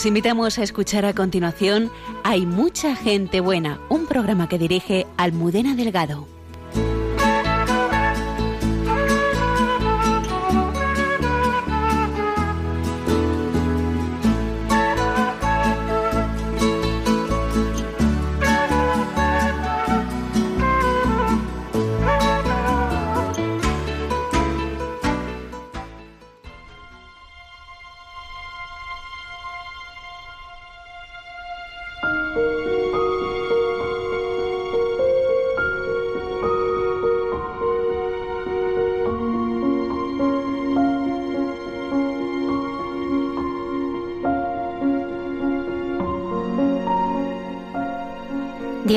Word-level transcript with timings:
Les 0.00 0.06
invitamos 0.06 0.58
a 0.58 0.62
escuchar 0.62 1.04
a 1.04 1.12
continuación 1.12 1.90
Hay 2.24 2.46
mucha 2.46 2.96
gente 2.96 3.40
buena, 3.40 3.78
un 3.90 4.06
programa 4.06 4.48
que 4.48 4.56
dirige 4.56 5.06
Almudena 5.18 5.74
Delgado. 5.74 6.39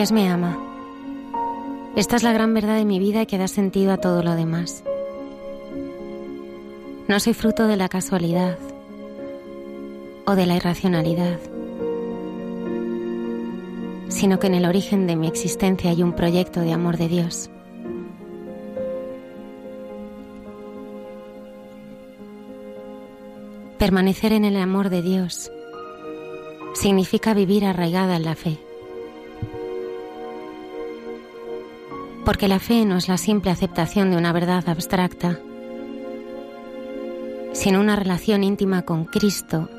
Dios 0.03 0.11
me 0.11 0.27
ama. 0.27 0.59
Esta 1.95 2.17
es 2.17 2.23
la 2.23 2.33
gran 2.33 2.53
verdad 2.53 2.75
de 2.75 2.83
mi 2.83 2.99
vida 2.99 3.25
que 3.25 3.37
da 3.37 3.47
sentido 3.47 3.93
a 3.93 3.97
todo 3.97 4.21
lo 4.21 4.35
demás. 4.35 4.83
No 7.07 7.21
soy 7.21 7.33
fruto 7.33 7.67
de 7.67 7.77
la 7.77 7.87
casualidad 7.87 8.57
o 10.25 10.35
de 10.35 10.45
la 10.45 10.57
irracionalidad, 10.57 11.39
sino 14.09 14.39
que 14.39 14.47
en 14.47 14.55
el 14.55 14.65
origen 14.65 15.07
de 15.07 15.15
mi 15.15 15.25
existencia 15.25 15.91
hay 15.91 16.03
un 16.03 16.11
proyecto 16.11 16.59
de 16.59 16.73
amor 16.73 16.97
de 16.97 17.07
Dios. 17.07 17.49
Permanecer 23.77 24.33
en 24.33 24.43
el 24.43 24.57
amor 24.57 24.89
de 24.89 25.01
Dios 25.01 25.49
significa 26.73 27.33
vivir 27.33 27.63
arraigada 27.63 28.17
en 28.17 28.25
la 28.25 28.35
fe. 28.35 28.59
Porque 32.33 32.47
la 32.47 32.57
fe 32.57 32.83
no 32.83 32.97
es 32.97 33.07
la 33.09 33.19
simple 33.19 33.51
aceptación 33.51 34.09
de 34.09 34.17
una 34.17 34.33
verdad 34.33 34.67
abstracta, 34.67 35.39
sino 37.51 37.79
una 37.79 37.95
relación 37.95 38.43
íntima 38.43 38.81
con 38.81 39.05
Cristo 39.05 39.69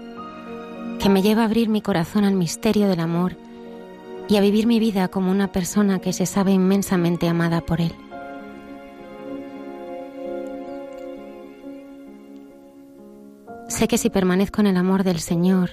que 1.00 1.08
me 1.08 1.20
lleva 1.20 1.42
a 1.42 1.46
abrir 1.46 1.68
mi 1.68 1.82
corazón 1.82 2.22
al 2.22 2.34
misterio 2.34 2.86
del 2.86 3.00
amor 3.00 3.36
y 4.28 4.36
a 4.36 4.40
vivir 4.40 4.68
mi 4.68 4.78
vida 4.78 5.08
como 5.08 5.32
una 5.32 5.50
persona 5.50 5.98
que 5.98 6.12
se 6.12 6.26
sabe 6.26 6.52
inmensamente 6.52 7.28
amada 7.28 7.60
por 7.60 7.80
Él. 7.80 7.92
Sé 13.66 13.88
que 13.88 13.98
si 13.98 14.10
permanezco 14.10 14.60
en 14.60 14.68
el 14.68 14.76
amor 14.76 15.02
del 15.02 15.18
Señor, 15.18 15.70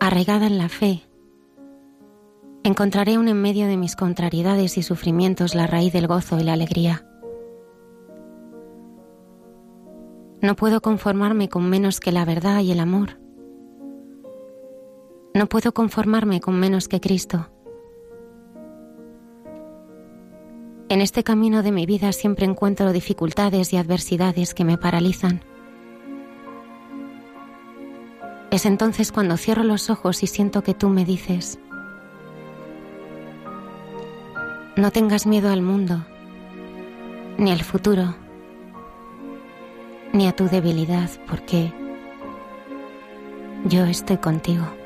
arraigada 0.00 0.48
en 0.48 0.58
la 0.58 0.68
fe, 0.68 1.04
encontraré 2.64 3.14
aún 3.14 3.28
en 3.28 3.40
medio 3.40 3.66
de 3.66 3.76
mis 3.76 3.96
contrariedades 3.96 4.76
y 4.78 4.82
sufrimientos 4.82 5.54
la 5.54 5.66
raíz 5.66 5.92
del 5.92 6.06
gozo 6.06 6.38
y 6.38 6.44
la 6.44 6.52
alegría. 6.52 7.06
No 10.42 10.56
puedo 10.56 10.80
conformarme 10.80 11.48
con 11.48 11.68
menos 11.68 12.00
que 12.00 12.12
la 12.12 12.24
verdad 12.24 12.60
y 12.60 12.72
el 12.72 12.80
amor. 12.80 13.18
No 15.34 15.46
puedo 15.46 15.72
conformarme 15.72 16.40
con 16.40 16.58
menos 16.58 16.88
que 16.88 17.00
Cristo. 17.00 17.50
En 20.88 21.00
este 21.00 21.22
camino 21.22 21.62
de 21.62 21.70
mi 21.70 21.86
vida 21.86 22.12
siempre 22.12 22.46
encuentro 22.46 22.92
dificultades 22.92 23.72
y 23.72 23.76
adversidades 23.76 24.54
que 24.54 24.64
me 24.64 24.76
paralizan. 24.76 25.40
Es 28.50 28.66
entonces 28.66 29.12
cuando 29.12 29.36
cierro 29.36 29.62
los 29.62 29.88
ojos 29.88 30.24
y 30.24 30.26
siento 30.26 30.62
que 30.62 30.74
tú 30.74 30.88
me 30.88 31.04
dices, 31.04 31.60
No 34.80 34.90
tengas 34.90 35.26
miedo 35.26 35.50
al 35.50 35.60
mundo, 35.60 36.06
ni 37.36 37.52
al 37.52 37.62
futuro, 37.62 38.14
ni 40.14 40.26
a 40.26 40.32
tu 40.32 40.48
debilidad, 40.48 41.10
porque 41.28 41.70
yo 43.66 43.84
estoy 43.84 44.16
contigo. 44.16 44.79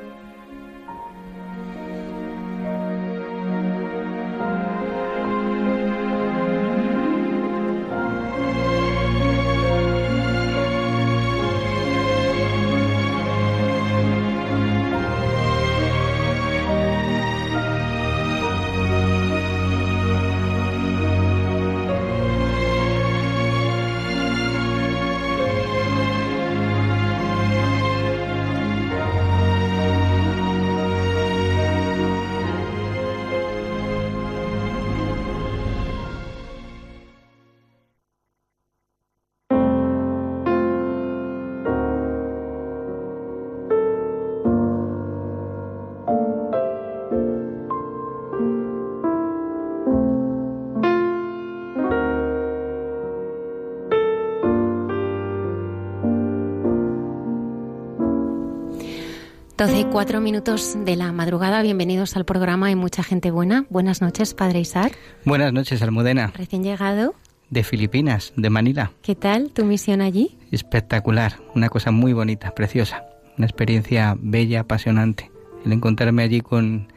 12 59.67 59.81
y 59.81 59.85
4 59.85 60.21
minutos 60.21 60.77
de 60.85 60.95
la 60.95 61.11
madrugada. 61.11 61.63
Bienvenidos 61.63 62.17
al 62.17 62.27
programa 62.27 62.67
Hay 62.67 62.75
mucha 62.75 63.03
gente 63.03 63.31
buena. 63.31 63.65
Buenas 63.71 64.03
noches, 64.03 64.35
Padre 64.35 64.61
Isaac. 64.61 64.95
Buenas 65.25 65.55
noches, 65.55 65.81
Almudena. 65.81 66.35
Recién 66.37 66.63
llegado. 66.63 67.15
De 67.49 67.65
Filipinas, 67.65 68.35
de 68.37 68.51
Manila. 68.51 68.93
¿Qué 69.01 69.15
tal 69.15 69.53
tu 69.53 69.65
misión 69.65 70.03
allí? 70.03 70.37
Espectacular, 70.51 71.39
una 71.55 71.71
cosa 71.71 71.93
muy 71.93 72.13
bonita, 72.13 72.55
preciosa. 72.55 73.07
Una 73.39 73.47
experiencia 73.47 74.19
bella, 74.21 74.61
apasionante. 74.61 75.31
El 75.65 75.73
encontrarme 75.73 76.23
allí 76.23 76.43
con 76.43 76.89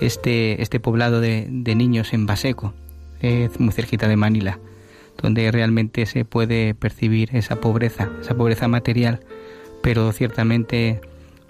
este, 0.00 0.62
este 0.62 0.80
poblado 0.80 1.20
de, 1.20 1.46
niños 1.50 2.14
en 2.14 2.24
Baseco, 2.24 2.72
eh, 3.20 3.50
muy 3.58 3.74
cerquita 3.74 4.08
de 4.08 4.16
Manila, 4.16 4.58
donde 5.20 5.52
realmente 5.52 6.06
se 6.06 6.24
puede 6.24 6.74
percibir 6.74 7.36
esa 7.36 7.56
pobreza, 7.56 8.08
esa 8.22 8.34
pobreza 8.34 8.66
material, 8.66 9.20
pero 9.82 10.10
ciertamente 10.12 11.02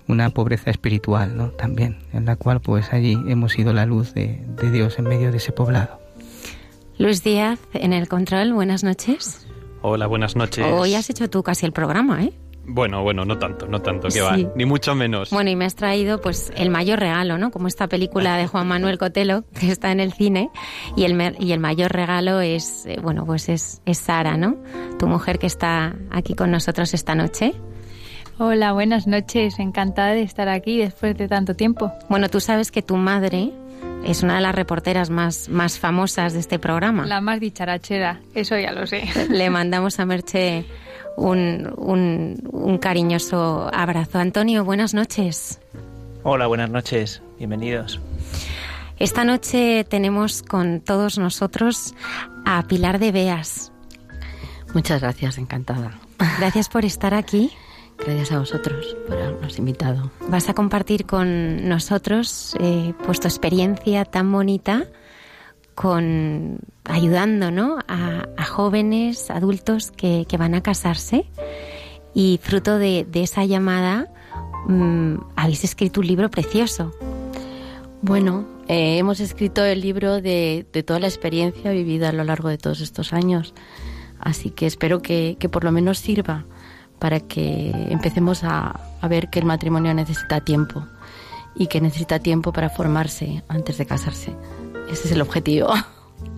una 0.08 0.30
pobreza 0.30 0.70
espiritual, 0.70 1.36
¿no? 1.36 1.50
También, 1.50 1.98
en 2.12 2.24
la 2.24 2.36
cual 2.36 2.60
pues 2.60 2.92
allí 2.92 3.16
hemos 3.28 3.52
sido 3.52 3.72
la 3.72 3.86
luz 3.86 4.14
de, 4.14 4.40
Dios 4.72 4.98
en 4.98 5.04
medio 5.04 5.30
de 5.30 5.36
ese 5.36 5.52
poblado. 5.52 6.00
Luis 6.96 7.22
Díaz, 7.22 7.60
en 7.74 7.92
el 7.92 8.08
control, 8.08 8.52
buenas 8.52 8.82
noches. 8.82 9.46
Hola, 9.82 10.06
buenas 10.06 10.34
noches. 10.34 10.66
Hoy 10.66 10.94
has 10.94 11.08
hecho 11.10 11.30
tú 11.30 11.42
casi 11.42 11.64
el 11.64 11.72
programa, 11.72 12.24
¿eh? 12.24 12.32
Bueno, 12.70 13.02
bueno, 13.02 13.24
no 13.24 13.38
tanto, 13.38 13.66
no 13.66 13.80
tanto, 13.80 14.08
que 14.08 14.20
va, 14.20 14.36
ni 14.36 14.66
mucho 14.66 14.94
menos. 14.94 15.30
Bueno, 15.30 15.48
y 15.48 15.56
me 15.56 15.64
has 15.64 15.74
traído 15.74 16.20
pues 16.20 16.52
el 16.54 16.68
mayor 16.68 17.00
regalo, 17.00 17.38
¿no? 17.38 17.50
Como 17.50 17.66
esta 17.66 17.88
película 17.88 18.36
de 18.36 18.46
Juan 18.46 18.68
Manuel 18.68 18.98
Cotelo, 18.98 19.44
que 19.58 19.70
está 19.70 19.90
en 19.90 20.00
el 20.00 20.12
cine, 20.12 20.50
y 20.94 21.04
el, 21.04 21.36
y 21.38 21.52
el 21.52 21.60
mayor 21.60 21.92
regalo 21.92 22.42
es, 22.42 22.84
eh, 22.84 22.98
bueno, 23.02 23.24
pues 23.24 23.48
es, 23.48 23.80
es 23.86 23.96
Sara, 23.96 24.36
¿no? 24.36 24.56
Tu 24.98 25.06
mujer 25.06 25.38
que 25.38 25.46
está 25.46 25.96
aquí 26.10 26.34
con 26.34 26.50
nosotros 26.50 26.92
esta 26.92 27.14
noche. 27.14 27.54
Hola, 28.40 28.70
buenas 28.70 29.08
noches. 29.08 29.58
Encantada 29.58 30.12
de 30.12 30.22
estar 30.22 30.48
aquí 30.48 30.78
después 30.78 31.18
de 31.18 31.26
tanto 31.26 31.54
tiempo. 31.54 31.92
Bueno, 32.08 32.28
tú 32.28 32.38
sabes 32.38 32.70
que 32.70 32.82
tu 32.82 32.96
madre 32.96 33.50
es 34.04 34.22
una 34.22 34.36
de 34.36 34.40
las 34.42 34.54
reporteras 34.54 35.10
más, 35.10 35.48
más 35.48 35.80
famosas 35.80 36.34
de 36.34 36.38
este 36.38 36.60
programa. 36.60 37.04
La 37.04 37.20
más 37.20 37.40
dicharachera, 37.40 38.20
eso 38.36 38.56
ya 38.56 38.70
lo 38.70 38.86
sé. 38.86 39.08
Le 39.28 39.50
mandamos 39.50 39.98
a 39.98 40.06
Merche 40.06 40.64
un, 41.16 41.68
un, 41.78 42.78
cariñoso 42.78 43.68
abrazo. 43.74 44.20
Antonio, 44.20 44.64
buenas 44.64 44.94
noches. 44.94 45.60
Hola, 46.22 46.46
buenas 46.46 46.70
noches. 46.70 47.20
Bienvenidos. 47.38 48.00
Esta 49.00 49.24
noche 49.24 49.84
tenemos 49.88 50.44
con 50.44 50.80
todos 50.80 51.18
nosotros 51.18 51.92
a 52.44 52.62
Pilar 52.68 53.00
de 53.00 53.10
Beas. 53.10 53.72
Muchas 54.74 55.00
gracias, 55.00 55.38
encantada. 55.38 55.98
Gracias 56.38 56.68
por 56.68 56.84
estar 56.84 57.14
aquí. 57.14 57.50
Gracias 57.98 58.32
a 58.32 58.38
vosotros 58.38 58.96
por 59.06 59.16
habernos 59.16 59.58
invitado. 59.58 60.10
Vas 60.28 60.48
a 60.48 60.54
compartir 60.54 61.04
con 61.04 61.68
nosotros 61.68 62.56
eh, 62.60 62.94
pues 63.04 63.20
tu 63.20 63.28
experiencia 63.28 64.04
tan 64.04 64.30
bonita 64.30 64.86
con 65.74 66.58
ayudando 66.84 67.50
¿no? 67.50 67.78
a, 67.86 68.44
jóvenes, 68.44 69.30
adultos 69.30 69.92
que, 69.92 70.26
van 70.38 70.54
a 70.54 70.62
casarse 70.62 71.26
y 72.14 72.40
fruto 72.42 72.78
de, 72.78 73.06
esa 73.14 73.44
llamada 73.44 74.08
mm, 74.66 75.16
habéis 75.36 75.64
escrito 75.64 76.00
un 76.00 76.06
libro 76.06 76.30
precioso. 76.30 76.92
Bueno, 78.02 78.46
eh, 78.68 78.98
hemos 78.98 79.20
escrito 79.20 79.64
el 79.64 79.80
libro 79.80 80.20
de, 80.20 80.66
toda 80.84 80.98
la 80.98 81.06
experiencia 81.06 81.70
vivida 81.70 82.08
a 82.08 82.12
lo 82.12 82.24
largo 82.24 82.48
de 82.48 82.58
todos 82.58 82.80
estos 82.80 83.12
años, 83.12 83.54
así 84.18 84.50
que 84.50 84.66
espero 84.66 85.02
que 85.02 85.36
por 85.50 85.62
lo 85.62 85.72
menos 85.72 85.98
sirva 85.98 86.44
para 86.98 87.20
que 87.20 87.70
empecemos 87.90 88.42
a, 88.44 88.80
ver 89.08 89.30
que 89.30 89.38
el 89.38 89.44
matrimonio 89.44 89.94
necesita 89.94 90.40
tiempo 90.40 90.84
y 91.54 91.66
que 91.66 91.80
necesita 91.80 92.18
tiempo 92.18 92.52
para 92.52 92.68
formarse 92.68 93.42
antes 93.48 93.78
de 93.78 93.86
casarse. 93.86 94.34
Ese 94.90 95.08
es 95.08 95.12
el 95.12 95.20
objetivo. 95.20 95.68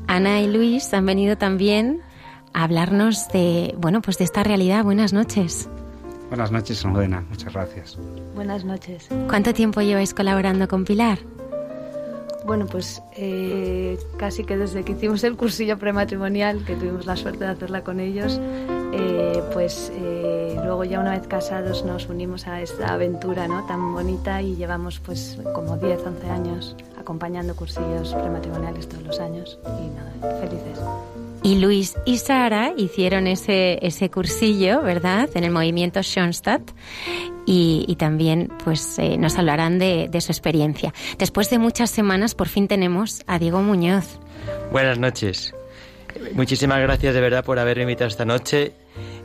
Ana 0.07 0.41
y 0.41 0.49
Luis 0.51 0.93
han 0.93 1.07
venido 1.07 1.37
también 1.37 2.01
a 2.53 2.65
hablarnos 2.65 3.29
de, 3.29 3.75
bueno, 3.79 4.03
pues 4.03 4.19
de 4.19 4.25
esta 4.25 4.43
realidad. 4.43 4.85
Buenas 4.85 5.13
noches. 5.13 5.69
Buenas 6.29 6.53
noches, 6.53 6.85
Almudena. 6.85 7.25
Muchas 7.29 7.53
gracias. 7.53 7.99
Buenas 8.35 8.65
noches. 8.65 9.09
¿Cuánto 9.29 9.53
tiempo 9.53 9.81
lleváis 9.81 10.15
colaborando 10.15 10.69
con 10.69 10.85
Pilar? 10.85 11.19
Bueno, 12.51 12.67
pues 12.67 13.01
eh, 13.13 13.97
casi 14.17 14.43
que 14.43 14.57
desde 14.57 14.83
que 14.83 14.91
hicimos 14.91 15.23
el 15.23 15.37
cursillo 15.37 15.79
prematrimonial, 15.79 16.65
que 16.65 16.75
tuvimos 16.75 17.07
la 17.07 17.15
suerte 17.15 17.45
de 17.45 17.51
hacerla 17.53 17.85
con 17.85 18.01
ellos, 18.01 18.41
eh, 18.93 19.41
pues 19.53 19.93
eh, 19.95 20.57
luego 20.65 20.83
ya 20.83 20.99
una 20.99 21.13
vez 21.13 21.29
casados 21.29 21.85
nos 21.85 22.09
unimos 22.09 22.49
a 22.49 22.61
esta 22.61 22.93
aventura 22.93 23.47
¿no? 23.47 23.65
tan 23.69 23.95
bonita 23.95 24.43
y 24.43 24.57
llevamos 24.57 24.99
pues 24.99 25.39
como 25.55 25.77
10, 25.77 26.05
11 26.05 26.29
años 26.29 26.77
acompañando 26.99 27.55
cursillos 27.55 28.13
prematrimoniales 28.15 28.89
todos 28.89 29.05
los 29.05 29.21
años 29.21 29.61
y 29.65 29.87
nada, 29.91 30.41
felices. 30.41 30.81
Y 31.43 31.59
Luis 31.59 31.97
y 32.05 32.19
Sara 32.19 32.73
hicieron 32.77 33.27
ese, 33.27 33.79
ese 33.83 34.11
cursillo, 34.11 34.83
¿verdad?, 34.83 35.31
en 35.35 35.45
el 35.45 35.51
movimiento 35.51 36.03
Schoenstatt 36.03 36.63
y, 37.47 37.97
también 37.99 38.53
pues 38.65 38.99
eh, 38.99 39.17
nos 39.19 39.37
hablarán 39.39 39.79
de, 39.79 40.09
de 40.11 40.21
su 40.21 40.31
experiencia. 40.33 40.93
Después 41.19 41.51
de 41.51 41.59
muchas 41.59 41.91
semanas 41.91 42.35
por 42.35 42.49
fin 42.49 42.69
tenemos 42.69 43.23
a 43.27 43.39
Diego 43.39 43.63
Muñoz. 43.63 44.21
Buenas 44.71 44.99
noches. 44.99 45.53
Muchísimas 46.35 46.81
gracias 46.81 47.15
de 47.15 47.21
verdad 47.21 47.45
por 47.45 47.59
haberme 47.59 47.83
invitado 47.83 48.09
esta 48.09 48.25
noche 48.25 48.73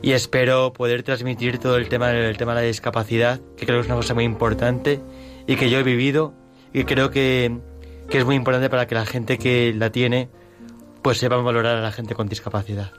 y 0.02 0.12
espero 0.12 0.72
poder 0.72 1.02
transmitir 1.02 1.58
todo 1.58 1.76
el 1.76 1.88
tema, 1.88 2.10
el 2.10 2.36
tema 2.36 2.54
de 2.54 2.62
la 2.62 2.66
discapacidad, 2.66 3.40
que 3.56 3.66
creo 3.66 3.78
que 3.78 3.82
es 3.82 3.86
una 3.86 3.96
cosa 3.96 4.14
muy 4.14 4.24
importante 4.24 5.00
y 5.46 5.56
que 5.56 5.70
yo 5.70 5.78
he 5.78 5.82
vivido 5.82 6.34
y 6.72 6.84
creo 6.84 7.10
que, 7.10 7.58
que 8.08 8.18
es 8.18 8.24
muy 8.24 8.34
importante 8.34 8.70
para 8.70 8.86
que 8.86 8.94
la 8.94 9.06
gente 9.06 9.38
que 9.38 9.72
la 9.74 9.90
tiene 9.90 10.28
pues 11.06 11.18
sepa 11.18 11.36
valorar 11.36 11.76
a 11.76 11.80
la 11.80 11.92
gente 11.92 12.16
con 12.16 12.26
discapacidad. 12.26 12.90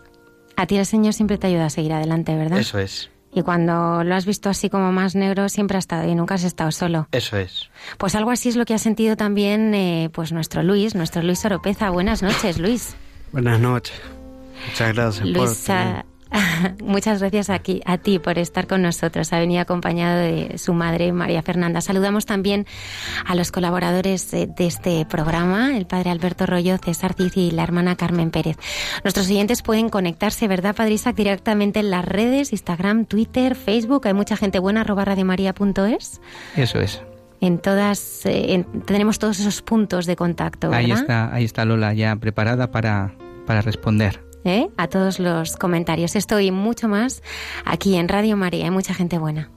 A 0.55 0.65
ti 0.65 0.77
el 0.77 0.85
Señor 0.85 1.11
siempre 1.11 1.37
te 1.37 1.47
ayuda 1.47 1.65
a 1.65 1.69
seguir 1.69 1.91
adelante, 1.91 2.33
¿verdad? 2.37 2.57
Eso 2.57 2.79
es. 2.79 3.09
Y 3.33 3.41
cuando 3.41 4.01
lo 4.05 4.15
has 4.15 4.25
visto 4.25 4.49
así 4.49 4.69
como 4.69 4.93
más 4.93 5.13
negro, 5.13 5.49
siempre 5.49 5.75
ha 5.75 5.79
estado 5.79 6.09
y 6.09 6.15
nunca 6.15 6.35
has 6.35 6.45
estado 6.45 6.71
solo. 6.71 7.09
Eso 7.11 7.35
es. 7.35 7.69
Pues 7.97 8.15
algo 8.15 8.31
así 8.31 8.47
es 8.47 8.55
lo 8.55 8.63
que 8.63 8.73
ha 8.73 8.77
sentido 8.77 9.17
también 9.17 9.73
eh, 9.75 10.09
pues 10.13 10.31
nuestro 10.31 10.63
Luis, 10.63 10.95
nuestro 10.95 11.21
Luis 11.21 11.43
Oropeza. 11.43 11.89
Buenas 11.89 12.23
noches, 12.23 12.59
Luis. 12.59 12.95
Buenas 13.33 13.59
noches. 13.59 13.99
Muchas 14.69 14.95
gracias 14.95 15.27
Luis, 15.27 15.69
Muchas 16.83 17.19
gracias 17.19 17.49
aquí, 17.49 17.81
a 17.85 17.97
ti 17.97 18.19
por 18.19 18.37
estar 18.37 18.67
con 18.67 18.81
nosotros. 18.81 19.31
Ha 19.33 19.39
venido 19.39 19.61
acompañado 19.61 20.19
de 20.19 20.57
su 20.57 20.73
madre, 20.73 21.11
María 21.11 21.41
Fernanda. 21.41 21.81
Saludamos 21.81 22.25
también 22.25 22.65
a 23.25 23.35
los 23.35 23.51
colaboradores 23.51 24.31
de, 24.31 24.49
este 24.57 25.05
programa, 25.05 25.77
el 25.77 25.85
padre 25.85 26.09
Alberto 26.09 26.45
Rollo, 26.45 26.77
César 26.77 27.13
Cici 27.13 27.47
y 27.47 27.51
la 27.51 27.63
hermana 27.63 27.95
Carmen 27.95 28.31
Pérez. 28.31 28.57
Nuestros 29.03 29.29
oyentes 29.29 29.61
pueden 29.61 29.89
conectarse, 29.89 30.47
¿verdad, 30.47 30.75
Padre 30.75 30.93
Isaac? 30.93 31.15
Directamente 31.15 31.79
en 31.79 31.91
las 31.91 32.05
redes, 32.05 32.51
Instagram, 32.51 33.05
Twitter, 33.05 33.55
Facebook. 33.55 34.07
Hay 34.07 34.13
mucha 34.13 34.37
gente 34.37 34.59
buena, 34.59 34.81
arroba 34.81 35.05
radiomaria.es. 35.05 36.21
Eso 36.55 36.79
es. 36.79 37.01
En 37.39 37.59
todas, 37.59 38.25
eh, 38.25 38.65
tenemos 38.85 39.19
todos 39.19 39.39
esos 39.39 39.61
puntos 39.61 40.07
de 40.07 40.15
contacto. 40.15 40.71
Ahí 40.73 40.91
está, 40.91 41.33
ahí 41.33 41.43
está 41.43 41.65
Lola 41.65 41.93
ya 41.93 42.15
preparada 42.15 42.71
para, 42.71 43.13
para 43.45 43.61
responder. 43.61 44.26
¿Eh? 44.47 44.69
a 44.77 44.87
todos 44.87 45.19
los 45.19 45.57
comentarios. 45.57 46.15
Estoy 46.15 46.51
mucho 46.51 46.87
más 46.87 47.23
aquí 47.65 47.95
en 47.95 48.07
Radio 48.07 48.37
María. 48.37 48.65
Hay 48.65 48.71
mucha 48.71 48.93
gente 48.93 49.17
buena. 49.17 49.49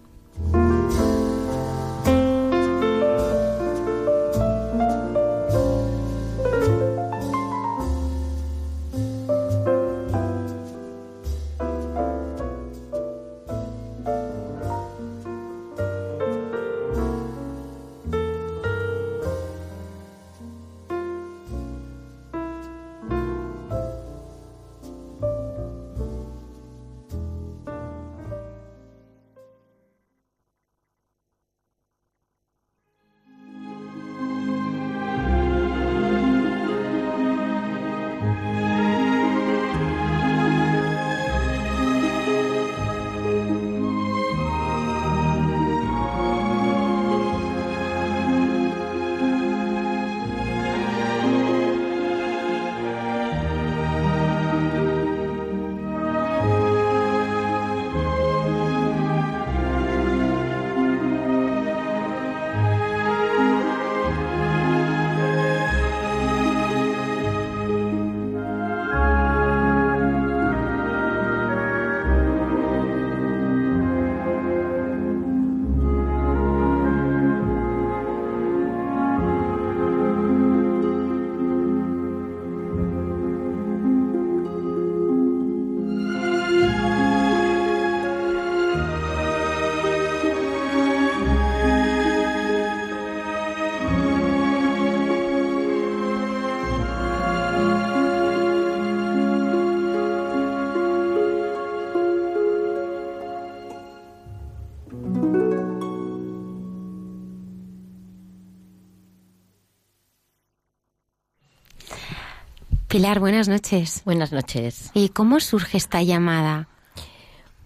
Pilar, 113.01 113.19
buenas 113.19 113.49
noches. 113.49 114.03
Buenas 114.05 114.31
noches. 114.31 114.91
¿Y 114.93 115.09
cómo 115.09 115.41
surge 115.41 115.79
esta 115.79 116.03
llamada? 116.03 116.69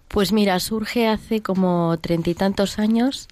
Pues 0.06 0.30
mira, 0.30 0.60
surge 0.60 1.08
hace 1.08 1.42
como 1.42 1.98
treinta 2.00 2.30
y 2.30 2.34
tantos 2.34 2.78
años. 2.78 3.26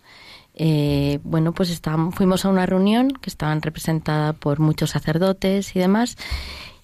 Eh, 0.56 1.20
bueno, 1.22 1.52
pues 1.52 1.80
fuimos 2.10 2.44
a 2.44 2.48
una 2.48 2.66
reunión 2.66 3.12
que 3.12 3.30
estaban 3.30 3.62
representada 3.62 4.32
por 4.32 4.58
muchos 4.58 4.90
sacerdotes 4.90 5.76
y 5.76 5.78
demás, 5.78 6.16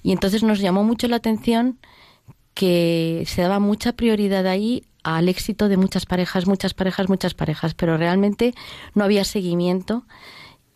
y 0.05 0.13
entonces 0.13 0.45
nos 0.45 0.61
llamó 0.61 0.85
mucho 0.85 1.09
la 1.09 1.17
atención 1.17 1.81
que 2.55 3.25
se 3.27 3.43
daba 3.43 3.59
mucha 3.59 3.95
prioridad 3.95 4.47
ahí 4.47 4.85
al 5.03 5.29
éxito 5.29 5.69
de 5.69 5.79
muchas 5.79 6.07
parejas, 6.07 6.47
muchas 6.47 6.75
parejas, 6.75 7.09
muchas 7.09 7.35
parejas, 7.35 7.75
pero 7.75 7.97
realmente 7.97 8.55
no 8.95 9.03
había 9.03 9.25
seguimiento 9.25 10.05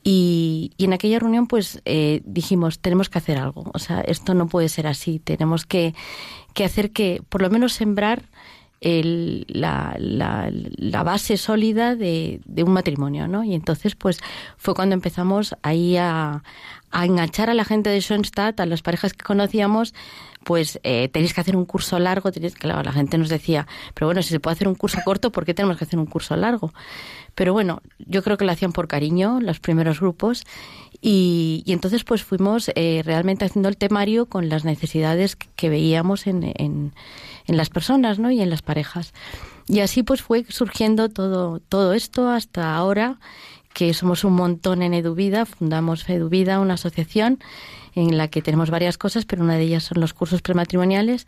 y, 0.05 0.73
en 0.79 0.93
aquella 0.93 1.19
reunión, 1.19 1.47
pues 1.47 1.81
eh, 1.85 2.23
dijimos, 2.25 2.81
tenemos 2.81 3.09
que 3.09 3.19
hacer 3.19 3.39
algo. 3.39 3.71
O 3.73 3.79
sea, 3.79 4.01
esto 4.01 4.35
no 4.35 4.49
puede 4.49 4.69
ser 4.69 4.87
así. 4.87 5.19
Tenemos 5.19 5.65
que, 5.65 5.95
que 6.55 6.65
hacer 6.65 6.93
que, 6.93 7.23
por 7.29 7.43
lo 7.43 7.51
menos, 7.51 7.73
sembrar 7.73 8.23
la, 8.83 9.95
la, 9.99 11.03
base 11.05 11.37
sólida 11.37 11.95
de, 11.95 12.41
de, 12.45 12.65
un 12.65 12.73
matrimonio, 12.73 13.29
¿no? 13.29 13.45
Y 13.45 13.55
entonces, 13.55 13.95
pues, 13.95 14.19
fue 14.57 14.75
cuando 14.75 14.95
empezamos 14.95 15.55
ahí 15.63 15.97
a, 15.97 16.43
a 16.91 17.05
enganchar 17.07 17.49
a 17.49 17.55
la 17.55 17.65
gente 17.65 17.91
de 17.91 18.01
Schoenstatt, 18.01 18.59
a 18.61 18.67
las 18.67 18.83
parejas 18.83 19.15
que 19.15 19.25
conocíamos, 19.25 19.95
pues 20.45 20.79
eh, 20.83 21.09
tenéis 21.09 21.35
que 21.35 21.41
hacer 21.41 21.57
un 21.57 21.65
curso 21.65 21.99
largo, 21.99 22.33
tenéis, 22.33 22.55
claro, 22.55 22.83
la 22.83 22.93
gente 22.93 23.19
nos 23.19 23.29
decía, 23.29 23.67
pero 23.95 24.09
bueno, 24.09 24.23
si 24.23 24.29
se 24.29 24.41
puede 24.41 24.55
hacer 24.55 24.69
un 24.69 24.75
curso 24.75 24.99
corto, 25.05 25.31
¿por 25.33 25.45
qué 25.45 25.55
tenemos 25.55 25.79
que 25.79 25.85
hacer 25.85 25.99
un 25.99 26.07
curso 26.07 26.37
largo? 26.37 26.73
Pero 27.35 27.53
bueno, 27.53 27.81
yo 27.99 28.23
creo 28.23 28.37
que 28.37 28.45
lo 28.45 28.53
hacían 28.53 28.73
por 28.73 28.89
cariño, 28.89 29.41
los 29.41 29.61
primeros 29.61 30.01
grupos, 30.01 30.45
y, 31.01 31.65
entonces 31.67 32.05
pues 32.05 32.23
fuimos 32.23 32.71
eh, 32.75 33.03
realmente 33.05 33.45
haciendo 33.45 33.69
el 33.69 33.77
temario 33.77 34.27
con 34.27 34.49
las 34.49 34.65
necesidades 34.65 35.37
que, 35.37 35.69
veíamos 35.69 36.27
en, 36.27 36.45
en, 36.45 36.93
en, 37.47 37.57
las 37.57 37.71
personas, 37.71 38.19
¿no? 38.19 38.31
Y 38.31 38.41
en 38.41 38.51
las 38.51 38.63
parejas. 38.63 39.13
Y 39.67 39.81
así 39.81 40.03
pues 40.03 40.23
fue 40.23 40.45
surgiendo 40.49 41.09
todo, 41.09 41.61
todo 41.61 41.95
esto 41.95 42.29
hasta 42.29 42.77
ahora 42.77 43.19
que 43.73 43.95
somos 43.95 44.25
un 44.25 44.35
montón 44.35 44.83
en 44.83 44.95
Eduvida, 44.95 45.47
fundamos 45.47 46.09
Eduvida, 46.09 46.61
una 46.61 46.75
asociación 46.75 47.39
en 47.95 48.17
la 48.17 48.29
que 48.29 48.43
tenemos 48.43 48.71
varias 48.71 48.99
cosas, 48.99 49.25
pero 49.25 49.43
una 49.43 49.57
de 49.57 49.65
ellas 49.65 49.85
son 49.85 50.01
los 50.01 50.15
cursos 50.15 50.43
prematrimoniales 50.43 51.27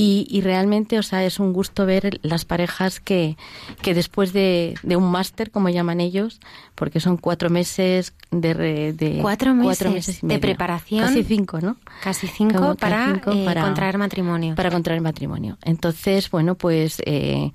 y, 0.00 0.40
realmente, 0.42 0.96
o 0.96 1.02
sea, 1.02 1.24
es 1.24 1.40
un 1.40 1.52
gusto 1.52 1.84
ver 1.84 2.20
las 2.22 2.44
parejas 2.44 3.00
que, 3.00 3.36
que 3.82 3.94
después 3.94 4.32
de, 4.32 4.76
un 4.84 5.10
máster, 5.10 5.50
como 5.50 5.70
llaman 5.70 6.00
ellos, 6.00 6.38
porque 6.76 7.00
son 7.00 7.16
cuatro 7.16 7.50
meses 7.50 8.14
de... 8.30 8.92
de 8.92 9.18
cuatro 9.20 9.54
meses, 9.54 10.20
de 10.22 10.38
preparación. 10.38 11.00
Casi 11.00 11.24
cinco, 11.24 11.60
¿no? 11.60 11.78
Casi 12.00 12.28
cinco, 12.28 12.76
para, 12.76 13.20
eh, 13.26 13.44
para, 13.44 13.62
contraer 13.62 13.98
matrimonio. 13.98 14.54
Para 14.54 14.70
contraer 14.70 15.00
matrimonio. 15.00 15.58
Entonces, 15.64 16.30
bueno, 16.30 16.54
pues 16.54 17.02
eh, 17.04 17.50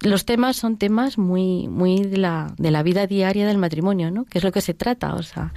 los 0.00 0.24
temas 0.24 0.56
son 0.56 0.78
temas 0.78 1.16
muy, 1.16 1.68
muy 1.68 2.02
de 2.02 2.16
la, 2.16 2.52
de 2.58 2.72
la 2.72 2.82
vida 2.82 3.06
diaria 3.06 3.46
del 3.46 3.58
matrimonio, 3.58 4.10
¿no? 4.10 4.24
Que 4.24 4.38
es 4.38 4.44
lo 4.44 4.50
que 4.50 4.62
se 4.62 4.74
trata, 4.74 5.14
o 5.14 5.22
sea... 5.22 5.52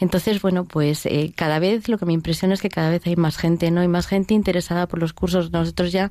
Entonces, 0.00 0.40
bueno, 0.40 0.64
pues 0.64 1.06
eh, 1.06 1.32
cada 1.34 1.58
vez 1.58 1.88
lo 1.88 1.98
que 1.98 2.06
me 2.06 2.12
impresiona 2.12 2.54
es 2.54 2.62
que 2.62 2.68
cada 2.68 2.90
vez 2.90 3.06
hay 3.06 3.16
más 3.16 3.36
gente, 3.36 3.70
¿no? 3.70 3.80
Hay 3.80 3.88
más 3.88 4.06
gente 4.06 4.34
interesada 4.34 4.86
por 4.86 5.00
los 5.00 5.12
cursos. 5.12 5.50
Nosotros 5.50 5.92
ya 5.92 6.10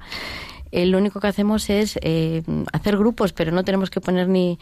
eh, 0.71 0.85
lo 0.85 0.97
único 0.97 1.19
que 1.19 1.27
hacemos 1.27 1.69
es 1.69 1.97
eh, 2.01 2.43
hacer 2.73 2.97
grupos, 2.97 3.33
pero 3.33 3.51
no 3.51 3.63
tenemos 3.63 3.89
que 3.89 4.01
poner 4.01 4.27
ni, 4.27 4.59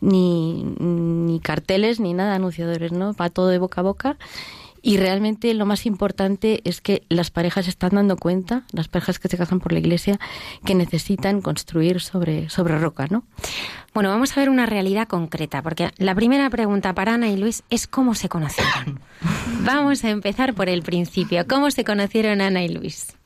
ni, 0.00 0.64
ni 0.78 1.40
carteles 1.40 2.00
ni 2.00 2.12
nada 2.12 2.34
anunciadores, 2.34 2.92
¿no? 2.92 3.14
Va 3.14 3.30
todo 3.30 3.48
de 3.48 3.58
boca 3.58 3.80
a 3.80 3.84
boca 3.84 4.16
y 4.86 4.98
realmente 4.98 5.52
lo 5.52 5.66
más 5.66 5.84
importante 5.84 6.60
es 6.62 6.80
que 6.80 7.02
las 7.08 7.32
parejas 7.32 7.66
están 7.66 7.96
dando 7.96 8.16
cuenta, 8.16 8.62
las 8.70 8.86
parejas 8.86 9.18
que 9.18 9.26
se 9.26 9.36
casan 9.36 9.58
por 9.58 9.72
la 9.72 9.80
iglesia, 9.80 10.20
que 10.64 10.76
necesitan 10.76 11.40
construir 11.40 12.00
sobre, 12.00 12.48
sobre 12.50 12.78
roca, 12.78 13.08
¿no? 13.10 13.24
Bueno, 13.94 14.10
vamos 14.10 14.36
a 14.36 14.40
ver 14.40 14.48
una 14.48 14.64
realidad 14.64 15.08
concreta, 15.08 15.60
porque 15.60 15.90
la 15.98 16.14
primera 16.14 16.48
pregunta 16.50 16.94
para 16.94 17.14
Ana 17.14 17.28
y 17.30 17.36
Luis 17.36 17.64
es 17.68 17.88
cómo 17.88 18.14
se 18.14 18.28
conocieron. 18.28 19.00
vamos 19.64 20.04
a 20.04 20.10
empezar 20.10 20.54
por 20.54 20.68
el 20.68 20.82
principio. 20.82 21.44
¿Cómo 21.48 21.72
se 21.72 21.82
conocieron 21.82 22.40
Ana 22.40 22.62
y 22.62 22.68
Luis? 22.68 23.16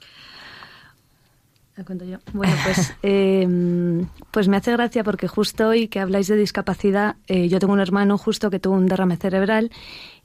cuento 1.85 2.05
yo. 2.07 2.19
Bueno, 2.33 2.55
pues, 2.65 2.95
em, 3.03 4.07
pues 4.31 4.49
me 4.49 4.57
hace 4.57 4.73
gracia 4.73 5.05
porque 5.05 5.29
justo 5.29 5.69
hoy 5.69 5.89
que 5.89 6.01
habláis 6.01 6.29
de 6.29 6.37
discapacidad, 6.37 7.17
eh, 7.27 7.49
yo 7.49 7.59
tengo 7.59 7.75
un 7.75 7.81
hermano 7.81 8.17
justo 8.17 8.51
que 8.51 8.61
tuvo 8.61 8.77
un 8.77 8.87
derrame 8.87 9.17
cerebral 9.17 9.71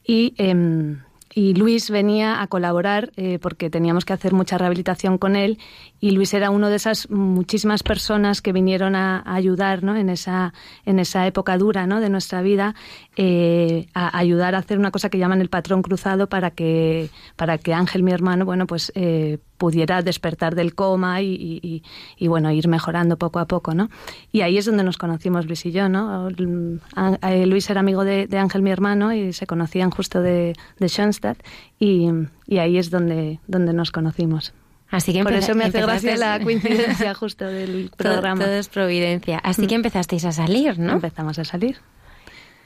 y 0.06 0.34
em, 0.38 1.00
y 1.38 1.54
Luis 1.54 1.90
venía 1.90 2.42
a 2.42 2.48
colaborar 2.48 3.12
eh, 3.18 3.40
porque 3.40 3.70
teníamos 3.70 4.06
que 4.06 4.14
hacer 4.14 4.34
mucha 4.34 4.58
rehabilitación 4.58 5.18
con 5.18 5.36
él 5.36 5.60
y 6.00 6.12
Luis 6.12 6.34
era 6.34 6.50
uno 6.50 6.70
de 6.70 6.78
esas 6.78 7.10
muchísimas 7.10 7.84
personas 7.84 8.42
que 8.42 8.54
vinieron 8.54 8.96
a, 8.96 9.22
ayudar 9.26 9.84
¿no? 9.84 9.98
en, 9.98 10.10
esa, 10.10 10.54
en 10.86 10.98
esa 10.98 11.28
época 11.28 11.58
dura 11.58 11.88
¿no? 11.88 12.00
de 12.00 12.10
nuestra 12.10 12.42
vida 12.42 12.74
eh, 13.18 13.88
a 13.94 14.18
ayudar 14.18 14.56
a 14.56 14.60
hacer 14.60 14.80
una 14.80 14.92
cosa 14.92 15.10
que 15.10 15.18
llaman 15.18 15.42
el 15.42 15.50
patrón 15.50 15.82
cruzado 15.82 16.30
para 16.30 16.52
que, 16.52 17.10
para 17.36 17.58
que 17.58 17.74
Ángel, 17.74 18.02
mi 18.02 18.14
hermano, 18.14 18.46
bueno, 18.46 18.66
pues 18.66 18.94
eh, 18.96 19.38
pudiera 19.66 20.04
despertar 20.04 20.54
del 20.54 20.76
coma 20.76 21.24
y, 21.24 21.82
y, 22.20 22.28
bueno, 22.28 22.52
ir 22.52 22.68
mejorando 22.68 23.18
poco 23.18 23.40
a 23.40 23.48
poco, 23.48 23.74
¿no? 23.74 23.90
Y 24.32 24.42
ahí 24.42 24.60
es 24.60 24.66
donde 24.66 24.84
nos 24.84 25.00
conocimos 25.00 25.48
Luis 25.48 25.66
y 25.66 25.72
yo, 25.72 25.90
¿no? 25.90 26.30
Eh, 26.30 27.46
Luis 27.48 27.68
era 27.72 27.80
amigo 27.80 28.04
de, 28.04 28.28
Ángel, 28.38 28.62
mi 28.62 28.70
hermano, 28.70 29.12
y 29.12 29.34
se 29.34 29.48
conocían 29.48 29.90
justo 29.90 30.22
de, 30.22 30.54
de 30.78 30.88
Schoenstatt 30.88 31.40
y, 31.80 32.12
y 32.46 32.60
ahí 32.60 32.78
es 32.78 32.92
donde, 32.92 33.40
donde 33.48 33.74
nos 33.74 33.90
conocimos. 33.90 34.54
Así 34.92 35.14
que 35.14 35.24
Por 35.24 35.34
eso 35.34 35.56
me 35.56 35.64
hace 35.64 35.82
gracia 35.82 36.16
la 36.16 36.40
coincidencia 36.40 37.16
justo 37.16 37.46
del 37.46 37.90
programa. 37.98 38.46
Todo, 38.46 38.54
es 38.54 38.68
providencia. 38.68 39.40
Así 39.40 39.66
que 39.66 39.74
mm. 39.74 39.82
empezasteis 39.82 40.26
a 40.26 40.32
salir, 40.32 40.78
¿no? 40.78 40.94
Empezamos 40.94 41.40
a 41.40 41.44
salir. 41.44 41.78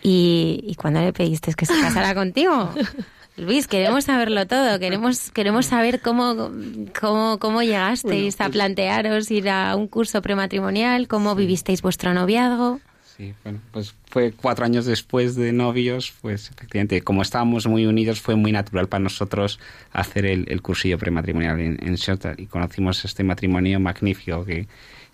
¿Y, 0.03 0.65
y 0.68 0.75
cuándo 0.75 1.00
le 1.00 1.13
pediste 1.13 1.53
que 1.53 1.65
se 1.65 1.79
casara 1.79 2.13
contigo? 2.22 2.72
Luis, 3.38 3.68
queremos 3.68 4.06
saberlo 4.06 4.46
todo, 4.48 4.80
queremos, 4.80 5.32
queremos 5.32 5.66
saber 5.68 6.02
cómo, 6.02 6.52
cómo, 7.00 7.40
cómo 7.40 7.64
llegasteis 7.64 8.36
a 8.42 8.46
pues 8.46 8.54
plantearos 8.54 9.32
ir 9.32 9.50
a 9.50 9.76
un 9.76 9.88
curso 9.88 10.22
prematrimonial, 10.22 11.08
cómo 11.08 11.36
vivisteis 11.36 11.82
vuestro 11.82 12.14
noviazgo. 12.14 12.82
Sí, 13.16 13.34
bueno, 13.44 13.60
pues 13.72 13.96
fue 14.06 14.32
cuatro 14.32 14.64
años 14.66 14.86
después 14.86 15.36
de 15.36 15.52
novios, 15.52 16.14
pues 16.22 16.52
efectivamente, 16.52 17.02
como 17.02 17.22
estábamos 17.22 17.68
muy 17.68 17.86
unidos, 17.86 18.22
fue 18.22 18.36
muy 18.36 18.52
natural 18.52 18.88
para 18.88 19.04
nosotros 19.04 19.60
hacer 19.92 20.26
el, 20.26 20.62
cursillo 20.62 20.98
prematrimonial 20.98 21.60
en, 21.60 21.78
en 21.82 21.98
y 22.38 22.46
conocimos 22.46 23.04
este 23.04 23.26
matrimonio 23.26 23.80
magnífico 23.82 24.46
que, 24.46 24.68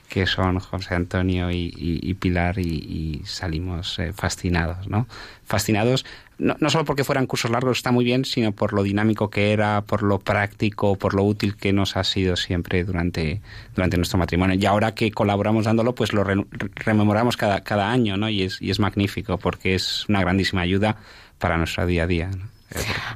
que 0.10 0.26
son 0.26 0.60
José 0.60 0.96
Antonio 0.96 1.50
y, 1.52 2.16
Pilar 2.20 2.60
y, 2.60 3.22
salimos 3.26 4.00
eh, 4.00 4.14
fascinados, 4.14 4.88
¿no? 4.88 5.08
Fascinados 5.46 6.06
no, 6.38 6.56
no, 6.60 6.70
solo 6.70 6.84
porque 6.84 7.06
fueran 7.06 7.28
cursos 7.28 7.50
largos, 7.50 7.78
está 7.78 7.92
muy 7.92 8.04
bien, 8.04 8.26
sino 8.26 8.52
por 8.52 8.74
lo 8.74 8.84
dinámico 8.84 9.30
que 9.30 9.54
era, 9.54 9.82
por 9.82 10.04
lo 10.04 10.20
práctico, 10.20 10.98
por 10.98 11.14
lo 11.14 11.24
útil 11.24 11.56
que 11.56 11.72
nos 11.72 11.96
ha 11.96 12.04
sido 12.04 12.36
siempre 12.36 12.84
durante, 12.84 13.42
durante 13.74 13.96
nuestro 13.96 14.20
matrimonio. 14.20 14.58
Y 14.60 14.66
ahora 14.66 14.94
que 14.94 15.12
colaboramos 15.12 15.66
dándolo, 15.66 15.96
pues 15.96 16.12
lo 16.12 16.24
rememoramos 16.24 17.38
cada, 17.38 17.64
cada 17.64 17.90
año, 17.90 18.18
¿no? 18.18 18.28
Y 18.28 18.44
es, 18.44 18.62
y 18.62 18.70
es 18.70 18.80
magnífico 18.80 19.38
porque 19.38 19.76
es 19.76 20.08
una 20.10 20.20
grandísima 20.22 20.62
ayuda 20.62 20.98
para 21.40 21.58
nuestro 21.58 21.86
día 21.86 22.04
a 22.04 22.08
día. 22.08 22.32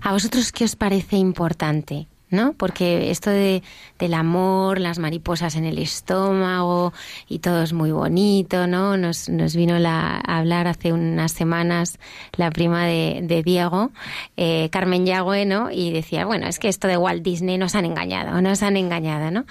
¿A 0.01 0.13
vosotros 0.13 0.53
qué 0.53 0.63
os 0.63 0.77
parece 0.77 1.17
importante 1.17 2.07
¿no? 2.29 2.53
Porque 2.53 3.11
esto 3.11 3.29
de, 3.29 3.63
del 3.97 4.13
amor, 4.13 4.79
las 4.79 4.99
mariposas 4.99 5.55
en 5.55 5.65
el 5.65 5.77
estómago 5.79 6.93
y 7.27 7.39
todo 7.39 7.63
es 7.63 7.73
muy 7.73 7.91
bonito, 7.91 8.67
¿no? 8.67 8.97
Nos, 8.97 9.29
nos 9.29 9.55
vino 9.55 9.75
a 9.75 10.19
hablar 10.19 10.67
hace 10.67 10.93
unas 10.93 11.31
semanas 11.31 11.99
la 12.35 12.51
prima 12.51 12.85
de, 12.85 13.41
Diego, 13.43 13.91
eh, 14.37 14.69
Carmen 14.71 15.05
Yagüe, 15.05 15.45
¿no? 15.45 15.71
Y 15.71 15.91
decía, 15.91 16.25
bueno, 16.25 16.47
es 16.47 16.59
que 16.59 16.67
esto 16.67 16.87
de 16.87 16.97
Walt 16.97 17.23
Disney 17.23 17.57
nos 17.57 17.75
han 17.75 17.85
engañado, 17.85 18.41
nos 18.41 18.63
han 18.63 18.77
engañado, 18.77 19.31
¿no? 19.31 19.45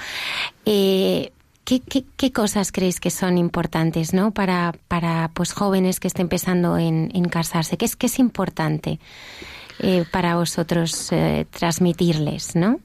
Eh, 0.64 1.32
¿Qué, 1.64 1.82
qué, 1.82 2.32
cosas 2.32 2.72
creéis 2.72 2.98
que 2.98 3.10
son 3.10 3.36
importantes 3.36 4.14
¿no? 4.14 4.30
para, 4.30 4.72
para 4.88 5.30
pues, 5.34 5.52
jóvenes 5.52 6.00
que 6.00 6.08
estén 6.08 6.22
empezando 6.22 6.78
en, 6.78 7.10
en 7.12 7.28
casarse? 7.28 7.76
¿Qué 7.76 7.84
es, 7.84 7.94
qué 7.94 8.06
es 8.06 8.18
importante? 8.18 8.98
Eh, 9.80 10.04
para 10.10 10.34
vosotros 10.34 11.12
eh, 11.12 11.46
transmitirles, 11.50 12.56
¿no? 12.56 12.80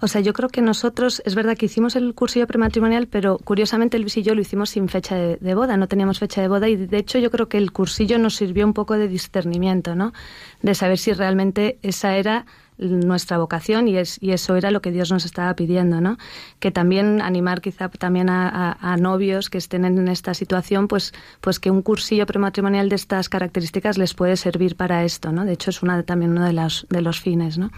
O 0.00 0.08
sea, 0.08 0.20
yo 0.20 0.32
creo 0.32 0.48
que 0.48 0.62
nosotros, 0.62 1.22
es 1.24 1.36
verdad 1.36 1.56
que 1.56 1.66
hicimos 1.66 1.94
el 1.94 2.12
cursillo 2.14 2.46
prematrimonial, 2.48 3.06
pero 3.06 3.38
curiosamente 3.38 4.00
Luis 4.00 4.16
y 4.16 4.24
lo 4.24 4.40
hicimos 4.40 4.70
sin 4.70 4.88
fecha 4.88 5.14
de, 5.14 5.54
boda, 5.54 5.76
no 5.76 5.86
teníamos 5.86 6.18
fecha 6.18 6.42
de 6.42 6.48
boda 6.48 6.68
y 6.68 6.74
de 6.74 6.98
hecho 6.98 7.20
yo 7.20 7.30
creo 7.30 7.48
que 7.48 7.56
el 7.56 7.70
cursillo 7.70 8.18
nos 8.18 8.34
sirvió 8.34 8.66
un 8.66 8.72
poco 8.72 8.94
de 8.94 9.06
discernimiento, 9.06 9.94
¿no? 9.94 10.12
De 10.60 10.74
saber 10.74 10.98
si 10.98 11.12
realmente 11.12 11.78
esa 11.82 12.16
era 12.16 12.46
nuestra 12.82 13.38
vocación 13.38 13.88
y, 13.88 13.96
es, 13.96 14.18
y 14.20 14.32
eso 14.32 14.56
era 14.56 14.70
lo 14.70 14.82
que 14.82 14.90
Dios 14.90 15.10
nos 15.10 15.24
estaba 15.24 15.54
pidiendo, 15.54 16.00
¿no? 16.00 16.18
Que 16.58 16.70
también 16.70 17.20
animar 17.22 17.60
quizá 17.60 17.88
también 17.88 18.28
a, 18.28 18.96
novios 18.98 19.48
que 19.48 19.58
estén 19.58 19.84
en 19.84 20.08
esta 20.08 20.34
situación, 20.34 20.88
pues, 20.88 21.12
pues 21.40 21.58
que 21.58 21.70
un 21.70 21.82
cursillo 21.82 22.26
prematrimonial 22.26 22.88
de 22.88 22.96
estas 22.96 23.28
características 23.28 23.98
les 23.98 24.14
puede 24.14 24.36
servir 24.36 24.76
para 24.76 25.04
esto, 25.04 25.32
¿no? 25.32 25.44
De 25.44 25.52
hecho 25.52 25.70
es 25.70 25.82
una, 25.82 26.02
también 26.02 26.32
uno 26.32 26.44
de 26.44 26.52
los, 26.52 26.86
de 26.90 27.00
los 27.00 27.20
fines, 27.20 27.58
¿no? 27.58 27.70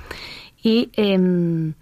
Y 0.62 0.90
em, 0.94 1.74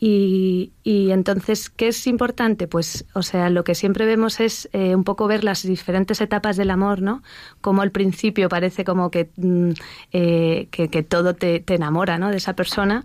y, 0.00 0.70
y, 0.84 1.10
entonces, 1.10 1.70
¿qué 1.70 1.88
es 1.88 2.06
importante? 2.06 2.68
Pues, 2.68 3.04
o 3.14 3.22
sea, 3.22 3.50
lo 3.50 3.64
que 3.64 3.74
siempre 3.74 4.06
vemos 4.06 4.38
es 4.38 4.68
eh, 4.72 4.94
un 4.94 5.02
poco 5.02 5.26
ver 5.26 5.42
las 5.42 5.64
diferentes 5.64 6.20
etapas 6.20 6.56
del 6.56 6.70
amor, 6.70 7.02
¿no? 7.02 7.24
Como 7.60 7.82
al 7.82 7.90
principio 7.90 8.48
parece 8.48 8.84
como 8.84 9.10
que, 9.10 9.28
mm, 9.36 9.70
eh, 10.12 10.68
que, 10.70 11.02
todo 11.02 11.34
te, 11.34 11.64
enamora, 11.66 12.16
¿no? 12.16 12.30
De 12.30 12.36
esa 12.36 12.54
persona 12.54 13.04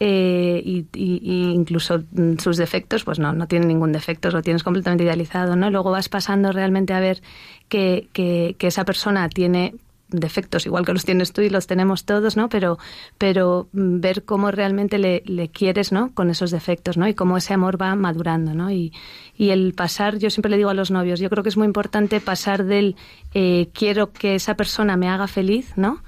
eh, 0.00 0.60
y, 0.64 0.86
y, 0.92 1.52
incluso 1.52 2.02
mm, 2.10 2.38
sus 2.38 2.56
defectos, 2.56 3.04
pues 3.04 3.20
no, 3.20 3.32
no 3.32 3.46
tienen 3.46 3.68
ningún 3.68 3.92
defecto, 3.92 4.28
lo 4.32 4.42
tienes 4.42 4.64
completamente 4.64 5.04
idealizado, 5.04 5.54
¿no? 5.54 5.70
Luego 5.70 5.92
vas 5.92 6.08
pasando 6.08 6.50
realmente 6.50 6.92
a 6.92 6.98
ver 6.98 7.22
que, 7.68 8.08
que, 8.12 8.56
que 8.58 8.66
esa 8.66 8.84
persona 8.84 9.28
tiene 9.28 9.76
defectos, 10.12 10.66
igual 10.66 10.84
que 10.84 10.92
los 10.92 11.04
tienes 11.04 11.32
tú 11.32 11.40
y 11.40 11.50
los 11.50 11.66
tenemos 11.66 12.04
todos, 12.04 12.36
¿no? 12.36 12.48
Pero, 12.48 12.78
pero 13.18 13.68
mm, 13.72 14.00
ver 14.00 14.24
cómo 14.24 14.50
realmente 14.50 14.98
le, 14.98 15.22
le 15.26 15.48
quieres, 15.48 15.92
¿no? 15.92 16.14
Con 16.14 16.30
esos 16.30 16.50
defectos, 16.50 16.96
¿no? 16.96 17.08
Y 17.08 17.14
cómo 17.14 17.36
ese 17.36 17.54
amor 17.54 17.80
va 17.80 17.94
madurando, 17.96 18.54
¿no? 18.54 18.70
Y, 18.70 18.92
y 19.36 19.50
el 19.50 19.74
pasar, 19.74 20.18
yo 20.18 20.30
siempre 20.30 20.50
le 20.50 20.56
digo 20.56 20.70
a 20.70 20.74
los 20.74 20.90
novios, 20.90 21.20
yo 21.20 21.30
creo 21.30 21.42
que 21.42 21.48
es 21.48 21.56
muy 21.56 21.66
importante 21.66 22.20
pasar 22.20 22.64
del 22.64 22.96
eh, 23.34 23.70
quiero 23.72 24.12
que 24.12 24.34
esa 24.34 24.54
persona 24.54 24.96
me 24.96 25.08
haga 25.08 25.26
feliz, 25.26 25.72
¿no? 25.76 26.02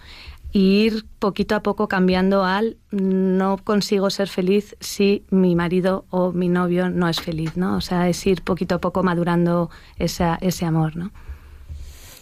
Y 0.53 0.85
ir 0.85 1.05
poquito 1.19 1.57
a 1.57 1.63
poco 1.63 1.89
cambiando 1.89 2.45
al 2.45 2.77
no 2.93 3.59
consigo 3.59 4.09
ser 4.11 4.29
feliz 4.29 4.77
si 4.79 5.25
mi 5.31 5.57
marido 5.57 6.05
o 6.11 6.33
mi 6.33 6.49
novio 6.49 6.91
no 6.91 7.09
es 7.09 7.21
feliz, 7.21 7.57
¿no? 7.57 7.77
O 7.77 7.81
sea, 7.81 8.09
es 8.09 8.25
ir 8.27 8.43
poquito 8.43 8.77
a 8.77 8.81
poco 8.81 9.03
madurando 9.03 9.71
esa, 9.99 10.39
ese 10.41 10.65
amor, 10.65 10.97
¿no? 10.97 11.11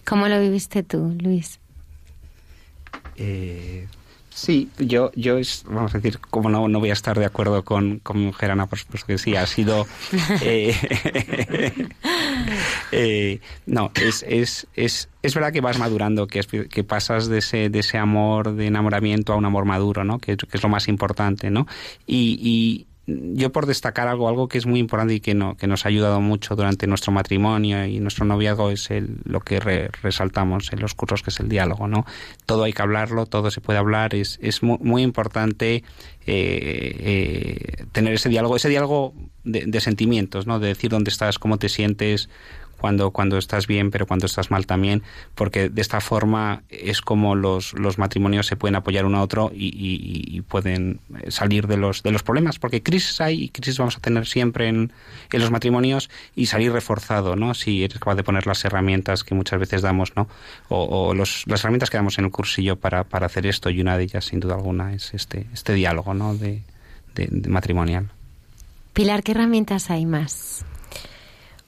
¿Cómo 0.07 0.29
lo 0.29 0.41
viviste 0.41 0.83
tú, 0.83 1.15
Luis? 1.21 1.62
Eh, 3.17 3.87
Sí, 4.35 4.71
yo, 4.79 5.13
yo 5.15 5.37
es, 5.37 5.65
vamos 5.69 5.95
a 5.95 5.99
decir, 5.99 6.19
como 6.19 6.49
no, 6.49 6.67
no 6.67 6.81
voy 6.81 6.91
a 6.91 6.95
estar 6.95 7.19
de 7.19 7.27
acuerdo 7.27 7.65
con, 7.65 7.99
con 7.99 8.19
mi 8.19 8.27
mujer 8.27 8.51
Ana, 8.51 8.67
por 8.67 8.79
supuesto 8.79 9.07
que 9.07 9.19
sí, 9.19 9.37
ha 9.37 9.47
sido... 9.47 9.87
Eh, 10.41 10.75
eh, 12.93 13.41
no, 13.67 13.91
es, 13.95 14.25
es, 14.27 14.67
es, 14.75 15.09
es 15.23 15.35
verdad 15.35 15.53
que 15.53 15.61
vas 15.61 15.79
madurando, 15.79 16.27
que, 16.27 16.41
que 16.41 16.85
pasas 16.85 17.29
de 17.29 17.39
ese, 17.39 17.69
de 17.69 17.79
ese 17.81 17.99
amor 17.99 18.55
de 18.55 18.67
enamoramiento 18.67 19.33
a 19.33 19.37
un 19.37 19.45
amor 19.45 19.65
maduro, 19.67 20.05
¿no? 20.05 20.19
Que, 20.19 20.37
que 20.37 20.57
es 20.57 20.63
lo 20.63 20.69
más 20.69 20.89
importante, 20.89 21.51
¿no? 21.51 21.67
Y, 22.07 22.39
y, 22.41 22.87
yo 23.35 23.53
por 23.53 23.67
destacar 23.67 24.09
algo, 24.09 24.29
algo 24.29 24.49
que 24.49 24.59
es 24.59 24.67
muy 24.67 24.81
importante 24.81 25.15
y 25.15 25.21
que, 25.21 25.35
no, 25.35 25.57
que 25.57 25.67
nos 25.67 25.85
ha 25.85 25.89
ayudado 25.89 26.21
mucho 26.21 26.57
durante 26.57 26.87
nuestro 26.87 27.13
matrimonio 27.13 27.85
y 27.87 28.01
nuestro 28.01 28.25
noviazgo 28.25 28.71
es 28.71 28.91
el, 28.91 29.19
lo 29.25 29.41
que 29.41 29.61
resaltamos 29.61 30.73
en 30.73 30.81
los 30.81 30.95
cursos, 30.95 31.23
que 31.23 31.31
es 31.31 31.41
el 31.41 31.49
diálogo, 31.49 31.89
¿no? 31.89 32.05
Todo 32.47 32.65
hay 32.65 32.73
que 32.73 32.83
hablarlo, 32.83 33.27
todo 33.27 33.51
se 33.51 33.61
puede 33.61 33.79
hablar, 33.79 34.15
es, 34.15 34.39
es 34.43 34.63
muy, 34.63 34.79
muy 34.81 35.03
importante 35.03 35.77
eh, 35.77 35.85
eh, 36.27 37.85
tener 37.93 38.15
ese 38.15 38.29
diálogo, 38.29 38.57
ese 38.57 38.69
diálogo 38.69 39.15
de, 39.45 39.65
de, 39.67 39.81
sentimientos, 39.81 40.47
¿no? 40.47 40.59
De 40.59 40.69
decir 40.69 40.91
dónde 40.91 41.11
estás, 41.11 41.39
cómo 41.39 41.59
te 41.59 41.69
sientes, 41.69 42.29
cuando, 42.83 43.13
cuando 43.13 43.39
estás 43.39 43.69
bien, 43.69 43.93
pero 43.93 44.09
cuando 44.09 44.27
estás 44.27 44.51
mal 44.51 44.67
también, 44.67 45.05
porque 45.37 45.69
de 45.69 45.81
esta 45.81 46.01
forma 46.01 46.65
es 46.69 47.01
como 47.01 47.37
los, 47.37 47.75
los 47.75 47.97
matrimonios 47.97 48.49
se 48.49 48.57
pueden 48.57 48.75
apoyar 48.75 49.07
uno 49.07 49.19
a 49.19 49.23
otro 49.23 49.53
y, 49.55 50.43
pueden 50.49 50.99
salir 51.29 51.69
de 51.69 51.77
los, 51.77 52.03
de 52.03 52.11
los 52.11 52.25
problemas, 52.25 52.59
porque 52.59 52.83
crisis 52.83 53.21
hay 53.21 53.45
y 53.45 53.49
crisis 53.51 53.79
vamos 53.79 53.97
a 53.97 54.01
tener 54.01 54.27
siempre 54.27 54.67
en, 54.67 54.93
en 55.31 55.41
los 55.41 55.53
matrimonios 55.53 56.11
y 56.35 56.47
salir 56.47 56.73
reforzado, 56.73 57.37
¿no? 57.37 57.55
Si 57.55 57.85
eres 57.85 58.01
capaz 58.01 58.17
de 58.17 58.25
poner 58.25 58.49
las 58.49 58.65
herramientas 58.65 59.23
que 59.23 59.37
muchas 59.37 59.61
veces 59.61 59.81
damos, 59.83 60.17
¿no? 60.17 60.27
O, 60.69 61.15
los, 61.15 61.45
las 61.47 61.61
herramientas 61.61 61.89
que 61.89 61.99
damos 61.99 62.19
en 62.19 62.25
el 62.25 62.33
cursillo 62.33 62.75
para, 62.75 63.05
para 63.05 63.27
hacer 63.27 63.47
esto 63.47 63.71
y 63.71 63.81
una 63.81 63.97
de 63.97 64.03
ellas, 64.03 64.25
sin 64.25 64.41
duda 64.41 64.57
alguna, 64.57 64.93
es 64.93 65.15
este, 65.15 65.47
este 65.53 65.73
diálogo, 65.75 66.15
¿no? 66.15 66.35
de 66.35 66.63
matrimonial. 67.47 68.11
Pilar, 68.93 69.23
¿qué 69.23 69.31
herramientas 69.33 69.89
hay 69.91 70.05
más? 70.05 70.65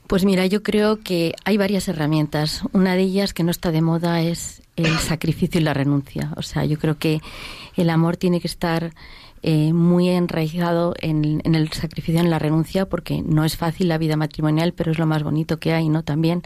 Pues 0.07 0.23
mira, 0.23 0.45
yo 0.45 0.61
creo 0.61 0.99
que 0.99 1.33
hay 1.45 1.57
varias 1.57 1.87
herramientas. 1.87 2.61
Una 2.73 2.95
de 2.95 3.01
ellas 3.01 3.33
que 3.33 3.43
no 3.43 3.49
está 3.49 3.71
de 3.71 3.81
moda 3.81 4.21
es 4.21 4.61
el 4.75 4.97
sacrificio 4.99 5.59
y 5.59 5.63
la 5.63 5.73
renuncia. 5.73 6.31
O 6.37 6.43
sea, 6.43 6.63
yo 6.65 6.77
creo 6.77 6.99
que 6.99 7.21
el 7.75 7.89
amor 7.89 8.15
tiene 8.15 8.39
que 8.39 8.47
estar 8.47 8.93
eh, 9.41 9.73
muy 9.73 10.09
enraizado 10.09 10.93
en, 11.01 11.41
el 11.43 11.71
sacrificio 11.71 12.19
en 12.19 12.29
la 12.29 12.39
renuncia, 12.39 12.87
porque 12.87 13.23
no 13.23 13.45
es 13.45 13.57
fácil 13.57 13.87
la 13.87 13.97
vida 13.97 14.15
matrimonial, 14.15 14.73
pero 14.73 14.91
es 14.91 14.99
lo 14.99 15.07
más 15.07 15.23
bonito 15.23 15.59
que 15.59 15.73
hay, 15.73 15.89
¿no? 15.89 16.03
También 16.03 16.43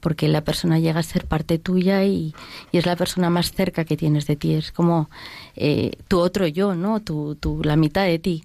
porque 0.00 0.28
la 0.28 0.44
persona 0.44 0.78
llega 0.78 1.00
a 1.00 1.02
ser 1.02 1.26
parte 1.26 1.58
tuya 1.58 2.04
y, 2.04 2.34
y 2.70 2.78
es 2.78 2.84
la 2.84 2.96
persona 2.96 3.30
más 3.30 3.52
cerca 3.52 3.86
que 3.86 3.96
tienes 3.96 4.26
de 4.26 4.36
ti. 4.36 4.52
Es 4.54 4.72
como 4.72 5.08
eh, 5.56 5.92
tu 6.08 6.18
otro 6.18 6.46
yo, 6.46 6.74
¿no? 6.74 7.00
Tu, 7.00 7.34
tu, 7.36 7.62
la 7.64 7.76
mitad 7.76 8.04
de 8.04 8.18
ti. 8.18 8.44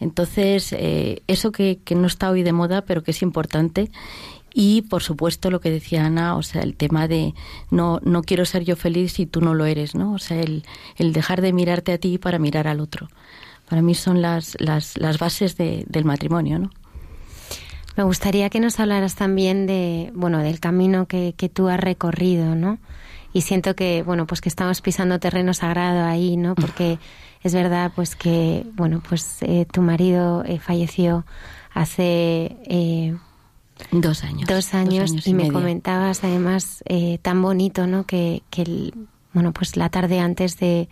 Entonces, 0.00 0.72
eh, 0.72 1.22
eso 1.26 1.52
que, 1.52 1.80
que, 1.84 1.94
no 1.94 2.06
está 2.06 2.30
hoy 2.30 2.42
de 2.42 2.52
moda, 2.52 2.82
pero 2.82 3.02
que 3.02 3.10
es 3.10 3.22
importante. 3.22 3.90
Y, 4.54 4.82
por 4.82 5.02
supuesto, 5.02 5.50
lo 5.50 5.60
que 5.60 5.70
decía 5.70 6.06
Ana, 6.06 6.36
o 6.36 6.42
sea, 6.42 6.62
el 6.62 6.74
tema 6.74 7.08
de 7.08 7.34
no, 7.70 8.00
no 8.02 8.22
quiero 8.22 8.44
ser 8.44 8.64
yo 8.64 8.76
feliz 8.76 9.12
si 9.12 9.26
tú 9.26 9.40
no 9.40 9.54
lo 9.54 9.66
eres, 9.66 9.94
¿no? 9.94 10.12
O 10.14 10.18
sea, 10.18 10.40
el, 10.40 10.64
el 10.96 11.12
dejar 11.12 11.42
de 11.42 11.52
mirarte 11.52 11.92
a 11.92 11.98
ti 11.98 12.18
para 12.18 12.38
mirar 12.38 12.66
al 12.66 12.80
otro. 12.80 13.08
Para 13.68 13.82
mí 13.82 13.94
son 13.94 14.22
las, 14.22 14.56
las, 14.60 14.96
las 14.96 15.18
bases 15.18 15.56
de, 15.56 15.84
del 15.88 16.04
matrimonio, 16.04 16.58
¿no? 16.58 16.70
Me 17.96 18.04
gustaría 18.04 18.48
que 18.48 18.60
nos 18.60 18.78
hablaras 18.78 19.16
también 19.16 19.66
de, 19.66 20.12
bueno, 20.14 20.38
del 20.38 20.60
camino 20.60 21.06
que, 21.06 21.34
que 21.36 21.48
tú 21.48 21.68
has 21.68 21.80
recorrido, 21.80 22.54
¿no? 22.54 22.78
Y 23.32 23.42
siento 23.42 23.74
que, 23.74 24.02
bueno, 24.02 24.26
pues 24.26 24.40
que 24.40 24.48
estamos 24.48 24.80
pisando 24.80 25.18
terreno 25.18 25.52
sagrado 25.52 26.04
ahí, 26.06 26.36
¿no? 26.36 26.54
Porque 26.54 26.98
es 27.42 27.54
verdad 27.54 27.92
pues 27.94 28.16
que 28.16 28.66
bueno 28.74 29.02
pues 29.06 29.42
eh, 29.42 29.66
tu 29.70 29.82
marido 29.82 30.44
eh, 30.44 30.58
falleció 30.58 31.24
hace 31.72 32.56
eh, 32.64 33.16
dos 33.92 34.24
años 34.24 34.48
dos 34.48 34.74
años, 34.74 34.98
dos 35.00 35.12
años 35.12 35.26
y, 35.26 35.30
y, 35.30 35.34
me 35.34 35.44
medio. 35.44 35.52
comentabas 35.52 36.24
además 36.24 36.82
tan 37.22 37.42
bonito 37.42 37.86
no 37.86 38.04
que, 38.06 38.42
que 38.50 38.62
el, 38.62 38.94
bueno 39.32 39.52
pues 39.52 39.76
la 39.76 39.88
tarde 39.88 40.20
antes 40.20 40.58
de, 40.58 40.88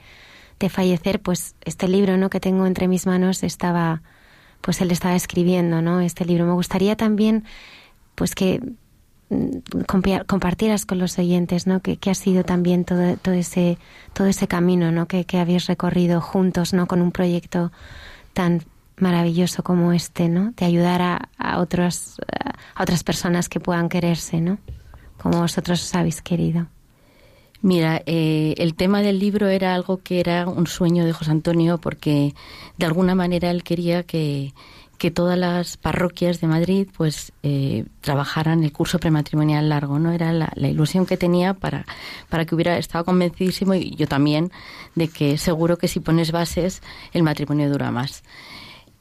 de 0.59 0.69
fallecer 0.69 1.21
pues 1.21 1.55
este 1.65 1.89
libro 1.89 2.17
no 2.17 2.31
que 2.31 2.41
tengo 2.41 2.67
entre 2.67 2.89
mis 2.89 3.07
manos 3.07 3.43
estaba 3.43 4.03
pues 4.61 4.81
él 4.81 4.91
estaba 4.91 5.15
escribiendo 5.15 5.81
no 5.81 6.01
este 6.01 6.25
libro. 6.25 6.45
Me 6.45 6.53
gustaría 6.53 6.97
también 6.97 7.45
pues 8.17 8.35
que 8.35 8.61
compartieras 10.27 10.87
con 10.87 10.99
los 10.99 11.19
oyentes, 11.19 11.67
¿no? 11.67 11.81
Que, 11.81 11.97
que 11.97 12.11
ha 12.11 12.15
sido 12.15 12.45
también 12.45 12.85
todo, 12.85 13.17
todo 13.17 13.35
ese 13.35 13.79
todo 14.12 14.27
ese 14.27 14.47
camino, 14.47 14.93
¿no? 14.93 15.07
Que, 15.07 15.25
que 15.25 15.39
habéis 15.39 15.67
recorrido 15.67 16.21
juntos, 16.21 16.73
¿no? 16.73 16.87
Con 16.87 17.03
un 17.03 17.12
proyecto 17.12 17.73
tan 18.33 18.62
maravilloso 18.99 19.62
como 19.62 19.93
este, 19.93 20.29
¿no? 20.29 20.53
De 20.57 20.65
ayudar 20.65 21.03
a, 21.03 21.29
a 21.39 21.59
otros 21.59 22.17
a 22.75 22.83
otras 22.83 23.03
personas 23.03 23.49
que 23.49 23.61
puedan 23.61 23.89
quererse, 23.89 24.41
¿no? 24.41 24.59
Como 25.19 25.41
vosotros 25.41 25.83
os 25.83 25.95
habéis 25.95 26.23
querido. 26.23 26.69
Mira, 27.62 28.03
eh, 28.07 28.55
el 28.59 28.75
tema 28.75 29.03
del 29.03 29.19
libro 29.19 29.49
era 29.49 29.75
algo 29.75 29.99
que 29.99 30.21
era 30.21 30.47
un 30.47 30.67
sueño 30.67 31.05
de 31.05 31.12
José 31.12 31.31
Antonio 31.31 31.79
porque 31.79 32.35
de 32.79 32.87
alguna 32.87 33.15
manera 33.15 33.51
él 33.51 33.65
quería 33.65 34.03
que 34.03 34.53
que 34.99 35.11
todas 35.11 35.39
las 35.39 35.77
parroquias 35.77 36.41
de 36.41 36.47
Madrid 36.47 36.89
pues 36.97 37.33
eh, 37.43 37.85
trabajaran 38.01 38.65
el 38.65 38.73
curso 38.73 38.99
prematrimonial 38.99 39.69
largo 39.69 39.99
no 39.99 40.13
era 40.13 40.33
la, 40.33 40.51
ilusión 40.57 41.07
que 41.07 41.17
tenía 41.17 41.55
para 41.55 41.85
para 42.29 42.45
que 42.45 42.55
hubiera 42.55 42.79
estado 42.79 43.05
convencidísimo 43.05 43.75
y 43.75 43.95
yo 43.95 44.07
también 44.07 44.51
de 44.95 45.09
que 45.09 45.39
seguro 45.39 45.79
que 45.79 45.89
si 45.89 46.01
pones 46.01 46.33
bases 46.33 46.83
el 47.13 47.23
matrimonio 47.23 47.71
dura 47.71 47.91
más 47.91 48.23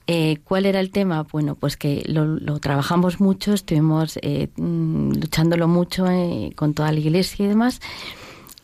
eh, 0.07 0.37
¿Cuál 0.43 0.67
era 0.67 0.79
el 0.79 0.91
tema? 0.91 1.23
Bueno, 1.23 1.55
pues 1.55 1.77
que 1.77 2.03
lo, 2.07 2.25
lo 2.25 2.59
trabajamos 2.59 3.19
mucho, 3.19 3.53
estuvimos 3.53 4.19
eh, 4.21 4.49
luchándolo 4.57 5.67
mucho 5.67 6.05
eh, 6.07 6.51
con 6.55 6.75
toda 6.75 6.91
la 6.91 6.99
iglesia 6.99 7.45
y 7.45 7.49
demás. 7.49 7.81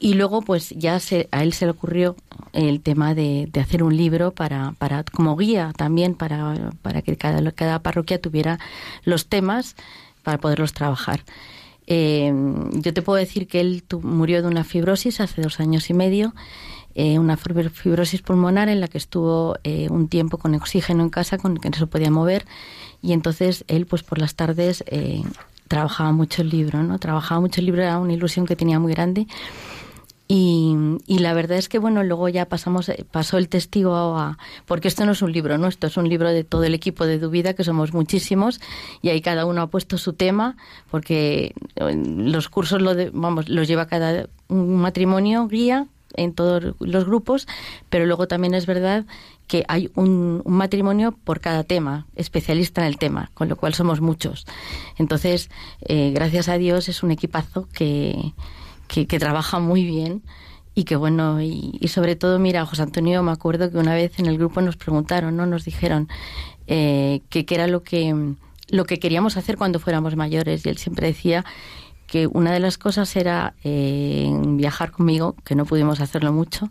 Y 0.03 0.15
luego, 0.15 0.41
pues 0.41 0.71
ya 0.71 0.99
se, 0.99 1.29
a 1.31 1.43
él 1.43 1.53
se 1.53 1.65
le 1.65 1.71
ocurrió 1.71 2.15
el 2.53 2.81
tema 2.81 3.13
de, 3.13 3.47
de, 3.53 3.59
hacer 3.59 3.83
un 3.83 3.95
libro 3.95 4.31
para, 4.31 4.73
para 4.79 5.03
como 5.03 5.37
guía 5.37 5.73
también, 5.77 6.15
para, 6.15 6.71
para 6.81 7.03
que 7.03 7.17
cada, 7.17 7.51
cada 7.51 7.83
parroquia 7.83 8.19
tuviera 8.19 8.57
los 9.03 9.27
temas 9.27 9.75
para 10.23 10.39
poderlos 10.39 10.73
trabajar. 10.73 11.23
Eh, 11.85 12.33
yo 12.71 12.93
te 12.95 13.03
puedo 13.03 13.17
decir 13.17 13.47
que 13.47 13.59
él 13.59 13.83
tu, 13.87 14.01
murió 14.01 14.41
de 14.41 14.47
una 14.47 14.63
fibrosis 14.63 15.21
hace 15.21 15.43
dos 15.43 15.59
años 15.59 15.87
y 15.91 15.93
medio, 15.93 16.33
eh, 16.95 17.19
una 17.19 17.37
fibrosis 17.37 18.23
pulmonar 18.23 18.69
en 18.69 18.81
la 18.81 18.87
que 18.87 18.97
estuvo 18.97 19.55
eh, 19.63 19.87
un 19.91 20.07
tiempo 20.07 20.39
con 20.39 20.55
oxígeno 20.55 21.03
en 21.03 21.11
casa, 21.11 21.37
con 21.37 21.57
que 21.57 21.69
no 21.69 21.77
se 21.77 21.85
podía 21.85 22.09
mover, 22.09 22.47
y 23.03 23.13
entonces 23.13 23.65
él, 23.67 23.85
pues 23.85 24.01
por 24.01 24.17
las 24.17 24.33
tardes, 24.33 24.83
eh, 24.87 25.21
trabajaba 25.67 26.11
mucho 26.11 26.41
el 26.41 26.49
libro, 26.49 26.81
¿no? 26.81 26.97
Trabajaba 26.97 27.39
mucho 27.39 27.61
el 27.61 27.67
libro, 27.67 27.83
era 27.83 27.99
una 27.99 28.13
ilusión 28.13 28.47
que 28.47 28.55
tenía 28.55 28.79
muy 28.79 28.93
grande. 28.93 29.27
Y, 30.33 30.77
y, 31.07 31.19
la 31.19 31.33
verdad 31.33 31.57
es 31.57 31.67
que, 31.67 31.77
bueno, 31.77 32.05
luego 32.05 32.29
ya 32.29 32.45
pasamos, 32.45 32.89
pasó 33.11 33.37
el 33.37 33.49
testigo 33.49 33.93
a, 34.17 34.37
porque 34.65 34.87
esto 34.87 35.05
no 35.05 35.11
es 35.11 35.21
un 35.21 35.33
libro, 35.33 35.57
¿no? 35.57 35.67
Esto 35.67 35.87
es 35.87 35.97
un 35.97 36.07
libro 36.07 36.29
de 36.29 36.45
todo 36.45 36.63
el 36.63 36.73
equipo 36.73 37.05
de 37.05 37.19
Duvida, 37.19 37.53
que 37.53 37.65
somos 37.65 37.91
muchísimos, 37.91 38.61
y 39.01 39.09
ahí 39.09 39.19
cada 39.19 39.45
uno 39.45 39.61
ha 39.61 39.67
puesto 39.67 39.97
su 39.97 40.13
tema, 40.13 40.55
porque 40.89 41.53
los 41.75 42.47
cursos 42.47 42.81
lo 42.81 42.95
de, 42.95 43.09
vamos, 43.13 43.49
los 43.49 43.67
lleva 43.67 43.87
cada 43.87 44.29
un 44.47 44.77
matrimonio 44.77 45.49
guía 45.49 45.87
en 46.15 46.33
todos 46.33 46.75
los 46.79 47.03
grupos, 47.03 47.45
pero 47.89 48.05
luego 48.05 48.29
también 48.29 48.53
es 48.53 48.65
verdad 48.65 49.05
que 49.47 49.65
hay 49.67 49.91
un, 49.95 50.41
un, 50.45 50.53
matrimonio 50.53 51.11
por 51.11 51.41
cada 51.41 51.65
tema, 51.65 52.07
especialista 52.15 52.79
en 52.79 52.87
el 52.87 52.97
tema, 52.97 53.31
con 53.33 53.49
lo 53.49 53.57
cual 53.57 53.73
somos 53.73 53.99
muchos. 53.99 54.45
Entonces, 54.97 55.49
eh, 55.81 56.11
gracias 56.15 56.47
a 56.47 56.57
Dios 56.57 56.87
es 56.87 57.03
un 57.03 57.11
equipazo 57.11 57.67
que 57.73 58.33
que, 58.91 59.19
trabaja 59.19 59.59
muy 59.59 59.85
bien 59.85 60.21
y 60.75 60.83
que 60.83 60.95
bueno, 60.95 61.41
y, 61.41 61.77
y, 61.79 61.87
sobre 61.87 62.15
todo, 62.15 62.39
mira, 62.39 62.65
José 62.65 62.81
Antonio, 62.81 63.23
me 63.23 63.31
acuerdo 63.31 63.71
que 63.71 63.77
una 63.77 63.93
vez 63.93 64.19
en 64.19 64.25
el 64.25 64.37
grupo 64.37 64.61
nos 64.61 64.75
preguntaron, 64.75 65.35
¿no? 65.37 65.45
Nos 65.45 65.63
dijeron 65.65 66.09
eh, 66.67 67.21
que, 67.29 67.45
que 67.45 67.55
era 67.55 67.67
lo 67.67 67.83
que, 67.83 68.35
lo 68.69 68.85
que 68.85 68.99
queríamos 68.99 69.37
hacer 69.37 69.57
cuando 69.57 69.79
fuéramos 69.79 70.15
mayores 70.15 70.65
y 70.65 70.69
él 70.69 70.77
siempre 70.77 71.07
decía 71.07 71.45
que 72.07 72.27
una 72.27 72.51
de 72.51 72.59
las 72.59 72.77
cosas 72.77 73.15
era 73.15 73.53
eh, 73.63 74.29
viajar 74.45 74.91
conmigo, 74.91 75.35
que 75.45 75.55
no 75.55 75.65
pudimos 75.65 76.01
hacerlo 76.01 76.33
mucho, 76.33 76.69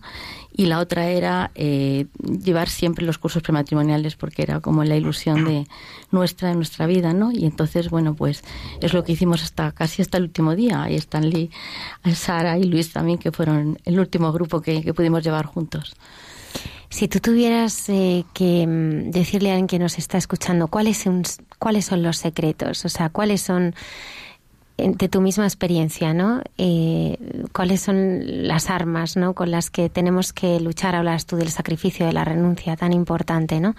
y 0.52 0.66
la 0.66 0.78
otra 0.78 1.08
era 1.08 1.50
eh, 1.54 2.06
llevar 2.18 2.68
siempre 2.68 3.04
los 3.04 3.18
cursos 3.18 3.42
prematrimoniales, 3.42 4.16
porque 4.16 4.42
era 4.42 4.60
como 4.60 4.84
la 4.84 4.96
ilusión 4.96 5.44
de 5.44 5.66
nuestra, 6.10 6.48
de 6.48 6.54
nuestra 6.56 6.86
vida, 6.86 7.12
¿no? 7.12 7.32
Y 7.32 7.44
entonces, 7.44 7.88
bueno, 7.90 8.14
pues 8.14 8.42
es 8.80 8.92
lo 8.92 9.04
que 9.04 9.12
hicimos 9.12 9.42
hasta 9.42 9.72
casi 9.72 10.02
hasta 10.02 10.18
el 10.18 10.24
último 10.24 10.54
día. 10.56 10.88
Están 10.88 11.30
Lee, 11.30 11.50
Sara 12.14 12.58
y 12.58 12.64
Luis 12.64 12.92
también, 12.92 13.18
que 13.18 13.32
fueron 13.32 13.78
el 13.84 13.98
último 13.98 14.32
grupo 14.32 14.60
que, 14.60 14.82
que 14.82 14.94
pudimos 14.94 15.22
llevar 15.22 15.46
juntos. 15.46 15.94
Si 16.90 17.06
tú 17.06 17.20
tuvieras 17.20 17.88
eh, 17.88 18.24
que 18.34 18.66
mm, 18.66 19.12
decirle 19.12 19.50
a 19.50 19.52
alguien 19.52 19.68
que 19.68 19.78
nos 19.78 19.96
está 19.96 20.18
escuchando 20.18 20.66
cuáles 20.66 21.04
cuáles 21.58 21.84
son 21.84 22.02
los 22.02 22.16
secretos, 22.18 22.84
o 22.84 22.88
sea, 22.88 23.10
cuáles 23.10 23.40
son 23.40 23.74
de 24.86 25.08
tu 25.08 25.20
misma 25.20 25.44
experiencia, 25.44 26.14
¿no? 26.14 26.42
Eh, 26.58 27.16
¿Cuáles 27.52 27.80
son 27.80 28.46
las 28.46 28.70
armas, 28.70 29.16
¿no? 29.16 29.34
Con 29.34 29.50
las 29.50 29.70
que 29.70 29.88
tenemos 29.88 30.32
que 30.32 30.60
luchar. 30.60 30.94
Hablas 30.94 31.26
tú 31.26 31.36
del 31.36 31.50
sacrificio, 31.50 32.06
de 32.06 32.12
la 32.12 32.24
renuncia, 32.24 32.76
tan 32.76 32.92
importante, 32.92 33.60
¿no? 33.60 33.74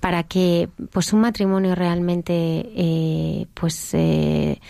Para 0.00 0.22
que, 0.22 0.68
pues, 0.92 1.12
un 1.12 1.20
matrimonio 1.20 1.74
realmente, 1.74 2.32
eh, 2.74 3.46
pues, 3.54 3.94
eh, 3.94 4.60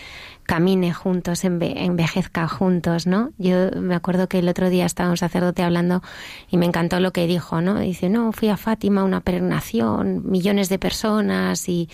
camine 0.51 0.93
juntos, 0.93 1.45
envejezca 1.45 2.49
juntos, 2.49 3.07
¿no? 3.07 3.31
Yo 3.39 3.71
me 3.81 3.95
acuerdo 3.95 4.29
que 4.29 4.41
el 4.41 4.49
otro 4.49 4.69
día 4.69 4.85
estaba 4.85 5.11
un 5.11 5.17
sacerdote 5.17 5.63
hablando 5.63 6.03
y 6.51 6.57
me 6.57 6.67
encantó 6.67 6.99
lo 6.99 7.13
que 7.13 7.29
dijo, 7.29 7.61
¿no? 7.61 7.79
Dice, 7.79 8.09
no, 8.09 8.33
fui 8.33 8.49
a 8.49 8.57
Fátima, 8.57 9.05
una 9.05 9.21
peregrinación, 9.21 10.29
millones 10.29 10.69
de 10.69 10.81
personas 10.81 11.69
y, 11.69 11.89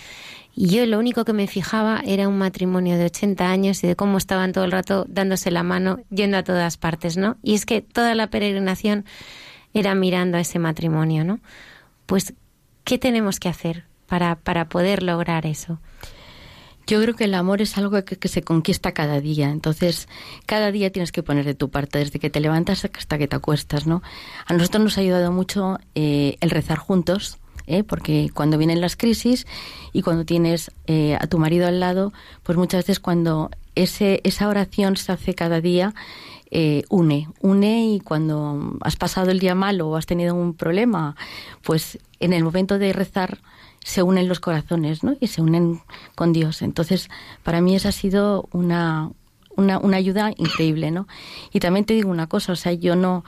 y 0.59 0.69
yo 0.69 0.83
lo 0.87 0.97
único 0.97 1.23
que 1.23 1.33
me 1.33 1.45
fijaba 1.45 2.01
era 2.03 2.27
un 2.27 2.39
matrimonio 2.39 2.97
de 2.97 3.05
80 3.05 3.47
años 3.47 3.83
y 3.83 3.87
de 3.87 3.95
cómo 3.95 4.17
estaban 4.17 4.53
todo 4.53 4.63
el 4.65 4.71
rato 4.71 5.05
dándose 5.07 5.51
la 5.51 5.61
mano, 5.61 5.99
yendo 6.09 6.35
a 6.35 6.43
todas 6.43 6.77
partes, 6.77 7.15
¿no? 7.15 7.37
Y 7.43 7.53
es 7.53 7.67
que 7.67 7.81
toda 7.81 8.15
la 8.15 8.31
peregrinación 8.31 9.05
era 9.75 9.93
mirando 9.93 10.35
a 10.35 10.41
ese 10.41 10.57
matrimonio, 10.57 11.23
¿no? 11.23 11.39
Pues, 12.07 12.33
¿qué 12.85 12.97
tenemos 12.97 13.39
que 13.39 13.49
hacer 13.49 13.83
para, 14.07 14.35
para 14.35 14.67
poder 14.67 15.03
lograr 15.03 15.45
eso? 15.45 15.79
Yo 16.87 16.99
creo 17.03 17.15
que 17.15 17.25
el 17.25 17.35
amor 17.35 17.61
es 17.61 17.77
algo 17.77 18.03
que, 18.03 18.27
se 18.27 18.41
conquista 18.41 18.93
cada 18.93 19.21
día. 19.21 19.51
Entonces, 19.51 20.09
cada 20.47 20.71
día 20.71 20.91
tienes 20.91 21.11
que 21.11 21.21
poner 21.21 21.45
de 21.45 21.53
tu 21.53 21.69
parte, 21.69 21.99
desde 21.99 22.17
que 22.17 22.31
te 22.31 22.39
levantas 22.39 22.83
hasta 22.83 23.19
que 23.19 23.27
te 23.27 23.35
acuestas, 23.35 23.85
¿no? 23.85 24.01
A 24.47 24.53
nosotros 24.53 24.83
nos 24.83 24.97
ha 24.97 25.01
ayudado 25.01 25.31
mucho 25.31 25.77
eh, 25.93 26.37
el 26.39 26.49
rezar 26.49 26.79
juntos, 26.79 27.37
¿eh? 27.67 27.83
porque 27.83 28.31
cuando 28.33 28.57
vienen 28.57 28.81
las 28.81 28.95
crisis 28.95 29.45
y 29.93 30.01
cuando 30.01 30.25
tienes 30.25 30.71
eh, 30.87 31.17
a 31.19 31.27
tu 31.27 31.37
marido 31.37 31.67
al 31.67 31.79
lado, 31.79 32.13
pues 32.43 32.57
muchas 32.57 32.79
veces 32.79 32.99
cuando 32.99 33.51
ese, 33.75 34.21
esa 34.23 34.47
oración 34.47 34.97
se 34.97 35.11
hace 35.11 35.35
cada 35.35 35.61
día, 35.61 35.93
eh, 36.49 36.83
une, 36.89 37.27
une 37.41 37.95
y 37.95 37.99
cuando 37.99 38.77
has 38.81 38.95
pasado 38.95 39.31
el 39.31 39.39
día 39.39 39.53
malo 39.53 39.89
o 39.89 39.95
has 39.97 40.05
tenido 40.05 40.33
un 40.33 40.53
problema, 40.53 41.15
pues 41.61 41.99
en 42.19 42.33
el 42.33 42.43
momento 42.43 42.79
de 42.79 42.93
rezar 42.93 43.39
se 43.83 44.03
unen 44.03 44.27
los 44.27 44.39
corazones, 44.39 45.03
¿no? 45.03 45.15
Y 45.19 45.27
se 45.27 45.41
unen 45.41 45.81
con 46.15 46.33
Dios. 46.33 46.61
Entonces, 46.61 47.09
para 47.43 47.61
mí 47.61 47.75
esa 47.75 47.89
ha 47.89 47.93
sido 47.93 48.47
una, 48.51 49.11
una, 49.55 49.79
una, 49.79 49.97
ayuda 49.97 50.31
increíble, 50.35 50.91
¿no? 50.91 51.07
Y 51.53 51.59
también 51.59 51.85
te 51.85 51.93
digo 51.93 52.09
una 52.09 52.27
cosa, 52.27 52.53
o 52.53 52.55
sea, 52.55 52.73
yo 52.73 52.95
no, 52.95 53.23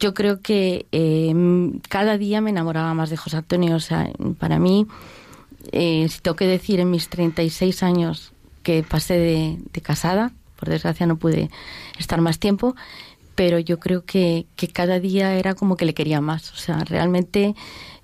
yo 0.00 0.14
creo 0.14 0.40
que 0.40 0.86
eh, 0.92 1.32
cada 1.88 2.18
día 2.18 2.40
me 2.40 2.50
enamoraba 2.50 2.94
más 2.94 3.10
de 3.10 3.16
José 3.16 3.38
Antonio. 3.38 3.76
O 3.76 3.80
sea, 3.80 4.10
para 4.38 4.58
mí, 4.58 4.86
eh, 5.72 6.06
si 6.08 6.20
tengo 6.20 6.36
que 6.36 6.46
decir 6.46 6.80
en 6.80 6.90
mis 6.90 7.08
36 7.08 7.82
años 7.82 8.32
que 8.62 8.82
pasé 8.82 9.18
de, 9.18 9.80
casada, 9.82 10.32
por 10.56 10.68
desgracia 10.68 11.06
no 11.06 11.16
pude 11.16 11.50
estar 11.98 12.20
más 12.20 12.38
tiempo, 12.38 12.74
pero 13.34 13.58
yo 13.58 13.78
creo 13.80 14.04
que, 14.04 14.46
que, 14.56 14.68
cada 14.68 15.00
día 15.00 15.34
era 15.34 15.54
como 15.54 15.76
que 15.76 15.84
le 15.84 15.94
quería 15.94 16.20
más. 16.20 16.52
O 16.52 16.56
sea, 16.56 16.78
realmente 16.84 17.54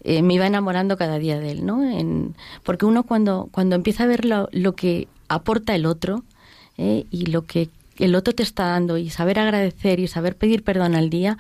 eh, 0.03 0.23
me 0.23 0.35
iba 0.35 0.47
enamorando 0.47 0.97
cada 0.97 1.19
día 1.19 1.39
de 1.39 1.53
él, 1.53 1.67
¿no? 1.67 1.83
En, 1.83 2.35
porque 2.65 2.87
uno 2.87 3.05
cuando, 3.05 3.49
cuando 3.53 3.77
empieza 3.77 4.05
a 4.05 4.09
ver 4.09 4.25
lo, 4.25 4.49
lo 4.53 4.75
que 4.75 5.09
aporta 5.29 5.75
el 5.75 5.87
otro 5.87 6.25
y 6.83 7.27
lo 7.27 7.45
que 7.45 7.69
el 8.05 8.15
otro 8.15 8.35
te 8.35 8.43
está 8.43 8.67
dando 8.67 8.97
y 8.97 9.11
saber 9.11 9.39
agradecer 9.39 10.01
y 10.01 10.09
saber 10.09 10.37
pedir 10.37 10.65
perdón 10.65 10.95
al 10.95 11.11
día, 11.11 11.39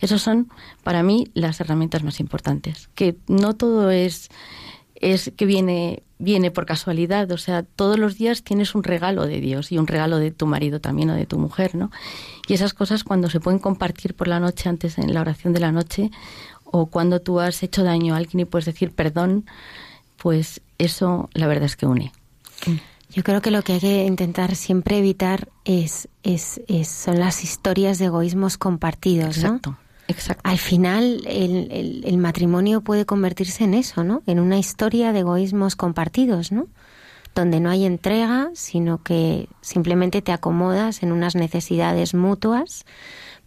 esos 0.00 0.22
son 0.22 0.50
para 0.82 1.02
mí 1.02 1.28
las 1.34 1.60
herramientas 1.60 2.02
más 2.02 2.20
importantes. 2.20 2.88
Que 2.94 3.16
no 3.28 3.54
todo 3.54 3.90
es 3.90 4.30
es 4.94 5.32
que 5.36 5.46
viene 5.46 6.04
viene 6.18 6.52
por 6.52 6.66
casualidad, 6.66 7.30
o 7.32 7.36
sea, 7.36 7.64
todos 7.64 7.98
los 7.98 8.16
días 8.16 8.44
tienes 8.44 8.76
un 8.76 8.84
regalo 8.84 9.26
de 9.26 9.40
Dios 9.40 9.72
y 9.72 9.78
un 9.78 9.88
regalo 9.88 10.18
de 10.18 10.30
tu 10.30 10.46
marido 10.46 10.80
también 10.80 11.10
o 11.10 11.14
de 11.14 11.26
tu 11.26 11.36
mujer, 11.36 11.74
¿no? 11.74 11.90
Y 12.46 12.54
esas 12.54 12.74
cosas 12.74 13.02
cuando 13.02 13.28
se 13.28 13.40
pueden 13.40 13.58
compartir 13.58 14.14
por 14.14 14.28
la 14.28 14.38
noche 14.38 14.68
antes 14.68 14.98
en 14.98 15.12
la 15.12 15.20
oración 15.20 15.52
de 15.52 15.58
la 15.58 15.72
noche 15.72 16.12
o 16.64 16.86
cuando 16.86 17.20
tú 17.20 17.40
has 17.40 17.60
hecho 17.64 17.82
daño 17.82 18.14
a 18.14 18.18
alguien 18.18 18.40
y 18.40 18.44
puedes 18.44 18.66
decir 18.66 18.92
perdón, 18.92 19.46
pues 20.16 20.60
eso 20.78 21.28
la 21.34 21.48
verdad 21.48 21.64
es 21.64 21.76
que 21.76 21.86
une. 21.86 22.12
Yo 23.12 23.22
creo 23.22 23.42
que 23.42 23.50
lo 23.50 23.62
que 23.62 23.74
hay 23.74 23.80
que 23.80 24.04
intentar 24.06 24.56
siempre 24.56 24.98
evitar 24.98 25.48
es, 25.64 26.08
es, 26.22 26.60
son 26.88 27.20
las 27.20 27.44
historias 27.44 27.98
de 27.98 28.06
egoísmos 28.06 28.56
compartidos, 28.56 29.36
exacto, 29.36 29.76
Exacto. 30.08 30.42
Al 30.44 30.58
final 30.58 31.22
el, 31.26 32.02
el, 32.04 32.18
matrimonio 32.18 32.80
puede 32.80 33.06
convertirse 33.06 33.64
en 33.64 33.74
eso, 33.74 34.02
¿no? 34.02 34.22
En 34.26 34.40
una 34.40 34.58
historia 34.58 35.12
de 35.12 35.20
egoísmos 35.20 35.76
compartidos, 35.76 36.52
¿no? 36.52 36.66
Donde 37.34 37.60
no 37.60 37.70
hay 37.70 37.84
entrega, 37.84 38.50
sino 38.54 39.02
que 39.02 39.48
simplemente 39.60 40.20
te 40.20 40.32
acomodas 40.32 41.02
en 41.02 41.12
unas 41.12 41.34
necesidades 41.34 42.14
mutuas, 42.14 42.84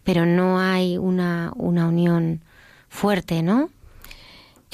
pero 0.02 0.26
no 0.26 0.58
hay 0.58 0.96
una, 0.96 1.52
una 1.56 1.86
unión 1.86 2.40
fuerte, 2.88 3.42
¿no? 3.42 3.70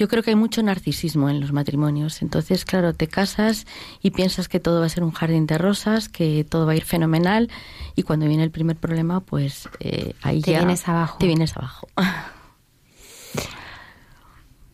Yo 0.03 0.09
creo 0.09 0.25
que 0.25 0.31
hay 0.31 0.37
mucho 0.37 0.65
narcisismo 0.65 1.31
en 1.31 1.39
los 1.39 1.53
matrimonios. 1.53 2.23
Entonces, 2.23 2.65
claro, 2.65 2.93
te 2.93 3.07
casas 3.07 3.69
y 4.03 4.11
piensas 4.11 4.49
que 4.49 4.59
todo 4.59 4.81
va 4.81 4.87
a 4.87 4.89
ser 4.89 5.05
un 5.05 5.13
jardín 5.13 5.47
de 5.47 5.59
rosas, 5.59 6.09
que 6.09 6.43
todo 6.43 6.67
va 6.67 6.73
a 6.73 6.75
ir 6.75 6.85
fenomenal, 6.85 7.49
y 7.95 8.03
cuando 8.03 8.27
viene 8.27 8.43
el 8.43 8.51
primer 8.51 8.77
problema, 8.77 9.21
pues 9.21 9.69
eh, 9.79 10.15
ahí 10.23 10.41
te 10.41 10.51
ya 10.51 10.59
vienes 10.59 10.89
abajo. 10.89 11.19
te 11.21 11.29
vienes 11.29 11.57
abajo. 11.57 11.87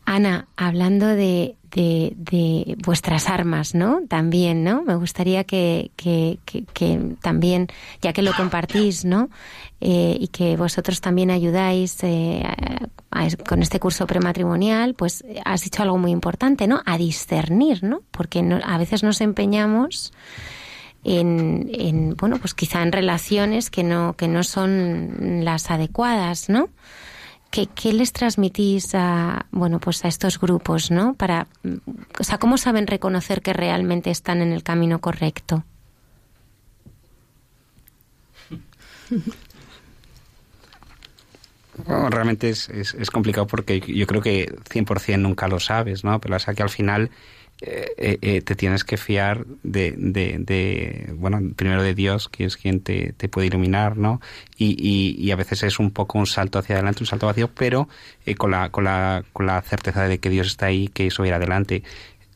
Ana, 0.06 0.48
hablando 0.56 1.08
de, 1.08 1.57
de, 1.70 2.76
vuestras 2.84 3.28
armas, 3.28 3.74
¿no? 3.74 4.00
También, 4.08 4.64
¿no? 4.64 4.82
Me 4.82 4.94
gustaría 4.94 5.44
que, 5.44 5.90
que, 5.96 6.38
que, 6.44 7.16
también, 7.20 7.68
ya 8.00 8.12
que 8.12 8.22
lo 8.22 8.32
compartís, 8.34 9.04
¿no? 9.04 9.28
Eh, 9.80 10.16
y 10.18 10.28
que 10.28 10.56
vosotros 10.56 11.00
también 11.00 11.30
ayudáis 11.30 11.98
eh, 12.02 12.42
con 13.46 13.62
este 13.62 13.80
curso 13.80 14.06
prematrimonial, 14.06 14.94
pues 14.94 15.24
has 15.44 15.62
dicho 15.62 15.82
algo 15.82 15.98
muy 15.98 16.10
importante, 16.10 16.66
¿no? 16.66 16.82
A 16.84 16.98
discernir, 16.98 17.82
¿no? 17.84 18.02
Porque 18.10 18.40
a 18.64 18.78
veces 18.78 19.02
nos 19.02 19.20
empeñamos 19.20 20.12
en, 21.04 21.70
en, 21.72 22.16
bueno, 22.16 22.38
pues 22.38 22.54
quizá 22.54 22.82
en 22.82 22.92
relaciones 22.92 23.70
que 23.70 23.82
no, 23.84 24.14
que 24.16 24.28
no 24.28 24.42
son 24.42 25.44
las 25.44 25.70
adecuadas, 25.70 26.48
¿no? 26.48 26.68
¿Qué, 27.50 27.92
les 27.92 28.12
transmitís 28.12 28.94
a, 28.94 29.46
bueno, 29.50 29.80
pues 29.80 30.04
a 30.04 30.08
estos 30.08 30.38
grupos, 30.38 30.90
¿no? 30.90 31.14
Para, 31.14 31.46
o 32.18 32.24
sea, 32.24 32.38
¿cómo 32.38 32.58
saben 32.58 32.86
reconocer 32.86 33.40
que 33.40 33.52
realmente 33.52 34.10
están 34.10 34.42
en 34.42 34.52
el 34.52 34.62
camino 34.62 35.00
correcto? 35.00 35.64
realmente 42.10 42.50
es, 42.50 42.68
es, 42.68 43.10
complicado 43.10 43.46
porque 43.46 43.80
yo 43.80 44.06
creo 44.06 44.20
que 44.20 44.52
100% 44.68 45.18
nunca 45.18 45.48
lo 45.48 45.60
sabes, 45.60 46.04
¿no? 46.04 46.20
Pero 46.20 46.34
o 46.34 46.54
que 46.54 46.62
al 46.62 46.70
final 46.70 47.10
eh, 47.60 47.86
eh, 47.96 48.18
eh, 48.22 48.40
te 48.42 48.54
tienes 48.54 48.84
que 48.84 48.96
fiar 48.96 49.44
de, 49.64 49.92
de, 49.96 51.12
bueno, 51.16 51.40
primero 51.56 51.82
de 51.82 51.92
Dios, 51.92 52.28
que 52.28 52.44
es 52.44 52.56
quien 52.56 52.80
te, 52.80 53.12
te 53.14 53.28
puede 53.28 53.48
iluminar, 53.48 53.96
¿no? 53.96 54.20
Y, 54.56 54.76
y, 54.78 55.16
y, 55.18 55.32
a 55.32 55.36
veces 55.36 55.64
es 55.64 55.80
un 55.80 55.90
poco 55.90 56.18
un 56.18 56.26
salto 56.26 56.60
hacia 56.60 56.76
adelante, 56.76 57.02
un 57.02 57.06
salto 57.06 57.26
vacío, 57.26 57.48
pero 57.52 57.88
con, 58.36 58.52
la, 58.52 58.70
con, 58.70 58.84
la, 58.84 59.24
con 59.32 59.46
la 59.46 59.60
certeza 59.62 60.06
de 60.06 60.18
que 60.18 60.30
Dios 60.30 60.46
está 60.46 60.66
ahí, 60.66 60.86
que 60.88 61.08
eso 61.08 61.26
irá 61.26 61.36
adelante. 61.36 61.82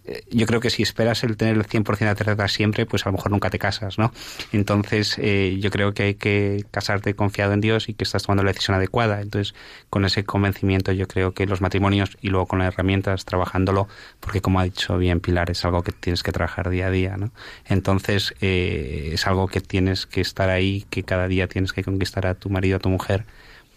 Eh, 0.04 0.24
yo 0.30 0.46
creo 0.46 0.60
que 0.60 0.70
si 0.70 0.82
esperas 0.82 1.22
el 1.22 1.36
tener 1.36 1.56
el 1.56 1.64
100% 1.64 1.98
de 1.98 2.14
certeza 2.14 2.48
siempre, 2.48 2.86
pues 2.86 3.06
a 3.06 3.10
lo 3.10 3.16
mejor 3.16 3.30
nunca 3.30 3.50
te 3.50 3.58
casas, 3.58 3.98
¿no? 3.98 4.12
Entonces, 4.52 5.16
eh, 5.18 5.58
yo 5.60 5.70
creo 5.70 5.94
que 5.94 6.02
hay 6.02 6.14
que 6.14 6.64
casarte 6.70 7.14
confiado 7.14 7.52
en 7.52 7.60
Dios 7.60 7.88
y 7.88 7.94
que 7.94 8.04
estás 8.04 8.24
tomando 8.24 8.42
la 8.42 8.52
decisión 8.52 8.76
adecuada. 8.76 9.20
Entonces, 9.20 9.54
con 9.90 10.04
ese 10.04 10.24
convencimiento, 10.24 10.92
yo 10.92 11.06
creo 11.06 11.32
que 11.32 11.46
los 11.46 11.60
matrimonios 11.60 12.16
y 12.20 12.28
luego 12.28 12.46
con 12.46 12.58
las 12.58 12.68
herramientas, 12.74 13.24
trabajándolo, 13.24 13.88
porque 14.20 14.40
como 14.40 14.60
ha 14.60 14.64
dicho 14.64 14.98
bien 14.98 15.20
Pilar, 15.20 15.50
es 15.50 15.64
algo 15.64 15.82
que 15.82 15.92
tienes 15.92 16.22
que 16.22 16.32
trabajar 16.32 16.70
día 16.70 16.86
a 16.88 16.90
día, 16.90 17.16
¿no? 17.16 17.30
Entonces, 17.66 18.34
eh, 18.40 19.10
es 19.12 19.26
algo 19.26 19.46
que 19.48 19.60
tienes 19.60 20.06
que 20.06 20.20
estar 20.20 20.50
ahí, 20.50 20.84
que 20.90 21.04
cada 21.04 21.28
día 21.28 21.46
tienes 21.46 21.72
que 21.72 21.84
conquistar 21.84 22.26
a 22.26 22.34
tu 22.34 22.50
marido, 22.50 22.76
a 22.78 22.80
tu 22.80 22.88
mujer, 22.88 23.24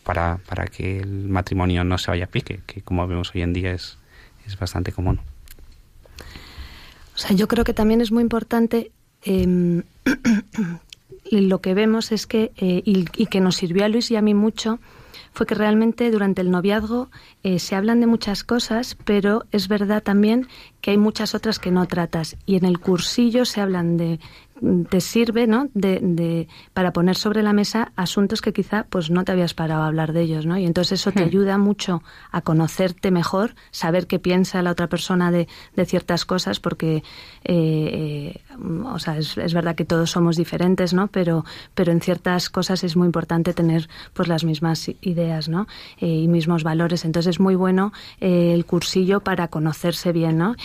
para, 0.04 0.40
para 0.48 0.68
que 0.68 1.00
el 1.00 1.28
matrimonio 1.30 1.84
no 1.84 1.98
se 1.98 2.12
vaya 2.12 2.26
a 2.26 2.28
pique, 2.28 2.62
que 2.66 2.82
como 2.82 3.08
vemos 3.08 3.34
hoy 3.36 3.42
en 3.42 3.54
día 3.54 3.72
es, 3.74 3.98
es 4.46 4.58
bastante 4.58 4.92
común. 4.92 5.20
O 7.16 7.18
sea, 7.18 7.36
yo 7.36 7.48
creo 7.48 7.64
que 7.64 7.74
también 7.74 8.02
es 8.02 8.12
muy 8.12 8.22
importante 8.22 8.92
em, 9.24 9.84
lo 11.32 11.62
que 11.62 11.74
vemos 11.74 12.12
es 12.12 12.28
que, 12.28 12.52
eh, 12.58 12.82
y, 12.86 13.06
y, 13.16 13.26
que 13.28 13.40
nos 13.40 13.56
sirvió 13.56 13.86
a 13.86 13.90
Luis 13.90 14.12
y 14.12 14.18
a 14.18 14.22
mí 14.22 14.34
mucho, 14.34 14.80
fue 15.36 15.46
que 15.46 15.56
realmente 15.56 16.10
durante 16.12 16.42
el 16.42 16.50
noviazgo 16.50 17.10
eh, 17.44 17.60
se 17.60 17.76
hablan 17.76 18.00
de 18.00 18.08
muchas 18.08 18.46
cosas, 18.46 18.98
pero 19.04 19.44
es 19.52 19.68
verdad 19.68 20.02
también 20.02 20.48
que 20.80 20.92
hay 20.92 20.98
muchas 20.98 21.36
otras 21.36 21.60
que 21.60 21.72
no 21.72 21.86
tratas. 21.88 22.38
Y 22.46 22.56
en 22.56 22.64
el 22.64 22.80
cursillo 22.80 23.44
se 23.44 23.60
hablan 23.60 23.98
de 23.98 24.22
te 24.90 25.02
sirve 25.02 25.48
¿no? 25.48 25.70
de, 25.74 26.00
de, 26.02 26.48
para 26.74 26.94
poner 26.94 27.18
sobre 27.18 27.44
la 27.44 27.52
mesa 27.52 27.92
asuntos 27.98 28.42
que 28.42 28.54
quizá 28.54 28.86
pues 28.90 29.12
no 29.12 29.26
te 29.26 29.34
habías 29.34 29.54
parado 29.54 29.84
a 29.84 29.88
hablar 29.88 30.14
de 30.14 30.22
ellos 30.22 30.46
¿no? 30.46 30.58
y 30.58 30.66
entonces 30.66 31.02
eso 31.02 31.12
te 31.12 31.24
hmm. 31.24 31.28
ayuda 31.28 31.58
mucho 31.58 32.04
a 32.32 32.42
conocerte 32.42 33.12
mejor 33.12 33.56
saber 33.72 34.08
qué 34.08 34.18
piensa 34.18 34.62
la 34.62 34.72
otra 34.72 34.88
persona 34.88 35.30
de, 35.30 35.50
de 35.76 35.86
ciertas 35.86 36.24
cosas 36.24 36.62
porque 36.62 36.98
eh, 36.98 37.04
eh, 37.44 38.42
o 38.86 38.98
sea 38.98 39.18
es, 39.18 39.38
es, 39.38 39.54
verdad 39.54 39.76
que 39.76 39.84
todos 39.84 40.12
somos 40.12 40.38
diferentes 40.38 40.94
¿no? 40.94 41.08
pero 41.08 41.44
pero 41.74 41.92
en 41.92 42.00
ciertas 42.00 42.50
cosas 42.50 42.84
es 42.86 42.96
muy 42.96 43.08
importante 43.08 43.54
tener 43.54 43.90
pues 44.14 44.30
las 44.30 44.46
mismas 44.46 44.90
ideas 45.02 45.50
¿no? 45.50 45.68
Eh, 46.00 46.08
y 46.08 46.28
mismos 46.30 46.64
valores 46.64 47.04
entonces 47.04 47.32
es 47.32 47.40
muy 47.42 47.56
bueno 47.56 47.92
eh, 48.22 48.54
el 48.54 48.66
cursillo 48.66 49.20
para 49.20 49.50
conocerse 49.50 50.14
bien 50.14 50.38
¿no? 50.38 50.56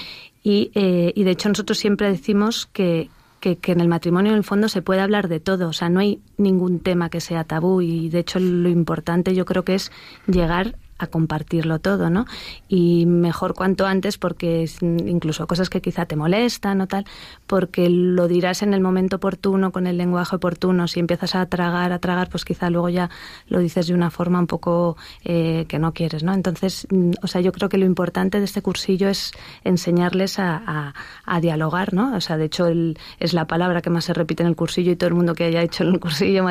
y, 0.44 0.70
eh, 0.74 1.12
y 1.16 1.24
de 1.24 1.30
hecho 1.32 1.48
nosotros 1.48 1.78
siempre 1.78 2.08
decimos 2.08 2.68
que 2.72 3.10
que, 3.40 3.56
que, 3.58 3.72
en 3.72 3.80
el 3.80 3.88
matrimonio 3.88 4.32
en 4.32 4.38
el 4.38 4.44
fondo 4.44 4.68
se 4.68 4.82
puede 4.82 5.00
hablar 5.00 5.28
de 5.28 5.40
todo, 5.40 5.68
o 5.68 5.72
sea, 5.72 5.88
no 5.88 6.00
hay 6.00 6.20
ningún 6.36 6.80
tema 6.80 7.10
que 7.10 7.20
sea 7.20 7.44
tabú 7.44 7.80
y 7.80 8.08
de 8.08 8.20
hecho 8.20 8.38
lo 8.38 8.68
importante 8.68 9.34
yo 9.34 9.44
creo 9.44 9.64
que 9.64 9.74
es 9.74 9.90
llegar 10.26 10.76
a 11.00 11.06
compartirlo 11.06 11.78
todo, 11.78 12.10
¿no? 12.10 12.26
Y 12.68 13.06
mejor 13.06 13.54
cuanto 13.54 13.86
antes 13.86 14.18
porque 14.18 14.68
incluso 14.82 15.46
cosas 15.46 15.70
que 15.70 15.80
quizá 15.80 16.04
te 16.04 16.14
molestan 16.14 16.80
o 16.82 16.86
tal, 16.86 17.06
porque 17.46 17.88
lo 17.88 18.28
dirás 18.28 18.62
en 18.62 18.74
el 18.74 18.82
momento 18.82 19.16
oportuno, 19.16 19.72
con 19.72 19.86
el 19.86 19.96
lenguaje 19.96 20.36
oportuno, 20.36 20.86
si 20.88 21.00
empiezas 21.00 21.34
a 21.34 21.46
tragar, 21.46 21.92
a 21.92 21.98
tragar, 21.98 22.28
pues 22.28 22.44
quizá 22.44 22.68
luego 22.68 22.90
ya 22.90 23.08
lo 23.48 23.60
dices 23.60 23.86
de 23.86 23.94
una 23.94 24.10
forma 24.10 24.38
un 24.38 24.46
poco 24.46 24.98
eh, 25.24 25.64
que 25.68 25.78
no 25.78 25.92
quieres, 25.92 26.22
¿no? 26.22 26.34
Entonces, 26.34 26.86
mm, 26.90 27.12
o 27.22 27.26
sea, 27.26 27.40
yo 27.40 27.52
creo 27.52 27.70
que 27.70 27.78
lo 27.78 27.86
importante 27.86 28.38
de 28.38 28.44
este 28.44 28.60
cursillo 28.60 29.08
es 29.08 29.32
enseñarles 29.64 30.38
a, 30.38 30.92
dialogar, 31.40 31.94
¿no? 31.94 32.14
O 32.16 32.20
sea, 32.20 32.36
de 32.36 32.46
hecho 32.46 32.66
el, 32.66 32.98
es 33.18 33.32
la 33.32 33.46
palabra 33.46 33.80
que 33.80 33.88
más 33.88 34.04
se 34.04 34.12
repite 34.12 34.42
en 34.42 34.48
el 34.48 34.56
cursillo 34.56 34.92
y 34.92 34.96
todo 34.96 35.08
el 35.08 35.14
mundo 35.14 35.34
que 35.34 35.44
haya 35.44 35.62
hecho 35.62 35.84
el 35.84 35.98
cursillo 36.00 36.44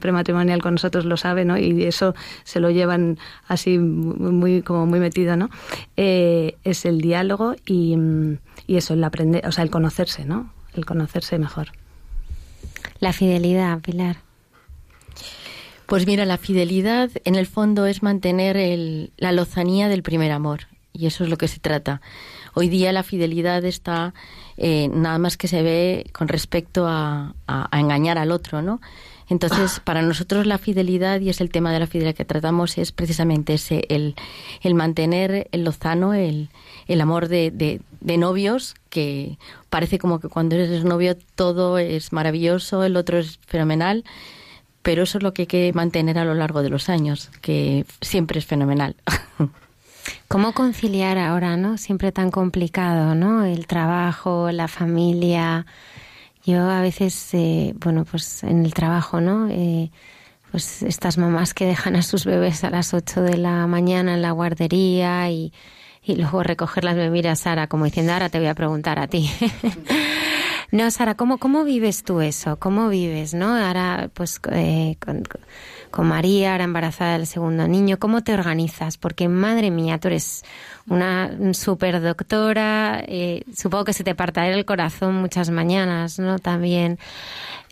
prematrimonial 0.00 0.62
con 0.62 0.74
nosotros 0.74 1.04
lo 1.04 1.16
sabe, 1.16 1.44
¿no? 1.44 1.58
Y 1.58 1.84
eso 1.84 2.14
se 2.44 2.60
lo 2.60 2.70
llevan 2.70 3.18
así 3.48 3.78
muy 3.78 4.62
como 4.62 4.86
muy 4.86 5.00
metido, 5.00 5.36
¿no? 5.36 5.50
Eh, 5.96 6.56
es 6.64 6.84
el 6.84 7.00
diálogo 7.00 7.54
y, 7.66 7.96
y, 8.66 8.76
eso, 8.76 8.94
el 8.94 9.04
aprender, 9.04 9.46
o 9.46 9.52
sea, 9.52 9.64
el 9.64 9.70
conocerse, 9.70 10.24
¿no? 10.24 10.52
El 10.74 10.86
conocerse 10.86 11.38
mejor. 11.38 11.72
La 13.00 13.12
fidelidad, 13.12 13.80
Pilar. 13.80 14.18
Pues 15.86 16.06
mira, 16.06 16.24
la 16.24 16.38
fidelidad 16.38 17.10
en 17.24 17.34
el 17.34 17.46
fondo 17.46 17.86
es 17.86 18.02
mantener 18.02 18.56
el, 18.56 19.12
la 19.18 19.32
lozanía 19.32 19.88
del 19.88 20.02
primer 20.02 20.32
amor 20.32 20.60
y 20.92 21.06
eso 21.06 21.24
es 21.24 21.30
lo 21.30 21.36
que 21.36 21.48
se 21.48 21.60
trata. 21.60 22.00
Hoy 22.54 22.68
día 22.68 22.92
la 22.92 23.02
fidelidad 23.02 23.64
está 23.64 24.14
eh, 24.56 24.88
nada 24.88 25.18
más 25.18 25.36
que 25.36 25.48
se 25.48 25.62
ve 25.62 26.06
con 26.12 26.28
respecto 26.28 26.86
a, 26.86 27.34
a, 27.46 27.76
a 27.76 27.80
engañar 27.80 28.18
al 28.18 28.30
otro, 28.30 28.62
¿no? 28.62 28.80
Entonces, 29.32 29.80
para 29.80 30.02
nosotros 30.02 30.46
la 30.46 30.58
fidelidad, 30.58 31.18
y 31.20 31.30
es 31.30 31.40
el 31.40 31.48
tema 31.48 31.72
de 31.72 31.80
la 31.80 31.86
fidelidad 31.86 32.14
que 32.14 32.26
tratamos, 32.26 32.76
es 32.76 32.92
precisamente 32.92 33.54
ese, 33.54 33.86
el, 33.88 34.14
el 34.60 34.74
mantener 34.74 35.48
el 35.52 35.64
lozano, 35.64 36.12
el, 36.12 36.50
el 36.86 37.00
amor 37.00 37.28
de, 37.28 37.50
de, 37.50 37.80
de, 38.02 38.18
novios, 38.18 38.74
que 38.90 39.38
parece 39.70 39.98
como 39.98 40.20
que 40.20 40.28
cuando 40.28 40.54
eres 40.54 40.84
novio 40.84 41.16
todo 41.34 41.78
es 41.78 42.12
maravilloso, 42.12 42.84
el 42.84 42.94
otro 42.94 43.18
es 43.18 43.38
fenomenal, 43.46 44.04
pero 44.82 45.04
eso 45.04 45.16
es 45.16 45.24
lo 45.24 45.32
que 45.32 45.42
hay 45.42 45.46
que 45.46 45.72
mantener 45.72 46.18
a 46.18 46.26
lo 46.26 46.34
largo 46.34 46.62
de 46.62 46.68
los 46.68 46.90
años, 46.90 47.30
que 47.40 47.86
siempre 48.02 48.38
es 48.38 48.44
fenomenal. 48.44 48.96
¿Cómo 50.28 50.52
conciliar 50.52 51.16
ahora, 51.16 51.56
no? 51.56 51.78
Siempre 51.78 52.12
tan 52.12 52.30
complicado, 52.30 53.14
¿no? 53.14 53.46
El 53.46 53.66
trabajo, 53.66 54.52
la 54.52 54.68
familia, 54.68 55.64
yo 56.44 56.68
a 56.68 56.80
veces, 56.80 57.34
eh, 57.34 57.74
bueno, 57.76 58.04
pues 58.04 58.42
en 58.42 58.64
el 58.64 58.74
trabajo, 58.74 59.20
¿no? 59.20 59.48
Eh, 59.48 59.90
pues 60.50 60.82
estas 60.82 61.16
mamás 61.16 61.54
que 61.54 61.66
dejan 61.66 61.96
a 61.96 62.02
sus 62.02 62.24
bebés 62.24 62.62
a 62.64 62.70
las 62.70 62.92
8 62.92 63.22
de 63.22 63.38
la 63.38 63.66
mañana 63.66 64.14
en 64.14 64.22
la 64.22 64.32
guardería 64.32 65.30
y, 65.30 65.52
y 66.02 66.16
luego 66.16 66.42
recogerlas 66.42 66.96
me 66.96 67.10
mira 67.10 67.36
Sara 67.36 67.68
como 67.68 67.84
diciendo, 67.84 68.12
ahora 68.12 68.28
te 68.28 68.38
voy 68.38 68.48
a 68.48 68.54
preguntar 68.54 68.98
a 68.98 69.06
ti. 69.06 69.30
no, 70.72 70.90
Sara, 70.90 71.14
¿cómo, 71.14 71.38
¿cómo 71.38 71.64
vives 71.64 72.02
tú 72.02 72.20
eso? 72.20 72.58
¿Cómo 72.58 72.88
vives, 72.88 73.34
no? 73.34 73.56
Ahora, 73.56 74.10
pues, 74.12 74.40
eh, 74.50 74.96
con, 74.98 75.22
con 75.90 76.06
María, 76.08 76.52
ahora 76.52 76.64
embarazada 76.64 77.12
del 77.12 77.26
segundo 77.26 77.68
niño, 77.68 77.98
¿cómo 77.98 78.22
te 78.22 78.34
organizas? 78.34 78.98
Porque, 78.98 79.28
madre 79.28 79.70
mía, 79.70 79.98
tú 79.98 80.08
eres 80.08 80.44
una 80.88 81.54
super 81.54 82.00
doctora, 82.00 83.02
eh, 83.06 83.44
supongo 83.54 83.84
que 83.84 83.92
se 83.92 84.04
te 84.04 84.14
partirá 84.14 84.48
el 84.48 84.64
corazón 84.64 85.14
muchas 85.16 85.50
mañanas, 85.50 86.18
¿no? 86.18 86.38
También 86.38 86.98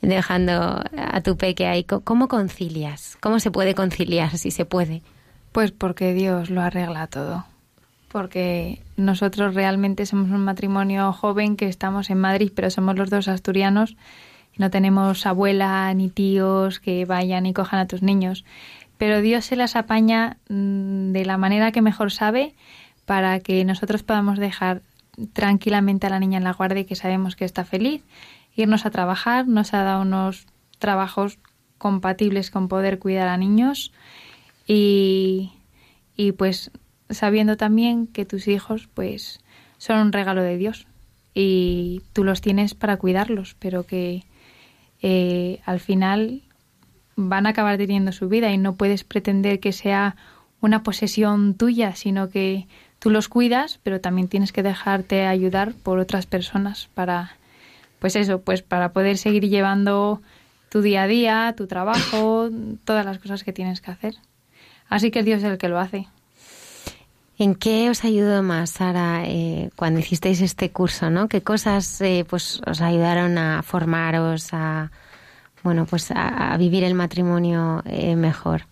dejando 0.03 0.83
a 0.97 1.21
tu 1.21 1.37
peque 1.37 1.67
ahí. 1.67 1.85
¿Cómo 1.85 2.29
concilias? 2.29 3.17
¿Cómo 3.21 3.41
se 3.41 3.51
puede 3.51 3.75
conciliar, 3.75 4.37
si 4.37 4.51
se 4.51 4.65
puede? 4.65 5.03
Pues 5.53 5.73
porque 5.73 6.15
Dios 6.15 6.51
lo 6.51 6.63
arregla 6.63 7.07
todo. 7.07 7.45
Porque 8.09 8.83
nosotros 8.97 9.55
realmente 9.55 10.07
somos 10.07 10.31
un 10.31 10.45
matrimonio 10.45 11.13
joven 11.13 11.57
que 11.57 11.69
estamos 11.69 12.11
en 12.11 12.19
Madrid, 12.19 12.53
pero 12.55 12.71
somos 12.71 12.97
los 12.97 13.11
dos 13.11 13.29
asturianos. 13.29 13.97
No 14.57 14.71
tenemos 14.71 15.27
abuela 15.27 15.93
ni 15.95 16.09
tíos 16.09 16.81
que 16.81 17.05
vayan 17.05 17.47
y 17.47 17.53
cojan 17.53 17.81
a 17.81 17.87
tus 17.87 18.03
niños. 18.03 18.45
Pero 18.99 19.23
Dios 19.23 19.47
se 19.47 19.57
las 19.57 19.77
apaña 19.77 20.39
mm, 20.49 21.13
de 21.13 21.25
la 21.25 21.39
manera 21.39 21.73
que 21.73 21.83
mejor 21.83 22.13
sabe 22.13 22.55
para 23.11 23.41
que 23.41 23.65
nosotros 23.65 24.05
podamos 24.05 24.39
dejar 24.39 24.83
tranquilamente 25.33 26.07
a 26.07 26.11
la 26.11 26.21
niña 26.21 26.39
en 26.39 26.45
la 26.45 26.53
guardia 26.53 26.83
y 26.83 26.85
que 26.85 26.95
sabemos 26.95 27.35
que 27.35 27.45
está 27.45 27.65
feliz, 27.65 28.05
irnos 28.55 28.87
a 28.87 28.93
trabajar, 28.93 29.49
nos 29.49 29.75
ha 29.75 29.83
dado 29.83 30.03
unos 30.03 30.47
trabajos 30.79 31.41
compatibles 31.77 32.53
con 32.53 32.69
poder 32.69 33.01
cuidar 33.01 33.27
a 33.27 33.37
niños. 33.37 33.91
Y, 34.65 35.55
y 36.17 36.31
pues 36.31 36.71
sabiendo 37.09 37.57
también 37.57 38.07
que 38.07 38.25
tus 38.25 38.47
hijos 38.47 38.89
pues 38.95 39.41
son 39.77 39.99
un 39.99 40.13
regalo 40.13 40.45
de 40.45 40.57
Dios 40.57 40.87
y 41.35 42.03
tú 42.13 42.23
los 42.23 42.41
tienes 42.41 42.75
para 42.75 42.97
cuidarlos, 42.97 43.57
pero 43.59 43.87
que 43.87 44.23
eh, 45.03 45.59
al 45.67 45.81
final 45.81 46.43
van 47.17 47.47
a 47.47 47.49
acabar 47.49 47.77
teniendo 47.77 48.13
su 48.13 48.29
vida 48.29 48.53
y 48.53 48.57
no 48.57 48.77
puedes 48.77 49.03
pretender 49.03 49.59
que 49.59 49.73
sea 49.73 50.15
una 50.61 50.85
posesión 50.85 51.55
tuya, 51.55 51.97
sino 51.97 52.29
que 52.29 52.69
tú 53.01 53.11
los 53.11 53.29
cuidas, 53.29 53.81
pero 53.83 54.01
también 54.01 54.29
tienes 54.29 54.53
que 54.53 54.63
dejarte 54.63 55.27
ayudar 55.27 55.73
por 55.73 55.99
otras 55.99 56.27
personas 56.27 56.89
para, 56.95 57.33
pues 57.99 58.15
eso, 58.15 58.43
pues 58.43 58.63
para 58.63 58.93
poder 58.93 59.19
seguir 59.19 59.49
llevando 59.49 60.23
tu 60.69 60.83
día 60.83 61.03
a 61.03 61.07
día, 61.09 61.55
tu 61.57 61.67
trabajo, 61.67 62.49
todas 62.85 63.05
las 63.05 63.19
cosas 63.19 63.43
que 63.43 63.53
tienes 63.53 63.81
que 63.81 63.91
hacer. 63.91 64.15
Así 64.89 65.11
que 65.11 65.25
Dios 65.25 65.39
es 65.39 65.51
el 65.51 65.59
que 65.59 65.69
lo 65.69 65.81
hace. 65.81 66.07
¿En 67.39 67.55
qué 67.55 67.89
os 67.89 68.05
ayudó 68.05 68.43
más, 68.43 68.71
Sara, 68.71 69.23
eh, 69.25 69.71
cuando 69.75 69.99
hicisteis 69.99 70.43
este 70.43 70.71
curso, 70.71 71.09
no? 71.09 71.27
¿Qué 71.27 71.43
cosas 71.43 72.01
eh, 72.03 72.27
pues 72.29 72.61
os 72.67 72.83
ayudaron 72.83 73.39
a 73.39 73.63
formaros, 73.63 74.51
a 74.53 74.91
bueno, 75.63 75.87
pues 75.87 76.11
a, 76.11 76.53
a 76.53 76.57
vivir 76.59 76.85
el 76.85 76.93
matrimonio 76.93 77.83
eh, 77.87 78.15
mejor? 78.15 78.67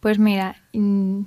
Pues 0.00 0.18
mira, 0.18 0.56
mm, 0.72 1.24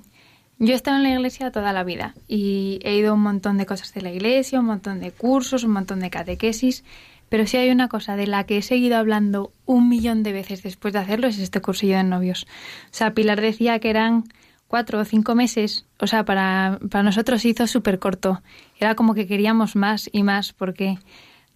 yo 0.58 0.72
he 0.72 0.76
estado 0.76 0.96
en 0.96 1.04
la 1.04 1.10
iglesia 1.10 1.52
toda 1.52 1.72
la 1.72 1.84
vida 1.84 2.14
y 2.26 2.80
he 2.82 2.96
ido 2.96 3.10
a 3.10 3.14
un 3.14 3.22
montón 3.22 3.58
de 3.58 3.66
cosas 3.66 3.94
de 3.94 4.02
la 4.02 4.10
iglesia, 4.10 4.58
un 4.58 4.66
montón 4.66 5.00
de 5.00 5.12
cursos, 5.12 5.62
un 5.62 5.70
montón 5.70 6.00
de 6.00 6.10
catequesis, 6.10 6.84
pero 7.28 7.46
si 7.46 7.58
hay 7.58 7.70
una 7.70 7.88
cosa 7.88 8.16
de 8.16 8.26
la 8.26 8.44
que 8.44 8.58
he 8.58 8.62
seguido 8.62 8.96
hablando 8.96 9.52
un 9.66 9.88
millón 9.88 10.22
de 10.22 10.32
veces 10.32 10.62
después 10.62 10.92
de 10.94 11.00
hacerlo 11.00 11.28
es 11.28 11.38
este 11.38 11.60
cursillo 11.60 11.96
de 11.96 12.04
novios. 12.04 12.46
O 12.86 12.94
sea, 12.94 13.14
Pilar 13.14 13.40
decía 13.40 13.78
que 13.78 13.90
eran 13.90 14.24
cuatro 14.66 14.98
o 14.98 15.04
cinco 15.04 15.34
meses, 15.34 15.86
o 16.00 16.06
sea, 16.06 16.24
para, 16.24 16.80
para 16.90 17.04
nosotros 17.04 17.42
se 17.42 17.50
hizo 17.50 17.66
súper 17.66 17.98
corto. 17.98 18.42
Era 18.80 18.96
como 18.96 19.14
que 19.14 19.26
queríamos 19.26 19.76
más 19.76 20.10
y 20.12 20.24
más 20.24 20.52
porque 20.52 20.98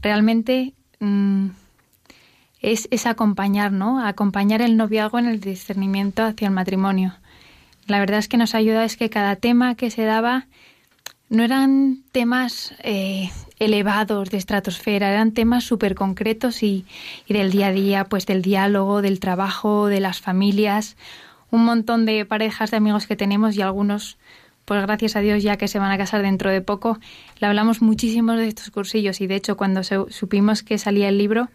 realmente 0.00 0.74
mmm, 1.00 1.48
es, 2.60 2.86
es 2.92 3.06
acompañar, 3.06 3.72
¿no? 3.72 4.04
Acompañar 4.04 4.62
el 4.62 4.76
noviazgo 4.76 5.18
en 5.18 5.26
el 5.26 5.40
discernimiento 5.40 6.22
hacia 6.22 6.46
el 6.46 6.54
matrimonio 6.54 7.16
la 7.86 7.98
verdad 7.98 8.18
es 8.18 8.28
que 8.28 8.36
nos 8.36 8.54
ayuda 8.54 8.84
es 8.84 8.96
que 8.96 9.10
cada 9.10 9.36
tema 9.36 9.74
que 9.74 9.90
se 9.90 10.04
daba 10.04 10.46
no 11.28 11.42
eran 11.42 12.02
temas 12.12 12.74
eh, 12.82 13.30
elevados 13.58 14.30
de 14.30 14.36
estratosfera, 14.36 15.10
eran 15.10 15.32
temas 15.32 15.64
súper 15.64 15.94
concretos 15.94 16.62
y, 16.62 16.84
y, 17.26 17.32
del 17.32 17.50
día 17.50 17.68
a 17.68 17.72
día, 17.72 18.04
pues 18.04 18.26
del 18.26 18.42
diálogo, 18.42 19.00
del 19.00 19.18
trabajo, 19.18 19.86
de 19.86 20.00
las 20.00 20.20
familias, 20.20 20.96
un 21.50 21.64
montón 21.64 22.04
de 22.04 22.26
parejas 22.26 22.70
de 22.70 22.76
amigos 22.76 23.06
que 23.06 23.16
tenemos 23.16 23.56
y 23.56 23.62
algunos, 23.62 24.18
pues 24.66 24.82
gracias 24.82 25.16
a 25.16 25.20
Dios 25.20 25.42
ya 25.42 25.56
que 25.56 25.68
se 25.68 25.78
van 25.78 25.90
a 25.90 25.96
casar 25.96 26.20
dentro 26.20 26.50
de 26.50 26.60
poco, 26.60 26.98
le 27.40 27.46
hablamos 27.46 27.80
muchísimo 27.80 28.34
de 28.34 28.48
estos 28.48 28.70
cursillos 28.70 29.22
y 29.22 29.26
de 29.26 29.36
hecho 29.36 29.56
cuando 29.56 29.82
se, 29.84 29.96
supimos 30.10 30.62
que 30.62 30.76
salía 30.76 31.08
el 31.08 31.16
libro, 31.16 31.48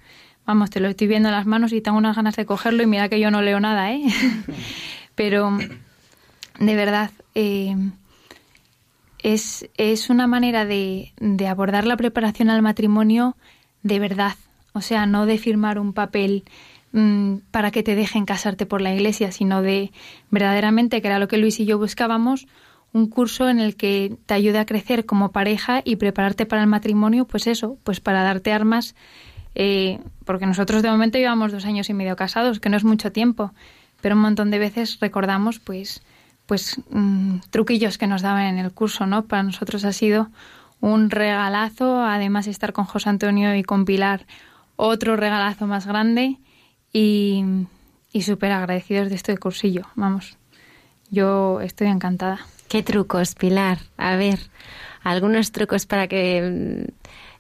vamos, 0.48 0.72
te 0.72 0.80
lo 0.80 0.88
estoy 0.88 1.06
viendo 1.06 1.30
en 1.30 1.36
las 1.36 1.46
manos 1.46 1.72
y 1.72 1.82
tengo 1.82 2.00
unas 2.00 2.16
ganas 2.16 2.36
de 2.36 2.48
cogerlo 2.48 2.82
y 2.82 2.88
mira 2.88 3.10
que 3.10 3.20
yo 3.20 3.30
no 3.30 3.44
leo 3.44 3.60
nada, 3.60 3.92
¿eh? 3.92 4.02
Pero 5.16 5.56
de 6.60 6.76
verdad, 6.76 7.12
eh, 7.36 7.76
es, 9.20 9.70
es, 9.78 10.10
una 10.10 10.28
manera 10.28 10.66
de, 10.66 11.14
de, 11.20 11.48
abordar 11.48 11.86
la 11.86 11.98
preparación 11.98 12.50
al 12.50 12.62
matrimonio 12.62 13.36
de 13.84 14.00
verdad. 14.00 14.36
O 14.74 14.82
sea, 14.82 15.06
no 15.06 15.26
de 15.26 15.38
firmar 15.38 15.80
un 15.80 15.94
papel 15.94 16.44
mm, 16.92 17.38
para 17.52 17.72
que 17.72 17.84
te 17.84 17.96
dejen 17.96 18.26
casarte 18.26 18.66
por 18.66 18.82
la 18.82 18.94
iglesia, 18.94 19.32
sino 19.32 19.62
de 19.62 19.92
verdaderamente, 20.30 21.02
que 21.02 21.08
era 21.08 21.20
lo 21.20 21.28
que 21.28 21.38
Luis 21.38 21.60
y 21.60 21.66
yo 21.66 21.78
buscábamos, 21.78 22.48
un 22.94 23.08
curso 23.08 23.50
en 23.50 23.60
el 23.60 23.76
que 23.76 24.18
te 24.26 24.34
ayude 24.34 24.60
a 24.60 24.66
crecer 24.66 25.06
como 25.06 25.32
pareja 25.32 25.82
y 25.84 25.98
prepararte 25.98 26.46
para 26.46 26.62
el 26.62 26.68
matrimonio, 26.68 27.26
pues 27.26 27.48
eso, 27.48 27.78
pues 27.84 28.00
para 28.00 28.24
darte 28.24 28.52
armas, 28.52 28.96
eh, 29.56 30.00
porque 30.26 30.46
nosotros 30.46 30.84
de 30.84 30.90
momento 30.90 31.18
llevamos 31.18 31.52
dos 31.52 31.66
años 31.66 31.90
y 31.90 31.94
medio 31.94 32.16
casados, 32.16 32.60
que 32.60 32.70
no 32.70 32.78
es 32.78 32.84
mucho 32.84 33.12
tiempo, 33.12 33.54
pero 34.02 34.16
un 34.16 34.22
montón 34.22 34.52
de 34.52 34.60
veces 34.60 35.00
recordamos, 35.00 35.60
pues, 35.60 36.02
pues 36.48 36.82
mm, 36.90 37.40
truquillos 37.52 37.98
que 37.98 38.08
nos 38.08 38.24
daban 38.24 38.46
en 38.46 38.58
el 38.58 38.72
curso, 38.72 39.06
¿no? 39.06 39.26
Para 39.26 39.44
nosotros 39.44 39.86
ha 39.86 39.94
sido 39.94 40.30
un 40.80 41.10
regalazo, 41.12 42.02
además 42.02 42.48
estar 42.48 42.74
con 42.74 42.86
José 42.86 43.10
Antonio 43.10 43.56
y 43.56 43.64
con 43.64 43.86
Pilar, 43.86 44.26
otro 44.76 45.16
regalazo 45.16 45.68
más 45.68 45.86
grande 45.86 46.38
y, 46.92 47.44
y 48.12 48.22
súper 48.24 48.52
agradecidos 48.52 49.10
de 49.10 49.16
este 49.16 49.38
cursillo, 49.38 49.84
vamos. 49.96 50.38
Yo 51.10 51.62
estoy 51.62 51.88
encantada. 51.88 52.40
¿Qué 52.68 52.84
trucos, 52.84 53.36
Pilar? 53.36 53.80
A 53.98 54.16
ver, 54.16 54.40
algunos 55.04 55.52
trucos 55.52 55.86
para 55.86 56.08
que 56.08 56.92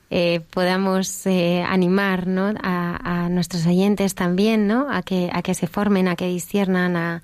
eh, 0.09 0.39
podamos 0.51 1.25
eh, 1.25 1.63
animar 1.67 2.27
¿no? 2.27 2.53
a, 2.63 3.27
nuestros 3.29 3.65
oyentes 3.67 4.15
también, 4.15 4.67
¿no? 4.67 4.87
A 4.89 5.01
que, 5.01 5.29
a 5.33 5.41
que 5.41 5.53
se 5.53 5.67
formen, 5.67 6.07
a 6.07 6.15
que 6.15 6.27
disciernan, 6.27 6.95
a, 6.95 7.21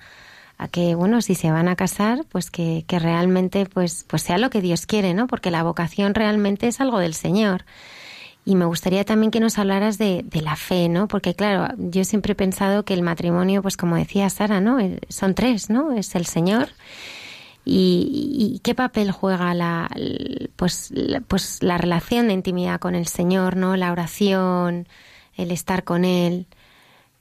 a 0.58 0.68
que, 0.68 0.94
bueno, 0.94 1.20
si 1.22 1.34
se 1.34 1.50
van 1.50 1.68
a 1.68 1.76
casar, 1.76 2.24
pues 2.30 2.50
que, 2.50 2.84
que 2.86 2.98
realmente 2.98 3.66
pues, 3.66 4.04
pues 4.08 4.22
sea 4.22 4.38
lo 4.38 4.50
que 4.50 4.60
Dios 4.60 4.86
quiere, 4.86 5.14
¿no? 5.14 5.26
Porque 5.26 5.50
la 5.50 5.62
vocación 5.62 6.14
realmente 6.14 6.68
es 6.68 6.80
algo 6.80 6.98
del 6.98 7.14
Señor. 7.14 7.64
Y 8.46 8.56
me 8.56 8.66
gustaría 8.66 9.04
también 9.04 9.30
que 9.30 9.40
nos 9.40 9.58
hablaras 9.58 9.96
de, 9.96 10.22
de, 10.22 10.42
la 10.42 10.56
fe, 10.56 10.88
¿no? 10.88 11.08
Porque 11.08 11.34
claro, 11.34 11.74
yo 11.78 12.04
siempre 12.04 12.32
he 12.32 12.36
pensado 12.36 12.84
que 12.84 12.94
el 12.94 13.02
matrimonio, 13.02 13.62
pues 13.62 13.76
como 13.76 13.96
decía 13.96 14.28
Sara, 14.28 14.60
¿no? 14.60 14.78
Eh, 14.80 15.00
son 15.08 15.34
tres, 15.34 15.70
¿no? 15.70 15.92
Es 15.92 16.14
el 16.14 16.26
Señor. 16.26 16.68
Y, 17.64 18.60
qué 18.62 18.74
papel 18.74 19.10
juega 19.10 19.54
la, 19.54 19.88
pues, 20.56 20.92
pues 21.28 21.62
la 21.62 21.78
relación 21.78 22.28
de 22.28 22.34
intimidad 22.34 22.78
con 22.78 22.94
el 22.94 23.06
Señor, 23.06 23.56
¿no? 23.56 23.76
La 23.76 23.90
oración, 23.92 24.86
el 25.36 25.50
estar 25.50 25.84
con 25.84 26.04
Él. 26.04 26.46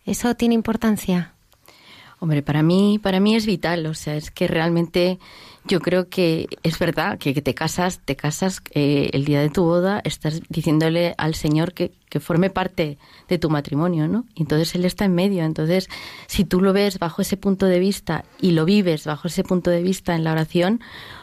¿Eso 0.06 0.36
tiene 0.36 0.56
importancia? 0.56 1.34
Hombre, 2.24 2.42
para 2.42 2.64
mí, 2.64 3.02
para 3.04 3.20
mí 3.20 3.36
es 3.36 3.46
vital, 3.46 3.86
o 3.86 3.94
sea, 3.94 4.16
es 4.16 4.32
que 4.32 4.48
realmente 4.48 5.20
yo 5.66 5.82
creo 5.82 6.08
que 6.08 6.48
es 6.64 6.80
verdad 6.80 7.18
que, 7.20 7.34
te 7.34 7.54
casas, 7.54 8.00
te 8.00 8.16
casas 8.16 8.62
eh, 8.72 9.10
el 9.12 9.26
día 9.26 9.42
de 9.42 9.50
tu 9.50 9.66
boda, 9.66 10.00
estás 10.06 10.40
diciéndole 10.48 11.16
al 11.18 11.36
Señor 11.36 11.74
que, 11.74 11.92
que 12.08 12.22
forme 12.22 12.50
parte 12.50 12.98
de 13.28 13.38
tu 13.40 13.50
matrimonio, 13.50 14.08
¿no? 14.08 14.24
Y 14.36 14.44
entonces 14.44 14.74
Él 14.74 14.86
está 14.86 15.04
en 15.04 15.16
medio, 15.16 15.44
entonces 15.44 15.90
si 16.28 16.46
tú 16.46 16.62
lo 16.62 16.72
ves 16.72 16.98
bajo 16.98 17.22
ese 17.22 17.36
punto 17.36 17.66
de 17.66 17.80
vista 17.80 18.24
y 18.40 18.52
lo 18.52 18.64
vives 18.64 19.04
bajo 19.04 19.28
ese 19.28 19.44
punto 19.44 19.70
de 19.70 19.84
vista 19.84 20.16
en 20.16 20.24
la 20.24 20.32
oración, 20.32 20.80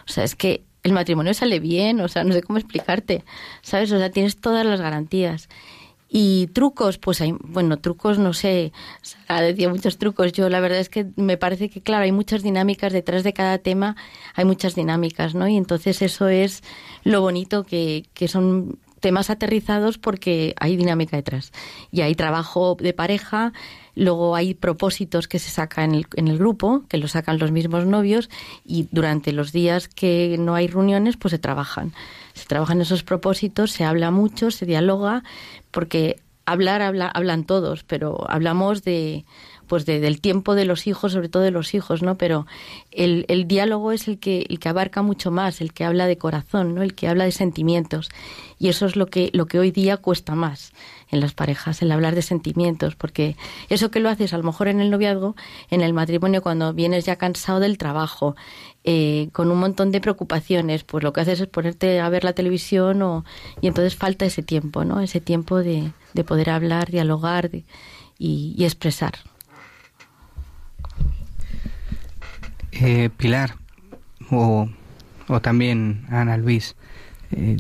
o 0.07 0.13
sea, 0.13 0.25
es 0.25 0.35
que 0.35 0.65
el 0.83 0.93
matrimonio 0.93 1.33
sale 1.33 1.61
bien, 1.61 2.03
o 2.03 2.09
sea, 2.09 2.25
no 2.25 2.35
sé 2.35 2.43
cómo 2.43 2.59
explicarte, 2.59 3.25
¿sabes? 3.63 3.91
O 3.91 3.97
sea, 3.97 4.11
tienes 4.11 4.37
todas 4.37 4.67
las 4.67 4.83
garantías. 4.83 5.49
Y 6.13 6.49
trucos, 6.49 6.99
pues 6.99 7.21
hay, 7.21 7.37
bueno, 7.41 7.79
trucos 7.79 8.19
no 8.19 8.33
sé, 8.33 8.73
ha 9.29 9.41
decía 9.41 9.69
muchos 9.69 9.97
trucos. 9.97 10.33
Yo 10.33 10.49
la 10.49 10.59
verdad 10.59 10.81
es 10.81 10.89
que 10.89 11.07
me 11.15 11.37
parece 11.37 11.69
que, 11.71 11.81
claro, 11.83 12.03
hay 12.03 12.11
muchas 12.11 12.43
dinámicas 12.43 12.93
detrás 12.93 13.23
de 13.23 13.33
cada 13.33 13.59
tema, 13.59 13.95
hay 14.35 14.45
muchas 14.45 14.75
dinámicas, 14.75 15.37
¿no? 15.37 15.47
Y 15.47 15.57
entonces 15.57 16.03
eso 16.03 16.29
es 16.29 16.65
lo 17.05 17.21
bonito 17.21 17.63
que, 17.63 18.09
que 18.13 18.27
son 18.27 18.79
temas 18.99 19.31
aterrizados 19.31 19.99
porque 19.99 20.55
hay 20.59 20.77
dinámica 20.77 21.17
detrás. 21.17 21.53
Y 21.93 22.01
hay 22.01 22.17
trabajo 22.17 22.77
de 22.79 22.93
pareja, 22.93 23.53
luego 23.95 24.35
hay 24.35 24.55
propósitos 24.55 25.29
que 25.29 25.39
se 25.39 25.51
sacan 25.51 25.91
en 25.91 25.95
el, 25.95 26.07
en 26.17 26.27
el 26.27 26.39
grupo, 26.39 26.85
que 26.89 26.99
lo 26.99 27.07
sacan 27.07 27.39
los 27.39 27.53
mismos 27.53 27.87
novios, 27.87 28.31
y 28.65 28.89
durante 28.91 29.33
los 29.33 29.53
días 29.53 29.87
que 29.87 30.37
no 30.39 30.57
hay 30.57 30.67
reuniones, 30.67 31.17
pues 31.17 31.31
se 31.31 31.39
trabajan 31.39 31.93
se 32.35 32.47
trabajan 32.47 32.81
esos 32.81 33.03
propósitos, 33.03 33.73
se 33.73 33.85
habla 33.85 34.11
mucho, 34.11 34.51
se 34.51 34.67
dialoga, 34.67 35.23
porque 35.71 36.21
hablar 36.47 36.83
habla, 36.83 37.09
hablan 37.09 37.45
todos, 37.45 37.85
pero 37.85 38.29
hablamos 38.29 38.83
de 38.83 39.25
pues 39.71 39.87
de, 39.87 40.01
del 40.01 40.21
tiempo 40.21 40.57
de 40.57 40.65
los 40.65 40.89
hijos, 40.89 41.13
sobre 41.13 41.29
todo 41.29 41.45
de 41.45 41.53
los 41.53 41.75
hijos, 41.75 42.03
¿no? 42.03 42.19
Pero 42.19 42.45
el, 42.91 43.25
el 43.29 43.47
diálogo 43.47 43.93
es 43.93 44.09
el 44.09 44.19
que, 44.19 44.45
el 44.49 44.59
que 44.59 44.69
abarca 44.69 45.01
mucho 45.01 45.31
más, 45.31 45.61
el 45.61 45.73
que 45.73 45.85
habla 45.85 46.09
de 46.09 46.19
corazón, 46.19 46.75
¿no? 46.75 46.83
El 46.83 46.97
que 46.97 47.07
habla 47.07 47.23
de 47.23 47.31
sentimientos. 47.31 48.09
Y 48.59 48.67
eso 48.69 48.85
es 48.85 48.97
lo 48.97 49.07
que, 49.07 49.31
lo 49.33 49.47
que 49.47 49.61
hoy 49.61 49.71
día 49.71 49.97
cuesta 49.97 50.35
más 50.35 50.73
en 51.13 51.21
las 51.21 51.35
parejas, 51.35 51.83
el 51.83 51.93
hablar 51.93 52.17
de 52.17 52.23
sentimientos, 52.23 52.97
porque 52.97 53.37
eso 53.69 53.93
que 53.93 54.01
lo 54.01 54.09
haces 54.09 54.35
a 54.35 54.39
lo 54.39 54.43
mejor 54.43 54.67
en 54.67 54.81
el 54.81 54.91
noviazgo, 54.91 55.37
en 55.71 55.83
el 55.83 55.93
matrimonio, 55.93 56.43
cuando 56.43 56.75
vienes 56.75 57.05
ya 57.05 57.15
cansado 57.15 57.61
del 57.61 57.79
trabajo, 57.79 58.35
eh, 58.83 59.29
con 59.33 59.53
un 59.53 59.59
montón 59.59 59.93
de 59.93 60.01
preocupaciones, 60.01 60.83
pues 60.83 61.05
lo 61.05 61.13
que 61.13 61.21
haces 61.21 61.41
es 61.41 61.47
ponerte 61.47 62.01
a 62.01 62.09
ver 62.09 62.25
la 62.25 62.33
televisión 62.33 63.03
o, 63.03 63.25
y 63.61 63.69
entonces 63.69 63.95
falta 63.95 64.25
ese 64.25 64.43
tiempo, 64.43 64.85
¿no? 64.85 65.01
Ese 65.01 65.21
tiempo 65.21 65.59
de, 65.59 65.93
de 66.13 66.25
poder 66.25 66.51
hablar, 66.51 66.91
dialogar 66.91 67.51
y, 67.55 67.65
y, 68.59 68.65
expresar. 68.65 69.15
Eh, 72.81 73.11
Pilar 73.17 73.57
o, 74.31 74.69
o, 75.29 75.41
también 75.41 76.07
Ana 76.09 76.37
Luis, 76.37 76.77
eh, 77.31 77.57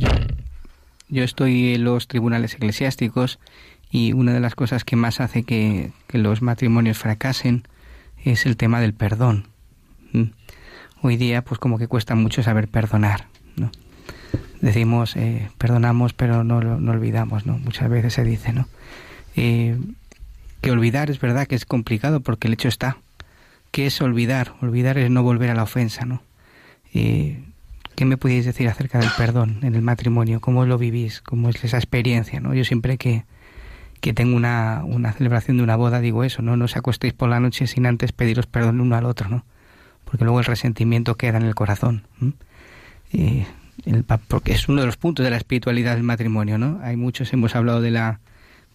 yo, 1.08 1.22
estoy 1.24 1.74
en 1.74 1.84
los 1.84 2.08
tribunales 2.08 2.54
eclesiásticos 2.54 3.38
y 3.90 4.12
una 4.12 4.32
de 4.32 4.40
las 4.40 4.54
cosas 4.54 4.84
que 4.84 4.96
más 4.96 5.20
hace 5.20 5.42
que, 5.42 5.90
que 6.06 6.18
los 6.18 6.42
matrimonios 6.42 6.98
fracasen 6.98 7.64
es 8.24 8.46
el 8.46 8.56
tema 8.56 8.80
del 8.80 8.94
perdón. 8.94 9.48
¿Mm? 10.12 10.30
hoy 11.02 11.16
día 11.16 11.42
pues 11.42 11.58
como 11.58 11.78
que 11.78 11.88
cuesta 11.88 12.14
mucho 12.14 12.42
saber 12.42 12.68
perdonar, 12.68 13.26
¿no? 13.56 13.70
Decimos, 14.60 15.16
eh, 15.16 15.50
perdonamos 15.58 16.12
pero 16.12 16.44
no, 16.44 16.60
no 16.60 16.92
olvidamos, 16.92 17.46
¿no? 17.46 17.58
Muchas 17.58 17.88
veces 17.88 18.14
se 18.14 18.24
dice, 18.24 18.52
¿no? 18.52 18.68
Eh, 19.36 19.78
que 20.60 20.70
olvidar 20.70 21.10
es 21.10 21.18
verdad 21.20 21.46
que 21.46 21.54
es 21.54 21.64
complicado 21.64 22.20
porque 22.20 22.48
el 22.48 22.54
hecho 22.54 22.68
está. 22.68 22.98
¿Qué 23.70 23.86
es 23.86 24.00
olvidar? 24.00 24.54
Olvidar 24.60 24.98
es 24.98 25.10
no 25.10 25.22
volver 25.22 25.50
a 25.50 25.54
la 25.54 25.62
ofensa, 25.62 26.04
¿no? 26.04 26.22
Eh, 26.92 27.42
¿Qué 27.94 28.04
me 28.04 28.16
podéis 28.16 28.46
decir 28.46 28.68
acerca 28.68 28.98
del 28.98 29.10
perdón 29.16 29.58
en 29.62 29.74
el 29.74 29.82
matrimonio? 29.82 30.40
¿Cómo 30.40 30.64
lo 30.64 30.78
vivís? 30.78 31.20
¿Cómo 31.20 31.50
es 31.50 31.62
esa 31.62 31.76
experiencia? 31.76 32.40
¿no? 32.40 32.54
Yo 32.54 32.64
siempre 32.64 32.96
que, 32.96 33.24
que 34.00 34.14
tengo 34.14 34.36
una, 34.36 34.82
una 34.84 35.12
celebración 35.12 35.58
de 35.58 35.62
una 35.62 35.76
boda 35.76 36.00
digo 36.00 36.24
eso, 36.24 36.40
¿no? 36.40 36.56
No 36.56 36.64
os 36.64 36.76
acostéis 36.76 37.12
por 37.12 37.28
la 37.28 37.40
noche 37.40 37.66
sin 37.66 37.86
antes 37.86 38.12
pediros 38.12 38.46
perdón 38.46 38.80
uno 38.80 38.96
al 38.96 39.04
otro, 39.04 39.28
¿no? 39.28 39.44
porque 40.10 40.24
luego 40.24 40.40
el 40.40 40.44
resentimiento 40.44 41.16
queda 41.16 41.38
en 41.38 41.44
el 41.44 41.54
corazón. 41.54 42.02
El, 43.12 44.04
porque 44.26 44.52
es 44.52 44.68
uno 44.68 44.80
de 44.80 44.86
los 44.86 44.96
puntos 44.96 45.22
de 45.24 45.30
la 45.30 45.36
espiritualidad 45.36 45.94
del 45.94 46.02
matrimonio, 46.02 46.58
¿no? 46.58 46.80
Hay 46.82 46.96
muchos, 46.96 47.32
hemos 47.32 47.54
hablado 47.54 47.80
de 47.80 47.92
la, 47.92 48.18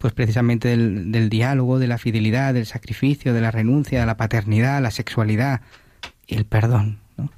pues 0.05 0.13
precisamente 0.13 0.67
del, 0.67 1.29
diálogo, 1.29 1.79
de 1.79 1.87
la 1.87 1.97
fidelidad, 1.97 2.53
del 2.53 2.67
sacrificio, 2.67 3.33
de 3.33 3.41
la 3.41 3.49
renuncia, 3.49 4.01
de 4.01 4.05
la 4.05 4.17
paternidad, 4.17 4.79
la 4.79 4.91
sexualidad 4.91 5.61
y 6.27 6.35
el 6.35 6.45
perdón, 6.45 6.99
¿no? 7.17 7.31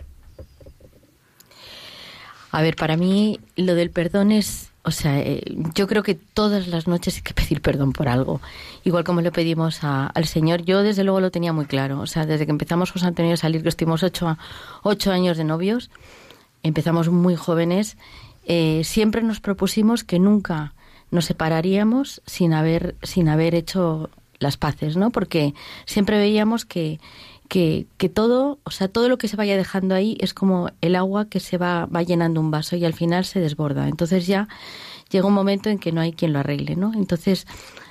A 2.51 2.61
ver, 2.61 2.75
para 2.75 2.97
mí 2.97 3.39
lo 3.55 3.73
del 3.73 3.89
perdón 3.89 4.33
es 4.33 4.69
o 4.83 4.91
sea, 4.91 5.17
eh, 5.17 5.43
yo 5.75 5.87
creo 5.87 6.03
que 6.03 6.15
todas 6.15 6.67
las 6.67 6.89
noches 6.89 7.15
hay 7.15 7.21
que 7.21 7.33
pedir 7.33 7.61
perdón 7.61 7.93
por 7.93 8.09
algo. 8.09 8.41
Igual 8.83 9.05
como 9.05 9.21
le 9.21 9.31
pedimos 9.31 9.79
al 9.81 10.25
Señor, 10.25 10.63
yo 10.63 10.83
desde 10.83 11.05
luego 11.05 11.21
lo 11.21 11.31
tenía 11.31 11.53
muy 11.53 11.67
claro. 11.67 12.01
O 12.01 12.05
sea, 12.05 12.25
desde 12.25 12.45
que 12.45 12.51
empezamos 12.51 12.91
José 12.91 13.05
Antonio 13.05 13.33
a 13.33 13.37
salir, 13.37 13.63
que 13.63 13.69
estuvimos 13.69 14.03
ocho, 14.03 14.37
ocho 14.83 15.13
años 15.13 15.37
de 15.37 15.45
novios, 15.45 15.89
empezamos 16.63 17.07
muy 17.07 17.37
jóvenes, 17.37 17.95
eh, 18.45 18.81
siempre 18.83 19.23
nos 19.23 19.39
propusimos 19.39 20.03
que 20.03 20.19
nunca 20.19 20.73
nos 21.11 21.25
separaríamos 21.25 22.21
sin 22.25 22.53
haber, 22.53 22.95
sin 23.03 23.29
haber 23.29 23.55
hecho 23.55 24.09
las 24.39 24.57
paces, 24.57 24.97
¿no? 24.97 25.09
Porque 25.11 25.53
siempre 25.85 26.17
veíamos 26.17 26.65
que, 26.65 26.99
que, 27.47 27.87
que, 27.97 28.09
todo, 28.09 28.59
o 28.63 28.71
sea, 28.71 28.87
todo 28.87 29.09
lo 29.09 29.17
que 29.17 29.27
se 29.27 29.35
vaya 29.35 29.57
dejando 29.57 29.95
ahí 29.95 30.17
es 30.19 30.33
como 30.33 30.69
el 30.81 30.95
agua 30.95 31.29
que 31.29 31.39
se 31.39 31.57
va, 31.57 31.85
va 31.85 32.03
llenando 32.03 32.39
un 32.39 32.51
vaso 32.51 32.75
y 32.75 32.85
al 32.85 32.93
final 32.93 33.25
se 33.25 33.39
desborda. 33.39 33.87
Entonces 33.87 34.27
ya 34.27 34.47
llega 35.09 35.27
un 35.27 35.33
momento 35.33 35.69
en 35.69 35.79
que 35.79 35.91
no 35.91 36.01
hay 36.01 36.13
quien 36.13 36.33
lo 36.33 36.39
arregle, 36.39 36.75
¿no? 36.75 36.91
Entonces, 36.93 37.47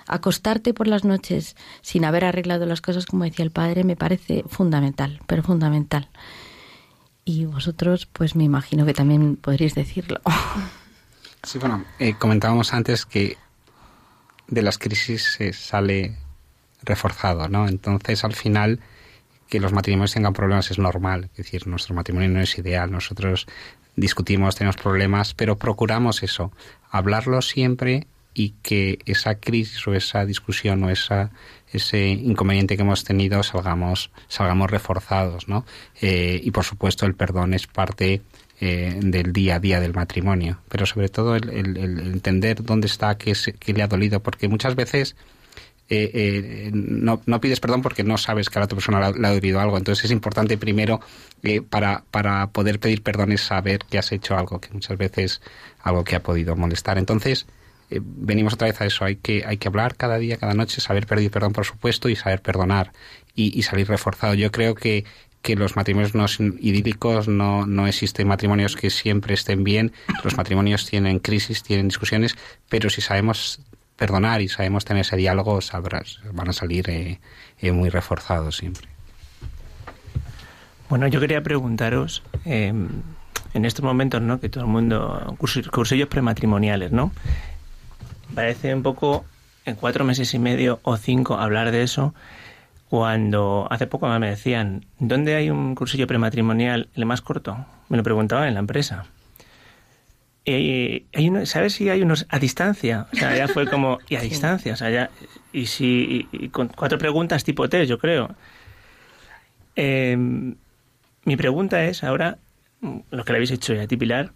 acostarte 0.06 0.74
por 0.74 0.86
las 0.86 1.04
noches 1.04 1.56
sin 1.82 2.04
haber 2.04 2.24
arreglado 2.24 2.66
las 2.66 2.80
cosas, 2.80 3.06
como 3.06 3.24
decía 3.24 3.44
el 3.44 3.50
padre, 3.50 3.84
me 3.84 3.96
parece 3.96 4.44
fundamental, 4.48 5.20
pero 5.26 5.42
fundamental. 5.42 6.08
Y 7.24 7.44
vosotros, 7.46 8.06
pues 8.06 8.36
me 8.36 8.44
imagino 8.44 8.86
que 8.86 8.94
también 8.94 9.36
podréis 9.36 9.74
decirlo. 9.74 10.20
Sí, 11.46 11.58
bueno, 11.58 11.84
eh, 12.00 12.14
comentábamos 12.18 12.74
antes 12.74 13.06
que 13.06 13.36
de 14.48 14.62
las 14.62 14.78
crisis 14.78 15.22
se 15.22 15.52
sale 15.52 16.16
reforzado, 16.82 17.48
¿no? 17.48 17.68
Entonces, 17.68 18.24
al 18.24 18.32
final, 18.32 18.80
que 19.48 19.60
los 19.60 19.72
matrimonios 19.72 20.12
tengan 20.12 20.32
problemas 20.32 20.72
es 20.72 20.80
normal. 20.80 21.30
Es 21.30 21.36
decir, 21.36 21.68
nuestro 21.68 21.94
matrimonio 21.94 22.30
no 22.30 22.40
es 22.40 22.58
ideal. 22.58 22.90
Nosotros 22.90 23.46
discutimos, 23.94 24.56
tenemos 24.56 24.74
problemas, 24.76 25.34
pero 25.34 25.56
procuramos 25.56 26.24
eso, 26.24 26.50
hablarlo 26.90 27.40
siempre 27.42 28.08
y 28.34 28.50
que 28.62 28.98
esa 29.06 29.36
crisis 29.36 29.86
o 29.86 29.94
esa 29.94 30.26
discusión 30.26 30.82
o 30.82 30.90
esa 30.90 31.30
ese 31.72 32.08
inconveniente 32.08 32.76
que 32.76 32.82
hemos 32.82 33.02
tenido 33.02 33.42
salgamos 33.42 34.10
salgamos 34.28 34.70
reforzados 34.70 35.48
no 35.48 35.64
eh, 36.02 36.38
y 36.44 36.50
por 36.50 36.64
supuesto 36.64 37.06
el 37.06 37.14
perdón 37.14 37.54
es 37.54 37.66
parte 37.66 38.20
eh, 38.60 38.98
del 39.02 39.32
día 39.32 39.56
a 39.56 39.60
día 39.60 39.80
del 39.80 39.92
matrimonio 39.92 40.60
pero 40.68 40.86
sobre 40.86 41.08
todo 41.08 41.36
el, 41.36 41.76
entender 41.76 42.62
dónde 42.62 42.86
está 42.86 43.16
qué, 43.16 43.34
le 43.66 43.82
ha 43.82 43.88
dolido 43.88 44.20
porque 44.20 44.48
muchas 44.48 44.74
veces 44.74 45.16
eh, 45.88 46.10
eh, 46.14 46.70
no, 46.72 47.22
no, 47.26 47.40
pides 47.40 47.60
perdón 47.60 47.80
porque 47.80 48.02
no 48.02 48.18
sabes 48.18 48.50
que 48.50 48.58
a 48.58 48.60
la 48.60 48.64
otra 48.64 48.76
persona 48.76 49.12
le, 49.12 49.26
ha 49.26 49.32
dolido 49.32 49.60
algo. 49.60 49.78
Entonces 49.78 50.06
es 50.06 50.10
importante 50.10 50.58
primero 50.58 51.00
eh, 51.42 51.62
para, 51.62 52.04
para 52.10 52.48
poder 52.48 52.80
pedir 52.80 53.02
perdón 53.02 53.32
es 53.32 53.42
saber 53.42 53.80
que 53.88 53.98
has 53.98 54.10
hecho 54.12 54.36
algo, 54.36 54.60
que 54.60 54.72
muchas 54.72 54.98
veces 54.98 55.40
algo 55.82 56.02
que 56.04 56.16
ha 56.16 56.22
podido 56.22 56.56
molestar. 56.56 56.98
Entonces 56.98 57.46
venimos 57.88 58.54
otra 58.54 58.66
vez 58.66 58.80
a 58.80 58.86
eso, 58.86 59.04
hay 59.04 59.14
que, 59.14 59.44
hay 59.46 59.58
que 59.58 59.68
hablar 59.68 59.94
cada 59.94 60.18
día, 60.18 60.38
cada 60.38 60.54
noche, 60.54 60.80
saber 60.80 61.06
pedir 61.06 61.30
perdón 61.30 61.52
por 61.52 61.64
supuesto 61.64 62.08
y 62.08 62.16
saber 62.16 62.42
perdonar 62.42 62.92
y, 63.36 63.62
salir 63.62 63.86
reforzado. 63.86 64.34
Yo 64.34 64.50
creo 64.50 64.74
que 64.74 65.04
que 65.46 65.54
los 65.54 65.76
matrimonios 65.76 66.12
no 66.16 66.26
idílicos, 66.58 67.28
no, 67.28 67.66
no 67.66 67.86
existen 67.86 68.26
matrimonios 68.26 68.74
que 68.74 68.90
siempre 68.90 69.34
estén 69.34 69.62
bien, 69.62 69.92
los 70.24 70.36
matrimonios 70.36 70.86
tienen 70.86 71.20
crisis, 71.20 71.62
tienen 71.62 71.86
discusiones, 71.86 72.36
pero 72.68 72.90
si 72.90 73.00
sabemos 73.00 73.60
perdonar 73.94 74.42
y 74.42 74.48
sabemos 74.48 74.84
tener 74.84 75.02
ese 75.02 75.16
diálogo, 75.16 75.60
sabrás, 75.60 76.18
van 76.32 76.48
a 76.48 76.52
salir 76.52 76.90
eh, 76.90 77.20
eh, 77.60 77.70
muy 77.70 77.90
reforzados 77.90 78.56
siempre. 78.56 78.88
Bueno, 80.88 81.06
yo 81.06 81.20
quería 81.20 81.40
preguntaros, 81.44 82.24
em, 82.44 82.88
en 83.54 83.64
estos 83.64 83.84
momentos, 83.84 84.20
¿no? 84.20 84.40
Que 84.40 84.48
todo 84.48 84.64
el 84.64 84.70
mundo, 84.70 85.36
cursillos 85.70 86.08
prematrimoniales, 86.08 86.90
¿no? 86.90 87.12
Parece 88.34 88.74
un 88.74 88.82
poco, 88.82 89.24
en 89.64 89.76
cuatro 89.76 90.04
meses 90.04 90.34
y 90.34 90.40
medio 90.40 90.80
o 90.82 90.96
cinco, 90.96 91.38
hablar 91.38 91.70
de 91.70 91.84
eso, 91.84 92.14
cuando 92.88 93.66
hace 93.70 93.86
poco 93.86 94.08
me 94.18 94.30
decían, 94.30 94.86
¿dónde 94.98 95.34
hay 95.34 95.50
un 95.50 95.74
cursillo 95.74 96.06
prematrimonial 96.06 96.88
el 96.94 97.06
más 97.06 97.20
corto? 97.20 97.66
Me 97.88 97.96
lo 97.96 98.02
preguntaban 98.02 98.48
en 98.48 98.54
la 98.54 98.60
empresa. 98.60 99.06
Eh, 100.48 101.06
¿sabes 101.44 101.72
si 101.72 101.88
hay 101.90 102.02
unos 102.02 102.26
a 102.28 102.38
distancia? 102.38 103.08
O 103.12 103.16
sea, 103.16 103.36
ya 103.36 103.48
fue 103.48 103.66
como, 103.66 103.98
y 104.08 104.14
a 104.14 104.20
distancia, 104.22 104.74
o 104.74 104.76
sea, 104.76 104.90
ya, 104.90 105.10
y 105.52 105.66
si, 105.66 106.28
con 106.52 106.68
cuatro 106.68 106.98
preguntas 106.98 107.42
tipo 107.42 107.68
test, 107.68 107.90
yo 107.90 107.98
creo. 107.98 108.34
Em, 109.74 110.54
mi 111.24 111.36
pregunta 111.36 111.84
es 111.84 112.04
ahora, 112.04 112.38
lo 112.80 113.24
que 113.24 113.32
le 113.32 113.38
habéis 113.38 113.50
hecho 113.50 113.74
ya 113.74 113.82
a 113.82 113.86
ti, 113.88 113.96
Pilar, 113.96 114.30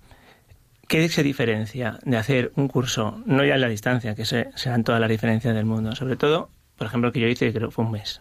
¿qué 0.88 1.08
se 1.08 1.22
diferencia 1.22 2.00
de 2.02 2.16
hacer 2.16 2.52
un 2.56 2.66
curso, 2.66 3.22
no 3.24 3.44
ya 3.44 3.54
en 3.54 3.60
la 3.60 3.68
distancia, 3.68 4.16
que 4.16 4.24
se, 4.24 4.50
dan 4.64 4.82
todas 4.82 5.00
las 5.00 5.08
diferencias 5.08 5.54
del 5.54 5.64
mundo? 5.64 5.94
Sobre 5.94 6.16
todo, 6.16 6.50
por 6.76 6.88
ejemplo, 6.88 7.12
que 7.12 7.20
yo 7.20 7.28
hice, 7.28 7.52
creo 7.52 7.68
que 7.68 7.74
fue 7.74 7.84
un 7.84 7.92
mes. 7.92 8.20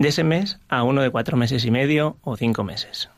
De 0.00 0.08
ese 0.08 0.24
mes 0.24 0.58
a 0.70 0.82
uno 0.82 1.02
de 1.02 1.10
cuatro 1.10 1.36
meses 1.36 1.66
y 1.66 1.70
medio 1.70 2.16
o 2.24 2.34
cinco 2.34 2.64
meses. 2.64 3.10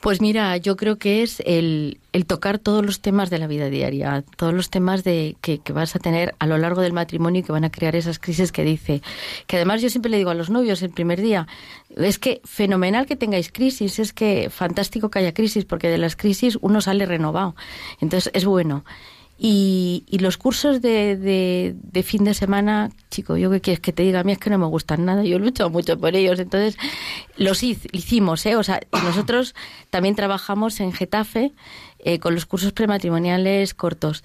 Pues 0.00 0.20
mira, 0.20 0.56
yo 0.56 0.76
creo 0.76 0.98
que 0.98 1.22
es 1.22 1.40
el, 1.46 2.00
el, 2.12 2.26
tocar 2.26 2.58
todos 2.58 2.84
los 2.84 3.00
temas 3.00 3.30
de 3.30 3.38
la 3.38 3.46
vida 3.46 3.70
diaria, 3.70 4.24
todos 4.36 4.52
los 4.52 4.68
temas 4.68 5.04
de 5.04 5.36
que, 5.42 5.58
que, 5.58 5.72
vas 5.72 5.94
a 5.94 6.00
tener 6.00 6.34
a 6.40 6.46
lo 6.48 6.58
largo 6.58 6.80
del 6.80 6.92
matrimonio 6.92 7.40
y 7.40 7.44
que 7.44 7.52
van 7.52 7.62
a 7.62 7.70
crear 7.70 7.94
esas 7.94 8.18
crisis 8.18 8.50
que 8.50 8.64
dice. 8.64 9.00
Que 9.46 9.56
además 9.56 9.80
yo 9.80 9.90
siempre 9.90 10.10
le 10.10 10.16
digo 10.16 10.30
a 10.30 10.34
los 10.34 10.50
novios 10.50 10.82
el 10.82 10.90
primer 10.90 11.20
día, 11.20 11.46
es 11.96 12.18
que 12.18 12.40
fenomenal 12.42 13.06
que 13.06 13.14
tengáis 13.14 13.52
crisis, 13.52 14.00
es 14.00 14.12
que 14.12 14.50
fantástico 14.50 15.08
que 15.08 15.20
haya 15.20 15.34
crisis, 15.34 15.66
porque 15.66 15.88
de 15.88 15.98
las 15.98 16.16
crisis 16.16 16.58
uno 16.62 16.80
sale 16.80 17.06
renovado. 17.06 17.54
Entonces 18.00 18.32
es 18.34 18.44
bueno. 18.44 18.84
Y, 19.42 20.04
y 20.06 20.18
los 20.18 20.36
cursos 20.36 20.82
de, 20.82 21.16
de, 21.16 22.02
fin 22.02 22.24
de 22.24 22.34
semana, 22.34 22.90
chico, 23.10 23.38
yo 23.38 23.50
qué 23.50 23.62
quieres 23.62 23.80
que 23.80 23.90
te 23.90 24.02
diga, 24.02 24.20
a 24.20 24.22
mí 24.22 24.32
es 24.32 24.38
que 24.38 24.50
no 24.50 24.58
me 24.58 24.66
gustan 24.66 25.06
nada, 25.06 25.24
yo 25.24 25.38
lucho 25.38 25.70
mucho 25.70 25.98
por 25.98 26.14
ellos, 26.14 26.38
entonces 26.38 26.76
los 27.38 27.62
hicimos, 27.62 28.44
¿eh? 28.44 28.56
O 28.56 28.62
sea, 28.62 28.80
nosotros 28.92 29.54
también 29.88 30.14
trabajamos 30.14 30.78
en 30.80 30.92
Getafe 30.92 31.52
eh, 32.00 32.18
con 32.18 32.34
los 32.34 32.44
cursos 32.44 32.72
prematrimoniales 32.72 33.72
cortos, 33.72 34.24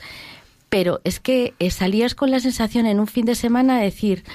pero 0.68 0.99
es 1.05 1.22
que 1.22 1.53
eh, 1.59 1.72
salías 1.72 2.13
con 2.13 2.30
la 2.30 2.41
sensación 2.41 2.86
en 2.86 2.99
un 2.99 3.07
fin 3.07 3.24
de 3.24 3.36
semana 3.36 3.78
de 3.78 3.86
decir, 3.86 4.26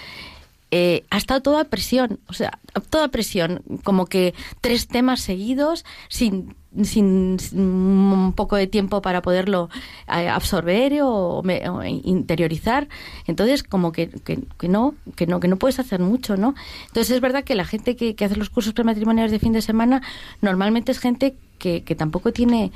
eh, 0.71 1.05
ha 1.11 1.17
estado 1.17 1.43
toda 1.43 1.65
presión, 1.65 2.21
o 2.29 2.33
sea, 2.33 2.59
toda 2.91 3.09
presión, 3.09 3.63
como 3.83 4.07
que 4.07 4.35
tres 4.61 4.87
temas 4.87 5.21
seguidos 5.21 5.85
sin, 6.09 6.55
sin, 6.85 7.39
un 7.53 8.33
poco 8.37 8.57
de 8.57 8.67
tiempo 8.67 9.03
para 9.03 9.21
poderlo 9.21 9.69
eh, 10.07 10.29
absorber 10.29 11.01
o, 11.03 11.43
interiorizar. 11.85 12.89
Entonces, 13.27 13.63
como 13.63 13.91
que, 13.91 14.09
que, 14.09 14.69
no, 14.69 14.95
que 15.17 15.27
no, 15.27 15.41
que 15.41 15.49
no 15.49 15.57
puedes 15.57 15.81
hacer 15.81 16.01
mucho, 16.01 16.37
¿no? 16.37 16.55
Entonces 16.87 17.11
es 17.11 17.21
verdad 17.21 17.43
que 17.43 17.55
la 17.55 17.65
gente 17.65 17.97
que, 17.97 18.15
hace 18.25 18.37
los 18.37 18.51
cursos 18.51 18.73
prematrimoniales 18.73 19.33
de 19.33 19.41
fin 19.41 19.53
de 19.53 19.63
semana 19.63 20.03
normalmente 20.41 20.93
es 20.93 21.01
gente 21.01 21.35
que, 21.59 21.83
que 21.83 21.95
tampoco 21.97 22.33
tiene 22.33 22.71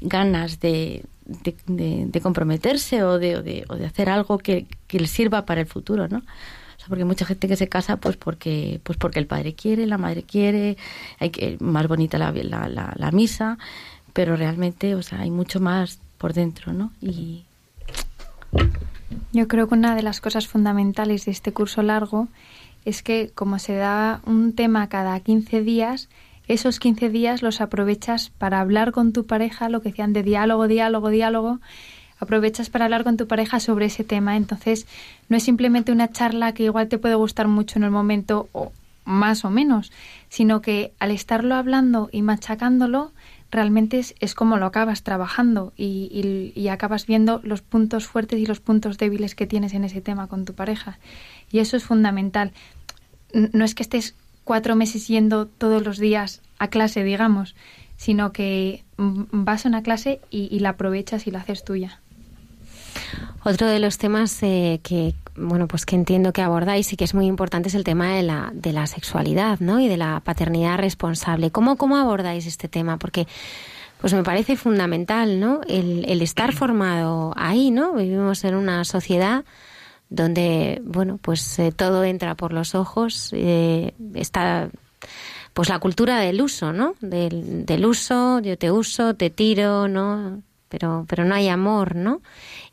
ganas 0.00 0.60
de, 0.60 1.04
de, 1.66 2.20
comprometerse 2.22 3.02
o 3.02 3.18
de, 3.18 3.36
o 3.36 3.42
de, 3.42 3.64
o 3.68 3.74
de 3.76 3.86
hacer 3.86 4.08
algo 4.08 4.38
que, 4.38 4.66
que 4.86 5.00
les 5.00 5.10
sirva 5.10 5.44
para 5.44 5.60
el 5.60 5.66
futuro, 5.66 6.08
¿no? 6.08 6.22
Porque 6.88 7.04
mucha 7.04 7.24
gente 7.24 7.48
que 7.48 7.56
se 7.56 7.68
casa 7.68 7.96
pues 7.96 8.16
porque 8.16 8.80
pues 8.82 8.98
porque 8.98 9.18
el 9.18 9.26
padre 9.26 9.54
quiere, 9.54 9.86
la 9.86 9.98
madre 9.98 10.22
quiere, 10.22 10.76
hay 11.18 11.30
que 11.30 11.56
más 11.60 11.88
bonita 11.88 12.18
la, 12.18 12.32
la, 12.32 12.92
la, 12.96 13.10
misa, 13.10 13.58
pero 14.12 14.36
realmente, 14.36 14.94
o 14.94 15.02
sea, 15.02 15.20
hay 15.20 15.30
mucho 15.30 15.60
más 15.60 15.98
por 16.18 16.32
dentro, 16.32 16.72
¿no? 16.72 16.92
Y 17.00 17.44
yo 19.32 19.48
creo 19.48 19.68
que 19.68 19.74
una 19.74 19.94
de 19.94 20.02
las 20.02 20.20
cosas 20.20 20.46
fundamentales 20.46 21.24
de 21.24 21.32
este 21.32 21.52
curso 21.52 21.82
largo 21.82 22.28
es 22.84 23.02
que 23.02 23.30
como 23.34 23.58
se 23.58 23.74
da 23.74 24.20
un 24.26 24.54
tema 24.54 24.88
cada 24.88 25.18
15 25.20 25.62
días, 25.62 26.08
esos 26.46 26.78
15 26.78 27.08
días 27.08 27.42
los 27.42 27.60
aprovechas 27.60 28.30
para 28.30 28.60
hablar 28.60 28.92
con 28.92 29.12
tu 29.12 29.26
pareja, 29.26 29.68
lo 29.68 29.80
que 29.80 29.88
decían 29.90 30.12
de 30.12 30.22
diálogo, 30.22 30.68
diálogo, 30.68 31.08
diálogo, 31.08 31.60
aprovechas 32.18 32.70
para 32.70 32.84
hablar 32.84 33.04
con 33.04 33.16
tu 33.16 33.26
pareja 33.26 33.60
sobre 33.60 33.86
ese 33.86 34.04
tema. 34.04 34.36
Entonces, 34.36 34.86
no 35.28 35.36
es 35.36 35.42
simplemente 35.42 35.92
una 35.92 36.10
charla 36.10 36.54
que 36.54 36.64
igual 36.64 36.88
te 36.88 36.98
puede 36.98 37.14
gustar 37.14 37.48
mucho 37.48 37.78
en 37.78 37.84
el 37.84 37.90
momento 37.90 38.48
o 38.52 38.72
más 39.04 39.44
o 39.44 39.50
menos, 39.50 39.92
sino 40.28 40.60
que 40.60 40.92
al 40.98 41.10
estarlo 41.10 41.54
hablando 41.54 42.08
y 42.10 42.22
machacándolo, 42.22 43.12
realmente 43.50 43.98
es, 43.98 44.14
es 44.18 44.34
como 44.34 44.56
lo 44.56 44.66
acabas 44.66 45.02
trabajando 45.02 45.72
y, 45.76 46.52
y, 46.56 46.68
acabas 46.68 47.06
viendo 47.06 47.40
los 47.44 47.62
puntos 47.62 48.06
fuertes 48.06 48.40
y 48.40 48.46
los 48.46 48.60
puntos 48.60 48.98
débiles 48.98 49.34
que 49.34 49.46
tienes 49.46 49.74
en 49.74 49.84
ese 49.84 50.00
tema 50.00 50.26
con 50.26 50.44
tu 50.44 50.54
pareja. 50.54 50.98
Y 51.52 51.60
eso 51.60 51.76
es 51.76 51.84
fundamental. 51.84 52.52
No 53.32 53.64
es 53.64 53.74
que 53.74 53.82
estés 53.82 54.16
cuatro 54.42 54.74
meses 54.74 55.06
yendo 55.06 55.46
todos 55.46 55.84
los 55.84 55.98
días 55.98 56.42
a 56.58 56.68
clase, 56.68 57.04
digamos, 57.04 57.54
sino 57.96 58.32
que 58.32 58.84
vas 58.96 59.66
a 59.66 59.68
una 59.68 59.82
clase 59.82 60.20
y 60.30 60.58
la 60.58 60.70
aprovechas 60.70 61.26
y 61.26 61.30
la 61.30 61.40
haces 61.40 61.64
tuya. 61.64 62.00
Otro 63.44 63.66
de 63.66 63.78
los 63.78 63.98
temas 63.98 64.42
eh, 64.42 64.80
que 64.82 65.14
bueno 65.36 65.66
pues 65.66 65.84
que 65.84 65.96
entiendo 65.96 66.32
que 66.32 66.42
abordáis 66.42 66.92
y 66.92 66.96
que 66.96 67.04
es 67.04 67.14
muy 67.14 67.26
importante 67.26 67.68
es 67.68 67.74
el 67.74 67.84
tema 67.84 68.12
de 68.12 68.22
la, 68.22 68.50
de 68.54 68.72
la 68.72 68.86
sexualidad, 68.86 69.60
¿no? 69.60 69.80
Y 69.80 69.88
de 69.88 69.96
la 69.96 70.20
paternidad 70.20 70.78
responsable. 70.78 71.50
¿Cómo, 71.50 71.76
cómo 71.76 71.96
abordáis 71.96 72.46
este 72.46 72.68
tema? 72.68 72.98
Porque 72.98 73.26
pues 74.00 74.12
me 74.12 74.22
parece 74.22 74.56
fundamental, 74.56 75.40
¿no? 75.40 75.60
El, 75.68 76.04
el 76.08 76.22
estar 76.22 76.52
formado 76.54 77.32
ahí, 77.36 77.70
¿no? 77.70 77.94
Vivimos 77.94 78.44
en 78.44 78.54
una 78.54 78.84
sociedad 78.84 79.44
donde, 80.10 80.80
bueno, 80.84 81.18
pues 81.20 81.58
eh, 81.58 81.72
todo 81.72 82.04
entra 82.04 82.34
por 82.34 82.52
los 82.52 82.74
ojos, 82.74 83.30
eh, 83.32 83.94
está 84.14 84.68
pues 85.52 85.68
la 85.68 85.78
cultura 85.78 86.18
del 86.18 86.42
uso, 86.42 86.72
¿no? 86.72 86.94
Del, 87.00 87.64
del 87.64 87.86
uso, 87.86 88.40
yo 88.40 88.58
te 88.58 88.70
uso, 88.70 89.14
te 89.14 89.30
tiro, 89.30 89.86
¿no? 89.88 90.42
Pero, 90.74 91.06
pero 91.08 91.24
no 91.24 91.36
hay 91.36 91.46
amor, 91.46 91.94
¿no? 91.94 92.20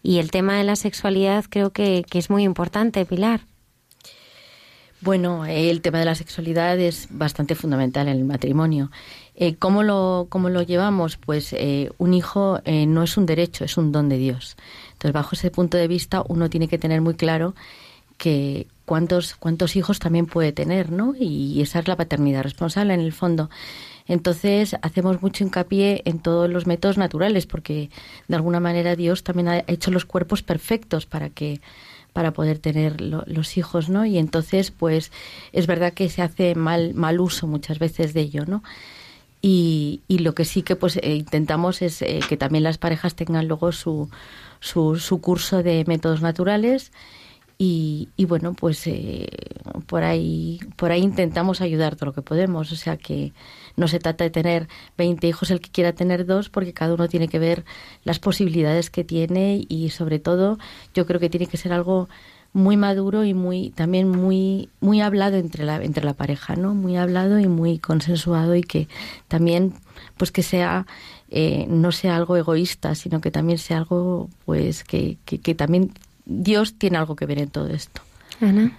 Y 0.01 0.17
el 0.17 0.31
tema 0.31 0.57
de 0.57 0.63
la 0.63 0.75
sexualidad 0.75 1.45
creo 1.47 1.69
que, 1.69 2.03
es 2.11 2.29
muy 2.31 2.43
importante, 2.43 3.05
Pilar. 3.05 3.41
Bueno, 5.01 5.45
el 5.45 5.81
tema 5.81 5.99
de 5.99 6.05
la 6.05 6.15
sexualidad 6.15 6.79
es 6.79 7.07
bastante 7.11 7.53
fundamental 7.53 8.07
en 8.07 8.17
el 8.17 8.23
matrimonio. 8.23 8.89
Eh, 9.35 9.55
¿cómo, 9.55 9.83
lo, 9.83 10.25
¿Cómo 10.29 10.49
lo 10.49 10.63
llevamos? 10.63 11.17
Pues 11.17 11.53
eh, 11.53 11.91
un 11.99 12.15
hijo 12.15 12.59
eh, 12.65 12.87
no 12.87 13.03
es 13.03 13.17
un 13.17 13.27
derecho, 13.27 13.65
es 13.65 13.77
un 13.77 13.91
don 13.91 14.09
de 14.09 14.17
Dios. 14.17 14.57
Entonces, 14.93 15.13
bajo 15.13 15.35
ese 15.35 15.51
punto 15.51 15.77
de 15.77 15.87
vista, 15.87 16.23
uno 16.27 16.49
tiene 16.49 16.67
que 16.67 16.79
tener 16.79 17.01
muy 17.01 17.13
claro 17.13 17.53
que 18.17 18.65
cuántos, 18.85 19.35
cuántos 19.35 19.75
hijos 19.75 19.99
también 19.99 20.25
puede 20.25 20.53
tener, 20.53 20.91
¿no? 20.91 21.13
Y 21.19 21.61
esa 21.61 21.77
es 21.77 21.87
la 21.87 21.97
paternidad 21.97 22.41
responsable 22.41 22.95
en 22.95 23.01
el 23.01 23.13
fondo. 23.13 23.51
Entonces 24.11 24.75
hacemos 24.81 25.21
mucho 25.21 25.45
hincapié 25.45 26.01
en 26.03 26.19
todos 26.19 26.49
los 26.49 26.67
métodos 26.67 26.97
naturales 26.97 27.45
porque 27.45 27.89
de 28.27 28.35
alguna 28.35 28.59
manera 28.59 28.97
Dios 28.97 29.23
también 29.23 29.47
ha 29.47 29.63
hecho 29.67 29.89
los 29.89 30.03
cuerpos 30.03 30.43
perfectos 30.43 31.05
para 31.05 31.29
que 31.29 31.61
para 32.11 32.31
poder 32.31 32.59
tener 32.59 32.99
los 32.99 33.57
hijos, 33.57 33.87
¿no? 33.87 34.03
Y 34.03 34.17
entonces, 34.17 34.69
pues, 34.69 35.13
es 35.53 35.65
verdad 35.65 35.93
que 35.93 36.09
se 36.09 36.21
hace 36.21 36.55
mal, 36.55 36.93
mal 36.93 37.21
uso 37.21 37.47
muchas 37.47 37.79
veces 37.79 38.13
de 38.13 38.19
ello, 38.19 38.43
¿no? 38.45 38.63
Y, 39.41 40.01
y 40.09 40.17
lo 40.17 40.35
que 40.35 40.43
sí 40.43 40.61
que 40.61 40.75
pues 40.75 40.97
eh, 40.97 41.15
intentamos 41.15 41.81
es 41.81 42.01
eh, 42.01 42.19
que 42.27 42.35
también 42.35 42.65
las 42.65 42.77
parejas 42.77 43.15
tengan 43.15 43.47
luego 43.47 43.71
su, 43.71 44.09
su, 44.59 44.97
su 44.97 45.21
curso 45.21 45.63
de 45.63 45.85
métodos 45.87 46.21
naturales 46.21 46.91
y, 47.63 48.25
bueno 48.25 48.55
pues 48.55 48.87
eh, 48.87 49.27
por 49.85 50.03
ahí 50.03 50.59
por 50.77 50.91
ahí 50.91 51.01
intentamos 51.03 51.61
ayudar 51.61 51.95
todo 51.95 52.07
lo 52.07 52.13
que 52.13 52.23
podemos. 52.23 52.71
O 52.71 52.75
sea 52.75 52.97
que 52.97 53.33
no 53.75 53.87
se 53.87 53.99
trata 53.99 54.23
de 54.23 54.31
tener 54.31 54.67
20 54.97 55.27
hijos 55.27 55.51
el 55.51 55.61
que 55.61 55.69
quiera 55.69 55.93
tener 55.93 56.25
dos 56.25 56.49
porque 56.49 56.73
cada 56.73 56.95
uno 56.95 57.07
tiene 57.07 57.27
que 57.27 57.37
ver 57.37 57.63
las 58.03 58.17
posibilidades 58.17 58.89
que 58.89 59.03
tiene 59.03 59.63
y 59.69 59.91
sobre 59.91 60.17
todo 60.17 60.57
yo 60.95 61.05
creo 61.05 61.19
que 61.19 61.29
tiene 61.29 61.45
que 61.45 61.57
ser 61.57 61.71
algo 61.71 62.09
muy 62.51 62.77
maduro 62.77 63.25
y 63.25 63.35
muy 63.35 63.69
también 63.69 64.09
muy 64.09 64.69
muy 64.79 65.01
hablado 65.01 65.37
entre 65.37 65.63
la 65.63 65.83
entre 65.83 66.03
la 66.03 66.15
pareja 66.15 66.55
no 66.55 66.73
muy 66.73 66.97
hablado 66.97 67.39
y 67.39 67.47
muy 67.47 67.77
consensuado 67.77 68.55
y 68.55 68.63
que 68.63 68.87
también 69.27 69.73
pues 70.17 70.31
que 70.31 70.41
sea 70.41 70.87
eh, 71.29 71.65
no 71.69 71.91
sea 71.91 72.15
algo 72.15 72.35
egoísta 72.37 72.95
sino 72.95 73.21
que 73.21 73.29
también 73.29 73.59
sea 73.59 73.77
algo 73.77 74.29
pues 74.45 74.83
que, 74.83 75.17
que, 75.25 75.55
también 75.55 75.93
Dios 76.25 76.75
tiene 76.77 76.97
algo 76.97 77.15
que 77.15 77.25
ver 77.25 77.39
en 77.39 77.49
todo 77.49 77.67
esto 77.67 78.01
Ana 78.39 78.71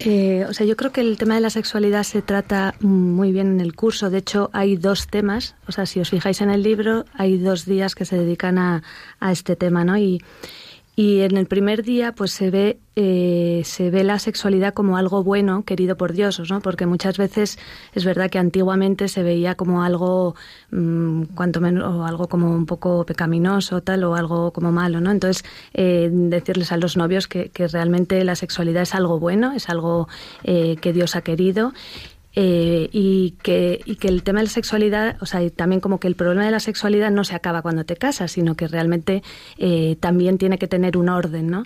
eh, 0.00 0.44
o 0.48 0.52
sea, 0.52 0.66
yo 0.66 0.76
creo 0.76 0.90
que 0.92 1.00
el 1.00 1.16
tema 1.16 1.36
de 1.36 1.40
la 1.40 1.50
sexualidad 1.50 2.02
se 2.02 2.20
trata 2.20 2.74
muy 2.80 3.30
bien 3.32 3.46
en 3.46 3.60
el 3.60 3.76
curso. 3.76 4.10
De 4.10 4.18
hecho, 4.18 4.50
hay 4.52 4.76
dos 4.76 5.06
temas. 5.06 5.54
O 5.68 5.72
sea, 5.72 5.86
si 5.86 6.00
os 6.00 6.10
fijáis 6.10 6.40
en 6.40 6.50
el 6.50 6.62
libro, 6.62 7.04
hay 7.14 7.38
dos 7.38 7.64
días 7.64 7.94
que 7.94 8.04
se 8.04 8.18
dedican 8.18 8.58
a, 8.58 8.82
a 9.20 9.32
este 9.32 9.54
tema, 9.54 9.84
¿no? 9.84 9.96
Y, 9.96 10.20
y 10.96 11.22
en 11.22 11.36
el 11.36 11.46
primer 11.46 11.82
día, 11.82 12.12
pues 12.12 12.30
se 12.30 12.50
ve, 12.50 12.78
eh, 12.94 13.62
se 13.64 13.90
ve 13.90 14.04
la 14.04 14.20
sexualidad 14.20 14.74
como 14.74 14.96
algo 14.96 15.24
bueno, 15.24 15.64
querido 15.64 15.96
por 15.96 16.12
Dios, 16.12 16.40
¿no? 16.48 16.60
Porque 16.60 16.86
muchas 16.86 17.18
veces 17.18 17.58
es 17.94 18.04
verdad 18.04 18.30
que 18.30 18.38
antiguamente 18.38 19.08
se 19.08 19.24
veía 19.24 19.56
como 19.56 19.82
algo, 19.82 20.36
mm, 20.70 21.24
cuanto 21.34 21.60
menos, 21.60 21.92
o 21.92 22.04
algo 22.04 22.28
como 22.28 22.54
un 22.54 22.64
poco 22.64 23.04
pecaminoso, 23.04 23.82
tal, 23.82 24.04
o 24.04 24.14
algo 24.14 24.52
como 24.52 24.70
malo, 24.70 25.00
¿no? 25.00 25.10
Entonces, 25.10 25.44
eh, 25.72 26.08
decirles 26.12 26.70
a 26.70 26.76
los 26.76 26.96
novios 26.96 27.26
que, 27.26 27.48
que, 27.48 27.66
realmente 27.66 28.22
la 28.22 28.36
sexualidad 28.36 28.82
es 28.84 28.94
algo 28.94 29.18
bueno, 29.18 29.52
es 29.52 29.68
algo 29.68 30.06
eh, 30.44 30.76
que 30.80 30.92
Dios 30.92 31.16
ha 31.16 31.22
querido 31.22 31.72
eh, 32.36 32.88
y, 32.92 33.32
que, 33.42 33.80
y 33.84 33.96
que 33.96 34.08
el 34.08 34.22
tema 34.22 34.40
de 34.40 34.46
la 34.46 34.50
sexualidad, 34.50 35.16
o 35.20 35.26
sea, 35.26 35.48
también 35.50 35.80
como 35.80 36.00
que 36.00 36.08
el 36.08 36.16
problema 36.16 36.44
de 36.44 36.50
la 36.50 36.60
sexualidad 36.60 37.10
no 37.10 37.24
se 37.24 37.34
acaba 37.34 37.62
cuando 37.62 37.84
te 37.84 37.96
casas, 37.96 38.32
sino 38.32 38.56
que 38.56 38.66
realmente 38.66 39.22
eh, 39.56 39.96
también 40.00 40.38
tiene 40.38 40.58
que 40.58 40.66
tener 40.66 40.96
un 40.96 41.08
orden, 41.08 41.48
¿no? 41.48 41.64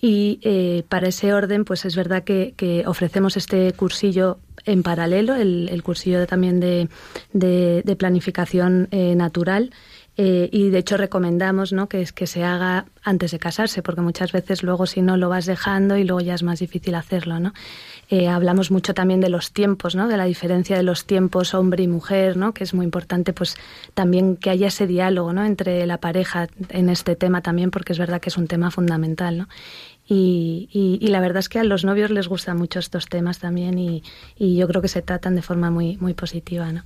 Y 0.00 0.38
eh, 0.42 0.84
para 0.88 1.08
ese 1.08 1.32
orden, 1.32 1.64
pues 1.64 1.84
es 1.84 1.96
verdad 1.96 2.22
que, 2.22 2.84
ofrecemos 2.86 3.36
este 3.36 3.72
cursillo 3.72 4.38
en 4.64 4.82
paralelo, 4.84 5.34
el, 5.34 5.68
el 5.70 5.82
cursillo 5.82 6.24
también 6.26 6.60
de, 6.60 6.88
de, 7.32 7.82
de 7.84 7.96
planificación 7.96 8.88
natural. 8.92 9.70
Eh, 10.20 10.50
y 10.50 10.70
de 10.70 10.78
hecho 10.78 10.96
recomendamos 10.96 11.72
¿no? 11.72 11.88
que, 11.88 12.04
que 12.12 12.26
se 12.26 12.42
haga 12.42 12.86
antes 13.04 13.30
de 13.30 13.38
casarse, 13.38 13.84
porque 13.84 14.00
muchas 14.00 14.32
veces 14.32 14.64
luego 14.64 14.84
si 14.84 15.00
no 15.00 15.16
lo 15.16 15.28
vas 15.28 15.46
dejando 15.46 15.96
y 15.96 16.02
luego 16.02 16.20
ya 16.20 16.34
es 16.34 16.42
más 16.42 16.58
difícil 16.58 16.96
hacerlo. 16.96 17.38
¿no? 17.38 17.52
Eh, 18.10 18.26
hablamos 18.26 18.70
mucho 18.70 18.94
también 18.94 19.20
de 19.20 19.28
los 19.28 19.52
tiempos, 19.52 19.94
¿no? 19.94 20.08
de 20.08 20.16
la 20.16 20.24
diferencia 20.24 20.76
de 20.78 20.82
los 20.82 21.04
tiempos 21.04 21.52
hombre 21.52 21.82
y 21.82 21.88
mujer, 21.88 22.38
¿no? 22.38 22.54
que 22.54 22.64
es 22.64 22.72
muy 22.72 22.84
importante 22.84 23.34
pues 23.34 23.56
también 23.92 24.36
que 24.36 24.48
haya 24.48 24.68
ese 24.68 24.86
diálogo 24.86 25.34
¿no? 25.34 25.44
entre 25.44 25.86
la 25.86 25.98
pareja 25.98 26.48
en 26.70 26.88
este 26.88 27.16
tema 27.16 27.42
también, 27.42 27.70
porque 27.70 27.92
es 27.92 27.98
verdad 27.98 28.20
que 28.20 28.30
es 28.30 28.38
un 28.38 28.46
tema 28.46 28.70
fundamental. 28.70 29.36
¿no? 29.36 29.48
Y, 30.08 30.70
y, 30.72 31.06
la 31.08 31.20
verdad 31.20 31.40
es 31.40 31.50
que 31.50 31.58
a 31.58 31.64
los 31.64 31.84
novios 31.84 32.10
les 32.10 32.28
gustan 32.28 32.56
mucho 32.56 32.78
estos 32.78 33.08
temas 33.08 33.40
también 33.40 33.78
y, 33.78 34.02
y, 34.38 34.56
yo 34.56 34.66
creo 34.66 34.80
que 34.80 34.88
se 34.88 35.02
tratan 35.02 35.34
de 35.34 35.42
forma 35.42 35.70
muy, 35.70 35.98
muy 35.98 36.14
positiva. 36.14 36.72
¿no? 36.72 36.84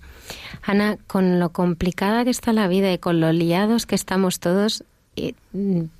Ana, 0.65 0.99
con 1.07 1.39
lo 1.39 1.51
complicada 1.51 2.25
que 2.25 2.31
está 2.31 2.53
la 2.53 2.67
vida 2.67 2.93
y 2.93 2.99
con 2.99 3.21
lo 3.21 3.31
liados 3.31 3.87
que 3.87 3.95
estamos 3.95 4.41
todos, 4.41 4.83
eh, 5.15 5.35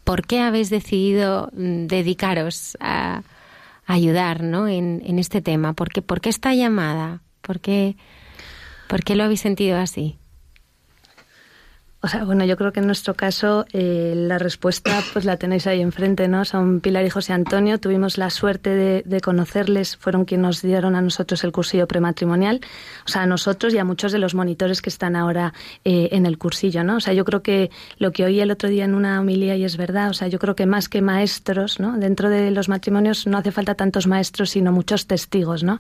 ¿por 0.03 0.27
qué 0.27 0.41
habéis 0.41 0.69
decidido 0.69 1.49
mm, 1.53 1.87
dedicaros 1.87 2.77
a, 2.81 3.23
ayudar 3.87 4.43
¿no? 4.43 4.69
en, 4.69 5.03
en, 5.05 5.19
este 5.19 5.43
tema? 5.43 5.73
¿Por 5.73 5.89
qué, 5.91 6.03
¿Por 6.03 6.21
qué 6.21 6.29
esta 6.29 6.55
llamada? 6.55 7.23
¿Por 7.41 7.61
qué, 7.61 7.97
¿Por 8.89 9.03
qué 9.05 9.17
lo 9.17 9.25
habéis 9.25 9.41
sentido 9.41 9.79
así? 9.79 10.19
O 12.05 12.09
sea, 12.09 12.25
bueno, 12.25 12.45
yo 12.45 12.57
creo 12.57 12.73
que 12.73 12.81
en 12.81 12.87
nuestro 12.87 13.15
caso 13.15 13.65
eh, 13.73 14.15
la 14.17 14.37
respuesta 14.37 15.01
pues 15.13 15.25
la 15.25 15.37
tenéis 15.37 15.69
ahí 15.69 15.81
enfrente, 15.81 16.27
¿no? 16.27 16.45
Son 16.45 16.81
Pilar 16.81 17.05
y 17.05 17.11
José 17.11 17.33
Antonio. 17.33 17.79
Tuvimos 17.79 18.19
la 18.19 18.29
suerte 18.29 19.03
de, 19.05 19.21
conocerles, 19.21 19.97
fueron 19.97 20.25
quienes 20.25 20.43
nos 20.43 20.63
dieron 20.63 20.97
a 20.97 21.01
nosotros 21.01 21.45
el 21.45 21.53
cursillo 21.53 21.87
prematrimonial. 21.87 22.61
O 23.07 23.09
sea, 23.09 23.23
a 23.23 23.27
nosotros 23.27 23.73
y 23.73 23.79
a 23.79 23.85
muchos 23.85 24.11
de 24.11 24.19
los 24.19 24.35
monitores 24.35 24.83
que 24.83 24.91
están 24.91 25.15
ahora 25.15 25.55
eh, 25.85 26.09
en 26.11 26.27
el 26.27 26.39
cursillo, 26.39 26.83
¿no? 26.83 26.97
O 26.97 27.01
sea, 27.01 27.15
yo 27.15 27.25
creo 27.25 27.41
que 27.45 27.71
lo 27.99 28.11
que 28.11 28.25
oí 28.25 28.41
el 28.41 28.51
otro 28.51 28.69
día 28.69 28.85
en 28.85 28.97
una 28.97 29.21
homilía 29.21 29.55
y 29.55 29.65
es 29.65 29.77
verdad, 29.77 30.11
o 30.11 30.15
sea, 30.15 30.27
yo 30.27 30.41
creo 30.41 30.57
que 30.57 30.67
más 30.67 30.89
que 30.89 31.03
maestros, 31.03 31.79
¿no? 31.79 31.97
Dentro 31.97 32.31
de 32.31 32.51
los 32.51 32.69
matrimonios 32.69 33.29
no 33.29 33.39
hace 33.39 33.53
falta 33.53 33.77
tantos 33.77 34.09
maestros, 34.09 34.51
sino 34.51 34.73
muchos 34.73 35.07
testigos, 35.07 35.63
¿no? 35.63 35.79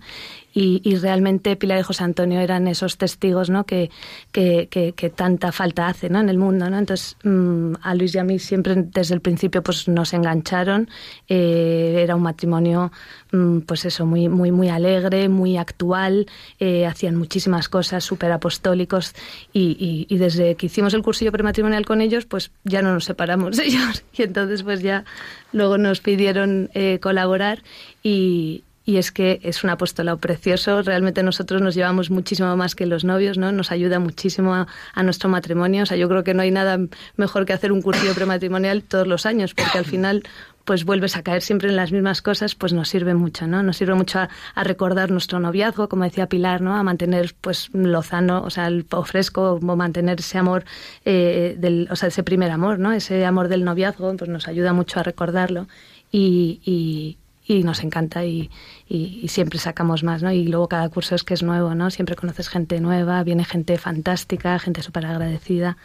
Y, 0.54 0.80
y 0.84 0.96
realmente 0.96 1.56
Pilar 1.56 1.80
y 1.80 1.82
José 1.82 2.04
Antonio 2.04 2.40
eran 2.40 2.68
esos 2.68 2.98
testigos, 2.98 3.50
¿no? 3.50 3.64
Que, 3.64 3.90
que, 4.32 4.68
que, 4.70 4.92
que 4.92 5.10
tanta 5.10 5.52
falta 5.52 5.86
hacen 5.86 6.12
¿no? 6.12 6.20
en 6.20 6.28
el 6.28 6.38
mundo. 6.38 6.68
¿no? 6.68 6.78
Entonces, 6.78 7.16
mmm, 7.22 7.74
a 7.82 7.94
Luis 7.94 8.14
y 8.14 8.18
a 8.18 8.24
mí 8.24 8.38
siempre 8.38 8.74
desde 8.76 9.14
el 9.14 9.20
principio 9.20 9.62
pues, 9.62 9.88
nos 9.88 10.12
engancharon. 10.12 10.88
Eh, 11.28 12.00
era 12.02 12.16
un 12.16 12.22
matrimonio, 12.22 12.92
mmm, 13.32 13.60
pues 13.60 13.84
eso, 13.84 14.06
muy, 14.06 14.28
muy, 14.28 14.50
muy 14.50 14.68
alegre, 14.68 15.28
muy 15.28 15.56
actual. 15.56 16.26
Eh, 16.58 16.86
hacían 16.86 17.16
muchísimas 17.16 17.68
cosas, 17.68 18.04
súper 18.04 18.32
apostólicos. 18.32 19.14
Y, 19.52 19.76
y, 19.78 20.14
y, 20.14 20.18
desde 20.18 20.54
que 20.56 20.66
hicimos 20.66 20.94
el 20.94 21.02
cursillo 21.02 21.32
prematrimonial 21.32 21.84
con 21.86 22.00
ellos, 22.00 22.26
pues 22.26 22.50
ya 22.64 22.82
no 22.82 22.92
nos 22.92 23.04
separamos 23.04 23.56
de 23.56 23.64
ellos. 23.64 24.04
Y 24.12 24.22
entonces, 24.22 24.62
pues 24.62 24.82
ya 24.82 25.04
luego 25.52 25.78
nos 25.78 26.00
pidieron 26.00 26.70
eh, 26.74 26.98
colaborar 27.00 27.62
y, 28.02 28.64
y 28.84 28.96
es 28.96 29.12
que 29.12 29.40
es 29.42 29.62
un 29.62 29.70
apostolado 29.70 30.18
precioso. 30.18 30.82
Realmente 30.82 31.22
nosotros 31.22 31.62
nos 31.62 31.74
llevamos 31.74 32.10
muchísimo 32.10 32.56
más 32.56 32.74
que 32.74 32.86
los 32.86 33.04
novios, 33.04 33.38
¿no? 33.38 33.52
Nos 33.52 33.70
ayuda 33.70 33.98
muchísimo 33.98 34.54
a, 34.54 35.02
nuestro 35.02 35.28
matrimonio. 35.28 35.84
O 35.84 35.86
sea, 35.86 35.96
yo 35.96 36.08
creo 36.08 36.24
que 36.24 36.34
no 36.34 36.42
hay 36.42 36.50
nada 36.50 36.78
mejor 37.16 37.46
que 37.46 37.52
hacer 37.52 37.70
un 37.72 37.82
cursillo 37.82 38.14
prematrimonial 38.14 38.82
todos 38.82 39.06
los 39.06 39.26
años, 39.26 39.54
porque 39.54 39.78
al 39.78 39.84
final 39.84 40.22
pues 40.64 40.84
vuelves 40.84 41.16
a 41.16 41.22
caer 41.22 41.42
siempre 41.42 41.68
en 41.68 41.76
las 41.76 41.90
mismas 41.90 42.22
cosas, 42.22 42.54
pues 42.54 42.72
nos 42.72 42.88
sirve 42.88 43.14
mucho, 43.14 43.48
¿no? 43.48 43.64
Nos 43.64 43.76
sirve 43.76 43.94
mucho 43.94 44.20
a, 44.20 44.28
a 44.54 44.62
recordar 44.62 45.10
nuestro 45.10 45.40
noviazgo, 45.40 45.88
como 45.88 46.04
decía 46.04 46.28
Pilar, 46.28 46.60
¿no? 46.60 46.76
A 46.76 46.84
mantener, 46.84 47.34
pues, 47.40 47.68
lozano, 47.72 48.42
o 48.44 48.50
sea, 48.50 48.68
el 48.68 48.86
fresco, 49.04 49.54
o 49.54 49.76
mantener 49.76 50.20
ese 50.20 50.38
amor, 50.38 50.64
eh, 51.04 51.56
del, 51.58 51.88
o 51.90 51.96
sea, 51.96 52.10
ese 52.10 52.22
primer 52.22 52.52
amor, 52.52 52.78
¿no? 52.78 52.92
Ese 52.92 53.24
amor 53.24 53.48
del 53.48 53.64
noviazgo, 53.64 54.16
pues 54.16 54.30
nos 54.30 54.46
ayuda 54.46 54.72
mucho 54.72 55.00
a 55.00 55.02
recordarlo 55.02 55.66
y, 56.12 56.60
y 56.64 57.18
y 57.46 57.64
nos 57.64 57.82
encanta 57.82 58.24
y, 58.24 58.50
y, 58.88 59.26
siempre 59.28 59.58
sacamos 59.58 60.04
más, 60.04 60.22
¿no? 60.22 60.30
Y 60.32 60.46
luego 60.46 60.68
cada 60.68 60.88
curso 60.88 61.14
es 61.14 61.24
que 61.24 61.34
es 61.34 61.42
nuevo, 61.42 61.74
¿no? 61.74 61.90
Siempre 61.90 62.14
conoces 62.14 62.48
gente 62.48 62.80
nueva, 62.80 63.22
viene 63.24 63.44
gente 63.44 63.78
fantástica, 63.78 64.58
gente 64.58 64.82
súper 64.82 65.06
agradecida 65.06 65.76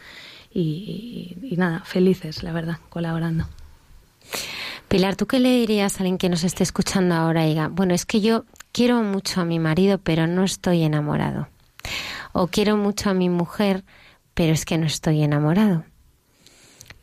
y, 0.52 1.36
y, 1.42 1.56
nada, 1.56 1.82
felices, 1.84 2.42
la 2.42 2.52
verdad, 2.52 2.78
colaborando. 2.88 3.46
Pilar, 4.88 5.16
¿tú 5.16 5.26
qué 5.26 5.40
le 5.40 5.50
dirías 5.50 5.96
a 5.96 5.98
alguien 5.98 6.18
que 6.18 6.28
nos 6.28 6.44
esté 6.44 6.62
escuchando 6.62 7.14
ahora 7.14 7.44
y 7.44 7.50
diga, 7.50 7.68
bueno, 7.68 7.94
es 7.94 8.06
que 8.06 8.20
yo 8.20 8.44
quiero 8.72 9.02
mucho 9.02 9.40
a 9.40 9.44
mi 9.44 9.58
marido, 9.58 9.98
pero 9.98 10.26
no 10.26 10.44
estoy 10.44 10.82
enamorado? 10.82 11.48
O 12.32 12.46
quiero 12.46 12.76
mucho 12.76 13.10
a 13.10 13.14
mi 13.14 13.28
mujer, 13.28 13.84
pero 14.34 14.52
es 14.52 14.64
que 14.64 14.78
no 14.78 14.86
estoy 14.86 15.22
enamorado. 15.22 15.84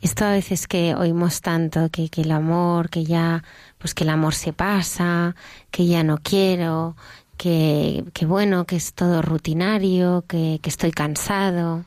Esto 0.01 0.25
a 0.25 0.31
veces 0.31 0.67
que 0.67 0.93
oímos 0.93 1.41
tanto, 1.41 1.89
que, 1.89 2.09
que 2.09 2.21
el 2.21 2.31
amor, 2.31 2.89
que 2.89 3.03
ya 3.03 3.43
pues 3.85 3.93
que 3.93 4.03
el 4.03 4.09
amor 4.09 4.33
se 4.33 4.51
pasa, 4.51 5.35
que 5.69 5.85
ya 5.85 6.03
no 6.03 6.17
quiero, 6.17 6.95
que, 7.37 8.03
que 8.13 8.25
bueno, 8.25 8.65
que 8.65 8.77
es 8.77 8.93
todo 8.93 9.21
rutinario, 9.21 10.25
que, 10.27 10.57
que 10.59 10.71
estoy 10.71 10.89
cansado. 10.89 11.85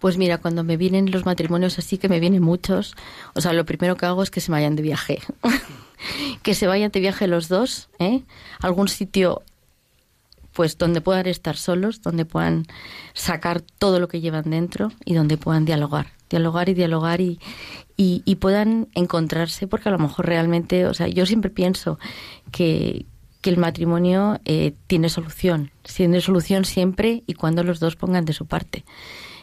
Pues 0.00 0.16
mira, 0.18 0.38
cuando 0.38 0.64
me 0.64 0.76
vienen 0.76 1.12
los 1.12 1.24
matrimonios 1.24 1.78
así, 1.78 1.98
que 1.98 2.08
me 2.08 2.18
vienen 2.18 2.42
muchos, 2.42 2.96
o 3.34 3.40
sea, 3.40 3.52
lo 3.52 3.64
primero 3.64 3.96
que 3.96 4.06
hago 4.06 4.24
es 4.24 4.32
que 4.32 4.40
se 4.40 4.50
vayan 4.50 4.74
de 4.74 4.82
viaje. 4.82 5.20
que 6.42 6.56
se 6.56 6.66
vayan 6.66 6.90
de 6.90 6.98
viaje 6.98 7.28
los 7.28 7.46
dos, 7.46 7.88
¿eh? 8.00 8.24
Algún 8.58 8.88
sitio, 8.88 9.42
pues 10.52 10.78
donde 10.78 11.00
puedan 11.00 11.28
estar 11.28 11.56
solos, 11.56 12.02
donde 12.02 12.24
puedan 12.24 12.66
sacar 13.14 13.60
todo 13.60 14.00
lo 14.00 14.08
que 14.08 14.20
llevan 14.20 14.50
dentro 14.50 14.90
y 15.04 15.14
donde 15.14 15.36
puedan 15.36 15.64
dialogar. 15.64 16.15
Dialogar 16.28 16.68
y 16.68 16.74
dialogar 16.74 17.20
y, 17.20 17.38
y, 17.96 18.34
puedan 18.36 18.88
encontrarse, 18.94 19.66
porque 19.66 19.88
a 19.88 19.92
lo 19.92 19.98
mejor 19.98 20.26
realmente, 20.26 20.86
o 20.86 20.94
sea, 20.94 21.08
yo 21.08 21.24
siempre 21.24 21.50
pienso 21.50 21.98
que, 22.50 23.06
que 23.40 23.50
el 23.50 23.58
matrimonio 23.58 24.40
eh, 24.44 24.74
tiene 24.86 25.08
solución, 25.08 25.70
tiene 25.82 26.20
solución 26.20 26.64
siempre 26.64 27.22
y 27.26 27.34
cuando 27.34 27.62
los 27.62 27.80
dos 27.80 27.96
pongan 27.96 28.24
de 28.24 28.32
su 28.32 28.46
parte. 28.46 28.84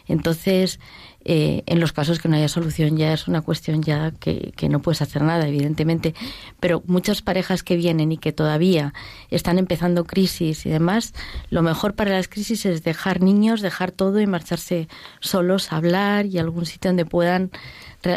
Entonces, 0.06 0.78
eh, 1.26 1.62
en 1.66 1.80
los 1.80 1.92
casos 1.92 2.18
que 2.18 2.28
no 2.28 2.36
haya 2.36 2.48
solución 2.48 2.98
ya 2.98 3.14
es 3.14 3.28
una 3.28 3.40
cuestión 3.40 3.82
ya 3.82 4.10
que, 4.10 4.52
que, 4.56 4.68
no 4.68 4.80
puedes 4.82 5.00
hacer 5.00 5.22
nada, 5.22 5.48
evidentemente. 5.48 6.14
Pero 6.60 6.82
muchas 6.86 7.22
parejas 7.22 7.62
que 7.62 7.76
vienen 7.76 8.12
y 8.12 8.18
que 8.18 8.32
todavía 8.32 8.92
están 9.30 9.58
empezando 9.58 10.04
crisis 10.04 10.66
y 10.66 10.70
demás, 10.70 11.14
lo 11.48 11.62
mejor 11.62 11.94
para 11.94 12.10
las 12.10 12.28
crisis 12.28 12.66
es 12.66 12.84
dejar 12.84 13.22
niños, 13.22 13.62
dejar 13.62 13.90
todo 13.90 14.20
y 14.20 14.26
marcharse 14.26 14.88
solos 15.20 15.72
a 15.72 15.76
hablar 15.76 16.26
y 16.26 16.38
algún 16.38 16.66
sitio 16.66 16.90
donde 16.90 17.06
puedan. 17.06 17.50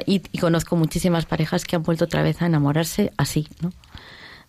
Y, 0.06 0.22
y 0.34 0.38
conozco 0.40 0.76
muchísimas 0.76 1.26
parejas 1.26 1.64
que 1.64 1.78
han 1.78 1.84
vuelto 1.84 2.06
otra 2.06 2.22
vez 2.22 2.42
a 2.42 2.48
enamorarse 2.48 3.14
así, 3.16 3.48
¿no? 3.62 3.72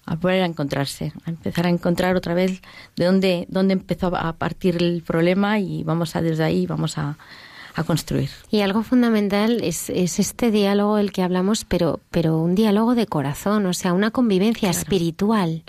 a 0.04 0.16
volver 0.16 0.42
a 0.42 0.46
encontrarse, 0.46 1.12
a 1.26 1.30
empezar 1.30 1.66
a 1.66 1.68
encontrar 1.68 2.16
otra 2.16 2.32
vez 2.32 2.62
de 2.96 3.04
dónde, 3.04 3.46
dónde 3.50 3.74
empezó 3.74 4.16
a 4.16 4.32
partir 4.32 4.82
el 4.82 5.02
problema 5.02 5.58
y 5.58 5.84
vamos 5.84 6.16
a 6.16 6.22
desde 6.22 6.44
ahí 6.44 6.66
vamos 6.66 6.96
a, 6.96 7.18
a 7.78 7.84
construir. 7.84 8.30
Y 8.50 8.60
algo 8.60 8.82
fundamental 8.82 9.60
es, 9.62 9.90
es, 9.90 10.18
este 10.18 10.50
diálogo 10.50 10.96
del 10.96 11.12
que 11.12 11.22
hablamos, 11.22 11.64
pero, 11.64 12.00
pero 12.10 12.38
un 12.38 12.54
diálogo 12.54 12.94
de 12.94 13.06
corazón, 13.06 13.66
o 13.66 13.74
sea, 13.74 13.92
una 13.92 14.10
convivencia 14.10 14.70
claro. 14.70 14.78
espiritual. 14.78 15.64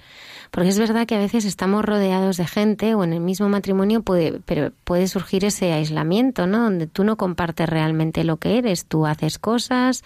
Porque 0.52 0.70
es 0.70 0.80
verdad 0.80 1.06
que 1.06 1.16
a 1.16 1.20
veces 1.20 1.46
estamos 1.46 1.86
rodeados 1.86 2.38
de 2.38 2.48
gente 2.48 2.96
o 2.96 3.04
en 3.04 3.14
el 3.14 3.20
mismo 3.20 3.50
matrimonio 3.50 4.02
puede, 4.02 4.42
pero 4.46 4.72
puede 4.84 5.08
surgir 5.08 5.46
ese 5.46 5.74
aislamiento, 5.74 6.48
¿no? 6.48 6.64
Donde 6.64 6.88
tú 6.88 7.04
no 7.04 7.18
compartes 7.18 7.70
realmente 7.70 8.24
lo 8.24 8.38
que 8.38 8.58
eres, 8.58 8.86
tú 8.86 9.06
haces 9.06 9.38
cosas, 9.38 10.04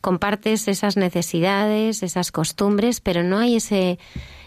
compartes 0.00 0.66
esas 0.66 0.96
necesidades, 0.96 2.02
esas 2.02 2.32
costumbres, 2.32 3.00
pero 3.00 3.22
no 3.22 3.38
hay 3.38 3.56
ese 3.56 3.98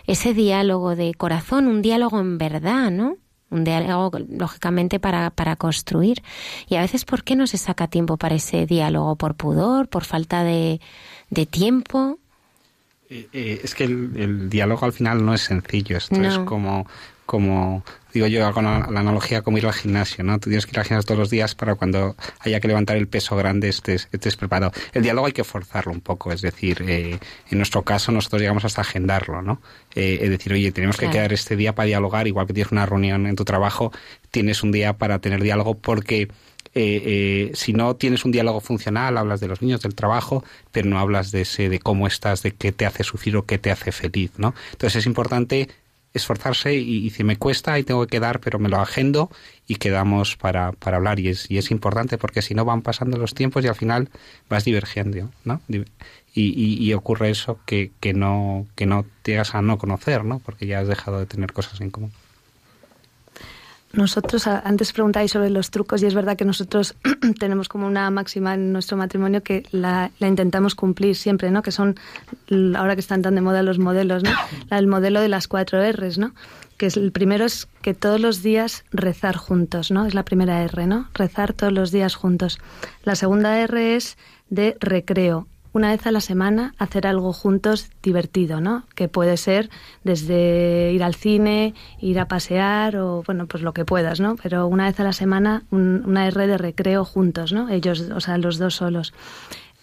ese 0.08 0.34
diálogo 0.34 0.96
de 0.96 1.14
corazón, 1.14 1.68
un 1.68 1.82
diálogo 1.82 2.20
en 2.20 2.38
verdad, 2.38 2.90
¿no? 2.92 3.18
Un 3.50 3.64
diálogo 3.64 4.20
lógicamente 4.30 5.00
para, 5.00 5.30
para 5.30 5.56
construir. 5.56 6.22
Y 6.68 6.76
a 6.76 6.82
veces 6.82 7.06
por 7.06 7.24
qué 7.24 7.36
no 7.36 7.48
se 7.48 7.58
saca 7.58 7.88
tiempo 7.88 8.18
para 8.18 8.36
ese 8.36 8.66
diálogo 8.66 9.16
por 9.16 9.36
pudor 9.36 9.88
por 9.88 10.04
falta 10.04 10.44
de, 10.44 10.82
de 11.30 11.46
tiempo 11.46 12.20
eh, 13.10 13.28
eh, 13.32 13.62
es 13.64 13.74
que 13.74 13.86
el, 13.86 14.12
el, 14.18 14.50
diálogo 14.50 14.86
al 14.86 14.94
final 14.94 15.26
no 15.26 15.34
es 15.34 15.42
sencillo. 15.42 15.98
Esto 15.98 16.18
no. 16.18 16.28
es 16.28 16.40
como 16.40 16.86
como 17.28 17.84
digo 18.14 18.26
yo 18.26 18.48
hago 18.48 18.64
la, 18.64 18.88
la, 18.90 19.02
analogía 19.02 19.44
como 19.44 19.60
ir 19.60 19.68
al 19.68 19.74
gimnasio 19.74 20.24
no 20.24 20.40
tú 20.40 20.50
tienes 20.50 20.66
que 20.66 20.72
ir 20.72 20.80
al 20.80 20.86
gimnasio 20.86 21.06
todos 21.06 21.20
los 21.20 21.30
días 21.30 21.54
para 21.54 21.76
cuando 21.76 22.16
haya 22.40 22.60
que 22.60 22.68
levantar 22.68 22.98
el 22.98 23.08
peso 23.08 23.36
grande 23.36 23.70
estés, 23.70 24.08
estés 24.12 24.36
preparado 24.36 24.72
el 24.94 25.04
diálogo 25.04 25.28
hay 25.28 25.34
que 25.34 25.44
forzarlo 25.44 25.92
un 25.92 26.02
poco 26.02 26.32
es 26.32 26.42
decir 26.42 26.84
eh, 26.88 27.20
en 27.52 27.58
nuestro 27.58 27.84
caso 27.84 28.12
nosotros 28.12 28.42
llegamos 28.42 28.66
hasta 28.66 28.82
agendarlo 28.82 29.44
no 29.44 29.62
eh, 29.94 30.20
es 30.22 30.30
decir 30.32 30.54
oye 30.54 30.72
tenemos 30.72 30.98
claro. 30.98 31.12
que 31.12 31.18
quedar 31.18 31.34
este 31.34 31.56
día 31.56 31.76
para 31.76 31.86
dialogar 31.86 32.28
igual 32.28 32.48
que 32.48 32.54
tienes 32.54 32.72
una 32.72 32.88
reunión 32.88 33.28
en 33.28 33.36
tu 33.36 33.46
trabajo 33.46 33.92
tienes 34.32 34.64
un 34.64 34.72
día 34.72 34.94
para 34.94 35.20
tener 35.20 35.44
diálogo 35.44 35.76
porque 35.76 36.30
eh, 36.80 37.02
eh, 37.06 37.52
si 37.56 37.74
no 37.74 37.96
tienes 37.96 38.24
un 38.24 38.32
diálogo 38.32 38.62
funcional, 38.62 39.18
hablas 39.18 39.40
de 39.40 39.48
los 39.48 39.64
niños, 39.64 39.82
del 39.82 39.96
trabajo, 39.96 40.44
pero 40.72 40.88
no 40.88 41.00
hablas 41.00 41.32
de 41.32 41.42
ese, 41.42 41.70
de 41.70 41.80
cómo 41.80 42.06
estás, 42.06 42.44
de 42.44 42.52
qué 42.52 42.72
te 42.72 42.86
hace 42.86 43.04
sufrir 43.04 43.36
o 43.36 43.48
qué 43.48 43.58
te 43.58 43.72
hace 43.72 43.92
feliz, 43.92 44.32
¿no? 44.38 44.54
Entonces 44.74 44.98
es 44.98 45.06
importante 45.08 45.70
esforzarse 46.18 46.76
y, 46.76 47.10
si 47.10 47.24
me 47.24 47.38
cuesta 47.38 47.80
y 47.80 47.84
tengo 47.84 48.06
que 48.06 48.18
quedar, 48.18 48.40
pero 48.40 48.60
me 48.60 48.70
lo 48.70 48.78
agendo 48.80 49.30
y 49.68 49.76
quedamos 49.76 50.36
para, 50.36 50.72
para 50.74 50.98
hablar. 50.98 51.20
Y 51.20 51.30
es, 51.30 51.50
y 51.50 51.58
es 51.58 51.72
importante 51.72 52.18
porque 52.18 52.42
si 52.42 52.54
no 52.54 52.66
van 52.66 52.82
pasando 52.82 53.18
los 53.18 53.34
tiempos 53.34 53.64
y 53.64 53.68
al 53.68 53.76
final 53.76 54.10
vas 54.50 54.66
divergiendo, 54.66 55.30
¿no? 55.46 55.62
Y, 55.68 55.86
y, 56.34 56.84
y, 56.84 56.94
ocurre 56.94 57.30
eso 57.32 57.60
que, 57.66 57.92
que, 58.00 58.14
no, 58.14 58.68
que 58.76 58.86
no 58.86 59.06
llegas 59.26 59.56
a 59.56 59.62
no 59.62 59.78
conocer, 59.78 60.24
¿no? 60.24 60.40
Porque 60.40 60.68
ya 60.68 60.80
has 60.80 60.88
dejado 60.88 61.20
de 61.20 61.26
tener 61.26 61.52
cosas 61.54 61.82
en 61.82 61.90
común. 61.90 62.12
Nosotros, 63.98 64.46
antes 64.46 64.94
preguntáis 64.94 65.32
sobre 65.32 65.50
los 65.50 65.72
trucos 65.72 66.04
y 66.04 66.06
es 66.06 66.14
verdad 66.14 66.38
que 66.38 66.46
nosotros 66.46 66.96
tenemos 67.40 67.68
como 67.68 67.88
una 67.88 68.12
máxima 68.12 68.54
en 68.54 68.72
nuestro 68.72 68.96
matrimonio 68.96 69.42
que 69.42 69.64
la, 69.72 70.12
la, 70.20 70.28
intentamos 70.28 70.76
cumplir 70.76 71.16
siempre, 71.16 71.50
¿no? 71.50 71.64
Que 71.64 71.72
son, 71.72 71.96
ahora 72.76 72.94
que 72.94 73.00
están 73.00 73.24
tan 73.24 73.34
de 73.34 73.42
moda 73.42 73.64
los 73.64 73.80
modelos, 73.80 74.22
¿no? 74.22 74.30
El 74.70 74.86
modelo 74.86 75.20
de 75.20 75.30
las 75.30 75.48
cuatro 75.48 75.82
R's, 75.92 76.20
¿no? 76.20 76.36
Que 76.78 76.86
es, 76.86 76.96
el 76.96 77.12
primero 77.12 77.44
es 77.44 77.68
que 77.82 77.96
todos 77.96 78.22
los 78.22 78.44
días 78.44 78.86
rezar 78.92 79.36
juntos, 79.36 79.90
¿no? 79.90 80.06
Es 80.06 80.14
la 80.14 80.24
primera 80.24 80.62
R, 80.62 80.86
¿no? 80.86 81.10
Rezar 81.16 81.54
todos 81.54 81.74
los 81.74 81.90
días 81.90 82.14
juntos. 82.14 82.60
La 83.04 83.16
segunda 83.16 83.60
R 83.60 83.96
es 83.96 84.16
de 84.52 84.78
recreo, 84.80 85.48
una 85.78 85.92
vez 85.92 86.08
a 86.08 86.12
la 86.12 86.22
semana 86.22 86.74
hacer 86.80 87.06
algo 87.06 87.32
juntos 87.34 87.92
divertido, 88.02 88.60
¿no? 88.62 88.84
Que 88.96 89.08
puede 89.08 89.38
ser 89.38 89.70
desde 90.04 90.92
ir 90.92 91.04
al 91.04 91.14
cine, 91.14 91.76
ir 92.02 92.20
a 92.20 92.28
pasear 92.28 92.98
o, 92.98 93.22
bueno, 93.24 93.46
pues 93.46 93.62
lo 93.62 93.74
que 93.74 93.86
puedas, 93.86 94.20
¿no? 94.20 94.36
Pero 94.42 94.66
una 94.66 94.86
vez 94.86 95.00
a 95.00 95.04
la 95.04 95.14
semana 95.14 95.64
un, 95.70 96.04
una 96.04 96.28
R 96.28 96.48
de 96.48 96.58
recreo 96.58 97.06
juntos, 97.06 97.54
¿no? 97.54 97.70
Ellos, 97.70 98.10
o 98.14 98.20
sea, 98.20 98.40
los 98.40 98.58
dos 98.58 98.74
solos. 98.76 99.14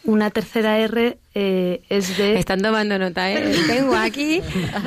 Una 0.04 0.30
tercera 0.30 0.78
R 0.78 1.18
eh, 1.34 1.82
es 1.88 2.16
de... 2.16 2.38
Están 2.38 2.62
tomando 2.62 2.98
nota, 2.98 3.32
¿eh? 3.32 3.54
Tengo 3.66 3.96
aquí 3.96 4.40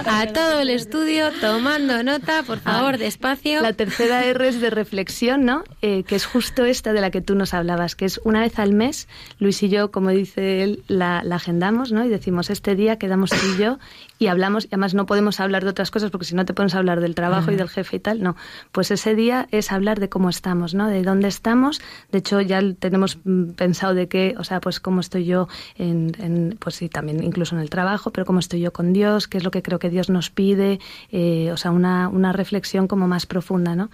a 0.05 0.28
todo 0.28 0.61
el 0.61 0.70
estudio 0.70 1.30
tomando 1.41 2.03
nota, 2.03 2.43
por 2.43 2.59
favor, 2.59 2.95
ah, 2.95 2.97
despacio. 2.97 3.61
La 3.61 3.74
tercera 3.74 4.24
R 4.24 4.47
es 4.47 4.61
de 4.61 4.70
reflexión, 4.70 5.43
¿no? 5.43 5.63
Eh, 5.82 6.03
que 6.03 6.15
es 6.15 6.26
justo 6.26 6.63
esta 6.65 6.93
de 6.93 7.01
la 7.01 7.11
que 7.11 7.22
tú 7.22 7.36
nos 7.36 7.53
hablabas, 7.53 7.95
que 7.95 8.05
es 8.05 8.22
una 8.24 8.41
vez 8.41 8.59
al 8.59 8.74
mes, 8.74 9.09
Luis 9.39 9.61
y 9.63 9.70
yo, 9.70 9.91
como 9.91 10.11
dice 10.11 10.63
él, 10.63 10.84
la, 10.88 11.22
la 11.24 11.36
agendamos, 11.36 11.91
¿no? 11.91 12.05
Y 12.05 12.09
decimos, 12.09 12.49
este 12.49 12.76
día 12.76 12.97
quedamos 12.97 13.32
tú 13.32 13.45
y 13.55 13.61
yo 13.61 13.80
y 14.20 14.28
hablamos, 14.28 14.65
y 14.65 14.68
además 14.70 14.93
no 14.93 15.05
podemos 15.05 15.39
hablar 15.39 15.63
de 15.63 15.72
otras 15.72 15.91
cosas 15.91 16.11
porque 16.11 16.26
si 16.26 16.36
no 16.36 16.45
te 16.45 16.53
pones 16.53 16.76
a 16.76 16.78
hablar 16.78 17.01
del 17.01 17.13
trabajo 17.13 17.47
uh 17.47 17.49
-huh. 17.49 17.55
y 17.55 17.57
del 17.57 17.70
jefe 17.70 17.97
y 17.97 17.99
tal, 17.99 18.24
no. 18.24 18.36
Pues 18.72 18.89
ese 18.91 19.15
día 19.15 19.47
es 19.51 19.72
hablar 19.72 19.99
de 19.99 20.09
cómo 20.09 20.30
estamos, 20.30 20.74
¿no? 20.74 20.88
De 20.88 21.01
dónde 21.03 21.28
estamos. 21.28 21.82
De 22.11 22.20
hecho, 22.20 22.39
ya 22.39 22.61
tenemos 22.80 23.20
pensado 23.55 23.93
de 23.93 24.07
qué, 24.07 24.36
o 24.38 24.43
sea, 24.43 24.61
pues 24.61 24.80
cómo 24.80 25.01
estoy 25.08 25.26
yo 25.26 25.47
en, 25.78 26.12
en, 26.20 26.58
pues 26.60 26.76
sí, 26.76 26.89
también 26.89 27.24
incluso 27.24 27.55
en 27.55 27.62
el 27.62 27.70
trabajo, 27.70 28.12
pero 28.12 28.26
cómo 28.26 28.39
estoy 28.39 28.60
yo 28.60 28.72
con 28.72 28.93
Dios, 28.93 29.28
qué 29.28 29.38
es 29.38 29.43
lo 29.43 29.51
que 29.51 29.62
creo 29.62 29.80
que 29.80 29.89
Dios 29.89 30.10
nos 30.10 30.30
pide, 30.30 30.80
eh, 31.12 31.49
o 31.51 31.58
sea, 31.58 31.72
una, 31.72 32.10
una 32.10 32.34
reflexión 32.34 32.88
como 32.88 33.08
más 33.08 33.26
profunda, 33.26 33.76
¿no? 33.76 33.89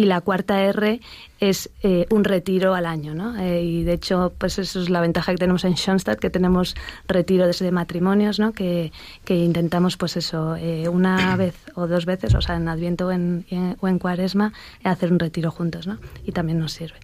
y 0.00 0.06
la 0.06 0.22
cuarta 0.22 0.62
R 0.62 1.00
es 1.40 1.70
eh, 1.82 2.06
un 2.10 2.24
retiro 2.24 2.74
al 2.74 2.86
año, 2.86 3.14
¿no? 3.14 3.38
Eh, 3.38 3.62
y 3.62 3.82
de 3.82 3.92
hecho, 3.92 4.32
pues 4.38 4.58
eso 4.58 4.80
es 4.80 4.88
la 4.88 5.00
ventaja 5.00 5.32
que 5.32 5.38
tenemos 5.38 5.64
en 5.64 5.76
Schoenstatt, 5.76 6.18
que 6.18 6.30
tenemos 6.30 6.74
retiro 7.06 7.46
desde 7.46 7.70
matrimonios, 7.70 8.38
¿no? 8.38 8.52
Que, 8.52 8.92
que 9.24 9.36
intentamos, 9.36 9.98
pues 9.98 10.16
eso, 10.16 10.56
eh, 10.56 10.88
una 10.88 11.36
vez 11.44 11.54
o 11.74 11.86
dos 11.86 12.06
veces, 12.06 12.34
o 12.34 12.40
sea, 12.40 12.56
en 12.56 12.68
Adviento 12.68 13.08
o 13.08 13.10
en, 13.10 13.44
en, 13.50 13.76
o 13.80 13.88
en 13.88 13.98
Cuaresma, 13.98 14.52
hacer 14.84 15.12
un 15.12 15.18
retiro 15.18 15.50
juntos, 15.50 15.86
¿no? 15.86 15.98
Y 16.24 16.32
también 16.32 16.58
nos 16.58 16.72
sirve. 16.72 16.96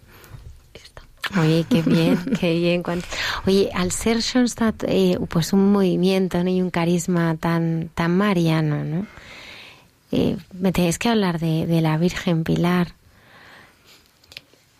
Oye, 1.38 1.66
qué 1.68 1.82
bien, 1.82 2.18
qué 2.40 2.54
bien. 2.54 2.82
Oye, 3.46 3.70
al 3.74 3.90
ser 3.92 4.22
Schoenstatt, 4.22 4.84
eh, 4.86 5.18
pues 5.28 5.52
un 5.52 5.72
movimiento 5.72 6.42
¿no? 6.42 6.50
y 6.50 6.60
un 6.62 6.70
carisma 6.70 7.36
tan, 7.36 7.90
tan 7.94 8.16
mariano, 8.16 8.84
¿no? 8.84 9.06
Eh, 10.12 10.36
me 10.52 10.72
tenéis 10.72 10.98
que 10.98 11.08
hablar 11.08 11.40
de, 11.40 11.66
de, 11.66 11.80
la 11.80 11.98
Virgen 11.98 12.44
Pilar. 12.44 12.94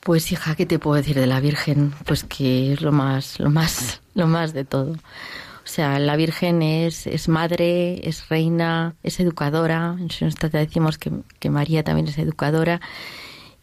Pues 0.01 0.31
hija, 0.31 0.55
¿qué 0.55 0.67
te 0.67 0.79
puedo 0.79 0.97
decir 0.97 1.17
de 1.17 1.27
la 1.27 1.41
Virgen? 1.41 1.93
Pues 2.05 2.23
que 2.23 2.73
es 2.73 2.81
lo 2.81 2.93
más, 2.93 3.41
lo 3.41 3.51
más, 3.51 4.01
lo 4.15 4.29
más 4.29 4.53
de 4.53 4.65
todo. 4.65 4.93
O 4.93 5.69
sea, 5.69 5.99
la 5.99 6.15
Virgen 6.15 6.63
es, 6.63 7.09
es 7.09 7.29
madre, 7.29 8.09
es 8.09 8.29
reina, 8.29 8.95
es 9.03 9.19
educadora. 9.19 9.97
En 9.99 10.09
Schoenstatt 10.09 10.53
decimos 10.53 10.97
que, 10.97 11.11
que 11.41 11.51
María 11.51 11.83
también 11.83 12.07
es 12.07 12.19
educadora. 12.19 12.81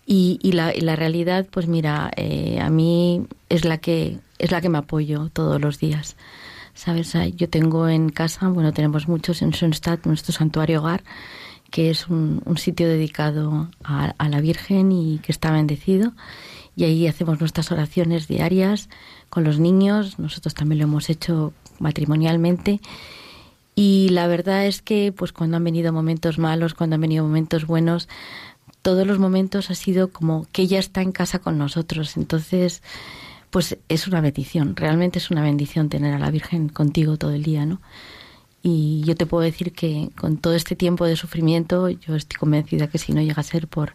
Y, 0.05 0.39
y, 0.41 0.51
la, 0.51 0.75
y 0.75 0.81
la 0.81 0.95
realidad, 0.95 1.47
pues 1.49 1.67
mira, 1.67 2.11
eh, 2.17 2.59
a 2.61 2.69
mí 2.69 3.25
es 3.49 3.63
la 3.63 3.77
que 3.77 4.19
es 4.43 4.51
la 4.51 4.59
que 4.59 4.69
me 4.69 4.77
apoyo 4.77 5.29
todos 5.31 5.61
los 5.61 5.79
días. 5.79 6.17
¿Sabes? 6.73 7.13
Yo 7.35 7.49
tengo 7.49 7.87
en 7.87 8.09
casa, 8.09 8.49
bueno, 8.49 8.73
tenemos 8.73 9.07
muchos 9.07 9.41
en 9.41 9.51
Schoenstatt, 9.51 10.05
nuestro 10.05 10.33
santuario 10.33 10.81
hogar, 10.81 11.03
que 11.71 11.89
es 11.89 12.07
un, 12.09 12.41
un 12.45 12.57
sitio 12.57 12.87
dedicado 12.87 13.69
a, 13.83 14.13
la 14.27 14.41
Virgen 14.41 14.91
y 14.91 15.19
que 15.19 15.31
está 15.31 15.51
bendecido. 15.51 16.11
Y 16.75 16.83
ahí 16.83 17.07
hacemos 17.07 17.39
nuestras 17.39 17.71
oraciones 17.71 18.27
diarias 18.27 18.89
con 19.29 19.43
los 19.43 19.59
niños. 19.59 20.19
Nosotros 20.19 20.55
también 20.55 20.79
lo 20.79 20.85
hemos 20.85 21.09
hecho 21.09 21.53
matrimonialmente. 21.79 22.81
Y 23.75 24.09
la 24.09 24.27
verdad 24.27 24.65
es 24.65 24.81
que, 24.81 25.13
pues 25.15 25.31
cuando 25.31 25.57
han 25.57 25.63
venido 25.63 25.93
momentos 25.93 26.37
malos, 26.37 26.73
cuando 26.73 26.95
han 26.95 27.01
venido 27.01 27.23
momentos 27.23 27.65
buenos, 27.65 28.09
todos 28.83 29.07
los 29.07 29.17
momentos 29.17 29.71
ha 29.71 29.75
sido 29.75 30.11
como 30.11 30.45
que 30.51 30.61
ella 30.61 30.77
está 30.77 31.01
en 31.01 31.11
casa 31.11 31.39
con 31.39 31.57
nosotros. 31.57 32.15
Entonces, 32.17 32.83
pues 33.49 33.77
es 33.89 34.07
una 34.07 34.21
bendición, 34.21 34.75
realmente 34.75 35.17
es 35.19 35.31
una 35.31 35.41
bendición 35.41 35.89
tener 35.89 36.13
a 36.13 36.19
la 36.19 36.29
Virgen 36.29 36.69
contigo 36.69 37.17
todo 37.17 37.31
el 37.31 37.43
día, 37.43 37.65
¿no? 37.65 37.81
Y 38.61 39.01
yo 39.05 39.15
te 39.15 39.25
puedo 39.25 39.43
decir 39.43 39.73
que 39.73 40.09
con 40.17 40.37
todo 40.37 40.53
este 40.53 40.75
tiempo 40.75 41.05
de 41.05 41.15
sufrimiento, 41.15 41.89
yo 41.89 42.15
estoy 42.15 42.37
convencida 42.37 42.87
que 42.87 42.97
si 42.97 43.11
no 43.11 43.21
llega 43.21 43.41
a 43.41 43.43
ser 43.43 43.67
por, 43.67 43.93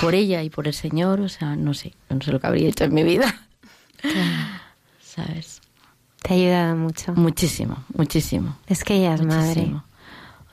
por 0.00 0.14
ella 0.14 0.42
y 0.42 0.50
por 0.50 0.66
el 0.66 0.74
Señor, 0.74 1.20
o 1.20 1.28
sea, 1.28 1.56
no 1.56 1.72
sé, 1.72 1.94
no 2.10 2.20
sé 2.20 2.30
lo 2.32 2.40
que 2.40 2.46
habría 2.46 2.68
hecho 2.68 2.84
en 2.84 2.94
mi 2.94 3.04
vida. 3.04 3.46
¿Sabes? 5.00 5.62
Te 6.22 6.34
ha 6.34 6.36
ayudado 6.36 6.76
mucho. 6.76 7.14
Muchísimo, 7.14 7.84
muchísimo. 7.94 8.56
Es 8.66 8.84
que 8.84 8.96
ella 8.96 9.14
es 9.14 9.22
muchísimo. 9.22 9.72
madre. 9.72 9.82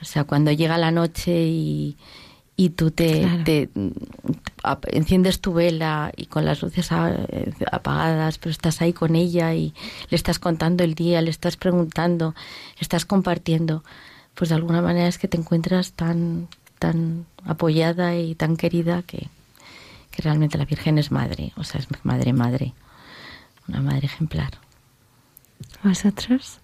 O 0.01 0.05
sea, 0.05 0.23
cuando 0.23 0.51
llega 0.51 0.77
la 0.77 0.91
noche 0.91 1.31
y, 1.31 1.97
y 2.59 2.71
tú 2.71 2.91
te, 2.91 3.69
enciendes 4.91 5.39
tu 5.39 5.53
vela 5.53 6.11
y 6.17 6.25
con 6.25 6.43
las 6.43 6.61
luces 6.61 6.91
apagadas, 6.91 8.37
pero 8.37 8.51
estás 8.51 8.81
ahí 8.81 8.91
con 8.91 9.15
ella 9.15 9.53
y 9.53 9.73
le 10.09 10.17
estás 10.17 10.39
contando 10.39 10.83
el 10.83 10.93
día, 10.93 11.21
le 11.21 11.29
estás 11.29 11.55
preguntando, 11.55 12.35
estás 12.77 13.05
compartiendo, 13.05 13.81
pues 14.35 14.49
de 14.49 14.55
alguna 14.55 14.81
manera 14.81 15.07
es 15.07 15.17
que 15.17 15.29
te 15.29 15.37
encuentras 15.37 15.93
tan, 15.93 16.49
tan 16.79 17.27
apoyada 17.45 18.17
y 18.17 18.35
tan 18.35 18.57
querida 18.57 19.03
que, 19.03 19.29
que 20.11 20.21
realmente 20.21 20.57
la 20.57 20.65
Virgen 20.65 20.97
es 20.97 21.11
madre, 21.11 21.53
o 21.55 21.63
sea, 21.63 21.79
es 21.79 21.87
madre, 22.03 22.33
madre, 22.33 22.73
una 23.69 23.79
madre 23.79 24.07
ejemplar. 24.07 24.51
¿Vosotros? 25.81 26.59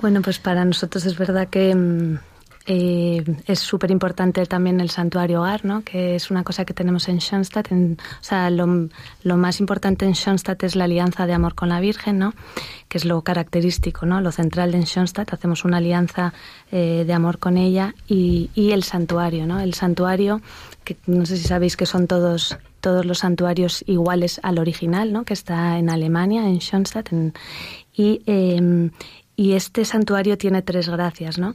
Bueno, 0.00 0.20
pues 0.20 0.40
para 0.40 0.64
nosotros 0.64 1.06
es 1.06 1.16
verdad 1.16 1.46
que 1.48 1.72
mm, 1.72 2.18
eh, 2.66 3.24
es 3.46 3.58
súper 3.58 3.90
importante 3.90 4.44
también 4.46 4.80
el 4.80 4.90
santuario 4.90 5.40
hogar, 5.40 5.64
¿no? 5.64 5.82
que 5.82 6.14
es 6.14 6.30
una 6.30 6.44
cosa 6.44 6.64
que 6.64 6.74
tenemos 6.74 7.08
en 7.08 7.20
Schoenstatt. 7.20 7.72
o 7.72 7.96
sea, 8.20 8.50
lo, 8.50 8.88
lo, 9.24 9.36
más 9.36 9.60
importante 9.60 10.04
en 10.04 10.14
Schoenstatt 10.14 10.62
es 10.62 10.76
la 10.76 10.84
alianza 10.84 11.26
de 11.26 11.32
amor 11.32 11.54
con 11.54 11.68
la 11.68 11.80
Virgen, 11.80 12.18
¿no? 12.18 12.34
que 12.88 12.98
es 12.98 13.04
lo 13.04 13.22
característico, 13.22 14.06
¿no? 14.06 14.20
lo 14.20 14.30
central 14.30 14.70
de 14.70 14.84
Schoenstatt. 14.84 15.32
Hacemos 15.32 15.64
una 15.64 15.78
alianza 15.78 16.34
eh, 16.70 17.04
de 17.06 17.12
amor 17.12 17.38
con 17.38 17.56
ella 17.56 17.94
y, 18.06 18.50
y, 18.54 18.70
el 18.70 18.84
santuario. 18.84 19.46
¿no? 19.46 19.58
El 19.58 19.74
santuario, 19.74 20.40
que 20.84 20.96
no 21.06 21.26
sé 21.26 21.36
si 21.38 21.44
sabéis 21.44 21.76
que 21.76 21.86
son 21.86 22.06
todos 22.06 22.56
todos 22.80 23.06
los 23.06 23.18
santuarios 23.18 23.84
iguales 23.86 24.40
al 24.42 24.58
original, 24.58 25.12
¿no? 25.12 25.24
que 25.24 25.34
está 25.34 25.78
en 25.78 25.88
Alemania, 25.88 26.48
en 26.48 26.58
Schoenstatt. 26.58 27.10
y, 27.94 28.22
eh, 28.26 28.90
y 29.36 29.54
este 29.54 29.84
santuario 29.84 30.36
tiene 30.36 30.62
tres 30.62 30.88
gracias, 30.88 31.38
¿no? 31.38 31.54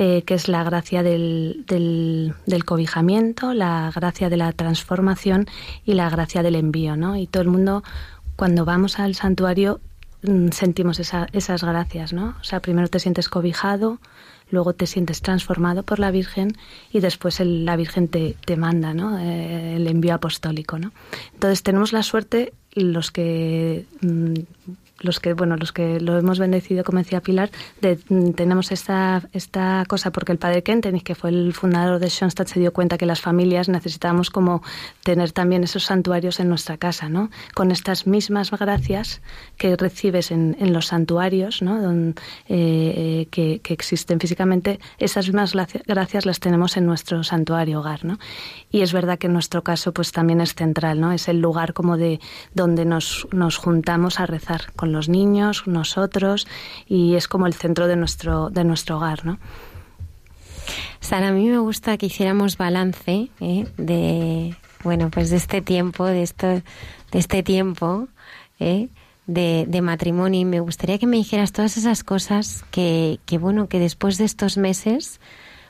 Eh, 0.00 0.22
que 0.22 0.34
es 0.34 0.46
la 0.46 0.62
gracia 0.62 1.02
del, 1.02 1.64
del, 1.66 2.64
cobijamiento, 2.64 3.52
la 3.52 3.90
gracia 3.92 4.30
de 4.30 4.36
la 4.36 4.52
transformación 4.52 5.46
y 5.84 5.94
la 5.94 6.08
gracia 6.08 6.44
del 6.44 6.54
envío, 6.54 6.96
¿no? 6.96 7.16
Y 7.16 7.26
todo 7.26 7.42
el 7.42 7.48
mundo, 7.48 7.82
cuando 8.36 8.64
vamos 8.64 9.00
al 9.00 9.16
santuario, 9.16 9.80
mm, 10.22 10.50
sentimos 10.50 11.00
esas 11.00 11.64
gracias, 11.64 12.12
¿no? 12.12 12.36
O 12.40 12.44
sea, 12.44 12.60
primero 12.60 12.86
te 12.86 13.00
sientes 13.00 13.28
cobijado, 13.28 13.98
luego 14.52 14.72
te 14.72 14.86
sientes 14.86 15.20
transformado 15.20 15.82
por 15.82 15.98
la 15.98 16.12
Virgen 16.12 16.52
y 16.92 17.00
después 17.00 17.40
la 17.40 17.74
Virgen 17.74 18.06
te, 18.06 18.36
te 18.44 18.56
manda, 18.56 18.94
¿no? 18.94 19.18
Eh, 19.18 19.74
el 19.74 19.88
envío 19.88 20.14
apostólico, 20.14 20.78
¿no? 20.78 20.92
Entonces 21.34 21.64
tenemos 21.64 21.92
la 21.92 22.04
suerte 22.04 22.52
los 22.72 23.10
que 23.10 23.84
mm, 24.00 24.34
los 25.00 25.20
que 25.20 25.34
bueno 25.34 25.56
los 25.56 25.72
que 25.72 26.00
lo 26.00 26.18
hemos 26.18 26.38
bendecido 26.38 26.84
como 26.84 26.98
decía 26.98 27.20
Pilar 27.20 27.50
de, 27.80 27.98
mm, 28.08 28.30
tenemos 28.32 28.72
esta 28.72 29.22
esta 29.32 29.84
cosa 29.88 30.10
porque 30.10 30.32
el 30.32 30.38
padre 30.38 30.62
Kentenich 30.62 31.04
que 31.04 31.14
fue 31.14 31.30
el 31.30 31.52
fundador 31.52 31.98
de 31.98 32.08
Schoenstatt 32.08 32.48
se 32.48 32.60
dio 32.60 32.72
cuenta 32.72 32.98
que 32.98 33.06
las 33.06 33.20
familias 33.20 33.68
necesitábamos 33.68 34.30
como 34.30 34.62
tener 35.04 35.32
también 35.32 35.64
esos 35.64 35.84
santuarios 35.84 36.40
en 36.40 36.48
nuestra 36.48 36.76
casa 36.76 37.08
no 37.08 37.30
con 37.54 37.70
estas 37.70 38.06
mismas 38.06 38.50
gracias 38.50 39.20
que 39.56 39.76
recibes 39.76 40.30
en, 40.30 40.56
los 40.72 40.86
santuarios 40.86 41.62
no 41.62 41.78
eh, 41.78 42.14
eh, 42.48 43.28
que, 43.30 43.60
que, 43.60 43.74
existen 43.74 44.18
físicamente 44.20 44.80
esas 44.98 45.26
mismas 45.26 45.54
gracias 45.86 46.26
las 46.26 46.40
tenemos 46.40 46.76
en 46.76 46.86
nuestro 46.86 47.22
santuario 47.22 47.80
hogar 47.80 48.04
no 48.04 48.18
y 48.70 48.82
es 48.82 48.92
verdad 48.92 49.18
que 49.18 49.28
en 49.28 49.32
nuestro 49.32 49.62
caso 49.62 49.92
pues 49.92 50.12
también 50.12 50.40
es 50.40 50.54
central 50.54 51.00
no 51.00 51.12
es 51.12 51.28
el 51.28 51.40
lugar 51.40 51.72
como 51.72 51.96
de 51.96 52.20
donde 52.54 52.84
nos 52.84 53.28
nos 53.32 53.56
juntamos 53.56 54.20
a 54.20 54.26
rezar 54.26 54.72
con 54.74 54.87
los 54.92 55.08
niños, 55.08 55.66
nosotros, 55.66 56.46
y 56.86 57.14
es 57.14 57.28
como 57.28 57.46
el 57.46 57.54
centro 57.54 57.86
de 57.86 57.96
nuestro, 57.96 58.50
de 58.50 58.64
nuestro 58.64 58.96
hogar, 58.96 59.24
¿no? 59.24 59.38
Sara, 61.00 61.28
a 61.28 61.32
mí 61.32 61.48
me 61.48 61.58
gusta 61.58 61.96
que 61.96 62.06
hiciéramos 62.06 62.56
balance 62.56 63.28
¿eh? 63.40 63.66
de, 63.76 64.56
bueno, 64.82 65.10
pues 65.10 65.30
de 65.30 65.36
este 65.36 65.62
tiempo, 65.62 66.06
de 66.06 66.22
esto, 66.22 66.46
de 66.46 66.62
este 67.18 67.42
tiempo 67.42 68.08
¿eh? 68.58 68.88
de, 69.26 69.64
de, 69.68 69.80
matrimonio. 69.80 70.40
Y 70.40 70.44
me 70.44 70.60
gustaría 70.60 70.98
que 70.98 71.06
me 71.06 71.16
dijeras 71.16 71.52
todas 71.52 71.76
esas 71.76 72.04
cosas 72.04 72.64
que, 72.70 73.20
que, 73.26 73.38
bueno, 73.38 73.68
que 73.68 73.78
después 73.78 74.18
de 74.18 74.24
estos 74.24 74.56
meses, 74.56 75.20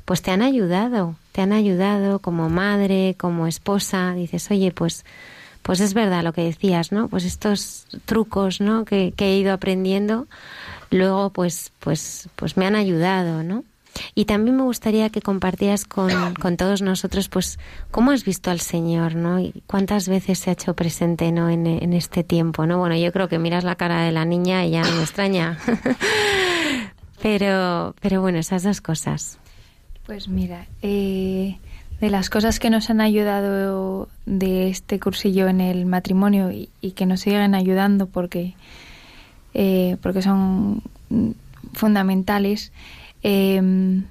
pues 0.04 0.22
te 0.22 0.30
han 0.30 0.42
ayudado, 0.42 1.16
te 1.32 1.42
han 1.42 1.52
ayudado 1.52 2.20
como 2.20 2.48
madre, 2.48 3.14
como 3.18 3.46
esposa. 3.46 4.14
Dices, 4.14 4.50
oye, 4.50 4.72
pues 4.72 5.04
pues 5.68 5.80
es 5.80 5.92
verdad 5.92 6.24
lo 6.24 6.32
que 6.32 6.44
decías, 6.44 6.92
¿no? 6.92 7.08
Pues 7.08 7.26
estos 7.26 7.86
trucos, 8.06 8.62
¿no? 8.62 8.86
Que, 8.86 9.12
he 9.18 9.36
ido 9.36 9.52
aprendiendo, 9.52 10.26
luego 10.90 11.28
pues, 11.28 11.72
pues, 11.78 12.30
pues 12.36 12.56
me 12.56 12.64
han 12.64 12.74
ayudado, 12.74 13.42
¿no? 13.42 13.64
Y 14.14 14.24
también 14.24 14.56
me 14.56 14.62
gustaría 14.62 15.10
que 15.10 15.20
compartieras 15.20 15.84
con, 15.84 16.08
todos 16.56 16.80
nosotros, 16.80 17.28
pues, 17.28 17.58
cómo 17.90 18.12
has 18.12 18.24
visto 18.24 18.50
al 18.50 18.60
Señor, 18.60 19.14
¿no? 19.14 19.40
Y 19.40 19.62
cuántas 19.66 20.08
veces 20.08 20.38
se 20.38 20.48
ha 20.48 20.54
hecho 20.54 20.72
presente, 20.72 21.32
¿no? 21.32 21.50
En, 21.50 21.66
este 21.92 22.24
tiempo, 22.24 22.64
¿no? 22.64 22.78
Bueno, 22.78 22.96
yo 22.96 23.12
creo 23.12 23.28
que 23.28 23.38
miras 23.38 23.62
la 23.62 23.74
cara 23.74 24.04
de 24.04 24.12
la 24.12 24.24
niña 24.24 24.64
y 24.64 24.70
ya 24.70 24.84
me 24.84 25.02
extraña. 25.02 25.58
pero, 27.22 27.94
pero 28.00 28.22
bueno, 28.22 28.38
esas 28.38 28.62
dos 28.62 28.80
cosas. 28.80 29.38
Pues 30.06 30.28
mira, 30.28 30.66
eh, 30.80 31.58
de 32.00 32.10
las 32.10 32.30
cosas 32.30 32.58
que 32.60 32.70
nos 32.70 32.90
han 32.90 33.00
ayudado 33.00 34.08
de 34.24 34.68
este 34.68 35.00
cursillo 35.00 35.48
en 35.48 35.60
el 35.60 35.86
matrimonio 35.86 36.50
y, 36.50 36.90
que 36.92 37.06
nos 37.06 37.20
siguen 37.20 37.54
ayudando 37.54 38.06
porque, 38.06 38.54
eh, 39.54 39.96
porque 40.00 40.22
son 40.22 40.82
fundamentales, 41.72 42.72
em, 43.22 44.04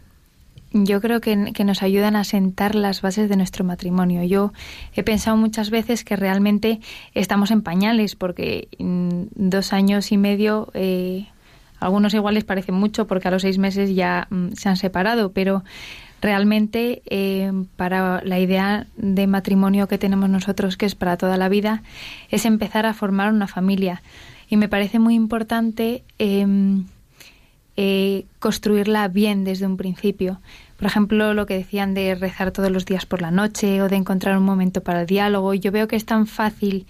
yo 0.73 0.99
creo 0.99 1.21
que, 1.21 1.53
que, 1.53 1.63
nos 1.63 1.81
ayudan 1.81 2.17
a 2.17 2.25
sentar 2.25 2.75
las 2.75 3.01
bases 3.01 3.29
de 3.29 3.37
nuestro 3.37 3.63
matrimonio. 3.63 4.23
Yo 4.23 4.51
he 4.93 5.03
pensado 5.03 5.37
muchas 5.37 5.69
veces 5.69 6.03
que 6.03 6.17
realmente 6.17 6.81
estamos 7.13 7.51
en 7.51 7.61
pañales 7.61 8.15
porque 8.15 8.67
dos 8.79 9.73
años 9.73 10.11
y 10.11 10.17
medio... 10.17 10.69
Eh, 10.73 11.27
algunos 11.79 12.13
iguales 12.15 12.43
parecen 12.43 12.73
mucho 12.73 13.05
porque 13.05 13.27
a 13.27 13.31
los 13.31 13.43
seis 13.43 13.59
meses 13.59 13.93
ya 13.93 14.27
mm, 14.31 14.53
se 14.53 14.67
han 14.67 14.77
separado, 14.77 15.31
pero 15.31 15.63
realmente 16.21 17.01
eh, 17.05 17.51
para 17.75 18.21
la 18.23 18.39
idea 18.39 18.87
de 18.95 19.27
matrimonio 19.27 19.87
que 19.87 19.97
tenemos 19.97 20.29
nosotros, 20.29 20.77
que 20.77 20.85
es 20.85 20.95
para 20.95 21.17
toda 21.17 21.37
la 21.37 21.49
vida, 21.49 21.83
es 22.29 22.45
empezar 22.45 22.85
a 22.85 22.93
formar 22.93 23.31
una 23.31 23.47
familia. 23.47 24.01
Y 24.49 24.57
me 24.57 24.69
parece 24.69 24.99
muy 24.99 25.15
importante 25.15 26.03
em, 26.19 26.85
eh, 27.75 28.25
construirla 28.39 29.07
bien 29.07 29.43
desde 29.43 29.65
un 29.65 29.77
principio. 29.77 30.39
Por 30.77 30.87
ejemplo, 30.87 31.33
lo 31.33 31.45
que 31.45 31.55
decían 31.55 31.93
de 31.93 32.15
rezar 32.15 32.51
todos 32.51 32.71
los 32.71 32.85
días 32.85 33.05
por 33.05 33.21
la 33.21 33.31
noche 33.31 33.81
o 33.81 33.89
de 33.89 33.95
encontrar 33.95 34.37
un 34.37 34.45
momento 34.45 34.81
para 34.81 35.01
el 35.01 35.07
diálogo. 35.07 35.53
Yo 35.53 35.71
veo 35.71 35.87
que 35.87 35.95
es 35.95 36.05
tan 36.05 36.27
fácil 36.27 36.85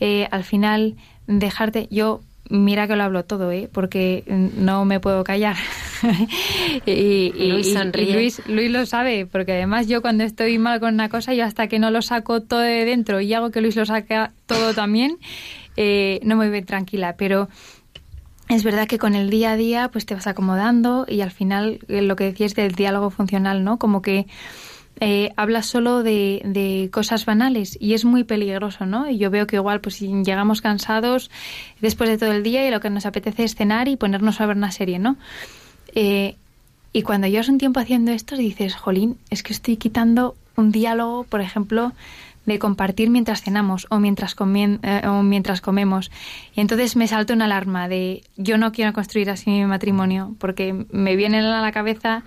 eh, 0.00 0.26
al 0.30 0.42
final 0.42 0.96
dejarte. 1.26 1.86
Yo 1.90 2.22
mira 2.48 2.86
que 2.86 2.96
lo 2.96 3.04
hablo 3.04 3.24
todo, 3.24 3.50
¿eh? 3.50 3.68
porque 3.72 4.24
no 4.26 4.84
me 4.84 5.00
puedo 5.00 5.24
callar. 5.24 5.56
y, 6.86 7.32
Luis, 7.48 8.42
Luis, 8.46 8.70
lo 8.70 8.86
sabe, 8.86 9.26
porque 9.26 9.52
además 9.52 9.86
yo 9.86 10.02
cuando 10.02 10.24
estoy 10.24 10.58
mal 10.58 10.80
con 10.80 10.94
una 10.94 11.08
cosa, 11.08 11.34
yo 11.34 11.44
hasta 11.44 11.68
que 11.68 11.78
no 11.78 11.90
lo 11.90 12.02
saco 12.02 12.42
todo 12.42 12.60
de 12.60 12.84
dentro 12.84 13.20
y 13.20 13.32
hago 13.34 13.50
que 13.50 13.60
Luis 13.60 13.76
lo 13.76 13.86
saque 13.86 14.28
todo 14.46 14.74
también, 14.74 15.18
eh, 15.76 16.20
no 16.22 16.36
me 16.36 16.48
voy 16.48 16.62
tranquila. 16.62 17.16
Pero 17.16 17.48
es 18.48 18.62
verdad 18.62 18.86
que 18.86 18.98
con 18.98 19.14
el 19.14 19.30
día 19.30 19.52
a 19.52 19.56
día 19.56 19.88
pues 19.90 20.06
te 20.06 20.14
vas 20.14 20.26
acomodando 20.26 21.06
y 21.08 21.20
al 21.20 21.32
final 21.32 21.80
eh, 21.88 22.02
lo 22.02 22.16
que 22.16 22.24
decías 22.24 22.54
del 22.54 22.74
diálogo 22.74 23.10
funcional, 23.10 23.64
¿no? 23.64 23.78
Como 23.78 24.02
que 24.02 24.26
eh, 25.00 25.30
hablas 25.36 25.66
solo 25.66 26.02
de, 26.02 26.40
de, 26.44 26.88
cosas 26.90 27.26
banales 27.26 27.76
y 27.80 27.94
es 27.94 28.04
muy 28.04 28.24
peligroso, 28.24 28.86
¿no? 28.86 29.10
Y 29.10 29.18
yo 29.18 29.30
veo 29.30 29.46
que 29.46 29.56
igual 29.56 29.80
pues 29.80 30.00
llegamos 30.00 30.62
cansados 30.62 31.30
después 31.80 32.08
de 32.08 32.16
todo 32.16 32.32
el 32.32 32.42
día 32.42 32.66
y 32.66 32.70
lo 32.70 32.80
que 32.80 32.88
nos 32.88 33.04
apetece 33.04 33.44
es 33.44 33.54
cenar 33.54 33.88
y 33.88 33.96
ponernos 33.96 34.40
a 34.40 34.46
ver 34.46 34.56
una 34.56 34.70
serie, 34.70 34.98
¿no? 34.98 35.16
Eh, 35.94 36.36
y 36.92 37.02
cuando 37.02 37.26
llevas 37.26 37.50
un 37.50 37.58
tiempo 37.58 37.78
haciendo 37.80 38.10
esto 38.12 38.36
dices, 38.36 38.74
jolín, 38.74 39.18
es 39.28 39.42
que 39.42 39.52
estoy 39.52 39.76
quitando 39.76 40.34
un 40.56 40.72
diálogo, 40.72 41.24
por 41.24 41.42
ejemplo, 41.42 41.92
de 42.46 42.58
compartir 42.58 43.10
mientras 43.10 43.42
cenamos 43.42 43.86
o 43.90 43.98
mientras, 43.98 44.34
eh, 44.38 45.02
o 45.06 45.22
mientras 45.22 45.60
comemos. 45.60 46.10
Y 46.54 46.62
entonces 46.62 46.96
me 46.96 47.06
salta 47.06 47.34
una 47.34 47.44
alarma 47.44 47.88
de 47.88 48.22
yo 48.36 48.56
no 48.56 48.72
quiero 48.72 48.94
construir 48.94 49.28
así 49.28 49.50
mi 49.50 49.66
matrimonio 49.66 50.34
porque 50.38 50.86
me 50.90 51.16
vienen 51.16 51.44
a 51.44 51.60
la 51.60 51.72
cabeza 51.72 52.22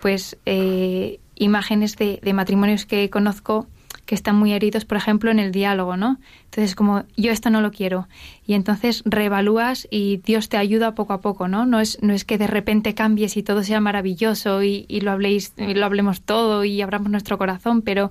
pues 0.00 0.38
eh, 0.46 1.20
imágenes 1.40 1.96
de, 1.96 2.20
matrimonios 2.32 2.86
que 2.86 3.10
conozco 3.10 3.66
que 4.04 4.14
están 4.14 4.36
muy 4.36 4.52
heridos, 4.52 4.84
por 4.84 4.96
ejemplo, 4.96 5.30
en 5.30 5.38
el 5.38 5.52
diálogo, 5.52 5.96
¿no? 5.96 6.18
Entonces, 6.44 6.74
como 6.74 7.04
yo 7.16 7.30
esto 7.30 7.48
no 7.48 7.60
lo 7.60 7.70
quiero. 7.70 8.08
Y 8.44 8.54
entonces 8.54 9.02
reevalúas 9.04 9.86
y 9.90 10.18
Dios 10.18 10.48
te 10.48 10.56
ayuda 10.56 10.94
poco 10.94 11.12
a 11.12 11.20
poco, 11.20 11.48
¿no? 11.48 11.64
No 11.64 11.80
es, 11.80 11.98
que 12.26 12.36
de 12.36 12.46
repente 12.46 12.94
cambies 12.94 13.36
y 13.36 13.42
todo 13.42 13.62
sea 13.62 13.80
maravilloso 13.80 14.62
y, 14.62 14.84
lo 15.00 15.12
habléis, 15.12 15.54
lo 15.56 15.86
hablemos 15.86 16.22
todo 16.22 16.64
y 16.64 16.82
abramos 16.82 17.10
nuestro 17.10 17.38
corazón, 17.38 17.82
pero 17.82 18.10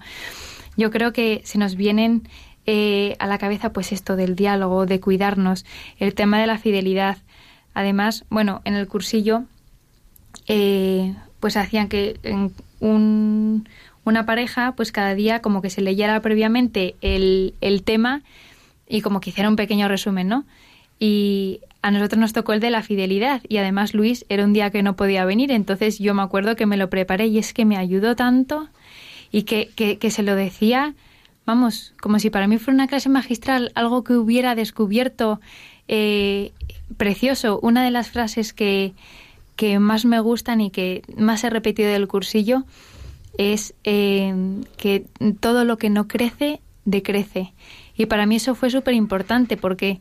yo 0.77 0.89
creo 0.89 1.11
que 1.11 1.41
se 1.43 1.57
nos 1.57 1.75
vienen 1.75 2.27
eh, 2.65 3.15
a 3.19 3.27
la 3.27 3.37
cabeza 3.37 3.73
pues 3.73 3.91
esto 3.91 4.15
del 4.15 4.35
diálogo, 4.35 4.85
de 4.85 4.99
cuidarnos, 4.99 5.65
el 5.97 6.13
tema 6.13 6.39
de 6.39 6.47
la 6.47 6.57
fidelidad. 6.57 7.17
Además, 7.73 8.25
bueno, 8.29 8.61
en 8.63 8.75
el 8.75 8.87
cursillo 8.87 9.43
eh, 10.47 11.13
pues 11.39 11.57
hacían 11.57 11.89
que 11.89 12.19
un, 12.79 13.67
una 14.03 14.25
pareja, 14.25 14.73
pues 14.75 14.91
cada 14.91 15.15
día 15.15 15.41
como 15.41 15.61
que 15.61 15.69
se 15.69 15.81
leyera 15.81 16.21
previamente 16.21 16.95
el, 17.01 17.53
el 17.61 17.83
tema 17.83 18.23
y 18.87 19.01
como 19.01 19.21
que 19.21 19.29
hiciera 19.29 19.49
un 19.49 19.55
pequeño 19.55 19.87
resumen, 19.87 20.27
¿no? 20.27 20.45
Y 20.99 21.61
a 21.81 21.91
nosotros 21.91 22.19
nos 22.19 22.33
tocó 22.33 22.53
el 22.53 22.59
de 22.59 22.71
la 22.71 22.83
fidelidad 22.83 23.41
y 23.47 23.57
además 23.57 23.93
Luis 23.93 24.25
era 24.27 24.43
un 24.43 24.53
día 24.53 24.69
que 24.69 24.83
no 24.83 24.95
podía 24.95 25.23
venir, 25.25 25.51
entonces 25.51 25.99
yo 25.99 26.13
me 26.13 26.21
acuerdo 26.21 26.55
que 26.55 26.65
me 26.65 26.77
lo 26.77 26.89
preparé 26.89 27.27
y 27.27 27.37
es 27.37 27.53
que 27.53 27.65
me 27.65 27.77
ayudó 27.77 28.15
tanto 28.15 28.67
y 29.31 29.43
que, 29.43 29.69
que, 29.75 30.11
se 30.11 30.23
lo 30.23 30.35
decía, 30.35 30.95
vamos, 31.45 31.93
como 32.01 32.19
si 32.19 32.29
para 32.29 32.47
mí 32.47 32.57
fuera 32.57 32.75
una 32.75 32.87
clase 32.87 33.09
magistral, 33.09 33.71
algo 33.75 34.03
que 34.03 34.13
hubiera 34.13 34.55
descubierto 34.55 35.39
eh, 35.87 36.51
precioso. 36.97 37.59
Una 37.61 37.83
de 37.83 37.91
las 37.91 38.09
frases 38.09 38.53
que, 38.53 38.93
que 39.59 39.77
más 39.77 40.05
me 40.05 40.21
gustan 40.21 40.61
y 40.61 40.71
que 40.71 41.01
más 41.17 41.43
he 41.43 41.49
repetido 41.49 41.91
del 41.91 42.07
cursillo 42.07 42.63
es 43.37 43.73
eh, 43.83 44.33
que 44.77 45.05
todo 45.41 45.65
lo 45.65 45.77
que 45.77 45.89
no 45.89 46.07
crece, 46.07 46.61
decrece. 46.85 47.51
Y 47.93 48.05
para 48.05 48.25
mí 48.25 48.37
eso 48.37 48.55
fue 48.55 48.69
súper 48.69 48.93
importante 48.93 49.57
porque 49.57 49.99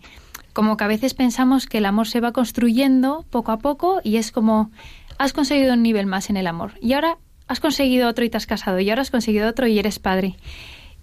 como 0.52 0.76
que 0.76 0.84
a 0.84 0.86
veces 0.86 1.14
pensamos 1.14 1.66
que 1.66 1.78
el 1.78 1.86
amor 1.86 2.06
se 2.06 2.20
va 2.20 2.30
construyendo 2.30 3.24
poco 3.30 3.50
a 3.50 3.58
poco 3.58 4.00
y 4.04 4.18
es 4.18 4.30
como 4.30 4.70
has 5.18 5.32
conseguido 5.32 5.74
un 5.74 5.82
nivel 5.82 6.06
más 6.06 6.30
en 6.30 6.36
el 6.36 6.46
amor 6.46 6.74
y 6.80 6.92
ahora 6.92 7.18
has 7.48 7.58
conseguido 7.58 8.08
otro 8.08 8.24
y 8.24 8.30
te 8.30 8.36
has 8.36 8.46
casado 8.46 8.78
y 8.78 8.88
ahora 8.88 9.02
has 9.02 9.10
conseguido 9.10 9.48
otro 9.48 9.66
y 9.66 9.76
eres 9.80 9.98
padre. 9.98 10.36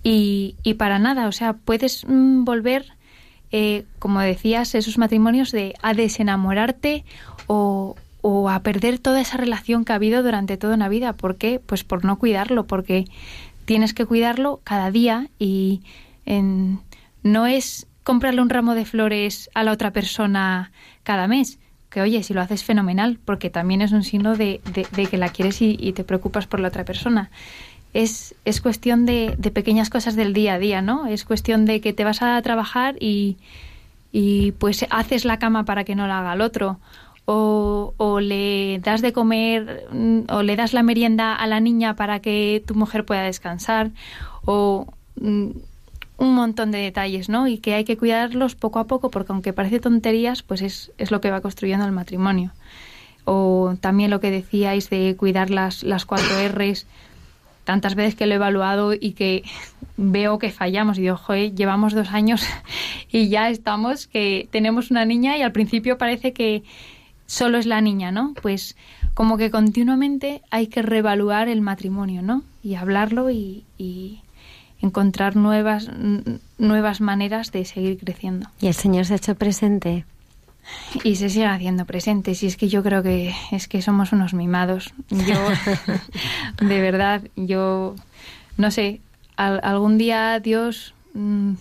Y, 0.01 0.55
y 0.63 0.75
para 0.75 0.97
nada, 0.97 1.27
o 1.27 1.33
sea, 1.33 1.51
puedes 1.51 2.05
mm, 2.07 2.45
volver, 2.45 2.93
eh, 3.51 3.83
como 3.99 4.21
decías, 4.21 4.75
esos 4.75 4.97
matrimonios 4.97 5.51
de 5.51 5.73
a 5.81 5.93
desenamorarte 5.93 7.03
o, 7.47 7.97
o 8.27 8.49
a 8.49 8.61
perder 8.61 8.97
toda 8.97 9.21
esa 9.21 9.37
relación 9.37 9.85
que 9.85 9.91
ha 9.91 9.97
habido 9.97 10.23
durante 10.23 10.57
toda 10.57 10.73
una 10.73 10.89
vida. 10.89 11.13
¿Por 11.13 11.35
qué? 11.35 11.61
Pues 11.63 11.83
por 11.83 12.03
no 12.03 12.17
cuidarlo, 12.17 12.65
porque 12.65 13.05
tienes 13.65 13.93
que 13.93 14.07
cuidarlo 14.07 14.61
cada 14.63 14.89
día 14.89 15.27
y 15.37 15.81
en, 16.25 16.79
no 17.21 17.45
es 17.45 17.85
comprarle 18.01 18.41
un 18.41 18.49
ramo 18.49 18.73
de 18.73 18.85
flores 18.85 19.51
a 19.53 19.63
la 19.63 19.71
otra 19.71 19.91
persona 19.91 20.71
cada 21.03 21.27
mes. 21.27 21.59
Que 21.91 22.01
oye, 22.01 22.23
si 22.23 22.33
lo 22.33 22.41
haces 22.41 22.63
fenomenal, 22.63 23.19
porque 23.23 23.51
también 23.51 23.83
es 23.83 23.91
un 23.91 24.03
signo 24.03 24.35
de, 24.35 24.59
de, 24.95 25.05
que 25.05 25.17
la 25.19 25.29
quieres 25.29 25.61
y, 25.61 25.93
te 25.93 26.03
preocupas 26.03 26.47
por 26.47 26.59
la 26.59 26.69
otra 26.69 26.83
persona. 26.83 27.29
Es, 27.93 28.33
es 28.43 28.59
cuestión 28.59 29.05
de, 29.05 29.35
de, 29.37 29.51
pequeñas 29.51 29.91
cosas 29.91 30.15
del 30.15 30.33
día 30.33 30.55
a 30.55 30.57
día, 30.57 30.81
¿no? 30.81 31.05
Es 31.05 31.25
cuestión 31.25 31.65
de 31.65 31.79
que 31.79 31.93
te 31.93 32.03
vas 32.03 32.23
a 32.23 32.41
trabajar 32.41 32.95
y, 32.99 33.37
y 34.11 34.53
pues 34.53 34.83
haces 34.89 35.25
la 35.25 35.37
cama 35.37 35.63
para 35.65 35.83
que 35.83 35.93
no 35.93 36.07
la 36.07 36.21
haga 36.21 36.33
el 36.33 36.41
otro. 36.41 36.79
O, 37.27 37.95
o, 37.97 38.19
le 38.19 38.77
das 38.79 39.01
de 39.01 39.11
comer 39.11 39.87
mm, 39.91 40.29
o 40.29 40.43
le 40.43 40.55
das 40.55 40.73
la 40.73 40.83
merienda 40.83 41.33
a 41.33 41.47
la 41.47 41.59
niña 41.59 41.95
para 41.95 42.19
que 42.19 42.63
tu 42.67 42.75
mujer 42.75 43.03
pueda 43.03 43.23
descansar 43.23 43.89
o 44.45 44.85
mm, 45.19 45.49
un 46.17 46.33
montón 46.33 46.71
de 46.71 46.79
detalles, 46.79 47.29
¿no? 47.29 47.47
Y 47.47 47.57
que 47.57 47.73
hay 47.73 47.83
que 47.83 47.97
cuidarlos 47.97 48.55
poco 48.55 48.79
a 48.79 48.87
poco, 48.87 49.09
porque 49.09 49.33
aunque 49.33 49.53
parece 49.53 49.79
tonterías, 49.79 50.43
pues 50.43 50.61
es, 50.61 50.91
es 50.97 51.11
lo 51.11 51.19
que 51.21 51.31
va 51.31 51.41
construyendo 51.41 51.85
el 51.85 51.91
matrimonio. 51.91 52.51
O 53.25 53.75
también 53.81 54.11
lo 54.11 54.19
que 54.19 54.31
decíais 54.31 54.89
de 54.89 55.15
cuidar 55.17 55.49
las, 55.49 55.83
las 55.83 56.05
cuatro 56.05 56.27
R's, 56.47 56.85
tantas 57.63 57.95
veces 57.95 58.15
que 58.15 58.27
lo 58.27 58.33
he 58.33 58.35
evaluado 58.35 58.93
y 58.93 59.11
que 59.11 59.43
veo 59.97 60.39
que 60.39 60.51
fallamos. 60.51 60.97
Y 60.97 61.01
digo, 61.01 61.19
llevamos 61.53 61.93
dos 61.93 62.11
años 62.11 62.45
y 63.11 63.27
ya 63.29 63.49
estamos, 63.49 64.07
que 64.07 64.47
tenemos 64.51 64.91
una 64.91 65.05
niña 65.05 65.37
y 65.37 65.41
al 65.41 65.51
principio 65.51 65.97
parece 65.97 66.31
que 66.31 66.63
solo 67.25 67.57
es 67.57 67.65
la 67.65 67.81
niña, 67.81 68.11
¿no? 68.11 68.33
Pues 68.41 68.75
como 69.13 69.37
que 69.37 69.51
continuamente 69.51 70.41
hay 70.51 70.67
que 70.67 70.81
reevaluar 70.81 71.47
el 71.47 71.61
matrimonio, 71.61 72.21
¿no? 72.21 72.43
Y 72.63 72.75
hablarlo 72.75 73.29
y, 73.29 73.63
y 73.77 74.21
encontrar 74.81 75.35
nuevas, 75.35 75.89
nuevas 76.57 77.01
maneras 77.01 77.51
de 77.51 77.65
seguir 77.65 77.97
creciendo. 77.97 78.49
Y 78.59 78.67
el 78.67 78.73
Señor 78.73 79.05
se 79.05 79.13
ha 79.13 79.17
hecho 79.17 79.35
presente. 79.35 80.05
Y 81.03 81.15
se 81.15 81.29
sigue 81.29 81.45
haciendo 81.45 81.85
presente. 81.85 82.33
Si 82.33 82.47
es 82.47 82.57
que 82.57 82.67
yo 82.67 82.81
creo 82.81 83.03
que 83.03 83.33
es 83.51 83.67
que 83.67 83.81
somos 83.81 84.11
unos 84.13 84.33
mimados. 84.33 84.93
Yo, 85.09 85.37
de 86.65 86.81
verdad, 86.81 87.21
yo 87.35 87.95
no 88.57 88.71
sé, 88.71 89.01
algún 89.35 89.97
día 89.97 90.39
Dios, 90.39 90.93
mm, 91.13 91.53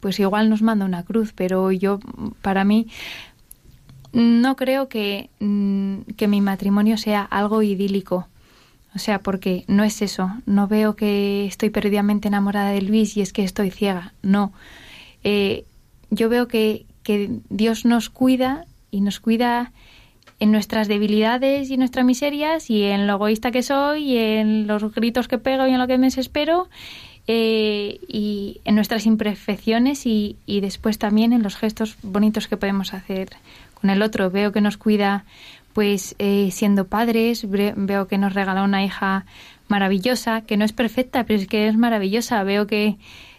pues 0.00 0.18
igual 0.20 0.48
nos 0.48 0.62
manda 0.62 0.84
una 0.84 1.04
cruz, 1.04 1.32
pero 1.34 1.70
yo, 1.72 2.00
para 2.42 2.64
mí, 2.64 2.88
no 4.12 4.56
creo 4.56 4.88
que, 4.88 5.30
mm, 5.40 6.12
que 6.16 6.28
mi 6.28 6.40
matrimonio 6.40 6.96
sea 6.96 7.22
algo 7.22 7.62
idílico 7.62 8.26
o 8.94 8.98
sea, 8.98 9.20
porque 9.20 9.64
no 9.68 9.84
es 9.84 10.02
eso. 10.02 10.30
No 10.46 10.66
veo 10.66 10.96
que 10.96 11.46
estoy 11.46 11.70
perdidamente 11.70 12.28
enamorada 12.28 12.70
de 12.70 12.82
Luis 12.82 13.16
y 13.16 13.20
es 13.20 13.32
que 13.32 13.44
estoy 13.44 13.70
ciega. 13.70 14.12
No. 14.22 14.52
Eh, 15.24 15.64
yo 16.10 16.28
veo 16.28 16.48
que, 16.48 16.86
que 17.02 17.30
Dios 17.50 17.84
nos 17.84 18.10
cuida 18.10 18.64
y 18.90 19.00
nos 19.00 19.20
cuida 19.20 19.72
en 20.40 20.52
nuestras 20.52 20.88
debilidades 20.88 21.70
y 21.70 21.76
nuestras 21.76 22.04
miserias 22.04 22.70
y 22.70 22.84
en 22.84 23.06
lo 23.06 23.14
egoísta 23.14 23.50
que 23.50 23.62
soy 23.62 24.14
y 24.14 24.18
en 24.18 24.66
los 24.66 24.94
gritos 24.94 25.28
que 25.28 25.38
pego 25.38 25.66
y 25.66 25.70
en 25.70 25.78
lo 25.78 25.86
que 25.86 25.98
me 25.98 26.06
desespero 26.06 26.68
eh, 27.26 28.00
y 28.08 28.60
en 28.64 28.74
nuestras 28.74 29.04
imperfecciones 29.04 30.06
y, 30.06 30.36
y, 30.46 30.60
después 30.60 30.98
también 30.98 31.32
en 31.32 31.42
los 31.42 31.56
gestos 31.56 31.96
bonitos 32.02 32.48
que 32.48 32.56
podemos 32.56 32.94
hacer 32.94 33.28
con 33.80 33.90
el 33.90 34.02
otro. 34.02 34.30
Veo 34.30 34.52
que 34.52 34.60
nos 34.60 34.76
cuida 34.76 35.24
pues 35.72 36.16
eh, 36.18 36.50
siendo 36.50 36.88
padres, 36.88 37.46
veo 37.48 38.08
que 38.08 38.18
nos 38.18 38.34
regala 38.34 38.64
una 38.64 38.84
hija 38.84 39.26
maravillosa, 39.68 40.40
que 40.40 40.56
no 40.56 40.64
es 40.64 40.72
perfecta, 40.72 41.24
pero 41.24 41.40
es 41.40 41.46
que 41.46 41.68
es 41.68 41.76
maravillosa. 41.76 42.42
Veo 42.42 42.66
que, 42.66 42.96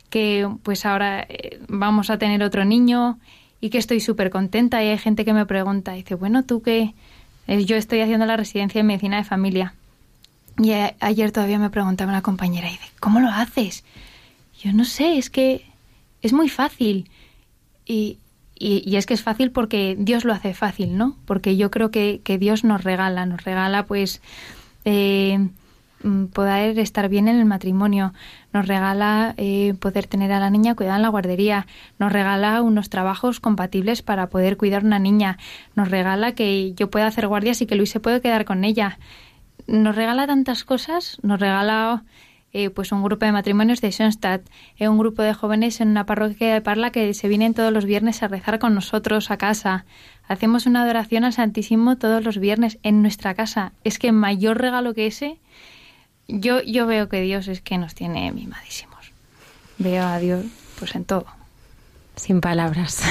que 0.10 0.50
pues 0.64 0.86
ahora 0.86 1.26
eh, 1.28 1.60
vamos 1.68 2.10
a 2.10 2.18
tener 2.18 2.42
otro 2.44 2.64
niño 2.64 3.20
y 3.62 3.70
que 3.70 3.78
estoy 3.78 4.00
súper 4.00 4.30
contenta. 4.30 4.84
Y 4.84 4.88
hay 4.88 4.98
gente 4.98 5.26
que 5.26 5.34
me 5.34 5.46
pregunta, 5.46 5.94
dice, 5.94 6.16
bueno, 6.16 6.44
tú 6.44 6.62
qué, 6.62 6.94
eh, 7.48 7.66
yo 7.66 7.76
estoy 7.76 8.02
haciendo 8.02 8.26
la 8.26 8.38
residencia 8.38 8.80
de 8.80 8.84
medicina 8.84 9.18
de 9.18 9.24
familia. 9.24 9.74
Y 10.58 10.72
ayer 11.00 11.32
todavía 11.32 11.58
me 11.58 11.70
preguntaba 11.70 12.12
una 12.12 12.22
compañera, 12.22 12.68
y 12.68 12.72
dice, 12.74 12.90
¿cómo 13.00 13.20
lo 13.20 13.30
haces? 13.30 13.84
Yo 14.62 14.74
no 14.74 14.84
sé, 14.84 15.18
es 15.18 15.30
que 15.30 15.66
es 16.22 16.34
muy 16.34 16.50
fácil. 16.50 17.10
Y, 17.86 18.18
y, 18.60 18.98
es 18.98 19.06
que 19.06 19.14
es 19.14 19.24
fácil 19.24 19.52
porque 19.52 19.96
Dios 19.98 20.26
lo 20.26 20.34
hace 20.34 20.54
fácil, 20.54 20.98
¿no? 20.98 21.16
Porque 21.26 21.56
yo 21.56 21.72
creo 21.72 21.92
que, 21.92 22.22
Dios 22.40 22.66
nos 22.66 22.84
regala, 22.84 23.26
nos 23.26 23.44
regala 23.46 23.86
pues 23.86 24.22
eh, 24.84 25.48
mm, 26.04 26.26
poder 26.26 26.78
estar 26.78 27.08
bien 27.08 27.30
en 27.30 27.38
el 27.38 27.46
matrimonio, 27.46 28.14
nos 28.52 28.68
regala 28.68 29.34
eh, 29.38 29.76
poder 29.80 30.08
tener 30.08 30.34
a 30.34 30.42
la 30.42 30.50
niña 30.50 30.76
cuidada 30.76 30.98
en 30.98 31.04
la 31.04 31.10
guardería, 31.10 31.68
nos 32.00 32.12
regala 32.12 32.62
unos 32.62 32.90
trabajos 32.90 33.40
compatibles 33.40 34.02
para 34.02 34.28
poder 34.28 34.58
cuidar 34.58 34.84
una 34.84 35.00
niña, 35.00 35.38
nos 35.76 35.90
regala 35.90 36.34
que 36.34 36.74
yo 36.74 36.90
pueda 36.90 37.08
hacer 37.08 37.28
guardias 37.28 37.62
y 37.62 37.66
que 37.66 37.76
Luis 37.76 37.92
se 37.92 38.02
puede 38.02 38.20
quedar 38.20 38.44
con 38.44 38.66
ella. 38.66 39.00
Nos 39.68 39.96
regala 39.96 40.28
tantas 40.28 40.66
cosas, 40.66 41.18
nos 41.22 41.40
regala 41.40 42.04
eh, 42.52 42.70
pues 42.70 42.92
un 42.92 43.04
grupo 43.04 43.26
de 43.26 43.32
matrimonios 43.32 43.82
de 43.82 43.92
Schoenstatt, 43.92 44.42
eh, 44.78 44.88
un 44.88 44.98
grupo 44.98 45.22
de 45.22 45.34
jóvenes 45.34 45.82
en 45.82 45.90
una 45.90 46.06
parroquia 46.06 46.54
de 46.54 46.62
Parla 46.62 46.92
que 46.92 47.14
se 47.14 47.28
vienen 47.28 47.54
todos 47.54 47.72
los 47.72 47.86
viernes 47.86 48.24
a 48.24 48.28
rezar 48.28 48.60
con 48.60 48.74
nosotros 48.74 49.30
a 49.30 49.38
casa. 49.38 49.86
Hacemos 50.28 50.66
una 50.66 50.84
adoración 50.84 51.24
al 51.24 51.34
Santísimo 51.34 51.98
todos 51.98 52.24
los 52.24 52.38
viernes 52.40 52.80
en 52.84 53.02
nuestra 53.02 53.36
casa. 53.36 53.74
Es 53.84 54.00
que 54.00 54.12
mayor 54.12 54.60
regalo 54.60 54.94
que 54.94 55.08
ese, 55.08 55.38
yo, 56.28 56.62
yo 56.62 56.88
veo 56.88 57.08
que 57.08 57.22
Dios 57.22 57.48
es 57.48 57.62
que 57.62 57.78
nos 57.78 57.94
tiene 57.94 58.32
mimadísimos. 58.32 59.12
Veo 59.78 60.06
a 60.06 60.18
Dios 60.20 60.46
pues 60.80 60.96
en 60.96 61.06
todo. 61.06 61.28
Sin 62.16 62.42
palabras. 62.42 63.04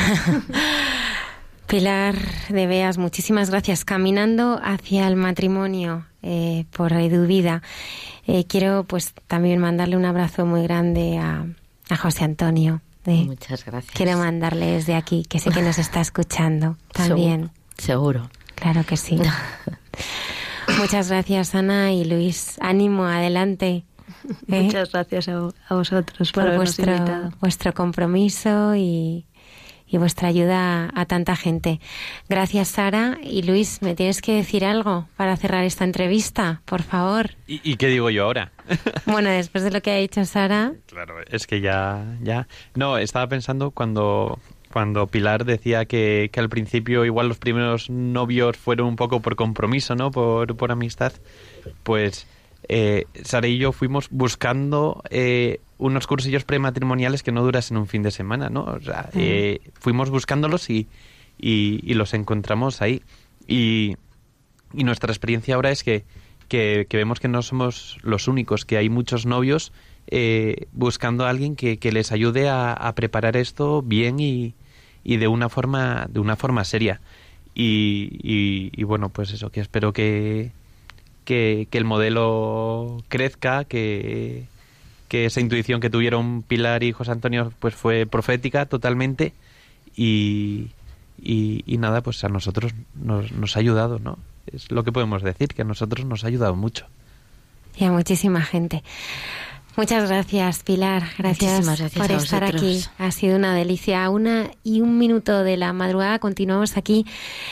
Pilar 1.68 2.16
de 2.48 2.66
Beas, 2.66 2.98
muchísimas 2.98 3.50
gracias. 3.50 3.84
Caminando 3.84 4.60
hacia 4.62 5.06
el 5.06 5.16
matrimonio 5.16 6.07
eh, 6.22 6.64
por 6.72 6.92
Vida. 7.26 7.62
Eh, 8.26 8.44
quiero 8.46 8.84
pues 8.84 9.14
también 9.26 9.58
mandarle 9.58 9.96
un 9.96 10.04
abrazo 10.04 10.46
muy 10.46 10.62
grande 10.62 11.18
a, 11.18 11.46
a 11.88 11.96
José 11.96 12.24
Antonio. 12.24 12.80
Muchas 13.04 13.64
gracias. 13.64 13.94
Quiero 13.94 14.18
mandarle 14.18 14.66
desde 14.66 14.94
aquí, 14.94 15.24
que 15.28 15.38
sé 15.38 15.50
que 15.50 15.62
nos 15.62 15.78
está 15.78 16.00
escuchando 16.00 16.76
también. 16.92 17.50
Seguro. 17.76 18.30
Claro 18.54 18.84
que 18.84 18.96
sí. 18.96 19.18
Muchas 20.78 21.08
gracias, 21.08 21.54
Ana 21.54 21.92
y 21.92 22.04
Luis. 22.04 22.56
Ánimo, 22.60 23.04
adelante. 23.04 23.84
¿eh? 24.48 24.62
Muchas 24.62 24.92
gracias 24.92 25.28
a, 25.28 25.74
vosotros 25.74 26.32
por, 26.32 26.44
por 26.44 26.56
vuestro, 26.56 27.30
vuestro 27.40 27.72
compromiso 27.72 28.74
y, 28.74 29.24
y 29.90 29.98
vuestra 29.98 30.28
ayuda 30.28 30.90
a 30.94 31.06
tanta 31.06 31.36
gente. 31.36 31.80
Gracias, 32.28 32.68
Sara. 32.68 33.18
Y 33.22 33.42
Luis, 33.42 33.82
¿me 33.82 33.94
tienes 33.94 34.20
que 34.20 34.34
decir 34.34 34.64
algo 34.64 35.08
para 35.16 35.36
cerrar 35.36 35.64
esta 35.64 35.84
entrevista, 35.84 36.62
por 36.64 36.82
favor? 36.82 37.30
¿Y, 37.46 37.76
qué 37.76 37.88
digo 37.88 38.10
yo 38.10 38.24
ahora? 38.24 38.52
bueno, 39.06 39.30
después 39.30 39.64
de 39.64 39.70
lo 39.70 39.80
que 39.80 39.90
ha 39.90 39.96
dicho 39.96 40.24
Sara. 40.24 40.72
Claro, 40.86 41.16
es 41.30 41.46
que 41.46 41.60
ya, 41.60 42.04
ya. 42.22 42.46
No, 42.74 42.98
estaba 42.98 43.26
pensando 43.26 43.70
cuando 43.70 44.38
cuando 44.72 45.06
Pilar 45.06 45.46
decía 45.46 45.86
que, 45.86 46.28
que, 46.30 46.40
al 46.40 46.50
principio 46.50 47.06
igual 47.06 47.28
los 47.28 47.38
primeros 47.38 47.88
novios 47.88 48.58
fueron 48.58 48.88
un 48.88 48.96
poco 48.96 49.20
por 49.20 49.34
compromiso, 49.34 49.94
¿no? 49.94 50.10
Por, 50.10 50.56
por 50.56 50.70
amistad. 50.70 51.12
pues 51.82 52.26
eh, 52.68 53.06
Sara 53.22 53.48
y 53.48 53.58
yo 53.58 53.72
fuimos 53.72 54.08
buscando 54.10 55.02
eh, 55.10 55.60
unos 55.78 56.06
cursillos 56.06 56.44
prematrimoniales 56.44 57.22
que 57.22 57.32
no 57.32 57.42
durasen 57.42 57.76
un 57.76 57.86
fin 57.86 58.02
de 58.02 58.10
semana, 58.10 58.50
¿no? 58.50 58.64
O 58.64 58.80
sea, 58.80 59.08
eh, 59.14 59.60
fuimos 59.74 60.10
buscándolos 60.10 60.68
y, 60.70 60.88
y, 61.38 61.94
los 61.94 62.14
encontramos 62.14 62.82
ahí. 62.82 63.02
Y, 63.46 63.96
y, 64.74 64.84
nuestra 64.84 65.12
experiencia 65.12 65.54
ahora 65.54 65.70
es 65.70 65.84
que, 65.84 66.04
que, 66.48 66.86
vemos 66.92 67.20
que 67.20 67.28
no 67.28 67.42
somos 67.42 67.98
los 68.02 68.26
únicos, 68.26 68.64
que 68.64 68.76
hay 68.76 68.88
muchos 68.88 69.24
novios 69.24 69.72
eh, 70.08 70.66
buscando 70.72 71.26
a 71.26 71.30
alguien 71.30 71.54
que, 71.54 71.78
que 71.78 71.92
les 71.92 72.10
ayude 72.10 72.48
a, 72.48 72.72
a, 72.72 72.94
preparar 72.94 73.36
esto 73.36 73.82
bien 73.82 74.18
y, 74.18 74.54
y 75.04 75.16
de 75.16 75.28
una 75.28 75.48
forma 75.48 76.06
de 76.10 76.20
una 76.20 76.36
forma 76.36 76.64
seria. 76.64 77.00
Y, 77.54 78.20
y, 78.22 78.84
bueno, 78.84 79.08
pues 79.08 79.32
eso, 79.32 79.50
que 79.50 79.60
espero 79.60 79.92
que, 79.92 80.52
que, 81.24 81.66
que 81.70 81.78
el 81.78 81.84
modelo 81.84 83.02
crezca, 83.08 83.64
que, 83.64 84.46
que 85.08 85.26
esa 85.26 85.40
intuición 85.40 85.80
que 85.80 85.90
tuvieron 85.90 86.42
Pilar 86.42 86.82
y 86.82 86.92
José 86.92 87.10
Antonio 87.10 87.52
pues 87.58 87.74
fue 87.74 88.06
profética 88.06 88.66
totalmente 88.66 89.32
y, 89.96 90.68
y, 91.20 91.78
nada, 91.78 92.02
pues 92.02 92.22
a 92.22 92.28
nosotros 92.28 92.72
nos, 92.94 93.32
nos, 93.32 93.56
ha 93.56 93.60
ayudado, 93.60 93.98
¿no? 93.98 94.18
Es 94.46 94.70
lo 94.70 94.84
que 94.84 94.92
podemos 94.92 95.22
decir, 95.22 95.48
que 95.48 95.62
a 95.62 95.64
nosotros 95.64 96.06
nos 96.06 96.22
ha 96.24 96.28
ayudado 96.28 96.54
mucho. 96.54 96.86
Y 97.76 97.84
a 97.84 97.90
muchísima 97.90 98.42
gente. 98.42 98.84
Muchas 99.76 100.08
gracias, 100.08 100.64
Pilar. 100.64 101.04
Gracias, 101.18 101.64
gracias 101.64 101.92
por 101.92 102.10
estar 102.10 102.42
aquí. 102.42 102.80
Ha 102.98 103.12
sido 103.12 103.36
una 103.36 103.54
delicia. 103.54 104.10
Una 104.10 104.50
y 104.64 104.80
un 104.80 104.98
minuto 104.98 105.44
de 105.44 105.56
la 105.56 105.72
madrugada. 105.72 106.18
Continuamos 106.18 106.76
aquí 106.76 107.06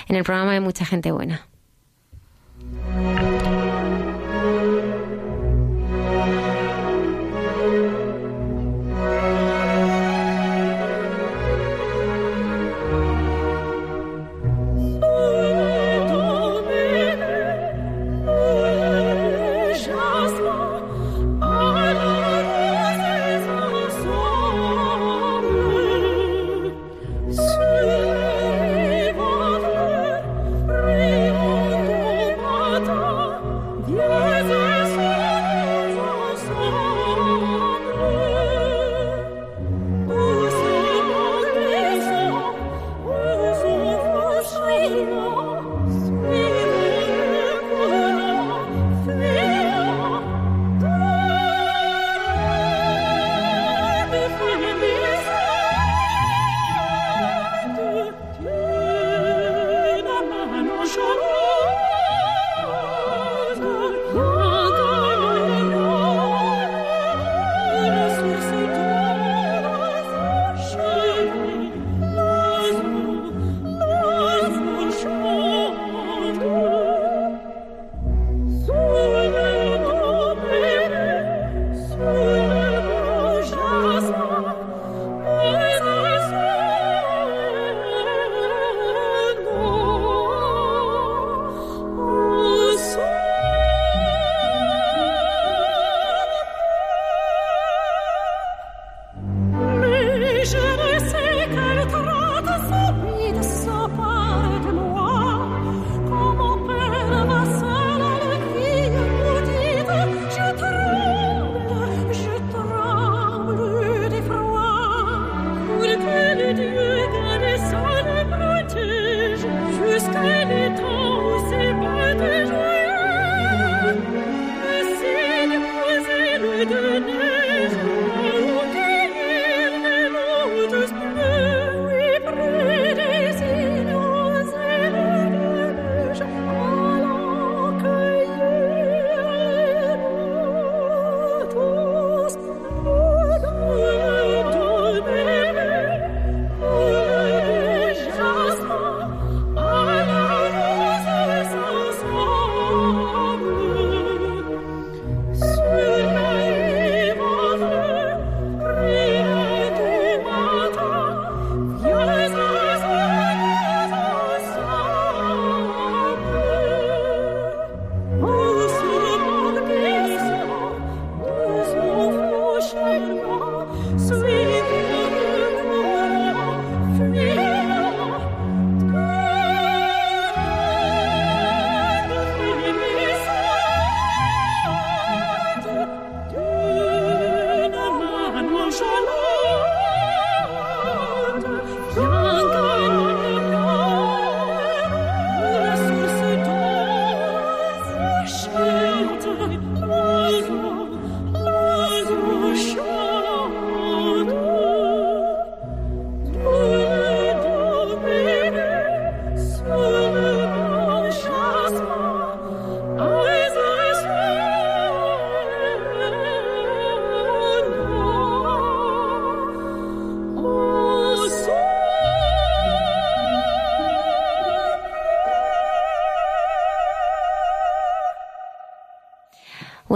en 0.09 0.16
el 0.16 0.24
programa 0.24 0.52
de 0.52 0.61
Mucha 0.61 0.84
Gente 0.84 1.12
Buena. 1.12 1.46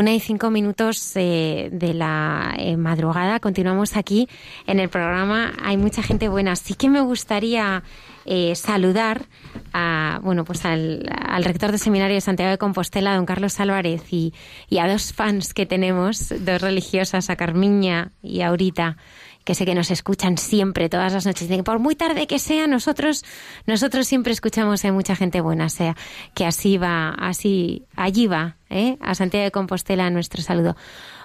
Una 0.00 0.14
y 0.14 0.20
cinco 0.20 0.48
minutos 0.48 1.12
eh, 1.14 1.68
de 1.70 1.92
la 1.92 2.54
eh, 2.56 2.78
madrugada. 2.78 3.38
Continuamos 3.38 3.98
aquí 3.98 4.30
en 4.66 4.80
el 4.80 4.88
programa. 4.88 5.52
Hay 5.62 5.76
mucha 5.76 6.02
gente 6.02 6.30
buena. 6.30 6.56
Sí 6.56 6.72
que 6.72 6.88
me 6.88 7.02
gustaría 7.02 7.82
eh, 8.24 8.54
saludar 8.54 9.26
a, 9.74 10.18
bueno, 10.22 10.46
pues 10.46 10.64
al, 10.64 11.04
rector 11.44 11.70
del 11.70 11.78
Seminario 11.78 12.14
de 12.14 12.22
Santiago 12.22 12.50
de 12.50 12.56
Compostela, 12.56 13.14
don 13.14 13.26
Carlos 13.26 13.60
Álvarez, 13.60 14.10
y, 14.10 14.32
a 14.80 14.88
dos 14.88 15.12
fans 15.12 15.52
que 15.52 15.66
tenemos, 15.66 16.30
dos 16.30 16.62
religiosas, 16.62 17.28
a 17.28 17.36
Carmiña 17.36 18.12
y 18.22 18.40
a 18.40 18.48
Aurita 18.48 18.96
que 19.44 19.54
sé 19.54 19.64
que 19.66 19.74
nos 19.74 19.90
escuchan 19.90 20.38
siempre, 20.38 20.88
todas 20.88 21.12
las 21.12 21.26
noches. 21.26 21.48
Por 21.62 21.78
muy 21.78 21.94
tarde 21.94 22.26
que 22.26 22.38
sea, 22.38 22.66
nosotros, 22.66 23.24
nosotros 23.66 24.06
siempre 24.06 24.32
escuchamos 24.32 24.84
a 24.84 24.92
mucha 24.92 25.16
gente 25.16 25.40
buena, 25.40 25.68
sea 25.68 25.96
que 26.34 26.46
así 26.46 26.78
va, 26.78 27.10
así, 27.10 27.86
allí 27.96 28.26
va, 28.26 28.56
¿eh? 28.70 28.96
a 29.00 29.14
Santiago 29.14 29.44
de 29.44 29.50
Compostela 29.50 30.08
nuestro 30.10 30.42
saludo. 30.42 30.76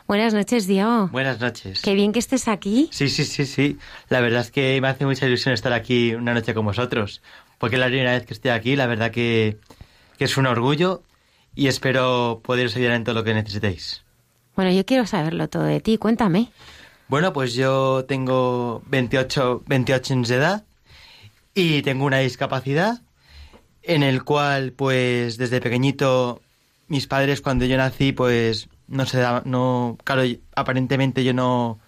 Buenas 0.07 0.33
noches, 0.33 0.67
Diego. 0.67 1.07
Buenas 1.07 1.39
noches. 1.39 1.81
Qué 1.81 1.93
bien 1.93 2.11
que 2.11 2.19
estés 2.19 2.47
aquí. 2.47 2.89
Sí, 2.91 3.09
sí, 3.09 3.25
sí, 3.25 3.45
sí. 3.45 3.77
La 4.09 4.19
verdad 4.19 4.41
es 4.41 4.51
que 4.51 4.79
me 4.81 4.87
hace 4.87 5.05
mucha 5.05 5.25
ilusión 5.25 5.53
estar 5.53 5.73
aquí 5.73 6.13
una 6.13 6.33
noche 6.33 6.53
con 6.53 6.65
vosotros, 6.65 7.21
porque 7.57 7.77
es 7.77 7.79
la 7.79 7.87
primera 7.87 8.11
vez 8.11 8.25
que 8.25 8.33
estoy 8.33 8.51
aquí, 8.51 8.75
la 8.75 8.87
verdad 8.87 9.11
que, 9.11 9.57
que 10.17 10.25
es 10.25 10.37
un 10.37 10.45
orgullo 10.45 11.01
y 11.55 11.67
espero 11.67 12.41
poderos 12.43 12.75
ayudar 12.75 12.95
en 12.95 13.03
todo 13.03 13.15
lo 13.15 13.23
que 13.23 13.33
necesitéis. 13.33 14.03
Bueno, 14.55 14.71
yo 14.71 14.85
quiero 14.85 15.05
saberlo 15.05 15.49
todo 15.49 15.63
de 15.63 15.79
ti, 15.79 15.97
cuéntame. 15.97 16.51
Bueno, 17.07 17.33
pues 17.33 17.53
yo 17.53 18.05
tengo 18.07 18.81
28, 18.87 19.63
28 19.67 20.13
años 20.13 20.27
de 20.27 20.35
edad 20.35 20.65
y 21.53 21.81
tengo 21.81 22.05
una 22.05 22.19
discapacidad 22.19 23.01
en 23.83 24.03
el 24.03 24.23
cual, 24.23 24.71
pues, 24.71 25.37
desde 25.37 25.61
pequeñito, 25.61 26.41
mis 26.87 27.07
padres, 27.07 27.41
cuando 27.41 27.65
yo 27.65 27.77
nací, 27.77 28.11
pues, 28.11 28.69
no 28.87 29.05
se 29.05 29.19
daban, 29.19 29.43
no, 29.45 29.97
claro, 30.03 30.23
aparentemente 30.55 31.23
yo 31.23 31.33
no, 31.33 31.79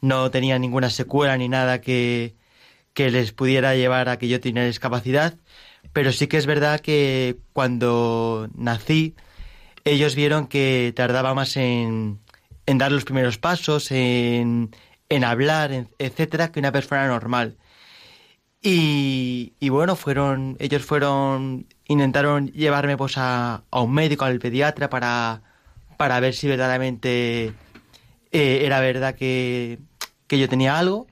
no 0.00 0.30
tenía 0.30 0.58
ninguna 0.58 0.90
secuela 0.90 1.36
ni 1.36 1.48
nada 1.48 1.80
que, 1.80 2.34
que 2.94 3.10
les 3.10 3.32
pudiera 3.32 3.74
llevar 3.74 4.08
a 4.08 4.18
que 4.18 4.28
yo 4.28 4.40
tuviera 4.40 4.64
discapacidad, 4.64 5.38
pero 5.92 6.12
sí 6.12 6.26
que 6.26 6.38
es 6.38 6.46
verdad 6.46 6.80
que 6.80 7.38
cuando 7.52 8.48
nací, 8.54 9.14
ellos 9.84 10.14
vieron 10.14 10.46
que 10.46 10.92
tardaba 10.96 11.34
más 11.34 11.56
en, 11.56 12.20
en 12.66 12.78
dar 12.78 12.92
los 12.92 13.04
primeros 13.04 13.38
pasos, 13.38 13.90
en, 13.90 14.70
en 15.08 15.24
hablar, 15.24 15.88
etcétera, 15.98 16.52
que 16.52 16.60
una 16.60 16.72
persona 16.72 17.06
normal. 17.06 17.56
Y, 18.64 19.68
bueno, 19.70 19.96
fueron, 19.96 20.56
ellos 20.60 20.84
fueron, 20.84 21.66
intentaron 21.86 22.46
llevarme 22.52 22.96
pues 22.96 23.18
a, 23.18 23.64
a 23.70 23.80
un 23.80 23.92
médico, 23.92 24.24
al 24.24 24.38
pediatra, 24.38 24.88
para, 24.88 25.42
para 25.96 26.20
ver 26.20 26.34
si 26.34 26.46
verdaderamente 26.46 27.54
eh, 28.30 28.62
era 28.64 28.80
verdad 28.80 29.16
que, 29.16 29.80
que, 30.28 30.38
yo 30.38 30.48
tenía 30.48 30.78
algo. 30.78 31.08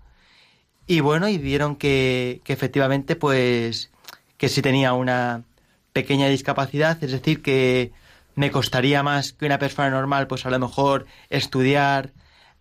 Y 0.87 1.01
bueno, 1.01 1.29
y 1.29 1.39
vieron 1.39 1.77
que, 1.77 2.41
que 2.45 2.53
efectivamente, 2.53 3.17
pues, 3.17 3.91
que 4.37 4.49
sí 4.49 4.63
tenía 4.63 4.93
una 4.93 5.45
pequeña 5.93 6.29
discapacidad, 6.29 7.03
es 7.03 7.11
decir, 7.13 7.43
que 7.43 7.93
me 8.37 8.51
costaría 8.51 9.03
más 9.03 9.33
que 9.33 9.47
una 9.47 9.59
persona 9.59 9.91
normal, 9.91 10.29
pues 10.29 10.47
a 10.47 10.51
lo 10.51 10.59
mejor 10.59 11.07
estudiar, 11.31 12.13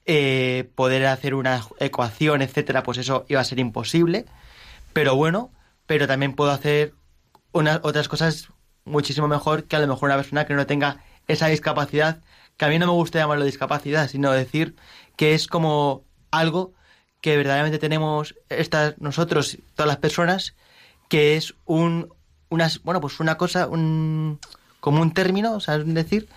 eh, 0.06 0.70
poder 0.76 1.06
hacer 1.06 1.36
una 1.36 1.64
ecuación, 1.80 2.42
etcétera, 2.42 2.82
pues 2.84 2.98
eso 2.98 3.26
iba 3.30 3.40
a 3.42 3.44
ser 3.44 3.60
imposible. 3.60 4.26
Pero 5.00 5.16
bueno, 5.16 5.54
pero 5.86 6.08
también 6.08 6.34
puedo 6.34 6.52
hacer 6.52 6.94
unas 7.54 7.80
otras 7.84 8.10
cosas 8.10 8.50
muchísimo 8.84 9.30
mejor 9.30 9.64
que 9.64 9.78
a 9.78 9.80
lo 9.80 9.88
mejor 9.88 10.10
una 10.10 10.18
persona 10.18 10.46
que 10.46 10.54
no 10.54 10.68
tenga 10.68 10.98
esa 11.30 11.48
discapacidad, 11.48 12.20
que 12.58 12.66
a 12.66 12.68
mí 12.68 12.78
no 12.80 12.86
me 12.86 12.92
gusta 12.92 13.18
llamarlo 13.18 13.46
discapacidad, 13.46 14.10
sino 14.10 14.30
decir 14.34 14.76
que 15.16 15.36
es 15.36 15.48
como 15.48 16.04
algo 16.32 16.74
que 17.22 17.38
verdaderamente 17.38 17.80
tenemos 17.80 18.36
estas 18.50 19.00
nosotros 19.00 19.60
todas 19.74 19.88
las 19.88 19.96
personas 20.00 20.54
que 21.08 21.38
es 21.38 21.56
un 21.64 22.14
unas 22.50 22.84
bueno 22.84 23.00
pues 23.00 23.22
una 23.22 23.38
cosa 23.38 23.68
un 23.68 24.38
como 24.82 25.02
un 25.02 25.14
término, 25.14 25.54
o 25.54 25.62
sea, 25.62 25.78
decir, 25.78 26.28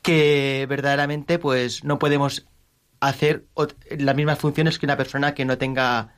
que 0.00 0.64
verdaderamente 0.68 1.40
pues 1.40 1.82
no 1.82 1.98
podemos 1.98 2.46
hacer 3.00 3.46
las 3.90 4.14
mismas 4.14 4.38
funciones 4.38 4.78
que 4.78 4.86
una 4.86 4.96
persona 4.96 5.34
que 5.34 5.44
no 5.44 5.58
tenga 5.58 6.14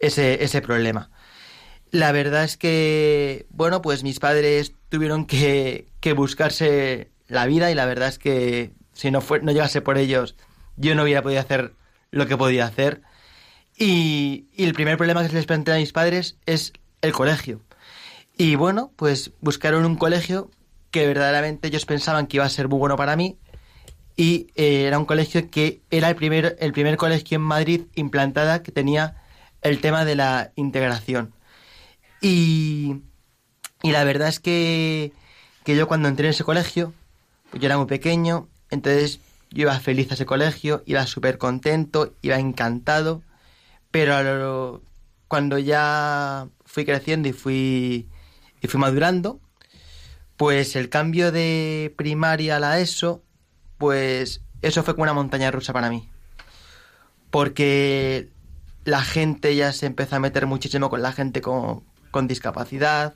ese, 0.00 0.42
ese 0.42 0.60
problema. 0.60 1.10
La 1.94 2.10
verdad 2.10 2.42
es 2.42 2.56
que, 2.56 3.46
bueno, 3.50 3.80
pues 3.80 4.02
mis 4.02 4.18
padres 4.18 4.72
tuvieron 4.88 5.26
que, 5.26 5.86
que 6.00 6.12
buscarse 6.12 7.12
la 7.28 7.46
vida 7.46 7.70
y 7.70 7.76
la 7.76 7.86
verdad 7.86 8.08
es 8.08 8.18
que 8.18 8.72
si 8.94 9.12
no, 9.12 9.20
fue, 9.20 9.40
no 9.42 9.52
llegase 9.52 9.80
por 9.80 9.96
ellos, 9.96 10.34
yo 10.76 10.96
no 10.96 11.04
hubiera 11.04 11.22
podido 11.22 11.40
hacer 11.40 11.72
lo 12.10 12.26
que 12.26 12.36
podía 12.36 12.66
hacer. 12.66 13.02
Y, 13.78 14.46
el 14.56 14.74
primer 14.74 14.96
problema 14.96 15.22
que 15.22 15.28
se 15.28 15.36
les 15.36 15.46
plantea 15.46 15.76
a 15.76 15.78
mis 15.78 15.92
padres 15.92 16.36
es 16.46 16.72
el 17.00 17.12
colegio. 17.12 17.60
Y 18.36 18.56
bueno, 18.56 18.90
pues 18.96 19.30
buscaron 19.40 19.84
un 19.84 19.94
colegio 19.94 20.50
que 20.90 21.06
verdaderamente 21.06 21.68
ellos 21.68 21.86
pensaban 21.86 22.26
que 22.26 22.38
iba 22.38 22.44
a 22.44 22.48
ser 22.48 22.66
muy 22.66 22.80
bueno 22.80 22.96
para 22.96 23.14
mí 23.14 23.38
y 24.16 24.48
eh, 24.56 24.86
era 24.88 24.98
un 24.98 25.04
colegio 25.04 25.48
que 25.48 25.80
era 25.92 26.08
el 26.08 26.16
primer, 26.16 26.56
el 26.58 26.72
primer 26.72 26.96
colegio 26.96 27.36
en 27.36 27.42
Madrid 27.42 27.82
implantada 27.94 28.64
que 28.64 28.72
tenía 28.72 29.22
el 29.62 29.80
tema 29.80 30.04
de 30.04 30.16
la 30.16 30.50
integración. 30.56 31.32
Y, 32.24 33.02
y 33.82 33.92
la 33.92 34.02
verdad 34.02 34.28
es 34.28 34.40
que, 34.40 35.12
que 35.62 35.76
yo 35.76 35.86
cuando 35.86 36.08
entré 36.08 36.26
en 36.26 36.30
ese 36.30 36.42
colegio, 36.42 36.94
pues 37.50 37.60
yo 37.60 37.66
era 37.66 37.76
muy 37.76 37.86
pequeño, 37.86 38.48
entonces 38.70 39.20
yo 39.50 39.64
iba 39.64 39.78
feliz 39.78 40.10
a 40.10 40.14
ese 40.14 40.24
colegio, 40.24 40.82
iba 40.86 41.06
súper 41.06 41.36
contento, 41.36 42.14
iba 42.22 42.38
encantado, 42.38 43.22
pero 43.90 44.80
cuando 45.28 45.58
ya 45.58 46.48
fui 46.64 46.86
creciendo 46.86 47.28
y 47.28 47.34
fui, 47.34 48.08
y 48.62 48.68
fui 48.68 48.80
madurando, 48.80 49.38
pues 50.38 50.76
el 50.76 50.88
cambio 50.88 51.30
de 51.30 51.92
primaria 51.98 52.56
a 52.56 52.60
la 52.60 52.80
ESO, 52.80 53.22
pues 53.76 54.40
eso 54.62 54.82
fue 54.82 54.94
como 54.94 55.02
una 55.02 55.12
montaña 55.12 55.50
rusa 55.50 55.74
para 55.74 55.90
mí. 55.90 56.08
Porque 57.30 58.30
la 58.84 59.02
gente 59.02 59.54
ya 59.56 59.74
se 59.74 59.84
empezó 59.84 60.16
a 60.16 60.20
meter 60.20 60.46
muchísimo 60.46 60.88
con 60.88 61.02
la 61.02 61.12
gente 61.12 61.42
con, 62.14 62.28
discapacidad, 62.28 63.14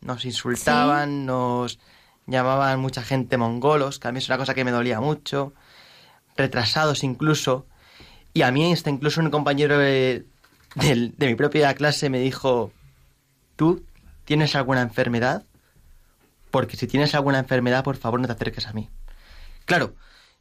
nos 0.00 0.24
insultaban, 0.24 1.26
nos 1.26 1.78
llamaban 2.26 2.80
mucha 2.80 3.02
gente 3.02 3.36
mongolos, 3.36 3.98
que 3.98 4.08
a 4.08 4.12
mí 4.12 4.18
es 4.18 4.28
una 4.28 4.38
cosa 4.38 4.54
que 4.54 4.64
me 4.64 4.70
dolía 4.70 5.00
mucho, 5.00 5.52
retrasados 6.36 7.04
incluso. 7.04 7.66
Y 8.34 8.42
a 8.42 8.50
mí 8.50 8.72
hasta 8.72 8.90
incluso 8.90 9.20
un 9.20 9.30
compañero 9.30 9.78
de 9.78 10.24
mi 11.18 11.34
propia 11.34 11.74
clase 11.74 12.10
me 12.10 12.20
dijo, 12.20 12.72
¿tú 13.56 13.84
tienes 14.24 14.54
alguna 14.56 14.82
enfermedad? 14.82 15.44
porque 16.52 16.76
si 16.76 16.86
tienes 16.86 17.14
alguna 17.16 17.40
enfermedad, 17.40 17.82
por 17.82 17.96
favor 17.96 18.20
no 18.20 18.26
te 18.28 18.34
acerques 18.34 18.66
a 18.68 18.72
mí. 18.72 18.90
Claro, 19.64 19.96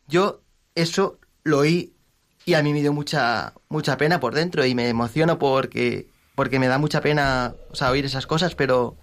yo 0.08 0.42
eso 0.76 1.18
lo 1.44 1.60
oí 1.60 1.94
y 2.46 2.54
a 2.54 2.62
mí 2.62 2.74
me 2.74 2.82
dio 2.82 2.94
mucha, 2.94 3.54
mucha 3.70 3.98
pena 3.98 4.20
por 4.20 4.36
dentro 4.36 4.66
y 4.66 4.76
me 4.76 4.90
emociono 4.90 5.40
porque, 5.40 6.10
porque 6.42 6.58
me 6.58 6.68
da 6.68 6.80
mucha 6.80 7.02
pena 7.02 7.54
oír 7.88 8.04
esas 8.04 8.26
cosas, 8.26 8.56
pero 8.56 8.98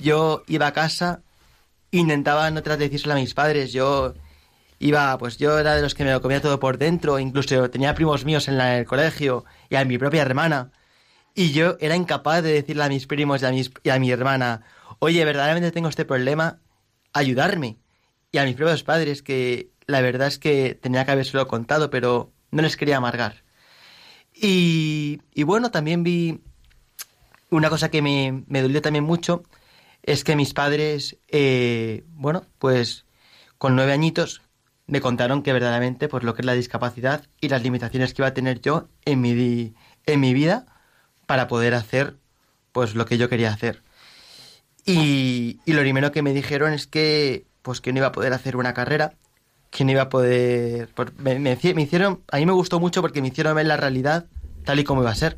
yo 0.00 0.42
iba 0.48 0.66
a 0.66 0.72
casa, 0.72 1.20
intentaba 1.92 2.50
no 2.50 2.60
tratar 2.60 2.80
de 2.80 2.86
decírselo 2.86 3.14
a 3.14 3.18
mis 3.18 3.34
padres, 3.34 3.72
yo 3.72 4.14
iba, 4.80 5.16
pues 5.16 5.36
yo 5.38 5.60
era 5.60 5.76
de 5.76 5.82
los 5.82 5.94
que 5.94 6.02
me 6.02 6.10
lo 6.10 6.20
comía 6.20 6.42
todo 6.42 6.58
por 6.58 6.78
dentro, 6.78 7.20
incluso 7.20 7.70
tenía 7.70 7.94
primos 7.94 8.24
míos 8.24 8.48
en, 8.48 8.60
el 8.60 8.84
colegio 8.84 9.44
y 9.70 9.76
a 9.76 9.84
mi 9.84 9.96
propia 9.96 10.22
hermana, 10.22 10.72
y 11.36 11.52
yo 11.52 11.76
era 11.78 11.94
incapaz 11.94 12.42
de 12.42 12.52
decirle 12.52 12.82
a 12.82 12.88
mis 12.88 13.06
primos 13.06 13.42
y 13.42 13.44
a, 13.44 13.52
y 13.52 13.90
a 13.90 14.00
mi 14.00 14.10
hermana, 14.10 14.62
oye, 14.98 15.24
verdaderamente 15.24 15.70
tengo 15.70 15.88
este 15.88 16.04
problema, 16.04 16.58
ayudarme. 17.12 17.78
Y 18.32 18.38
a 18.38 18.44
mis 18.44 18.56
propios 18.56 18.82
padres, 18.82 19.22
que 19.22 19.70
la 19.86 20.00
verdad 20.00 20.26
es 20.26 20.40
que 20.40 20.74
tenía 20.74 21.04
que 21.04 21.12
habérselo 21.12 21.46
contado, 21.46 21.90
pero 21.90 22.32
no 22.50 22.60
les 22.60 22.76
quería 22.76 22.96
amargar. 22.96 23.44
Y, 24.34 25.20
bueno, 25.44 25.70
también 25.70 26.02
vi 26.02 26.40
una 27.56 27.70
cosa 27.70 27.90
que 27.90 28.02
me, 28.02 28.44
me, 28.46 28.62
dolió 28.62 28.82
también 28.82 29.04
mucho, 29.04 29.42
es 30.02 30.24
que 30.24 30.36
mis 30.36 30.54
padres, 30.54 31.18
eh, 31.28 32.04
bueno, 32.08 32.44
pues 32.58 33.04
con 33.58 33.76
nueve 33.76 33.92
añitos 33.92 34.42
me 34.86 35.00
contaron 35.00 35.42
que 35.42 35.52
verdaderamente 35.52 36.08
pues 36.08 36.24
lo 36.24 36.34
que 36.34 36.42
es 36.42 36.46
la 36.46 36.54
discapacidad 36.54 37.24
y 37.40 37.48
las 37.48 37.62
limitaciones 37.62 38.12
que 38.12 38.22
iba 38.22 38.28
a 38.28 38.34
tener 38.34 38.60
yo 38.60 38.88
en 39.04 39.20
mi, 39.20 39.74
en 40.06 40.20
mi 40.20 40.34
vida 40.34 40.66
para 41.26 41.46
poder 41.46 41.74
hacer 41.74 42.16
pues 42.72 42.94
lo 42.94 43.06
que 43.06 43.18
yo 43.18 43.28
quería 43.28 43.52
hacer. 43.52 43.82
Y, 44.84 45.60
lo 45.66 45.80
primero 45.80 46.10
que 46.10 46.22
me 46.22 46.34
dijeron 46.34 46.72
es 46.72 46.86
que, 46.86 47.46
pues 47.62 47.80
que 47.80 47.92
no 47.92 47.98
iba 47.98 48.08
a 48.08 48.12
poder 48.12 48.32
hacer 48.32 48.56
una 48.56 48.74
carrera, 48.74 49.14
que 49.70 49.84
no 49.84 49.92
iba 49.92 50.02
a 50.02 50.08
poder... 50.08 50.88
Me, 51.18 51.38
me, 51.38 51.52
hicieron, 51.52 52.22
a 52.32 52.38
mí 52.38 52.46
me 52.46 52.52
gustó 52.52 52.80
mucho 52.80 53.00
porque 53.00 53.22
me 53.22 53.28
hicieron 53.28 53.54
ver 53.54 53.66
la 53.66 53.76
realidad 53.76 54.26
tal 54.64 54.80
y 54.80 54.84
como 54.84 55.02
iba 55.02 55.10
a 55.10 55.14
ser. 55.14 55.36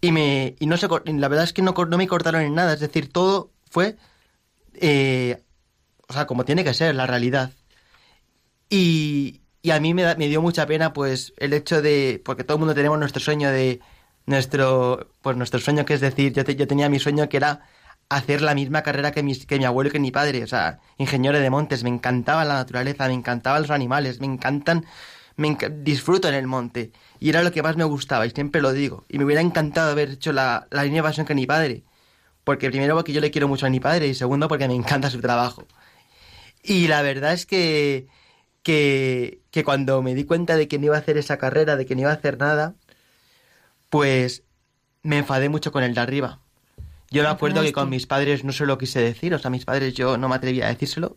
Y, 0.00 0.12
me, 0.12 0.54
y 0.60 0.66
no 0.66 0.76
sé, 0.76 0.88
la 0.88 1.28
verdad 1.28 1.44
es 1.44 1.52
que 1.52 1.62
no, 1.62 1.72
no 1.72 1.98
me 1.98 2.06
cortaron 2.06 2.42
en 2.42 2.54
nada, 2.54 2.74
es 2.74 2.80
decir, 2.80 3.12
todo 3.12 3.52
fue, 3.68 3.96
eh, 4.74 5.42
o 6.08 6.12
sea, 6.12 6.26
como 6.26 6.44
tiene 6.44 6.64
que 6.64 6.74
ser, 6.74 6.94
la 6.94 7.06
realidad. 7.06 7.52
Y, 8.70 9.42
y 9.62 9.70
a 9.70 9.80
mí 9.80 9.94
me, 9.94 10.14
me 10.16 10.28
dio 10.28 10.42
mucha 10.42 10.66
pena 10.66 10.92
pues 10.92 11.32
el 11.38 11.52
hecho 11.52 11.82
de, 11.82 12.22
porque 12.24 12.44
todo 12.44 12.56
el 12.56 12.60
mundo 12.60 12.74
tenemos 12.74 12.98
nuestro 12.98 13.20
sueño 13.20 13.50
de, 13.50 13.80
nuestro, 14.28 15.10
pues 15.22 15.36
nuestro 15.36 15.58
sueño 15.58 15.84
que 15.84 15.94
es 15.94 16.00
decir, 16.00 16.32
yo, 16.32 16.42
yo 16.42 16.66
tenía 16.68 16.88
mi 16.88 16.98
sueño 16.98 17.28
que 17.28 17.38
era 17.38 17.62
hacer 18.10 18.42
la 18.42 18.54
misma 18.54 18.82
carrera 18.82 19.10
que 19.10 19.22
mi, 19.22 19.34
que 19.34 19.58
mi 19.58 19.64
abuelo 19.64 19.88
y 19.88 19.92
que 19.92 20.00
mi 20.00 20.10
padre, 20.10 20.44
o 20.44 20.46
sea, 20.46 20.80
ingeniero 20.98 21.38
de 21.38 21.50
montes, 21.50 21.82
me 21.82 21.90
encantaba 21.90 22.44
la 22.44 22.54
naturaleza, 22.54 23.08
me 23.08 23.14
encantaban 23.14 23.62
los 23.62 23.70
animales, 23.70 24.20
me 24.20 24.26
encantan, 24.26 24.84
me 25.38 25.56
disfruto 25.82 26.28
en 26.28 26.34
el 26.34 26.46
monte, 26.46 26.92
y 27.18 27.30
era 27.30 27.42
lo 27.42 27.50
que 27.50 27.62
más 27.62 27.76
me 27.76 27.84
gustaba, 27.84 28.26
y 28.26 28.30
siempre 28.30 28.60
lo 28.60 28.72
digo, 28.72 29.06
y 29.08 29.16
me 29.16 29.24
hubiera 29.24 29.40
encantado 29.40 29.90
haber 29.90 30.10
hecho 30.10 30.32
la, 30.32 30.66
la 30.70 30.84
línea 30.84 31.00
de 31.00 31.08
pasión 31.08 31.24
que 31.24 31.34
mi 31.34 31.46
padre, 31.46 31.84
porque 32.44 32.68
primero 32.68 32.94
porque 32.94 33.14
yo 33.14 33.22
le 33.22 33.30
quiero 33.30 33.48
mucho 33.48 33.64
a 33.64 33.70
mi 33.70 33.80
padre, 33.80 34.08
y 34.08 34.14
segundo 34.14 34.48
porque 34.48 34.68
me 34.68 34.74
encanta 34.74 35.08
su 35.08 35.20
trabajo. 35.20 35.66
Y 36.62 36.88
la 36.88 37.00
verdad 37.00 37.32
es 37.32 37.46
que, 37.46 38.08
que, 38.62 39.40
que 39.50 39.64
cuando 39.64 40.02
me 40.02 40.14
di 40.14 40.24
cuenta 40.24 40.56
de 40.56 40.68
que 40.68 40.78
no 40.78 40.86
iba 40.86 40.96
a 40.96 41.00
hacer 41.00 41.16
esa 41.16 41.38
carrera, 41.38 41.76
de 41.76 41.86
que 41.86 41.94
no 41.94 42.02
iba 42.02 42.10
a 42.10 42.14
hacer 42.14 42.38
nada, 42.38 42.74
pues 43.88 44.42
me 45.02 45.18
enfadé 45.18 45.48
mucho 45.48 45.72
con 45.72 45.82
el 45.82 45.94
de 45.94 46.00
arriba 46.02 46.40
yo 47.10 47.22
me 47.22 47.28
acuerdo 47.28 47.62
que 47.62 47.72
con 47.72 47.88
mis 47.88 48.06
padres 48.06 48.44
no 48.44 48.52
se 48.52 48.66
lo 48.66 48.76
quise 48.76 49.00
decir, 49.00 49.32
o 49.34 49.38
sea, 49.38 49.50
mis 49.50 49.64
padres 49.64 49.94
yo 49.94 50.18
no 50.18 50.28
me 50.28 50.34
atreví 50.34 50.60
a 50.60 50.68
decírselo, 50.68 51.16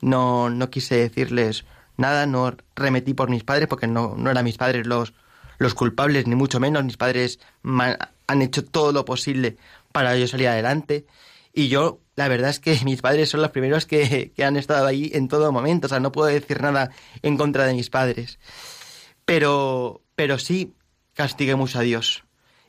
no, 0.00 0.50
no 0.50 0.70
quise 0.70 0.96
decirles 0.96 1.64
nada, 1.96 2.26
no 2.26 2.56
remetí 2.74 3.14
por 3.14 3.30
mis 3.30 3.44
padres 3.44 3.68
porque 3.68 3.86
no, 3.86 4.14
no 4.16 4.30
eran 4.30 4.44
mis 4.44 4.58
padres 4.58 4.86
los, 4.86 5.14
los 5.58 5.74
culpables, 5.74 6.26
ni 6.26 6.34
mucho 6.34 6.60
menos, 6.60 6.84
mis 6.84 6.96
padres 6.96 7.38
han 7.62 8.42
hecho 8.42 8.64
todo 8.64 8.92
lo 8.92 9.04
posible 9.04 9.56
para 9.92 10.16
yo 10.16 10.26
salir 10.26 10.48
adelante. 10.48 11.06
Y 11.54 11.68
yo 11.68 12.00
la 12.16 12.28
verdad 12.28 12.50
es 12.50 12.60
que 12.60 12.78
mis 12.84 13.02
padres 13.02 13.30
son 13.30 13.42
los 13.42 13.50
primeros 13.50 13.86
que, 13.86 14.32
que 14.34 14.44
han 14.44 14.56
estado 14.56 14.86
ahí 14.86 15.10
en 15.14 15.28
todo 15.28 15.52
momento, 15.52 15.86
o 15.86 15.88
sea, 15.88 16.00
no 16.00 16.12
puedo 16.12 16.28
decir 16.28 16.60
nada 16.60 16.90
en 17.22 17.36
contra 17.36 17.64
de 17.64 17.74
mis 17.74 17.90
padres, 17.90 18.38
pero, 19.24 20.02
pero 20.14 20.38
sí 20.38 20.74
castigué 21.14 21.54
mucho 21.54 21.78
a 21.78 21.82
Dios. 21.82 22.24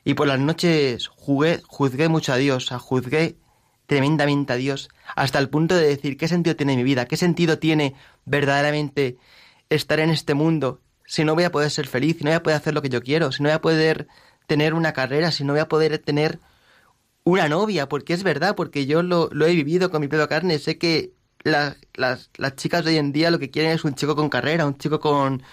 Y 0.05 0.15
por 0.15 0.27
las 0.27 0.39
noches 0.39 1.07
jugué, 1.07 1.61
juzgué 1.65 2.09
mucho 2.09 2.33
a 2.33 2.37
Dios, 2.37 2.71
a 2.73 2.79
juzgué 2.79 3.37
tremendamente 3.85 4.53
a 4.53 4.55
Dios, 4.55 4.89
hasta 5.15 5.39
el 5.39 5.49
punto 5.49 5.75
de 5.75 5.87
decir 5.87 6.17
qué 6.17 6.27
sentido 6.27 6.55
tiene 6.55 6.75
mi 6.75 6.83
vida, 6.83 7.05
qué 7.05 7.17
sentido 7.17 7.59
tiene 7.59 7.95
verdaderamente 8.25 9.17
estar 9.69 9.99
en 9.99 10.09
este 10.09 10.33
mundo 10.33 10.81
si 11.05 11.23
no 11.23 11.35
voy 11.35 11.43
a 11.43 11.51
poder 11.51 11.69
ser 11.69 11.87
feliz, 11.87 12.17
si 12.17 12.23
no 12.23 12.29
voy 12.29 12.37
a 12.37 12.43
poder 12.43 12.57
hacer 12.57 12.73
lo 12.73 12.81
que 12.81 12.89
yo 12.89 13.01
quiero, 13.01 13.31
si 13.31 13.43
no 13.43 13.49
voy 13.49 13.55
a 13.55 13.61
poder 13.61 14.07
tener 14.47 14.73
una 14.73 14.93
carrera, 14.93 15.31
si 15.31 15.43
no 15.43 15.53
voy 15.53 15.59
a 15.59 15.67
poder 15.67 15.99
tener 15.99 16.39
una 17.23 17.47
novia, 17.49 17.87
porque 17.87 18.13
es 18.13 18.23
verdad, 18.23 18.55
porque 18.55 18.85
yo 18.85 19.03
lo, 19.03 19.29
lo 19.31 19.45
he 19.45 19.53
vivido 19.53 19.89
con 19.89 20.01
mi 20.01 20.07
propia 20.07 20.27
carne, 20.27 20.59
sé 20.59 20.77
que 20.77 21.13
las, 21.43 21.77
las, 21.95 22.29
chicas 22.55 22.85
de 22.85 22.91
hoy 22.91 22.97
en 22.97 23.11
día 23.11 23.31
lo 23.31 23.39
que 23.39 23.49
quieren 23.51 23.71
es 23.71 23.83
un 23.83 23.95
chico 23.95 24.15
con 24.15 24.29
carrera, 24.29 24.65
un 24.65 24.77
chico 24.77 24.99
con, 24.99 25.43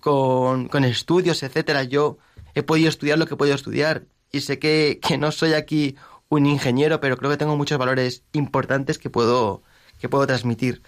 con, 0.00 0.68
con 0.68 0.84
estudios, 0.84 1.42
etcétera. 1.42 1.84
Yo 1.84 2.18
he 2.54 2.62
podido 2.62 2.88
estudiar 2.88 3.18
lo 3.18 3.26
que 3.26 3.34
he 3.34 3.36
podido 3.36 3.56
estudiar 3.56 4.04
y 4.32 4.40
sé 4.40 4.58
que, 4.58 5.00
que 5.06 5.18
no 5.18 5.32
soy 5.32 5.54
aquí 5.54 5.96
un 6.30 6.46
ingeniero, 6.46 7.00
pero 7.00 7.18
creo 7.18 7.30
que 7.30 7.36
tengo 7.36 7.56
muchos 7.56 7.78
valores 7.78 8.22
importantes 8.32 8.98
que 8.98 9.10
puedo, 9.10 9.62
que 9.98 10.08
puedo 10.08 10.26
transmitir. 10.26 10.82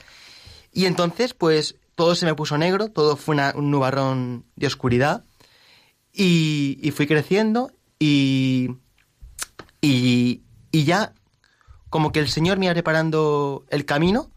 Y 0.72 0.86
entonces, 0.86 1.34
pues, 1.34 1.76
todo 1.94 2.14
se 2.14 2.24
me 2.24 2.34
puso 2.34 2.56
negro, 2.56 2.88
todo 2.88 3.16
fue 3.16 3.36
un 3.54 3.70
nubarrón 3.70 4.46
de 4.56 4.68
oscuridad, 4.68 5.24
y, 6.12 6.78
y 6.80 6.90
fui 6.92 7.06
creciendo, 7.06 7.72
y, 7.98 8.70
y, 9.82 10.42
y, 10.70 10.84
ya 10.84 11.12
como 11.90 12.12
que 12.12 12.20
el 12.20 12.28
Señor 12.28 12.58
me 12.58 12.66
iba 12.66 12.74
preparando 12.74 13.66
el 13.68 13.84
camino, 13.84 14.30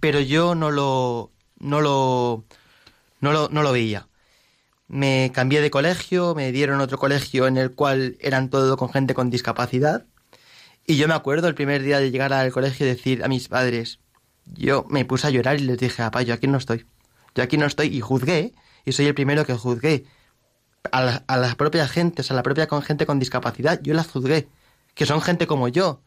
pero 0.00 0.20
yo 0.20 0.54
no 0.54 0.70
lo, 0.70 1.32
no 1.58 1.80
lo, 1.80 2.44
no 3.20 3.32
lo, 3.32 3.48
no 3.50 3.62
lo 3.62 3.72
veía 3.72 4.08
me 4.88 5.30
cambié 5.34 5.60
de 5.60 5.70
colegio, 5.70 6.34
me 6.34 6.50
dieron 6.50 6.80
otro 6.80 6.98
colegio 6.98 7.46
en 7.46 7.58
el 7.58 7.74
cual 7.74 8.16
eran 8.20 8.48
todo 8.48 8.76
con 8.76 8.90
gente 8.90 9.14
con 9.14 9.30
discapacidad. 9.30 10.06
Y 10.88 10.96
yo 10.96 11.06
me 11.06 11.12
acuerdo 11.12 11.48
el 11.48 11.54
primer 11.54 11.82
día 11.82 12.00
de 12.00 12.10
llegar 12.10 12.32
al 12.32 12.50
colegio 12.50 12.86
y 12.86 12.88
decir 12.88 13.22
a 13.22 13.28
mis 13.28 13.48
padres, 13.48 14.00
yo 14.46 14.86
me 14.88 15.04
puse 15.04 15.26
a 15.26 15.30
llorar 15.30 15.60
y 15.60 15.64
les 15.64 15.76
dije, 15.76 16.02
papá, 16.02 16.22
yo 16.22 16.32
aquí 16.32 16.46
no 16.46 16.56
estoy. 16.56 16.86
Yo 17.34 17.42
aquí 17.42 17.58
no 17.58 17.66
estoy 17.66 17.88
y 17.94 18.00
juzgué, 18.00 18.54
y 18.86 18.92
soy 18.92 19.04
el 19.04 19.14
primero 19.14 19.44
que 19.44 19.52
juzgué 19.52 20.06
a, 20.90 21.22
a 21.26 21.36
las 21.36 21.56
propias 21.56 21.90
gentes, 21.90 22.30
a 22.30 22.34
la 22.34 22.42
propia 22.42 22.68
con 22.68 22.80
gente 22.80 23.04
con 23.04 23.18
discapacidad, 23.18 23.78
yo 23.82 23.92
las 23.92 24.08
juzgué, 24.08 24.48
que 24.94 25.04
son 25.04 25.20
gente 25.20 25.46
como 25.46 25.68
yo, 25.68 26.00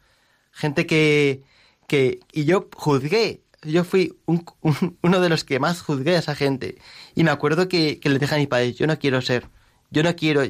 gente 0.50 0.84
que, 0.84 1.44
que, 1.86 2.18
y 2.32 2.44
yo 2.44 2.68
juzgué 2.74 3.44
yo 3.62 3.84
fui 3.84 4.18
uno 4.26 5.20
de 5.20 5.28
los 5.28 5.44
que 5.44 5.60
más 5.60 5.82
juzgué 5.82 6.16
a 6.16 6.18
esa 6.18 6.34
gente. 6.34 6.78
Y 7.14 7.24
me 7.24 7.30
acuerdo 7.30 7.68
que, 7.68 8.00
le 8.02 8.18
dije 8.18 8.34
a 8.34 8.38
mi 8.38 8.46
padre, 8.46 8.72
yo 8.72 8.86
no 8.86 8.98
quiero 8.98 9.22
ser, 9.22 9.48
yo 9.90 10.02
no 10.02 10.14
quiero 10.16 10.42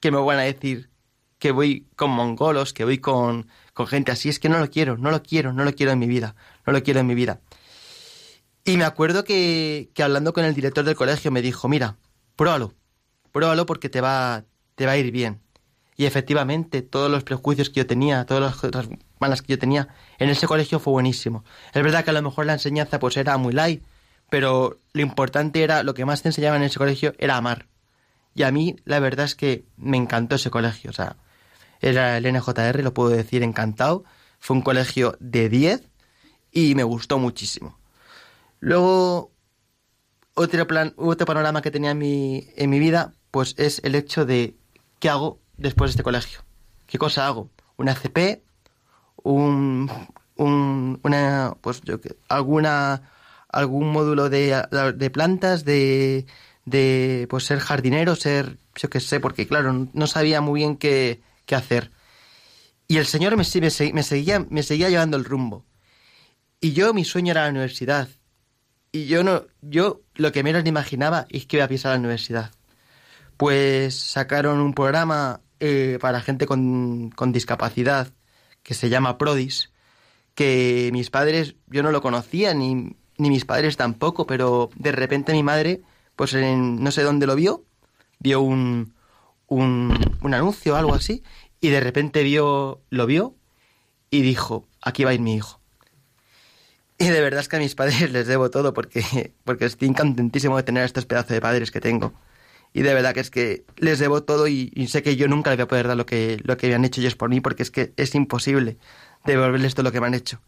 que 0.00 0.10
me 0.10 0.18
van 0.18 0.38
a 0.38 0.42
decir 0.42 0.90
que 1.38 1.52
voy 1.52 1.86
con 1.96 2.10
mongolos, 2.10 2.72
que 2.74 2.84
voy 2.84 2.98
con, 2.98 3.48
con 3.72 3.86
gente 3.86 4.12
así. 4.12 4.28
Es 4.28 4.38
que 4.38 4.48
no 4.48 4.58
lo 4.58 4.70
quiero, 4.70 4.96
no 4.96 5.10
lo 5.10 5.22
quiero, 5.22 5.52
no 5.52 5.64
lo 5.64 5.74
quiero 5.74 5.92
en 5.92 5.98
mi 5.98 6.06
vida, 6.06 6.34
no 6.66 6.72
lo 6.72 6.82
quiero 6.82 7.00
en 7.00 7.06
mi 7.06 7.14
vida. 7.14 7.40
Y 8.64 8.76
me 8.76 8.84
acuerdo 8.84 9.24
que, 9.24 9.90
que 9.94 10.02
hablando 10.02 10.32
con 10.32 10.44
el 10.44 10.54
director 10.54 10.84
del 10.84 10.96
colegio 10.96 11.30
me 11.30 11.42
dijo, 11.42 11.68
mira, 11.68 11.96
pruébalo, 12.36 12.74
pruébalo 13.32 13.66
porque 13.66 13.88
te 13.88 14.00
va, 14.00 14.44
te 14.74 14.86
va 14.86 14.92
a 14.92 14.96
ir 14.96 15.10
bien. 15.10 15.40
Y 15.96 16.06
efectivamente, 16.06 16.80
todos 16.80 17.10
los 17.10 17.24
prejuicios 17.24 17.68
que 17.68 17.80
yo 17.80 17.86
tenía, 17.86 18.24
todas 18.24 18.62
las 18.62 18.88
malas 19.18 19.42
que 19.42 19.52
yo 19.52 19.58
tenía, 19.58 19.88
en 20.18 20.30
ese 20.30 20.46
colegio 20.46 20.78
fue 20.78 20.92
buenísimo. 20.92 21.44
Es 21.74 21.82
verdad 21.82 22.04
que 22.04 22.10
a 22.10 22.14
lo 22.14 22.22
mejor 22.22 22.46
la 22.46 22.54
enseñanza 22.54 22.98
pues 22.98 23.18
era 23.18 23.36
muy 23.36 23.52
light, 23.52 23.82
pero 24.30 24.78
lo 24.94 25.02
importante 25.02 25.62
era, 25.62 25.82
lo 25.82 25.92
que 25.92 26.06
más 26.06 26.22
te 26.22 26.30
enseñaban 26.30 26.62
en 26.62 26.68
ese 26.68 26.78
colegio 26.78 27.12
era 27.18 27.36
amar. 27.36 27.66
Y 28.34 28.44
a 28.44 28.50
mí 28.50 28.76
la 28.86 28.98
verdad 29.00 29.26
es 29.26 29.34
que 29.34 29.64
me 29.76 29.98
encantó 29.98 30.36
ese 30.36 30.48
colegio. 30.48 30.88
O 30.88 30.94
sea, 30.94 31.16
era 31.80 32.16
el 32.16 32.26
NJR, 32.26 32.82
lo 32.82 32.94
puedo 32.94 33.10
decir 33.10 33.42
encantado. 33.42 34.04
Fue 34.38 34.56
un 34.56 34.62
colegio 34.62 35.16
de 35.20 35.48
10 35.48 35.88
y 36.52 36.74
me 36.74 36.84
gustó 36.84 37.18
muchísimo. 37.18 37.78
Luego, 38.60 39.32
otro, 40.34 40.66
plan, 40.66 40.94
otro 40.96 41.26
panorama 41.26 41.62
que 41.62 41.70
tenía 41.70 41.92
en 41.92 41.98
mi, 41.98 42.48
en 42.56 42.70
mi 42.70 42.78
vida, 42.78 43.14
pues 43.30 43.54
es 43.58 43.80
el 43.84 43.94
hecho 43.94 44.26
de 44.26 44.56
qué 44.98 45.08
hago 45.08 45.40
después 45.60 45.90
de 45.90 45.92
este 45.92 46.02
colegio? 46.02 46.40
¿Qué 46.86 46.98
cosa 46.98 47.26
hago? 47.26 47.50
¿Una 47.76 47.94
CP? 47.94 48.42
¿Un, 49.22 49.90
un 50.36 51.00
una, 51.04 51.54
pues 51.60 51.82
yo, 51.82 51.96
alguna, 52.28 53.02
algún 53.48 53.92
módulo 53.92 54.30
de, 54.30 54.62
de 54.96 55.10
plantas, 55.10 55.64
de, 55.64 56.26
de, 56.64 57.26
pues 57.30 57.44
ser 57.44 57.60
jardinero, 57.60 58.16
ser, 58.16 58.58
yo 58.74 58.90
qué 58.90 59.00
sé, 59.00 59.20
porque 59.20 59.46
claro, 59.46 59.88
no 59.92 60.06
sabía 60.06 60.40
muy 60.40 60.60
bien 60.60 60.76
qué, 60.76 61.20
qué 61.50 61.56
hacer. 61.56 61.90
Y 62.86 62.98
el 62.98 63.06
Señor 63.06 63.36
me, 63.36 63.44
seguía, 63.44 64.46
me 64.48 64.62
seguía 64.62 64.88
llevando 64.88 65.16
el 65.16 65.24
rumbo. 65.24 65.66
Y 66.60 66.72
yo, 66.74 66.94
mi 66.94 67.04
sueño 67.04 67.32
era 67.32 67.42
la 67.44 67.50
universidad. 67.50 68.08
Y 68.92 69.06
yo 69.06 69.24
no, 69.24 69.46
yo 69.60 70.02
lo 70.14 70.30
que 70.30 70.44
menos 70.44 70.62
me 70.62 70.68
imaginaba 70.68 71.26
es 71.28 71.46
que 71.46 71.56
iba 71.56 71.64
a 71.64 71.68
pisar 71.68 71.92
la 71.92 71.98
universidad. 71.98 72.52
Pues 73.36 73.98
sacaron 73.98 74.60
un 74.60 74.74
programa 74.74 75.40
eh, 75.58 75.98
para 76.00 76.20
gente 76.20 76.46
con, 76.46 77.10
con, 77.10 77.32
discapacidad 77.32 78.12
que 78.62 78.74
se 78.74 78.88
llama 78.88 79.18
Prodis, 79.18 79.72
que 80.34 80.90
mis 80.92 81.10
padres, 81.10 81.56
yo 81.66 81.82
no 81.82 81.90
lo 81.90 82.00
conocía, 82.00 82.54
ni, 82.54 82.96
ni 83.18 83.28
mis 83.28 83.44
padres 83.44 83.76
tampoco, 83.76 84.26
pero 84.26 84.70
de 84.76 84.92
repente 84.92 85.32
mi 85.32 85.42
madre, 85.42 85.82
pues 86.14 86.34
no 86.34 86.90
sé 86.92 87.02
dónde 87.02 87.26
lo 87.26 87.34
vio, 87.34 87.64
vio 88.20 88.40
un, 88.40 88.94
un, 89.50 89.94
un 90.22 90.34
anuncio 90.34 90.76
algo 90.76 90.94
así, 90.94 91.22
y 91.60 91.68
de 91.68 91.80
repente 91.80 92.22
vio, 92.22 92.80
lo 92.88 93.04
vio 93.04 93.34
y 94.10 94.22
dijo, 94.22 94.66
aquí 94.80 95.04
va 95.04 95.10
a 95.10 95.14
ir 95.14 95.20
mi 95.20 95.34
hijo. 95.34 95.60
Y 96.98 97.04
de 97.08 97.20
verdad 97.20 97.40
es 97.40 97.48
que 97.48 97.56
a 97.56 97.58
mis 97.58 97.74
padres 97.74 98.10
les 98.12 98.26
debo 98.26 98.50
todo 98.50 98.72
porque, 98.72 99.34
porque 99.44 99.66
estoy 99.66 99.92
contentísimo 99.92 100.56
de 100.56 100.62
tener 100.62 100.84
estos 100.84 101.04
pedazos 101.04 101.32
de 101.32 101.42
padres 101.42 101.70
que 101.70 101.80
tengo 101.80 102.14
y 102.72 102.82
de 102.82 102.94
verdad 102.94 103.14
que 103.14 103.20
es 103.20 103.30
que 103.30 103.64
les 103.76 103.98
debo 103.98 104.22
todo 104.22 104.46
y, 104.46 104.70
sé 104.88 105.02
que 105.02 105.16
yo 105.16 105.28
nunca 105.28 105.50
les 105.50 105.58
voy 105.58 105.64
a 105.64 105.68
poder 105.68 105.88
dar 105.88 105.96
lo 105.96 106.06
que, 106.06 106.40
lo 106.44 106.56
que 106.56 106.72
han 106.74 106.84
hecho 106.84 107.00
ellos 107.00 107.16
por 107.16 107.28
mí 107.28 107.40
porque 107.40 107.62
es 107.62 107.70
que 107.70 107.92
es 107.96 108.14
imposible 108.14 108.76
devolverles 109.24 109.74
todo 109.74 109.84
lo 109.84 109.92
que 109.92 110.00
me 110.00 110.06
han 110.06 110.14
hecho. 110.14 110.40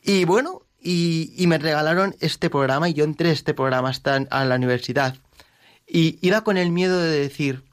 Y 0.00 0.24
bueno, 0.24 0.62
y, 0.80 1.32
y 1.36 1.46
me 1.46 1.58
regalaron 1.58 2.14
este 2.20 2.50
programa 2.50 2.88
y 2.88 2.94
yo 2.94 3.04
entré 3.04 3.30
a 3.30 3.32
este 3.32 3.54
programa 3.54 3.88
hasta 3.88 4.16
a 4.16 4.44
la 4.44 4.54
universidad. 4.54 5.16
Y 5.86 6.18
iba 6.22 6.44
con 6.44 6.56
el 6.56 6.70
miedo 6.70 7.00
de 7.00 7.18
decir, 7.18 7.64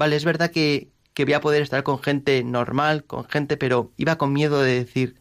vale, 0.00 0.16
es 0.16 0.24
verdad 0.24 0.50
que, 0.50 0.88
que 1.12 1.26
voy 1.26 1.34
a 1.34 1.42
poder 1.42 1.60
estar 1.60 1.82
con 1.82 2.02
gente 2.02 2.42
normal, 2.42 3.04
con 3.04 3.26
gente, 3.28 3.58
pero 3.58 3.92
iba 3.98 4.16
con 4.16 4.32
miedo 4.32 4.62
de 4.62 4.72
decir, 4.72 5.20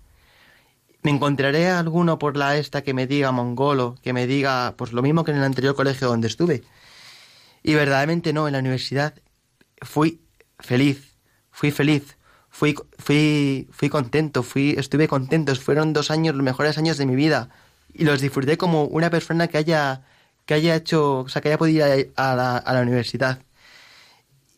me 1.04 1.12
encontraré 1.12 1.68
a 1.68 1.80
alguno 1.80 2.18
por 2.18 2.38
la 2.38 2.56
esta 2.56 2.82
que 2.82 2.94
me 2.94 3.06
diga 3.06 3.34
mongolo, 3.34 3.96
que 4.02 4.14
me 4.14 4.26
diga, 4.26 4.76
pues 4.78 4.94
lo 4.94 5.02
mismo 5.02 5.26
que 5.26 5.32
en 5.32 5.38
el 5.38 5.44
anterior 5.44 5.76
colegio 5.76 6.08
donde 6.08 6.30
estuve, 6.30 6.64
y 7.62 7.74
verdaderamente 7.74 8.32
no, 8.32 8.48
en 8.48 8.54
la 8.54 8.60
universidad 8.60 9.16
fui 9.82 10.22
feliz, 10.60 11.18
fui 11.52 11.72
feliz, 11.72 12.18
fui, 12.50 12.74
fui, 12.98 13.68
fui 13.72 13.90
contento, 13.90 14.44
fui, 14.44 14.76
estuve 14.78 15.10
contento, 15.10 15.54
fueron 15.56 15.92
dos 15.92 16.10
años, 16.10 16.36
los 16.36 16.44
mejores 16.46 16.78
años 16.78 16.98
de 16.98 17.06
mi 17.06 17.16
vida, 17.18 17.50
y 17.94 18.06
los 18.06 18.22
disfruté 18.22 18.58
como 18.58 18.86
una 18.86 19.10
persona 19.10 19.50
que 19.50 19.58
haya, 19.58 20.04
que 20.46 20.54
haya 20.54 20.74
hecho, 20.78 21.20
o 21.20 21.28
sea, 21.28 21.42
que 21.42 21.50
haya 21.50 21.58
podido 21.58 21.86
ir 21.98 22.14
la, 22.16 22.58
a 22.58 22.74
la 22.74 22.82
universidad. 22.82 23.42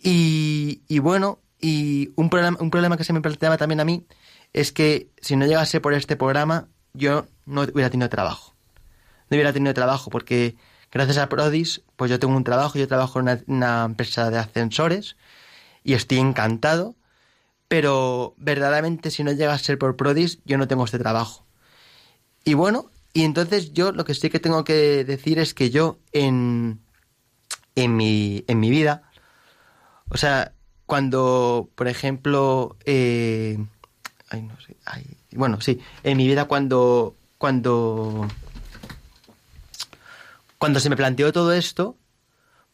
Y, 0.04 1.00
bueno, 1.00 1.40
y 1.60 2.12
un 2.16 2.30
problema, 2.30 2.58
un 2.60 2.72
problema 2.72 2.98
que 2.98 3.04
se 3.04 3.14
me 3.14 3.22
planteaba 3.22 3.58
también 3.58 3.80
a 3.80 3.86
mí 3.86 4.06
es 4.54 4.72
que 4.72 5.10
si 5.22 5.36
no 5.36 5.46
llegase 5.46 5.80
por 5.80 5.94
este 5.94 6.16
programa, 6.16 6.68
yo 6.94 7.28
no 7.46 7.62
hubiera 7.62 7.90
tenido 7.90 8.10
trabajo. 8.10 8.56
No 9.30 9.36
hubiera 9.36 9.54
tenido 9.54 9.74
trabajo 9.74 10.10
porque 10.10 10.56
gracias 10.92 11.18
a 11.18 11.30
Prodis, 11.30 11.84
pues 11.96 12.10
yo 12.10 12.20
tengo 12.20 12.36
un 12.36 12.44
trabajo, 12.44 12.78
yo 12.78 12.88
trabajo 12.88 13.20
en 13.20 13.24
una, 13.24 13.42
una 13.48 13.86
empresa 13.86 14.30
de 14.30 14.40
ascensores 14.40 15.16
y 15.84 15.94
estoy 15.94 16.18
encantado, 16.18 16.96
pero 17.68 18.34
verdaderamente 18.38 19.12
si 19.12 19.24
no 19.24 19.32
llega 19.32 19.54
a 19.54 19.58
ser 19.58 19.78
por 19.78 19.96
Prodis, 19.96 20.40
yo 20.46 20.58
no 20.58 20.68
tengo 20.68 20.84
este 20.84 21.00
trabajo. 21.00 21.46
Y 22.44 22.56
bueno, 22.56 22.90
y 23.14 23.24
entonces 23.24 23.74
yo 23.74 23.92
lo 23.92 24.06
que 24.06 24.16
sí 24.16 24.30
que 24.30 24.40
tengo 24.40 24.64
que 24.64 25.04
decir 25.04 25.40
es 25.40 25.54
que 25.54 25.70
yo 25.70 26.00
en, 26.12 26.82
en, 27.76 27.96
mi, 27.96 28.44
en 28.48 28.60
mi 28.60 28.70
vida, 28.70 29.11
o 30.12 30.18
sea, 30.18 30.54
cuando, 30.86 31.70
por 31.76 31.88
ejemplo, 31.88 32.76
eh, 32.86 33.58
no 34.34 34.60
sé, 34.60 34.76
ay, 34.86 35.06
bueno, 35.32 35.62
sí, 35.62 35.80
en 36.04 36.18
mi 36.18 36.28
vida 36.28 36.46
cuando, 36.46 37.16
cuando, 37.38 38.28
cuando 40.58 40.80
se 40.82 40.90
me 40.90 40.98
planteó 40.98 41.32
todo 41.32 41.54
esto, 41.54 41.96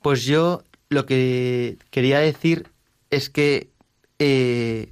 pues 0.02 0.24
yo 0.26 0.64
lo 0.90 1.06
que 1.06 1.78
quería 1.92 2.20
decir 2.20 2.72
es 3.12 3.30
que, 3.30 3.70
eh, 4.18 4.92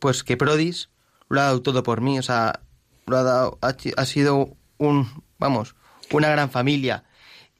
pues 0.00 0.24
que 0.24 0.36
Prodis 0.36 0.88
lo 1.28 1.40
ha 1.40 1.44
dado 1.44 1.62
todo 1.62 1.84
por 1.84 2.00
mí, 2.00 2.18
o 2.18 2.22
sea, 2.22 2.60
lo 3.06 3.16
ha 3.16 3.22
dado, 3.22 3.58
ha, 3.62 4.06
sido 4.06 4.56
un, 4.78 5.22
vamos, 5.38 5.76
una 6.10 6.28
gran 6.28 6.50
familia. 6.50 7.04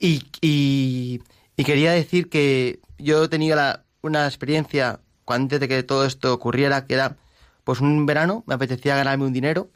Y, 0.01 0.25
y, 0.41 1.23
quería 1.65 1.93
decir 1.93 2.31
que 2.31 2.81
yo 2.99 3.29
tenido 3.29 3.55
la, 3.55 3.85
una 4.03 4.27
experiencia 4.27 5.01
antes 5.27 5.61
de 5.61 5.69
que 5.69 5.83
todo 5.83 6.05
esto 6.05 6.33
ocurriera, 6.33 6.87
que 6.87 6.95
era, 6.95 7.17
pues 7.65 7.81
un 7.81 8.07
verano 8.07 8.45
me 8.47 8.55
apetecía 8.55 8.97
ganarme 8.97 9.25
un 9.25 9.33
dinero 9.33 9.71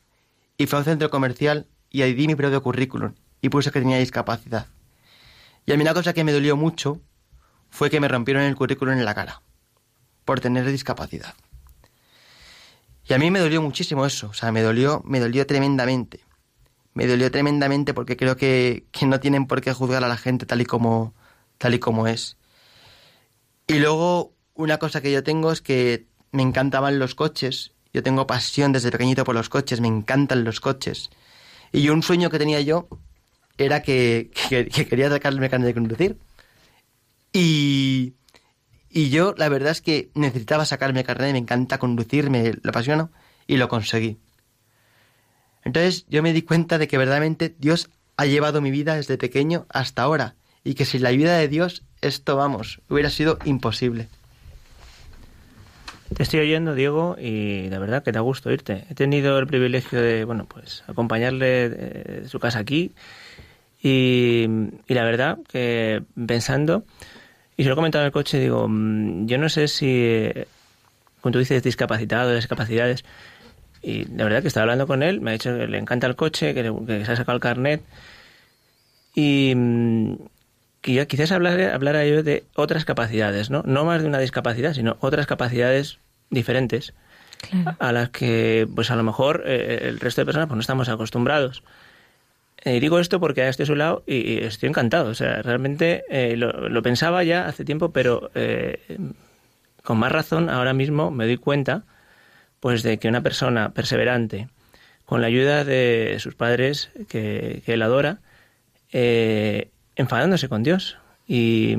y 0.57 0.67
fui 0.67 0.77
a 0.77 0.81
un 0.81 0.85
centro 0.85 1.11
comercial 1.11 1.67
y 1.91 2.03
ahí 2.03 2.13
di 2.15 2.27
mi 2.27 2.35
de 2.35 2.61
currículum 2.61 3.15
y 3.41 3.49
puse 3.49 3.71
que 3.71 3.81
tenía 3.81 3.99
discapacidad. 3.99 4.67
Y 5.67 5.73
a 5.73 5.77
mí 5.77 5.83
una 5.83 5.95
cosa 5.95 6.13
que 6.13 6.25
me 6.25 6.33
dolió 6.33 6.57
mucho 6.57 7.01
fue 7.71 7.91
que 7.91 8.01
me 8.01 8.09
rompieron 8.09 8.43
el 8.43 8.57
currículum 8.57 8.95
en 8.95 9.05
la 9.05 9.15
cara 9.15 9.43
por 10.25 10.41
tener 10.41 10.67
discapacidad. 10.67 11.35
Y 13.07 13.13
a 13.13 13.19
mí 13.19 13.31
me 13.31 13.39
dolió 13.39 13.61
muchísimo 13.61 14.07
eso, 14.07 14.29
o 14.29 14.35
sea, 14.35 14.51
me 14.51 14.63
dolió, 14.63 15.03
me 15.05 15.21
dolió 15.21 15.47
tremendamente. 15.47 16.21
Me 16.95 17.07
dolió 17.07 17.31
tremendamente 17.31 17.93
porque 17.93 18.17
creo 18.17 18.37
que, 18.37 18.87
que 18.93 19.07
no 19.07 19.21
tienen 19.21 19.47
por 19.47 19.61
qué 19.61 19.73
juzgar 19.73 20.05
a 20.05 20.09
la 20.09 20.17
gente 20.17 20.47
tal 20.47 20.61
y 20.61 20.65
como, 20.65 21.13
tal 21.59 21.75
y 21.75 21.79
como 21.79 22.07
es. 22.07 22.39
Y 23.66 23.78
luego, 23.78 24.35
una 24.55 24.78
cosa 24.78 25.01
que 25.01 25.12
yo 25.12 25.23
tengo 25.23 25.53
es 25.53 25.61
que 25.61 26.07
me 26.32 26.43
encantaban 26.43 26.99
los 26.99 27.15
coches. 27.15 27.73
Yo 27.93 28.03
tengo 28.03 28.27
pasión 28.27 28.73
desde 28.73 28.91
pequeñito 28.91 29.24
por 29.24 29.35
los 29.35 29.49
coches, 29.49 29.81
me 29.81 29.89
encantan 29.89 30.45
los 30.45 30.61
coches. 30.61 31.11
Y 31.73 31.89
un 31.89 32.03
sueño 32.03 32.31
que 32.31 32.39
tenía 32.39 32.61
yo 32.61 32.89
era 33.57 33.82
que, 33.82 34.31
que, 34.49 34.66
que 34.66 34.86
quería 34.86 35.09
sacarme 35.09 35.49
carnet 35.49 35.69
de 35.69 35.74
conducir. 35.74 36.19
Y, 37.32 38.15
y 38.91 39.11
yo, 39.11 39.35
la 39.36 39.49
verdad 39.49 39.73
es 39.73 39.81
que 39.81 40.11
necesitaba 40.15 40.65
sacarme 40.65 41.03
carnet, 41.03 41.32
me 41.32 41.39
encanta 41.39 41.78
conducir, 41.78 42.31
me 42.31 42.53
lo 42.62 42.70
apasiono, 42.70 43.11
y 43.47 43.57
lo 43.57 43.69
conseguí. 43.69 44.19
Entonces 45.65 46.07
yo 46.09 46.23
me 46.23 46.32
di 46.32 46.43
cuenta 46.43 46.78
de 46.78 46.86
que 46.86 46.99
verdaderamente 46.99 47.55
Dios 47.59 47.91
ha 48.16 48.27
llevado 48.27 48.61
mi 48.61 48.70
vida 48.70 48.95
desde 48.95 49.19
pequeño 49.19 49.66
hasta 49.69 50.03
ahora, 50.03 50.36
y 50.62 50.74
que 50.74 50.85
sin 50.85 51.03
la 51.03 51.09
ayuda 51.09 51.36
de 51.36 51.49
Dios 51.49 51.82
esto, 52.07 52.37
vamos, 52.37 52.81
hubiera 52.89 53.11
sido 53.11 53.39
imposible. 53.45 54.09
Te 56.15 56.23
estoy 56.23 56.41
oyendo, 56.41 56.75
Diego, 56.75 57.17
y 57.19 57.69
la 57.71 57.79
verdad 57.79 58.05
que 58.05 58.13
da 58.13 58.21
gusto 58.21 58.53
irte. 58.53 58.85
He 58.89 58.95
tenido 58.95 59.39
el 59.39 59.47
privilegio 59.47 60.01
de, 60.01 60.25
bueno, 60.25 60.47
pues 60.47 60.85
acompañarle 60.87 61.69
de 61.69 62.29
su 62.29 62.39
casa 62.39 62.61
aquí 62.61 62.93
y, 63.83 64.47
y, 64.87 64.95
la 64.95 65.05
verdad 65.05 65.39
que 65.49 66.03
pensando, 66.27 66.85
y 67.57 67.65
se 67.65 67.69
lo 67.69 67.75
he 67.75 67.77
comentado 67.77 68.03
en 68.03 68.07
el 68.07 68.13
coche, 68.13 68.39
digo, 68.39 68.67
mm, 68.69 69.27
yo 69.27 69.39
no 69.39 69.49
sé 69.49 69.69
si, 69.69 70.31
cuando 71.21 71.37
tú 71.37 71.41
dices 71.41 71.63
discapacitado, 71.63 72.35
discapacidades, 72.35 73.05
y 73.83 74.05
la 74.07 74.25
verdad 74.25 74.41
que 74.41 74.49
estaba 74.49 74.63
hablando 74.63 74.87
con 74.87 75.03
él, 75.03 75.21
me 75.21 75.31
ha 75.31 75.33
dicho 75.35 75.55
que 75.57 75.67
le 75.67 75.79
encanta 75.79 76.07
el 76.07 76.17
coche, 76.17 76.55
que, 76.55 76.73
que 76.87 77.05
se 77.05 77.13
ha 77.13 77.17
sacado 77.17 77.37
el 77.37 77.43
carnet, 77.43 77.83
y 79.15 79.53
mm, 79.55 80.17
que 80.85 81.06
quizás 81.06 81.32
hablar, 81.32 81.59
hablara 81.61 82.05
yo 82.05 82.23
de 82.23 82.44
otras 82.55 82.85
capacidades, 82.85 83.48
¿no? 83.48 83.62
No 83.65 83.86
más 83.86 84.02
de 84.02 84.09
una 84.09 84.19
discapacidad, 84.19 84.74
sino 84.74 84.98
otras 85.01 85.27
capacidades 85.27 85.98
diferentes 86.28 86.93
claro. 87.48 87.74
a 87.78 87.93
las 87.93 88.11
que, 88.11 88.69
pues 88.74 88.90
a 88.90 88.97
lo 88.97 89.02
mejor 89.02 89.44
eh, 89.47 89.89
el 89.89 89.98
resto 89.98 90.20
de 90.20 90.27
personas 90.27 90.47
pues 90.47 90.56
no 90.56 90.61
estamos 90.61 90.90
acostumbrados. 90.90 91.62
Y 92.62 92.69
eh, 92.69 92.81
digo 92.81 92.98
esto 92.98 93.19
porque 93.19 93.48
estoy 93.48 93.62
a 93.62 93.66
su 93.66 93.77
lado 93.77 94.02
y, 94.06 94.16
y 94.16 94.39
estoy 94.39 94.69
encantado. 94.69 95.09
O 95.09 95.15
sea, 95.15 95.40
realmente 95.40 96.05
eh, 96.11 96.36
lo, 96.36 96.69
lo, 96.69 96.82
pensaba 96.82 97.24
ya 97.24 97.47
hace 97.47 97.65
tiempo, 97.65 97.90
pero 97.90 98.31
eh, 98.35 98.98
con 99.82 99.97
más 99.97 100.12
razón 100.12 100.51
ahora 100.51 100.74
mismo 100.74 101.11
me 101.11 101.24
doy 101.24 101.39
cuenta 101.39 101.85
pues 102.61 102.82
de 102.82 102.98
que 102.98 103.09
una 103.09 103.23
persona 103.23 103.73
perseverante, 103.73 104.48
con 105.06 105.23
la 105.23 105.28
ayuda 105.28 105.65
de 105.65 106.16
sus 106.19 106.35
padres 106.35 106.90
que, 107.09 107.62
que 107.65 107.73
él 107.73 107.81
adora, 107.81 108.20
eh, 108.93 109.70
enfadándose 109.97 110.49
con 110.49 110.62
Dios. 110.62 110.99
Y, 111.27 111.77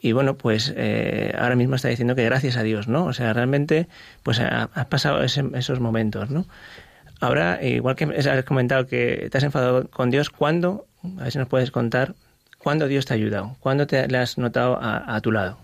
y 0.00 0.12
bueno, 0.12 0.36
pues 0.36 0.72
eh, 0.76 1.34
ahora 1.38 1.56
mismo 1.56 1.76
está 1.76 1.88
diciendo 1.88 2.14
que 2.14 2.24
gracias 2.24 2.56
a 2.56 2.62
Dios, 2.62 2.88
¿no? 2.88 3.04
O 3.04 3.12
sea, 3.12 3.32
realmente, 3.32 3.88
pues 4.22 4.40
ha, 4.40 4.70
ha 4.74 4.88
pasado 4.88 5.22
ese, 5.22 5.44
esos 5.54 5.80
momentos, 5.80 6.30
¿no? 6.30 6.46
Ahora, 7.20 7.62
igual 7.62 7.94
que 7.94 8.04
has 8.04 8.44
comentado 8.44 8.86
que 8.88 9.28
te 9.30 9.38
has 9.38 9.44
enfadado 9.44 9.88
con 9.88 10.10
Dios, 10.10 10.28
¿cuándo, 10.30 10.86
a 11.18 11.22
ver 11.22 11.32
si 11.32 11.38
nos 11.38 11.46
puedes 11.46 11.70
contar, 11.70 12.16
cuándo 12.58 12.88
Dios 12.88 13.06
te 13.06 13.14
ha 13.14 13.16
ayudado? 13.16 13.56
¿Cuándo 13.60 13.86
te 13.86 14.08
le 14.08 14.18
has 14.18 14.38
notado 14.38 14.76
a, 14.80 15.14
a 15.14 15.20
tu 15.20 15.30
lado? 15.30 15.56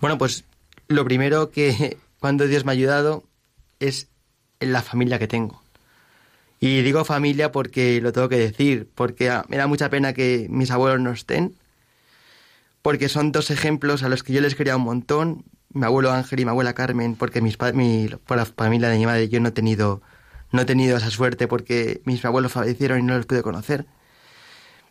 Bueno, 0.00 0.18
pues 0.18 0.44
lo 0.88 1.04
primero 1.04 1.50
que 1.50 1.96
cuando 2.18 2.48
Dios 2.48 2.64
me 2.64 2.72
ha 2.72 2.74
ayudado 2.74 3.22
es 3.78 4.08
en 4.58 4.72
la 4.72 4.82
familia 4.82 5.20
que 5.20 5.28
tengo. 5.28 5.62
Y 6.60 6.82
digo 6.82 7.04
familia 7.04 7.52
porque 7.52 8.00
lo 8.00 8.12
tengo 8.12 8.28
que 8.28 8.38
decir, 8.38 8.88
porque 8.94 9.32
me 9.48 9.56
da 9.56 9.66
mucha 9.66 9.90
pena 9.90 10.12
que 10.12 10.46
mis 10.50 10.70
abuelos 10.70 11.00
no 11.00 11.12
estén, 11.12 11.54
porque 12.82 13.08
son 13.08 13.32
dos 13.32 13.50
ejemplos 13.50 14.02
a 14.02 14.08
los 14.08 14.22
que 14.22 14.32
yo 14.32 14.40
les 14.40 14.54
quería 14.54 14.76
un 14.76 14.82
montón, 14.82 15.44
mi 15.72 15.84
abuelo 15.84 16.10
Ángel 16.10 16.40
y 16.40 16.44
mi 16.44 16.50
abuela 16.50 16.74
Carmen, 16.74 17.14
porque 17.14 17.40
mis 17.40 17.58
mi, 17.74 18.08
por 18.26 18.36
la 18.36 18.46
familia 18.46 18.88
de 18.88 18.98
mi 18.98 19.06
madre 19.06 19.28
yo 19.28 19.40
no 19.40 19.48
he 19.48 19.52
tenido 19.52 20.02
no 20.50 20.62
he 20.62 20.64
tenido 20.64 20.96
esa 20.96 21.10
suerte 21.10 21.46
porque 21.46 22.00
mis 22.04 22.24
abuelos 22.24 22.52
fallecieron 22.52 23.00
y 23.00 23.02
no 23.02 23.16
los 23.16 23.26
pude 23.26 23.42
conocer. 23.42 23.86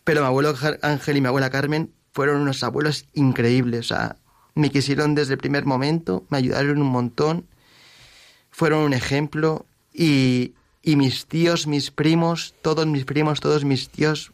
Pero 0.04 0.20
mi 0.20 0.26
abuelo 0.26 0.54
Ángel 0.82 1.16
y 1.16 1.20
mi 1.20 1.26
abuela 1.26 1.50
Carmen 1.50 1.92
fueron 2.12 2.40
unos 2.40 2.62
abuelos 2.62 3.06
increíbles, 3.12 3.80
o 3.86 3.94
sea, 3.94 4.16
me 4.54 4.70
quisieron 4.70 5.14
desde 5.14 5.34
el 5.34 5.38
primer 5.38 5.66
momento, 5.66 6.24
me 6.30 6.38
ayudaron 6.38 6.80
un 6.80 6.88
montón, 6.88 7.46
fueron 8.50 8.80
un 8.84 8.92
ejemplo 8.92 9.66
y, 9.92 10.54
y 10.88 10.96
mis 10.96 11.26
tíos, 11.26 11.66
mis 11.66 11.90
primos, 11.90 12.54
todos 12.62 12.86
mis 12.86 13.04
primos, 13.04 13.40
todos 13.40 13.62
mis 13.62 13.90
tíos, 13.90 14.32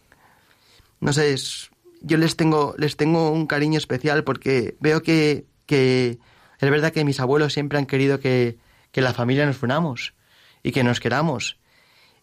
no 1.00 1.12
sé, 1.12 1.32
es, 1.32 1.72
yo 2.00 2.16
les 2.16 2.36
tengo, 2.36 2.76
les 2.78 2.96
tengo 2.96 3.32
un 3.32 3.48
cariño 3.48 3.76
especial 3.76 4.22
porque 4.22 4.76
veo 4.78 5.02
que, 5.02 5.46
que 5.66 6.20
es 6.60 6.70
verdad 6.70 6.92
que 6.92 7.04
mis 7.04 7.18
abuelos 7.18 7.54
siempre 7.54 7.76
han 7.76 7.86
querido 7.86 8.20
que, 8.20 8.56
que 8.92 9.00
la 9.00 9.12
familia 9.12 9.46
nos 9.46 9.64
unamos 9.64 10.14
y 10.62 10.70
que 10.70 10.84
nos 10.84 11.00
queramos. 11.00 11.58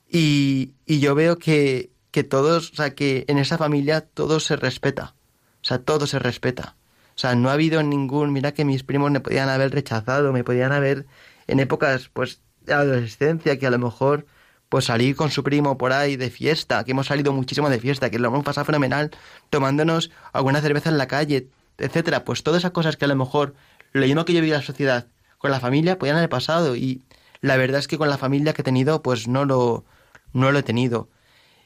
Y, 0.07 0.75
y 0.85 1.01
yo 1.01 1.13
veo 1.13 1.37
que, 1.37 1.91
que 2.11 2.23
todos, 2.23 2.71
o 2.71 2.75
sea, 2.77 2.95
que 2.95 3.25
en 3.27 3.37
esa 3.37 3.57
familia 3.57 3.99
todo 3.99 4.39
se 4.39 4.55
respeta. 4.55 5.13
O 5.61 5.65
sea, 5.65 5.79
todo 5.79 6.07
se 6.07 6.19
respeta. 6.19 6.77
O 7.15 7.19
sea, 7.19 7.35
no 7.35 7.49
ha 7.49 7.53
habido 7.53 7.83
ningún, 7.83 8.31
mira 8.31 8.53
que 8.53 8.63
mis 8.63 8.83
primos 8.83 9.11
me 9.11 9.19
podían 9.19 9.49
haber 9.49 9.71
rechazado, 9.73 10.31
me 10.31 10.45
podían 10.45 10.71
haber 10.71 11.05
en 11.47 11.59
épocas, 11.59 12.09
pues, 12.13 12.39
adolescencia, 12.67 13.57
que 13.57 13.67
a 13.67 13.71
lo 13.71 13.79
mejor, 13.79 14.25
pues 14.69 14.85
salir 14.85 15.15
con 15.15 15.31
su 15.31 15.43
primo 15.43 15.77
por 15.77 15.93
ahí 15.93 16.15
de 16.15 16.29
fiesta, 16.29 16.83
que 16.83 16.91
hemos 16.91 17.07
salido 17.07 17.33
muchísimo 17.33 17.69
de 17.69 17.79
fiesta, 17.79 18.09
que 18.09 18.19
lo 18.19 18.29
hemos 18.29 18.43
pasado 18.43 18.65
fenomenal, 18.65 19.11
tomándonos 19.49 20.11
alguna 20.33 20.61
cerveza 20.61 20.89
en 20.89 20.97
la 20.97 21.07
calle, 21.07 21.49
etcétera. 21.77 22.23
Pues 22.25 22.43
todas 22.43 22.59
esas 22.59 22.71
cosas 22.71 22.97
que 22.97 23.05
a 23.05 23.07
lo 23.07 23.15
mejor, 23.15 23.55
lo 23.93 24.05
mismo 24.05 24.25
que 24.25 24.33
yo 24.33 24.41
vi 24.41 24.47
en 24.47 24.57
la 24.57 24.61
sociedad, 24.61 25.07
con 25.38 25.51
la 25.51 25.59
familia, 25.59 25.97
podían 25.99 26.17
haber 26.17 26.29
pasado. 26.29 26.75
Y 26.75 27.03
la 27.41 27.57
verdad 27.57 27.79
es 27.79 27.88
que 27.88 27.97
con 27.97 28.09
la 28.09 28.17
familia 28.17 28.53
que 28.53 28.61
he 28.61 28.65
tenido, 28.65 29.01
pues 29.01 29.27
no 29.27 29.45
lo, 29.45 29.85
no 30.33 30.51
lo 30.51 30.59
he 30.59 30.63
tenido. 30.63 31.09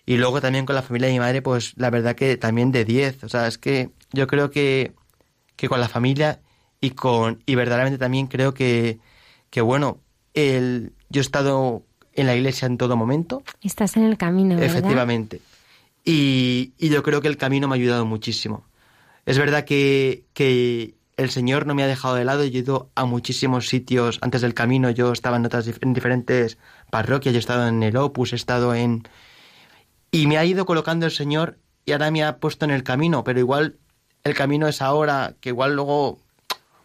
Y 0.05 0.17
luego 0.17 0.41
también 0.41 0.65
con 0.65 0.75
la 0.75 0.81
familia 0.83 1.07
de 1.07 1.13
mi 1.13 1.19
madre, 1.19 1.41
pues 1.41 1.73
la 1.77 1.89
verdad 1.89 2.15
que 2.15 2.37
también 2.37 2.71
de 2.71 2.85
10. 2.85 3.23
O 3.23 3.29
sea, 3.29 3.47
es 3.47 3.57
que 3.57 3.91
yo 4.13 4.27
creo 4.27 4.51
que, 4.51 4.93
que 5.55 5.67
con 5.69 5.79
la 5.79 5.89
familia 5.89 6.41
y 6.79 6.91
con 6.91 7.43
y 7.45 7.55
verdaderamente 7.55 7.97
también 7.97 8.27
creo 8.27 8.53
que, 8.53 8.99
que 9.49 9.61
bueno, 9.61 10.01
el, 10.35 10.93
yo 11.09 11.21
he 11.21 11.23
estado 11.23 11.83
en 12.13 12.27
la 12.27 12.35
iglesia 12.35 12.67
en 12.67 12.77
todo 12.77 12.95
momento. 12.95 13.41
Estás 13.61 13.97
en 13.97 14.03
el 14.03 14.17
camino, 14.17 14.55
¿verdad? 14.55 14.77
Efectivamente. 14.77 15.41
y, 16.03 16.73
y 16.77 16.89
yo 16.89 17.01
creo 17.01 17.21
que 17.21 17.27
el 17.27 17.37
camino 17.37 17.67
me 17.67 17.73
ha 17.73 17.77
ayudado 17.77 18.05
muchísimo. 18.05 18.63
Es 19.25 19.39
verdad 19.39 19.65
que, 19.65 20.25
que 20.33 20.95
el 21.17 21.29
Señor 21.31 21.65
no 21.65 21.73
me 21.75 21.83
ha 21.83 21.87
dejado 21.87 22.15
de 22.15 22.25
lado, 22.25 22.43
yo 22.43 22.59
he 22.59 22.61
ido 22.61 22.91
a 22.95 23.05
muchísimos 23.05 23.69
sitios 23.69 24.19
antes 24.21 24.41
del 24.41 24.53
camino, 24.53 24.89
yo 24.91 25.11
estaba 25.11 25.37
en 25.37 25.45
otras 25.45 25.67
en 25.81 25.93
diferentes 25.93 26.57
parroquias, 26.91 27.33
yo 27.33 27.37
he 27.37 27.39
estado 27.39 27.67
en 27.67 27.81
el 27.83 27.97
Opus, 27.97 28.33
he 28.33 28.35
estado 28.35 28.75
en... 28.75 29.03
Y 30.11 30.27
me 30.27 30.37
ha 30.37 30.45
ido 30.45 30.65
colocando 30.65 31.05
el 31.05 31.11
Señor 31.11 31.57
y 31.85 31.93
ahora 31.93 32.11
me 32.11 32.23
ha 32.23 32.37
puesto 32.37 32.65
en 32.65 32.71
el 32.71 32.83
camino, 32.83 33.23
pero 33.23 33.39
igual 33.39 33.77
el 34.23 34.33
camino 34.33 34.67
es 34.67 34.81
ahora, 34.81 35.35
que 35.39 35.49
igual 35.49 35.75
luego, 35.75 36.19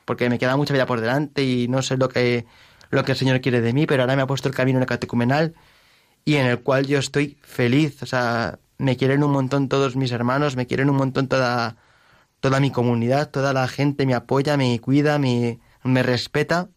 porque 0.04 0.28
me 0.28 0.38
queda 0.38 0.56
mucha 0.56 0.74
vida 0.74 0.86
por 0.86 1.00
delante 1.00 1.44
y 1.44 1.68
no 1.68 1.82
sé 1.82 1.96
lo 1.96 2.08
que, 2.08 2.46
lo 2.90 3.04
que 3.04 3.12
el 3.12 3.18
Señor 3.18 3.40
quiere 3.40 3.60
de 3.60 3.72
mí, 3.72 3.86
pero 3.86 4.02
ahora 4.02 4.16
me 4.16 4.22
ha 4.22 4.26
puesto 4.26 4.48
el 4.48 4.54
camino 4.54 4.78
en 4.78 4.82
el 4.82 4.88
catecumenal 4.88 5.54
y 6.24 6.36
en 6.36 6.46
el 6.46 6.60
cual 6.60 6.86
yo 6.86 6.98
estoy 6.98 7.38
feliz, 7.42 8.02
o 8.02 8.06
sea, 8.06 8.58
me 8.78 8.96
quieren 8.96 9.22
un 9.22 9.32
montón 9.32 9.68
todos 9.68 9.96
mis 9.96 10.12
hermanos, 10.12 10.56
me 10.56 10.66
quieren 10.66 10.90
un 10.90 10.96
montón 10.96 11.28
toda, 11.28 11.76
toda 12.40 12.60
mi 12.60 12.70
comunidad, 12.70 13.30
toda 13.30 13.52
la 13.52 13.68
gente 13.68 14.06
me 14.06 14.14
apoya, 14.14 14.56
me 14.56 14.78
cuida, 14.80 15.18
me, 15.18 15.60
me 15.82 16.02
respeta, 16.02 16.68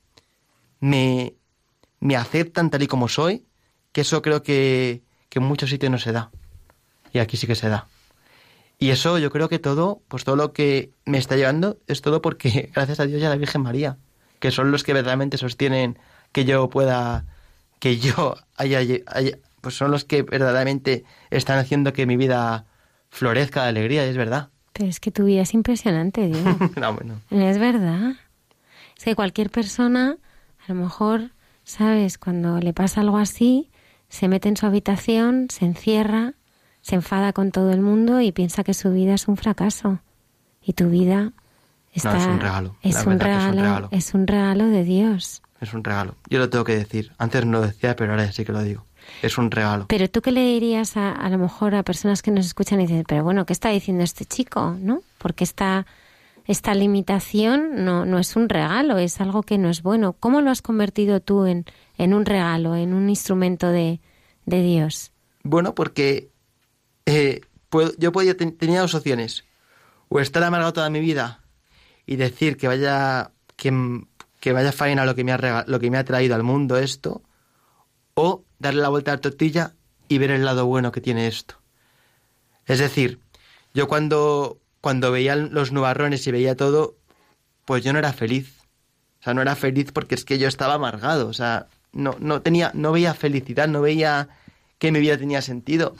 me, 0.79 1.35
me 1.99 2.15
aceptan 2.15 2.69
tal 2.69 2.83
y 2.83 2.87
como 2.87 3.07
soy, 3.07 3.45
que 3.91 4.01
eso 4.01 4.21
creo 4.21 4.43
que, 4.43 5.03
que 5.29 5.39
en 5.39 5.45
muchos 5.45 5.69
sitios 5.69 5.91
no 5.91 5.97
se 5.97 6.11
da. 6.11 6.31
Y 7.11 7.19
aquí 7.19 7.37
sí 7.37 7.47
que 7.47 7.55
se 7.55 7.69
da. 7.69 7.87
Y 8.79 8.89
eso 8.89 9.17
yo 9.17 9.31
creo 9.31 9.47
que 9.47 9.59
todo, 9.59 10.01
pues 10.09 10.25
todo 10.25 10.35
lo 10.35 10.51
que 10.51 10.91
me 11.05 11.17
está 11.17 11.37
llevando 11.37 11.77
es 11.87 12.01
todo 12.01 12.21
porque 12.21 12.69
gracias 12.75 12.99
a 12.99 13.05
Dios 13.05 13.21
y 13.21 13.25
a 13.25 13.29
la 13.29 13.37
Virgen 13.37 13.61
María, 13.61 13.97
que 14.43 14.51
son 14.51 14.71
los 14.71 14.83
que 14.83 14.91
verdaderamente 14.91 15.37
sostienen 15.37 15.97
que 16.33 16.43
yo 16.43 16.69
pueda, 16.69 17.23
que 17.79 17.97
yo 17.97 18.35
haya, 18.57 18.79
haya 18.79 19.37
pues 19.61 19.77
son 19.77 19.89
los 19.89 20.03
que 20.03 20.21
verdaderamente 20.21 21.05
están 21.29 21.59
haciendo 21.59 21.93
que 21.93 22.05
mi 22.05 22.17
vida 22.17 22.65
florezca 23.09 23.63
de 23.63 23.69
alegría, 23.69 24.03
es 24.03 24.17
verdad. 24.17 24.49
Pero 24.73 24.89
es 24.89 24.99
que 24.99 25.11
tu 25.11 25.23
vida 25.23 25.43
es 25.43 25.53
impresionante, 25.53 26.27
Diego. 26.27 26.57
no, 26.75 26.93
bueno. 26.93 27.21
Es 27.29 27.57
verdad. 27.57 28.15
Es 28.97 29.05
que 29.05 29.15
cualquier 29.15 29.49
persona, 29.49 30.17
a 30.67 30.73
lo 30.73 30.75
mejor, 30.75 31.29
¿sabes? 31.63 32.17
Cuando 32.17 32.59
le 32.59 32.73
pasa 32.73 32.99
algo 32.99 33.19
así, 33.19 33.71
se 34.09 34.27
mete 34.27 34.49
en 34.49 34.57
su 34.57 34.65
habitación, 34.65 35.47
se 35.51 35.63
encierra, 35.63 36.33
se 36.81 36.95
enfada 36.95 37.31
con 37.31 37.51
todo 37.51 37.71
el 37.71 37.79
mundo 37.79 38.19
y 38.19 38.33
piensa 38.33 38.65
que 38.65 38.73
su 38.73 38.91
vida 38.91 39.13
es 39.13 39.29
un 39.29 39.37
fracaso. 39.37 40.01
Y 40.61 40.73
tu 40.73 40.89
vida 40.89 41.31
está... 41.93 42.13
No, 42.13 42.19
es 42.19 42.27
un 42.27 42.39
regalo. 42.39 42.75
Es 42.81 43.05
un 43.05 43.19
regalo, 43.19 43.43
es 43.43 43.53
un 43.53 43.57
regalo. 43.63 43.87
es 43.91 44.13
un 44.13 44.27
regalo 44.27 44.65
de 44.67 44.83
Dios. 44.83 45.41
Es 45.61 45.73
un 45.73 45.83
regalo. 45.83 46.15
Yo 46.29 46.39
lo 46.39 46.49
tengo 46.49 46.65
que 46.65 46.75
decir. 46.75 47.11
Antes 47.17 47.45
no 47.45 47.59
lo 47.59 47.61
decía, 47.67 47.95
pero 47.95 48.11
ahora 48.11 48.31
sí 48.31 48.43
que 48.43 48.51
lo 48.51 48.61
digo. 48.63 48.85
Es 49.21 49.37
un 49.37 49.51
regalo. 49.51 49.85
Pero 49.87 50.09
tú 50.09 50.21
qué 50.21 50.31
le 50.31 50.41
dirías 50.41 50.95
a, 50.97 51.11
a 51.11 51.29
lo 51.29 51.37
mejor 51.37 51.75
a 51.75 51.83
personas 51.83 52.21
que 52.21 52.31
nos 52.31 52.45
escuchan 52.45 52.79
y 52.81 52.87
dicen, 52.87 53.03
pero 53.07 53.23
bueno, 53.23 53.45
¿qué 53.45 53.53
está 53.53 53.69
diciendo 53.69 54.03
este 54.03 54.25
chico? 54.25 54.75
¿No? 54.79 55.01
Porque 55.17 55.43
esta, 55.43 55.85
esta 56.45 56.73
limitación 56.73 57.83
no, 57.85 58.05
no 58.05 58.17
es 58.19 58.35
un 58.35 58.49
regalo, 58.49 58.97
es 58.97 59.19
algo 59.21 59.43
que 59.43 59.57
no 59.57 59.69
es 59.69 59.83
bueno. 59.83 60.13
¿Cómo 60.19 60.41
lo 60.41 60.51
has 60.51 60.61
convertido 60.61 61.19
tú 61.21 61.45
en, 61.45 61.65
en 61.97 62.13
un 62.13 62.25
regalo, 62.25 62.75
en 62.75 62.93
un 62.93 63.09
instrumento 63.09 63.67
de, 63.69 63.99
de 64.45 64.61
Dios? 64.61 65.11
Bueno, 65.43 65.75
porque 65.75 66.29
eh, 67.05 67.41
puedo- 67.69 67.93
yo 67.97 68.11
podía, 68.11 68.35
ten- 68.37 68.57
tenía 68.57 68.81
dos 68.81 68.95
opciones. 68.95 69.43
O 70.09 70.19
estar 70.19 70.43
amargado 70.43 70.73
toda 70.73 70.89
mi 70.89 70.99
vida 70.99 71.41
y 72.05 72.15
decir 72.17 72.57
que 72.57 72.67
vaya, 72.67 73.31
que, 73.55 74.01
que 74.39 74.53
vaya 74.53 74.71
faena 74.71 75.05
lo 75.05 75.15
que, 75.15 75.23
me 75.23 75.31
ha 75.31 75.37
rega- 75.37 75.65
lo 75.67 75.79
que 75.79 75.89
me 75.89 75.97
ha 75.97 76.03
traído 76.03 76.35
al 76.35 76.43
mundo 76.43 76.77
esto, 76.77 77.21
o 78.15 78.43
darle 78.59 78.81
la 78.81 78.89
vuelta 78.89 79.11
a 79.11 79.15
la 79.15 79.21
tortilla 79.21 79.73
y 80.07 80.17
ver 80.17 80.31
el 80.31 80.45
lado 80.45 80.65
bueno 80.65 80.91
que 80.91 81.01
tiene 81.01 81.27
esto. 81.27 81.55
Es 82.65 82.79
decir, 82.79 83.19
yo 83.73 83.87
cuando, 83.87 84.59
cuando 84.81 85.11
veía 85.11 85.35
los 85.35 85.71
nubarrones 85.71 86.25
y 86.27 86.31
veía 86.31 86.55
todo, 86.55 86.95
pues 87.65 87.83
yo 87.83 87.93
no 87.93 87.99
era 87.99 88.13
feliz. 88.13 88.59
O 89.19 89.23
sea, 89.23 89.33
no 89.33 89.41
era 89.41 89.55
feliz 89.55 89.91
porque 89.91 90.15
es 90.15 90.25
que 90.25 90.37
yo 90.37 90.47
estaba 90.47 90.75
amargado. 90.75 91.27
O 91.27 91.33
sea, 91.33 91.67
no, 91.91 92.15
no 92.19 92.41
tenía, 92.41 92.71
no 92.73 92.91
veía 92.91 93.13
felicidad, 93.13 93.67
no 93.67 93.81
veía 93.81 94.29
que 94.79 94.91
mi 94.91 94.99
vida 94.99 95.17
tenía 95.17 95.41
sentido. 95.41 95.95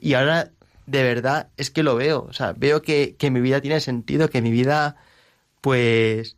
Y 0.00 0.14
ahora, 0.14 0.50
de 0.86 1.02
verdad, 1.02 1.48
es 1.56 1.70
que 1.70 1.82
lo 1.82 1.96
veo. 1.96 2.26
O 2.28 2.32
sea, 2.32 2.52
veo 2.52 2.82
que, 2.82 3.16
que 3.18 3.30
mi 3.30 3.40
vida 3.40 3.60
tiene 3.60 3.80
sentido, 3.80 4.30
que 4.30 4.42
mi 4.42 4.50
vida, 4.50 4.96
pues, 5.64 6.36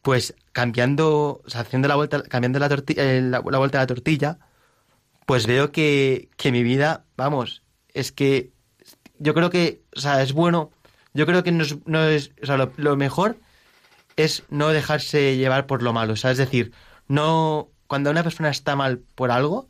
pues 0.00 0.34
cambiando, 0.52 1.42
o 1.44 1.50
sea, 1.50 1.60
haciendo 1.60 1.86
la 1.86 1.96
vuelta, 1.96 2.22
cambiando 2.22 2.58
la, 2.58 2.82
eh, 2.96 3.20
la, 3.22 3.40
vuelta 3.40 3.78
a 3.78 3.82
la 3.82 3.86
tortilla, 3.86 4.38
pues 5.26 5.46
veo 5.46 5.70
que, 5.70 6.30
que 6.38 6.50
mi 6.50 6.62
vida, 6.62 7.04
vamos, 7.14 7.62
es 7.92 8.10
que 8.10 8.52
yo 9.18 9.34
creo 9.34 9.50
que, 9.50 9.82
o 9.94 10.00
sea, 10.00 10.22
es 10.22 10.32
bueno, 10.32 10.70
yo 11.12 11.26
creo 11.26 11.42
que 11.42 11.52
no 11.52 11.62
es, 11.62 11.76
no 11.84 12.04
es 12.04 12.32
o 12.42 12.46
sea, 12.46 12.56
lo, 12.56 12.72
lo 12.78 12.96
mejor 12.96 13.38
es 14.16 14.44
no 14.48 14.70
dejarse 14.70 15.36
llevar 15.36 15.66
por 15.66 15.82
lo 15.82 15.92
malo, 15.92 16.14
o 16.14 16.16
sea, 16.16 16.30
es 16.30 16.38
decir, 16.38 16.72
no, 17.06 17.68
cuando 17.86 18.10
una 18.10 18.22
persona 18.22 18.48
está 18.48 18.76
mal 18.76 19.00
por 19.14 19.30
algo, 19.30 19.68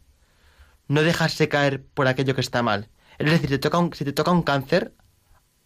no 0.87 1.03
dejarse 1.03 1.49
caer 1.49 1.85
por 1.85 2.07
aquello 2.07 2.37
que 2.37 2.43
está 2.43 2.63
mal. 2.63 2.91
Es 3.19 3.29
decir, 3.29 3.51
te 3.51 3.59
toca 3.59 3.79
un, 3.79 3.93
si 3.93 4.05
te 4.05 4.13
toca 4.13 4.31
un 4.31 4.43
cáncer, 4.43 4.95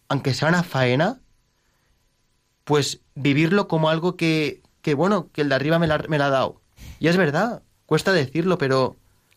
aunque 0.07 0.33
sea 0.33 0.49
una 0.49 0.63
faena, 0.63 1.21
pues 2.69 3.01
vivirlo 3.19 3.67
como 3.67 3.89
algo 3.89 4.15
que, 4.15 4.61
que 4.81 4.93
bueno, 4.93 5.29
que 5.31 5.41
el 5.41 5.49
de 5.49 5.55
arriba 5.55 5.79
me 5.79 5.87
la, 5.87 6.03
me 6.07 6.17
la 6.17 6.27
ha 6.27 6.29
dado. 6.29 6.61
Y 6.99 7.07
es 7.07 7.17
verdad, 7.17 7.61
cuesta 7.85 8.11
decirlo, 8.11 8.57
pero 8.57 8.95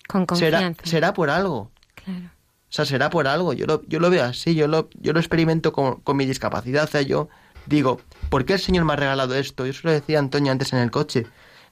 Con 0.08 0.26
será, 0.36 0.74
será 0.84 1.12
por 1.12 1.30
algo. 1.30 1.70
Claro. 1.94 2.26
O 2.26 2.74
sea, 2.74 2.86
será 2.86 3.10
por 3.10 3.28
algo. 3.28 3.52
Yo 3.52 3.66
lo, 3.66 3.82
yo 3.86 4.00
lo 4.00 4.08
veo 4.08 4.24
así, 4.24 4.54
yo 4.54 4.66
lo, 4.66 4.88
yo 4.94 5.12
lo 5.12 5.20
experimento 5.20 5.72
con, 5.72 6.00
con 6.00 6.16
mi 6.16 6.24
discapacidad. 6.24 6.84
O 6.84 6.86
sea, 6.86 7.02
yo 7.02 7.28
digo, 7.66 8.00
¿por 8.30 8.44
qué 8.44 8.54
el 8.54 8.60
Señor 8.60 8.84
me 8.84 8.94
ha 8.94 8.96
regalado 8.96 9.34
esto? 9.34 9.66
Yo 9.66 9.72
se 9.72 9.86
lo 9.86 9.92
decía 9.92 10.18
a 10.18 10.20
Antonio 10.20 10.52
antes 10.52 10.72
en 10.72 10.78
el 10.78 10.90
coche. 10.90 11.26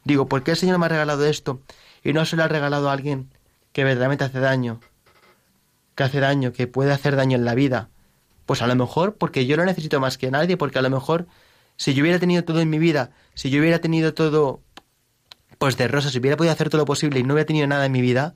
Digo, 0.05 0.27
¿por 0.29 0.43
qué 0.43 0.53
el 0.53 0.57
Señor 0.57 0.79
me 0.79 0.87
ha 0.87 0.91
regalado 0.91 1.25
esto? 1.25 1.63
Y 2.03 2.13
no 2.13 2.25
se 2.27 2.37
lo 2.37 2.45
ha 2.45 2.49
regalado 2.49 2.91
a 2.91 2.93
alguien 2.93 3.31
que 3.73 3.85
verdaderamente 3.85 4.25
hace 4.25 4.41
daño. 4.41 4.81
Que 5.95 6.03
hace 6.03 6.21
daño, 6.21 6.53
que 6.53 6.67
puede 6.67 6.93
hacer 6.93 7.17
daño 7.17 7.37
en 7.37 7.45
la 7.45 7.55
vida. 7.55 7.89
Pues 8.47 8.63
a 8.63 8.67
lo 8.67 8.75
mejor 8.75 9.15
porque 9.15 9.47
yo 9.47 9.57
lo 9.57 9.65
necesito 9.65 10.01
más 10.01 10.19
que 10.19 10.31
nadie, 10.31 10.57
porque 10.57 10.79
a 10.79 10.83
lo 10.83 10.91
mejor 10.91 11.27
si 11.81 11.95
yo 11.95 12.03
hubiera 12.03 12.19
tenido 12.19 12.45
todo 12.45 12.61
en 12.61 12.69
mi 12.69 12.79
vida, 12.79 13.11
si 13.33 13.49
yo 13.49 13.59
hubiera 13.59 13.79
tenido 13.79 14.13
todo 14.13 14.61
pues 15.57 15.79
de 15.79 15.89
rosas, 15.89 16.13
si 16.13 16.19
hubiera 16.19 16.37
podido 16.37 16.53
hacer 16.53 16.69
todo 16.69 16.83
lo 16.83 16.85
posible 16.85 17.19
y 17.19 17.23
no 17.23 17.33
hubiera 17.33 17.47
tenido 17.47 17.67
nada 17.67 17.87
en 17.87 17.93
mi 17.93 18.03
vida, 18.03 18.35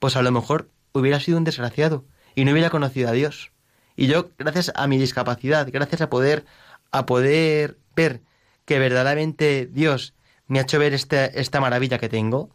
pues 0.00 0.16
a 0.16 0.22
lo 0.22 0.32
mejor 0.32 0.68
hubiera 0.92 1.20
sido 1.20 1.38
un 1.38 1.44
desgraciado 1.44 2.04
y 2.34 2.44
no 2.44 2.50
hubiera 2.50 2.70
conocido 2.70 3.08
a 3.08 3.12
Dios. 3.12 3.52
Y 3.94 4.08
yo, 4.08 4.30
gracias 4.36 4.72
a 4.74 4.88
mi 4.88 4.98
discapacidad, 4.98 5.68
gracias 5.72 6.00
a 6.00 6.10
poder, 6.10 6.44
a 6.90 7.06
poder 7.06 7.78
ver 7.94 8.22
que 8.64 8.80
verdaderamente 8.80 9.68
Dios 9.70 10.14
me 10.48 10.58
ha 10.58 10.62
hecho 10.62 10.80
ver 10.80 10.92
esta, 10.92 11.24
esta 11.26 11.60
maravilla 11.60 11.98
que 11.98 12.08
tengo, 12.08 12.50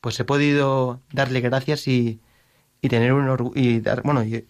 pues 0.00 0.18
he 0.20 0.24
podido 0.24 1.02
darle 1.12 1.42
gracias 1.42 1.86
y, 1.86 2.20
y 2.80 2.88
tener 2.88 3.12
un 3.12 3.28
orgu- 3.28 3.52
y 3.54 3.80
dar, 3.80 4.02
bueno, 4.04 4.24
y, 4.24 4.46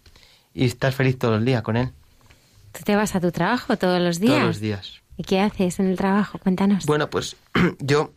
y 0.54 0.66
estar 0.66 0.92
feliz 0.92 1.18
todo 1.18 1.34
el 1.34 1.44
día 1.44 1.62
con 1.62 1.76
él. 1.76 1.90
¿Tú 2.72 2.84
te 2.84 2.94
vas 2.94 3.14
a 3.16 3.20
tu 3.20 3.32
trabajo 3.32 3.76
todos 3.76 4.00
los 4.00 4.20
días? 4.20 4.30
Todos 4.30 4.46
los 4.46 4.60
días. 4.60 4.99
¿Y 5.20 5.22
qué 5.22 5.38
haces 5.40 5.78
en 5.80 5.86
el 5.86 5.98
trabajo? 5.98 6.38
Cuéntanos. 6.38 6.86
Bueno, 6.86 7.10
pues 7.10 7.36
yo, 7.78 8.14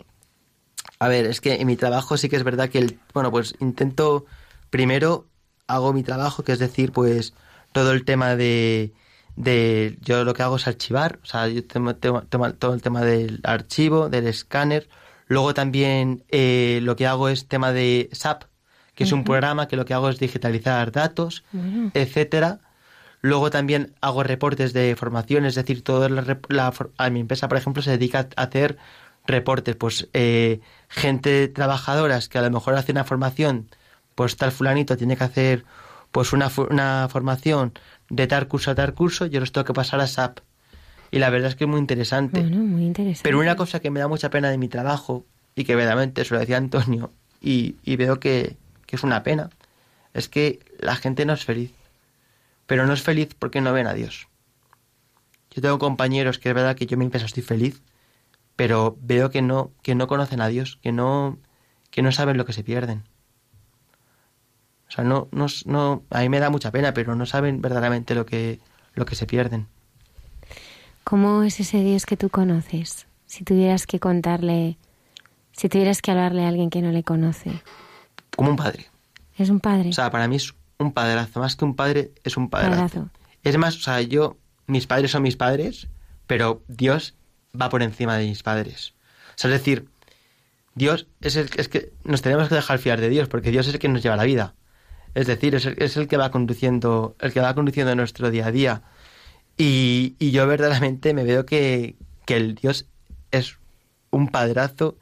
a 0.99 1.09
ver, 1.09 1.25
es 1.25 1.41
que 1.41 1.55
en 1.55 1.67
mi 1.67 1.75
trabajo 1.75 2.15
sí 2.15 2.29
que 2.29 2.37
es 2.37 2.45
verdad 2.45 2.69
que, 2.69 2.79
el, 2.79 2.97
bueno, 3.13 3.29
pues 3.29 3.55
intento, 3.59 4.23
primero 4.69 5.27
hago 5.67 5.91
mi 5.91 6.01
trabajo, 6.01 6.45
que 6.45 6.53
es 6.53 6.59
decir, 6.59 6.93
pues 6.93 7.33
todo 7.73 7.91
el 7.91 8.05
tema 8.05 8.37
de, 8.37 8.93
de 9.35 9.97
yo 9.99 10.23
lo 10.23 10.33
que 10.33 10.43
hago 10.43 10.55
es 10.55 10.65
archivar, 10.65 11.19
o 11.23 11.25
sea, 11.25 11.49
yo 11.49 11.61
tengo, 11.67 11.93
tengo- 11.97 12.21
tengo 12.21 12.53
todo 12.53 12.73
el 12.73 12.81
tema 12.81 13.01
del 13.01 13.41
archivo, 13.43 14.07
del 14.07 14.25
escáner, 14.27 14.87
luego 15.27 15.53
también 15.53 16.23
eh, 16.29 16.79
lo 16.83 16.95
que 16.95 17.05
hago 17.05 17.27
es 17.27 17.49
tema 17.49 17.73
de 17.73 18.07
SAP, 18.13 18.43
que 18.95 19.03
es 19.03 19.11
un 19.11 19.25
programa 19.25 19.67
que 19.67 19.75
lo 19.75 19.83
que 19.83 19.93
hago 19.93 20.07
es 20.07 20.19
digitalizar 20.19 20.93
datos, 20.93 21.43
etcétera. 21.93 22.61
Luego 23.23 23.49
también 23.49 23.93
hago 24.01 24.21
reportes 24.21 24.73
de 24.73 24.97
formación, 24.97 25.45
es 25.45 25.55
decir, 25.55 25.81
toda 25.81 26.09
la, 26.09 26.37
la 26.49 26.73
a 26.97 27.09
mi 27.09 27.21
empresa, 27.21 27.47
por 27.47 27.57
ejemplo, 27.57 27.81
se 27.81 27.91
dedica 27.91 28.27
a 28.35 28.43
hacer 28.43 28.77
reportes, 29.25 29.77
pues 29.77 30.09
eh, 30.11 30.59
gente 30.89 31.47
trabajadoras 31.47 32.27
que 32.27 32.37
a 32.37 32.41
lo 32.41 32.51
mejor 32.51 32.75
hace 32.75 32.91
una 32.91 33.05
formación, 33.05 33.69
pues 34.15 34.35
tal 34.35 34.51
fulanito 34.51 34.97
tiene 34.97 35.15
que 35.15 35.23
hacer 35.23 35.63
pues 36.11 36.33
una, 36.33 36.51
una 36.69 37.07
formación 37.09 37.71
de 38.09 38.27
tal 38.27 38.49
curso 38.49 38.71
a 38.71 38.75
tal 38.75 38.93
curso, 38.93 39.25
yo 39.25 39.39
los 39.39 39.53
tengo 39.53 39.63
que 39.63 39.73
pasar 39.73 40.01
a 40.01 40.07
SAP. 40.07 40.39
Y 41.09 41.19
la 41.19 41.29
verdad 41.29 41.47
es 41.47 41.55
que 41.55 41.63
es 41.63 41.69
muy 41.69 41.79
interesante. 41.79 42.41
Bueno, 42.41 42.57
muy 42.57 42.83
interesante. 42.83 43.23
Pero 43.23 43.39
una 43.39 43.55
cosa 43.55 43.79
que 43.79 43.89
me 43.89 44.01
da 44.01 44.09
mucha 44.09 44.29
pena 44.31 44.49
de 44.49 44.57
mi 44.57 44.67
trabajo, 44.67 45.25
y 45.55 45.63
que 45.63 45.77
verdaderamente 45.77 46.25
se 46.25 46.33
lo 46.33 46.41
decía 46.41 46.57
Antonio, 46.57 47.09
y, 47.39 47.75
y 47.85 47.95
veo 47.95 48.19
que, 48.19 48.57
que 48.85 48.97
es 48.97 49.03
una 49.03 49.23
pena, 49.23 49.49
es 50.13 50.27
que 50.27 50.59
la 50.79 50.97
gente 50.97 51.25
no 51.25 51.31
es 51.31 51.45
feliz. 51.45 51.71
Pero 52.73 52.87
no 52.87 52.93
es 52.93 53.03
feliz 53.03 53.35
porque 53.37 53.61
no 53.61 53.71
ven 53.71 53.85
a 53.85 53.93
Dios. 53.93 54.27
Yo 55.51 55.61
tengo 55.61 55.77
compañeros 55.77 56.39
que 56.39 56.49
es 56.49 56.55
verdad 56.55 56.75
que 56.75 56.87
yo 56.87 56.97
mi 56.97 57.05
empresa 57.05 57.27
estoy 57.27 57.43
feliz, 57.43 57.83
pero 58.55 58.97
veo 58.99 59.29
que 59.29 59.43
no, 59.43 59.73
que 59.83 59.93
no 59.93 60.07
conocen 60.07 60.41
a 60.41 60.47
Dios, 60.47 60.79
que 60.81 60.91
no, 60.91 61.37
que 61.91 62.01
no 62.01 62.11
saben 62.11 62.35
lo 62.35 62.45
que 62.45 62.53
se 62.53 62.63
pierden. 62.63 63.03
O 64.87 64.91
sea, 64.91 65.03
no, 65.03 65.27
no, 65.31 65.45
no, 65.65 66.01
a 66.09 66.21
mí 66.21 66.29
me 66.29 66.39
da 66.39 66.49
mucha 66.49 66.71
pena, 66.71 66.95
pero 66.95 67.13
no 67.13 67.27
saben 67.27 67.61
verdaderamente 67.61 68.15
lo 68.15 68.25
que, 68.25 68.59
lo 68.95 69.05
que 69.05 69.13
se 69.13 69.27
pierden. 69.27 69.67
¿Cómo 71.03 71.43
es 71.43 71.59
ese 71.59 71.83
Dios 71.83 72.07
que 72.07 72.17
tú 72.17 72.29
conoces? 72.29 73.05
Si 73.27 73.43
tuvieras 73.43 73.85
que 73.85 73.99
contarle, 73.99 74.79
si 75.51 75.69
tuvieras 75.69 76.01
que 76.01 76.09
hablarle 76.09 76.43
a 76.43 76.47
alguien 76.47 76.71
que 76.71 76.81
no 76.81 76.91
le 76.91 77.03
conoce. 77.03 77.51
Como 78.35 78.49
un 78.49 78.55
padre. 78.55 78.87
Es 79.37 79.51
un 79.51 79.59
padre. 79.59 79.89
O 79.89 79.93
sea, 79.93 80.09
para 80.09 80.27
mí 80.27 80.37
es 80.37 80.55
un 80.83 80.93
padrazo. 80.93 81.39
Más 81.39 81.55
que 81.55 81.65
un 81.65 81.75
padre, 81.75 82.11
es 82.23 82.37
un 82.37 82.49
padrazo. 82.49 83.09
Es 83.43 83.57
más, 83.57 83.75
o 83.77 83.81
sea, 83.81 84.01
yo, 84.01 84.37
mis 84.67 84.87
padres 84.87 85.11
son 85.11 85.23
mis 85.23 85.35
padres, 85.35 85.87
pero 86.27 86.63
Dios 86.67 87.15
va 87.59 87.69
por 87.69 87.83
encima 87.83 88.17
de 88.17 88.27
mis 88.27 88.43
padres. 88.43 88.93
O 89.29 89.37
sea, 89.37 89.51
es 89.51 89.59
decir, 89.59 89.87
Dios 90.75 91.07
es 91.21 91.35
el 91.35 91.49
es 91.57 91.69
que 91.69 91.91
nos 92.03 92.21
tenemos 92.21 92.49
que 92.49 92.55
dejar 92.55 92.79
fiar 92.79 92.99
de 93.01 93.09
Dios, 93.09 93.27
porque 93.27 93.51
Dios 93.51 93.67
es 93.67 93.73
el 93.73 93.79
que 93.79 93.89
nos 93.89 94.01
lleva 94.01 94.15
la 94.15 94.23
vida. 94.23 94.55
Es 95.13 95.27
decir, 95.27 95.53
es 95.55 95.65
el, 95.65 95.81
es 95.81 95.97
el 95.97 96.07
que 96.07 96.17
va 96.17 96.31
conduciendo, 96.31 97.15
el 97.19 97.33
que 97.33 97.39
va 97.39 97.53
conduciendo 97.53 97.95
nuestro 97.95 98.31
día 98.31 98.47
a 98.47 98.51
día. 98.51 98.81
Y, 99.57 100.15
y 100.17 100.31
yo 100.31 100.47
verdaderamente 100.47 101.13
me 101.13 101.23
veo 101.23 101.45
que, 101.45 101.95
que 102.25 102.35
el 102.35 102.55
Dios 102.55 102.87
es 103.31 103.57
un 104.09 104.29
padrazo 104.29 104.97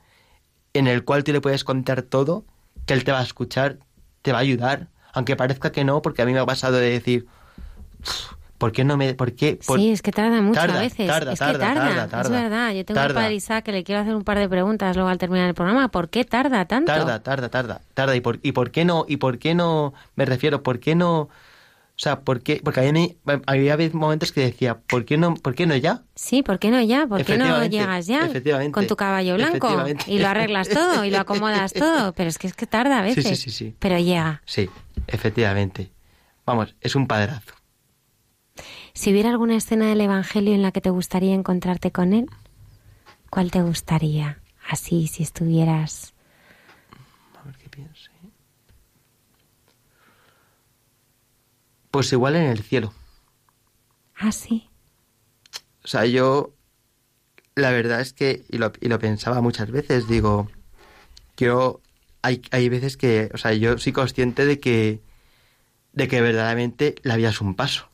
en 0.73 0.87
el 0.87 1.03
cual 1.03 1.23
tú 1.23 1.31
le 1.31 1.41
puedes 1.41 1.63
contar 1.63 2.01
todo, 2.01 2.45
que 2.85 2.93
Él 2.93 3.03
te 3.03 3.11
va 3.11 3.19
a 3.19 3.23
escuchar, 3.23 3.79
te 4.21 4.31
va 4.31 4.39
a 4.39 4.41
ayudar, 4.41 4.89
aunque 5.13 5.35
parezca 5.35 5.71
que 5.71 5.83
no, 5.83 6.01
porque 6.01 6.21
a 6.21 6.25
mí 6.25 6.33
me 6.33 6.39
ha 6.39 6.45
pasado 6.45 6.77
de 6.77 6.89
decir, 6.91 7.25
¿por 8.57 8.71
qué 8.71 8.83
no 8.83 8.95
me...? 8.97 9.13
Por 9.13 9.33
qué, 9.33 9.57
Sí, 9.61 9.91
es 9.91 10.01
que 10.01 10.11
tarda 10.11 10.41
mucho 10.41 10.59
Tarda, 10.59 10.77
a 10.79 10.81
veces. 10.81 11.07
tarda, 11.07 11.33
es 11.33 11.39
que 11.39 11.45
tarda, 11.45 11.59
tarda, 11.59 11.83
tarda, 11.83 12.07
tarda. 12.07 12.21
es 12.37 12.43
verdad. 12.43 12.71
Yo 12.73 12.85
tengo 12.85 13.01
un 13.01 13.13
padre 13.13 13.33
Isaac 13.33 13.65
que 13.65 13.71
le 13.71 13.83
quiero 13.83 14.01
hacer 14.01 14.15
un 14.15 14.23
par 14.23 14.37
de 14.37 14.47
preguntas 14.47 14.95
luego 14.95 15.09
al 15.09 15.17
terminar 15.17 15.47
el 15.47 15.55
programa. 15.55 15.87
¿Por 15.89 16.09
qué 16.09 16.25
tarda 16.25 16.65
tanto? 16.65 16.91
Tarda, 16.91 17.23
tarda, 17.23 17.49
tarda, 17.49 17.81
tarda. 17.93 18.15
¿Y 18.15 18.21
por, 18.21 18.39
y 18.43 18.51
por 18.51 18.71
qué 18.71 18.85
no? 18.85 19.05
¿Y 19.07 19.17
por 19.17 19.39
qué 19.39 19.55
no? 19.55 19.93
Me 20.15 20.25
refiero, 20.25 20.61
¿por 20.63 20.79
qué 20.79 20.93
no? 20.95 21.29
O 21.93 22.03
sea, 22.03 22.21
¿por 22.21 22.41
qué? 22.41 22.61
Porque 22.63 22.79
a 22.79 22.91
mí 22.91 23.15
había 23.45 23.77
momentos 23.93 24.31
que 24.31 24.41
decía, 24.41 24.77
¿por 24.79 25.05
qué 25.05 25.17
no, 25.17 25.35
por 25.35 25.53
qué 25.53 25.67
no 25.67 25.75
ya? 25.75 26.01
Sí, 26.15 26.41
¿por 26.41 26.57
qué 26.57 26.71
no 26.71 26.81
ya? 26.81 27.05
¿Por 27.05 27.23
qué 27.23 27.37
no 27.37 27.63
llegas 27.65 28.07
ya 28.07 28.25
efectivamente, 28.25 28.71
con 28.73 28.87
tu 28.87 28.95
caballo 28.95 29.35
blanco 29.35 29.83
y 30.07 30.17
lo 30.17 30.27
arreglas 30.27 30.69
todo 30.69 31.03
y 31.05 31.11
lo 31.11 31.19
acomodas 31.19 31.73
todo? 31.73 32.13
Pero 32.13 32.29
es 32.29 32.39
que 32.39 32.47
es 32.47 32.53
que 32.55 32.65
tarda 32.65 32.99
a 33.01 33.09
Sí, 33.09 33.15
veces. 33.15 33.39
sí, 33.39 33.51
sí, 33.51 33.51
sí. 33.51 33.75
Pero 33.77 33.99
llega. 33.99 34.41
Sí, 34.45 34.67
efectivamente. 35.07 35.91
Vamos, 36.45 36.75
es 36.81 36.95
un 36.95 37.07
padrazo. 37.07 37.53
Si 38.93 39.11
hubiera 39.11 39.29
alguna 39.29 39.55
escena 39.55 39.87
del 39.87 40.01
Evangelio 40.01 40.53
en 40.53 40.61
la 40.61 40.71
que 40.71 40.81
te 40.81 40.89
gustaría 40.89 41.33
encontrarte 41.33 41.91
con 41.91 42.13
él, 42.13 42.29
¿cuál 43.29 43.51
te 43.51 43.61
gustaría? 43.61 44.41
Así, 44.67 45.07
si 45.07 45.23
estuvieras... 45.23 46.13
A 47.39 47.43
ver 47.43 47.57
qué 47.57 47.69
piense. 47.69 48.11
Pues 51.89 52.11
igual 52.13 52.35
en 52.35 52.43
el 52.43 52.61
cielo. 52.61 52.93
Así. 54.15 54.69
O 55.83 55.87
sea, 55.87 56.05
yo 56.05 56.53
la 57.55 57.71
verdad 57.71 58.01
es 58.01 58.13
que, 58.13 58.45
y 58.49 58.57
lo, 58.57 58.71
y 58.79 58.87
lo 58.87 58.99
pensaba 58.99 59.41
muchas 59.41 59.71
veces, 59.71 60.07
digo, 60.07 60.49
yo 61.37 61.81
hay, 62.21 62.41
hay 62.51 62.69
veces 62.69 62.97
que, 62.97 63.29
o 63.33 63.37
sea, 63.37 63.53
yo 63.53 63.77
soy 63.77 63.91
consciente 63.91 64.45
de 64.45 64.59
que, 64.59 65.01
de 65.93 66.07
que 66.07 66.21
verdaderamente 66.21 66.95
la 67.03 67.15
vida 67.15 67.29
es 67.29 67.41
un 67.41 67.55
paso. 67.55 67.89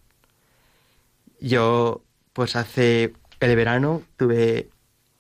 Yo, 1.40 2.04
pues 2.34 2.56
hace 2.56 3.14
el 3.40 3.56
verano 3.56 4.04
tuve 4.18 4.70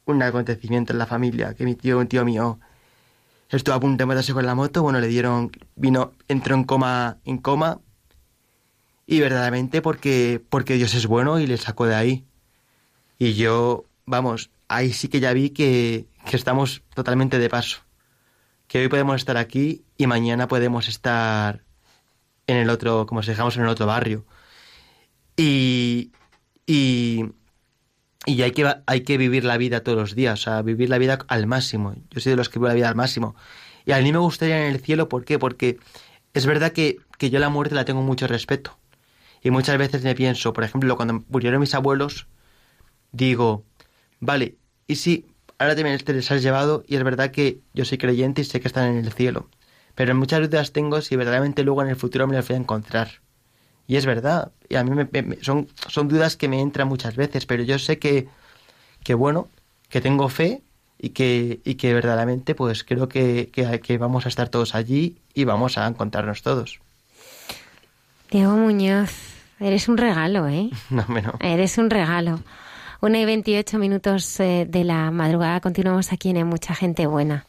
un 0.05 0.21
acontecimiento 0.23 0.93
en 0.93 0.99
la 0.99 1.05
familia, 1.05 1.53
que 1.53 1.65
mi 1.65 1.75
tío, 1.75 1.99
un 1.99 2.07
tío 2.07 2.25
mío, 2.25 2.59
estuvo 3.49 3.75
a 3.75 3.79
punto 3.79 3.97
de 4.01 4.05
matarse 4.05 4.33
con 4.33 4.45
la 4.45 4.55
moto, 4.55 4.81
bueno, 4.81 4.99
le 4.99 5.07
dieron, 5.07 5.51
vino, 5.75 6.13
entró 6.27 6.55
en 6.55 6.63
coma, 6.63 7.17
en 7.25 7.37
coma, 7.37 7.79
y 9.05 9.19
verdaderamente 9.19 9.81
porque, 9.81 10.41
porque 10.49 10.75
Dios 10.75 10.93
es 10.93 11.07
bueno 11.07 11.39
y 11.39 11.47
le 11.47 11.57
sacó 11.57 11.85
de 11.85 11.95
ahí. 11.95 12.25
Y 13.17 13.33
yo, 13.33 13.85
vamos, 14.05 14.49
ahí 14.67 14.91
sí 14.93 15.07
que 15.07 15.19
ya 15.19 15.33
vi 15.33 15.51
que, 15.51 16.07
que 16.29 16.35
estamos 16.35 16.83
totalmente 16.93 17.39
de 17.39 17.49
paso. 17.49 17.86
Que 18.67 18.79
hoy 18.79 18.87
podemos 18.89 19.15
estar 19.15 19.37
aquí 19.37 19.85
y 19.97 20.07
mañana 20.07 20.47
podemos 20.47 20.87
estar 20.87 21.63
en 22.47 22.57
el 22.57 22.69
otro, 22.69 23.05
como 23.05 23.23
si 23.23 23.29
dejamos 23.29 23.55
en 23.57 23.63
el 23.63 23.69
otro 23.69 23.85
barrio. 23.85 24.25
Y, 25.37 26.11
y, 26.65 27.25
y 28.25 28.41
hay, 28.41 28.51
que, 28.51 28.73
hay 28.85 29.01
que 29.01 29.17
vivir 29.17 29.45
la 29.45 29.57
vida 29.57 29.83
todos 29.83 29.97
los 29.97 30.15
días, 30.15 30.39
o 30.39 30.43
sea, 30.43 30.61
vivir 30.61 30.89
la 30.89 30.97
vida 30.97 31.19
al 31.27 31.47
máximo. 31.47 31.95
Yo 32.09 32.19
soy 32.19 32.31
de 32.31 32.35
los 32.35 32.49
que 32.49 32.59
vivo 32.59 32.67
la 32.67 32.73
vida 32.73 32.89
al 32.89 32.95
máximo. 32.95 33.35
Y 33.85 33.93
a 33.93 33.99
mí 33.99 34.11
me 34.11 34.17
gustaría 34.17 34.67
en 34.67 34.73
el 34.73 34.81
cielo, 34.81 35.07
¿por 35.07 35.23
qué? 35.23 35.39
Porque 35.39 35.79
es 36.33 36.45
verdad 36.45 36.73
que, 36.73 36.97
que 37.17 37.29
yo 37.29 37.39
la 37.39 37.49
muerte 37.49 37.75
la 37.75 37.85
tengo 37.85 38.01
mucho 38.01 38.27
respeto. 38.27 38.77
Y 39.41 39.51
muchas 39.51 39.77
veces 39.77 40.03
me 40.03 40.15
pienso, 40.15 40.51
por 40.53 40.63
ejemplo, 40.63 40.95
cuando 40.95 41.23
murieron 41.29 41.61
mis 41.61 41.73
abuelos, 41.73 42.27
digo, 43.11 43.63
vale, 44.19 44.57
¿y 44.87 44.95
si 44.97 45.25
ahora 45.59 45.75
también 45.75 45.97
te 45.99 46.13
les 46.13 46.29
has 46.31 46.41
llevado? 46.41 46.83
Y 46.87 46.95
es 46.95 47.03
verdad 47.03 47.31
que 47.31 47.59
yo 47.73 47.85
soy 47.85 47.97
creyente 47.97 48.41
y 48.41 48.45
sé 48.45 48.59
que 48.59 48.67
están 48.67 48.89
en 48.89 48.97
el 49.05 49.11
cielo. 49.13 49.49
Pero 49.95 50.13
muchas 50.15 50.41
dudas 50.49 50.71
tengo 50.73 51.01
si 51.01 51.15
verdaderamente 51.15 51.63
luego 51.63 51.81
en 51.81 51.89
el 51.89 51.95
futuro 51.95 52.27
me 52.27 52.35
los 52.35 52.47
voy 52.47 52.55
a 52.55 52.59
encontrar. 52.59 53.09
Y 53.87 53.95
es 53.95 54.05
verdad, 54.05 54.51
y 54.69 54.75
a 54.75 54.83
mí 54.83 54.91
me- 54.91 55.37
son, 55.41 55.67
son 55.87 56.07
dudas 56.07 56.35
que 56.35 56.47
me 56.49 56.61
entran 56.61 56.87
muchas 56.87 57.15
veces, 57.15 57.45
pero 57.45 57.63
yo 57.63 57.79
sé 57.79 57.97
que, 57.99 58.27
que 59.03 59.13
bueno, 59.13 59.47
que 59.89 60.01
tengo 60.01 60.27
fe 60.29 60.61
y 60.99 61.09
que, 61.09 61.61
y 61.63 61.75
que 61.75 61.93
verdaderamente 61.93 62.53
pues 62.53 62.83
creo 62.83 63.07
que, 63.07 63.49
que, 63.51 63.79
que 63.79 63.97
vamos 63.97 64.25
a 64.25 64.29
estar 64.29 64.49
todos 64.49 64.75
allí 64.75 65.17
y 65.33 65.45
vamos 65.45 65.77
a 65.77 65.87
encontrarnos 65.87 66.41
todos. 66.43 66.79
Diego 68.29 68.57
Muñoz, 68.57 69.11
eres 69.59 69.87
un 69.87 69.97
regalo, 69.97 70.47
¿eh? 70.47 70.69
No, 70.89 71.05
no. 71.07 71.33
Eres 71.39 71.77
un 71.77 71.89
regalo. 71.89 72.41
Una 72.99 73.19
y 73.19 73.25
28 73.25 73.77
minutos 73.77 74.39
eh, 74.39 74.65
de 74.67 74.83
la 74.83 75.11
madrugada. 75.11 75.61
Continuamos 75.61 76.11
aquí 76.11 76.29
en 76.29 76.37
Hay 76.37 76.43
Mucha 76.43 76.73
Gente 76.73 77.05
Buena. 77.05 77.45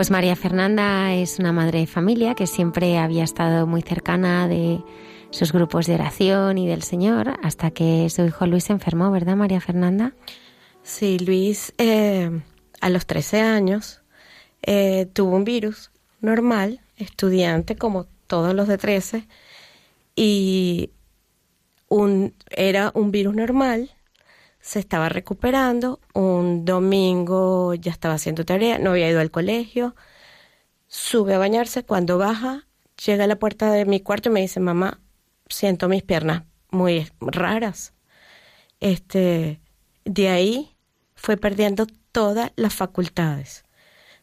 Pues 0.00 0.10
María 0.10 0.34
Fernanda 0.34 1.12
es 1.12 1.38
una 1.38 1.52
madre 1.52 1.80
de 1.80 1.86
familia 1.86 2.34
que 2.34 2.46
siempre 2.46 2.96
había 2.96 3.22
estado 3.22 3.66
muy 3.66 3.82
cercana 3.82 4.48
de 4.48 4.82
sus 5.28 5.52
grupos 5.52 5.84
de 5.84 5.92
oración 5.92 6.56
y 6.56 6.66
del 6.66 6.82
Señor 6.82 7.34
hasta 7.42 7.70
que 7.70 8.08
su 8.08 8.24
hijo 8.24 8.46
Luis 8.46 8.64
se 8.64 8.72
enfermó, 8.72 9.10
¿verdad 9.10 9.36
María 9.36 9.60
Fernanda? 9.60 10.14
Sí, 10.82 11.18
Luis 11.18 11.74
eh, 11.76 12.30
a 12.80 12.88
los 12.88 13.04
13 13.04 13.42
años 13.42 14.00
eh, 14.62 15.06
tuvo 15.12 15.36
un 15.36 15.44
virus 15.44 15.90
normal, 16.22 16.80
estudiante 16.96 17.76
como 17.76 18.06
todos 18.26 18.54
los 18.54 18.68
de 18.68 18.78
13, 18.78 19.28
y 20.16 20.92
un, 21.90 22.32
era 22.48 22.90
un 22.94 23.10
virus 23.10 23.34
normal 23.34 23.90
se 24.60 24.78
estaba 24.78 25.08
recuperando, 25.08 26.00
un 26.14 26.64
domingo 26.64 27.74
ya 27.74 27.90
estaba 27.90 28.14
haciendo 28.14 28.44
tarea, 28.44 28.78
no 28.78 28.90
había 28.90 29.08
ido 29.08 29.20
al 29.20 29.30
colegio, 29.30 29.94
sube 30.86 31.34
a 31.34 31.38
bañarse, 31.38 31.84
cuando 31.84 32.18
baja, 32.18 32.66
llega 33.04 33.24
a 33.24 33.26
la 33.26 33.38
puerta 33.38 33.72
de 33.72 33.86
mi 33.86 34.00
cuarto 34.00 34.28
y 34.28 34.32
me 34.32 34.40
dice, 34.40 34.60
mamá, 34.60 35.00
siento 35.48 35.88
mis 35.88 36.02
piernas 36.02 36.44
muy 36.70 37.10
raras. 37.20 37.94
Este, 38.80 39.60
de 40.04 40.28
ahí 40.28 40.76
fue 41.14 41.36
perdiendo 41.36 41.86
todas 42.12 42.52
las 42.56 42.74
facultades. 42.74 43.64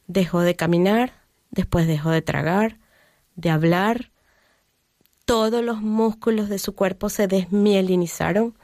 Dejó 0.08 0.42
de 0.42 0.56
caminar, 0.56 1.14
después 1.52 1.88
dejó 1.88 2.12
de 2.12 2.22
tragar, 2.22 2.80
de 3.36 3.50
hablar. 3.50 4.12
Todos 5.26 5.64
los 5.64 5.82
músculos 5.82 6.48
de 6.50 6.60
su 6.60 6.76
cuerpo 6.76 7.10
se 7.10 7.28
desmielinizaron 7.28 8.58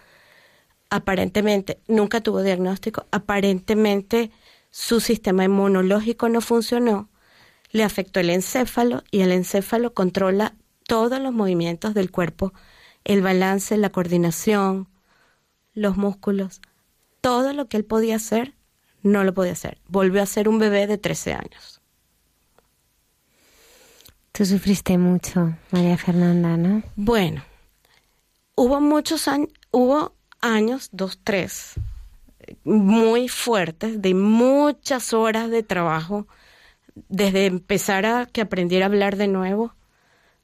aparentemente 0.93 1.81
nunca 1.87 2.21
tuvo 2.21 2.43
diagnóstico, 2.43 3.07
aparentemente 3.09 4.29
su 4.69 4.99
sistema 4.99 5.43
inmunológico 5.43 6.29
no 6.29 6.39
funcionó, 6.39 7.09
le 7.71 7.83
afectó 7.83 8.19
el 8.19 8.29
encéfalo 8.29 9.03
y 9.09 9.21
el 9.21 9.31
encéfalo 9.31 9.95
controla 9.95 10.55
todos 10.85 11.19
los 11.19 11.33
movimientos 11.33 11.95
del 11.95 12.11
cuerpo, 12.11 12.53
el 13.05 13.23
balance, 13.23 13.75
la 13.75 13.89
coordinación, 13.89 14.87
los 15.73 15.97
músculos, 15.97 16.61
todo 17.21 17.53
lo 17.53 17.67
que 17.67 17.77
él 17.77 17.85
podía 17.85 18.17
hacer, 18.17 18.53
no 19.01 19.23
lo 19.23 19.33
podía 19.33 19.53
hacer. 19.53 19.79
Volvió 19.87 20.21
a 20.21 20.27
ser 20.27 20.47
un 20.47 20.59
bebé 20.59 20.85
de 20.85 20.99
13 20.99 21.33
años. 21.33 21.81
Tú 24.31 24.45
sufriste 24.45 24.99
mucho, 24.99 25.57
María 25.71 25.97
Fernanda, 25.97 26.55
¿no? 26.55 26.83
Bueno, 26.95 27.43
hubo 28.53 28.79
muchos 28.79 29.27
años, 29.27 29.49
hubo 29.71 30.13
años, 30.43 30.89
dos, 30.91 31.19
tres, 31.23 31.73
muy 32.63 33.29
fuertes, 33.29 34.01
de 34.01 34.13
muchas 34.13 35.13
horas 35.13 35.49
de 35.49 35.63
trabajo, 35.63 36.27
desde 37.09 37.47
empezar 37.47 38.05
a 38.05 38.25
que 38.25 38.41
aprendiera 38.41 38.85
a 38.85 38.89
hablar 38.89 39.15
de 39.15 39.27
nuevo, 39.27 39.73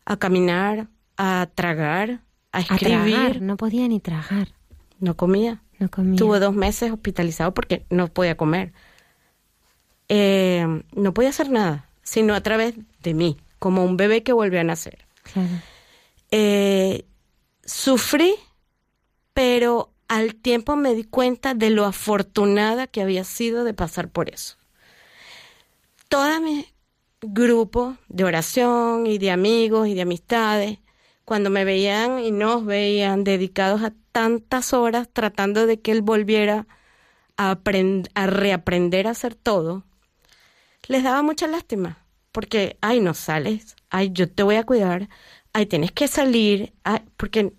a 0.05 0.17
caminar, 0.17 0.87
a 1.17 1.49
tragar, 1.53 2.21
a 2.51 2.61
escribir. 2.61 3.41
no 3.41 3.57
podía 3.57 3.87
ni 3.87 3.99
tragar. 3.99 4.49
No 4.99 5.15
comía. 5.15 5.61
No 5.77 5.89
comía. 5.89 6.17
Tuve 6.17 6.39
dos 6.39 6.55
meses 6.55 6.91
hospitalizado 6.91 7.53
porque 7.53 7.85
no 7.89 8.07
podía 8.07 8.35
comer. 8.35 8.73
Eh, 10.07 10.65
no 10.93 11.13
podía 11.13 11.29
hacer 11.29 11.51
nada, 11.51 11.89
sino 12.03 12.33
a 12.33 12.41
través 12.41 12.73
de 13.03 13.13
mí, 13.13 13.37
como 13.59 13.83
un 13.85 13.97
bebé 13.97 14.23
que 14.23 14.33
volvió 14.33 14.59
a 14.59 14.63
nacer. 14.63 15.05
Eh, 16.31 17.05
sufrí 17.63 18.33
pero 19.39 19.93
al 20.09 20.35
tiempo 20.35 20.75
me 20.75 20.93
di 20.93 21.05
cuenta 21.05 21.53
de 21.53 21.69
lo 21.69 21.85
afortunada 21.85 22.87
que 22.87 23.01
había 23.01 23.23
sido 23.23 23.63
de 23.63 23.73
pasar 23.73 24.09
por 24.09 24.29
eso. 24.29 24.57
Todo 26.09 26.41
mi 26.41 26.65
grupo 27.21 27.95
de 28.09 28.25
oración 28.25 29.07
y 29.07 29.17
de 29.17 29.31
amigos 29.31 29.87
y 29.87 29.93
de 29.93 30.01
amistades, 30.01 30.79
cuando 31.23 31.49
me 31.49 31.63
veían 31.63 32.19
y 32.19 32.31
nos 32.31 32.65
veían 32.65 33.23
dedicados 33.23 33.81
a 33.81 33.93
tantas 34.11 34.73
horas 34.73 35.07
tratando 35.07 35.65
de 35.67 35.79
que 35.79 35.93
él 35.93 36.01
volviera 36.01 36.67
a, 37.37 37.57
reaprender 38.13 39.07
a 39.07 39.11
hacer 39.11 39.35
todo, 39.35 39.85
les 40.89 41.01
daba 41.01 41.21
mucha 41.21 41.47
lástima, 41.47 42.05
porque, 42.33 42.77
ay, 42.81 42.99
no 42.99 43.13
sales, 43.13 43.77
ay, 43.89 44.09
yo 44.11 44.29
te 44.29 44.43
voy 44.43 44.57
a 44.57 44.65
cuidar, 44.65 45.07
ay, 45.53 45.65
tienes 45.65 45.93
que 45.93 46.09
salir, 46.09 46.73
ay, 46.83 47.05
porque 47.15 47.53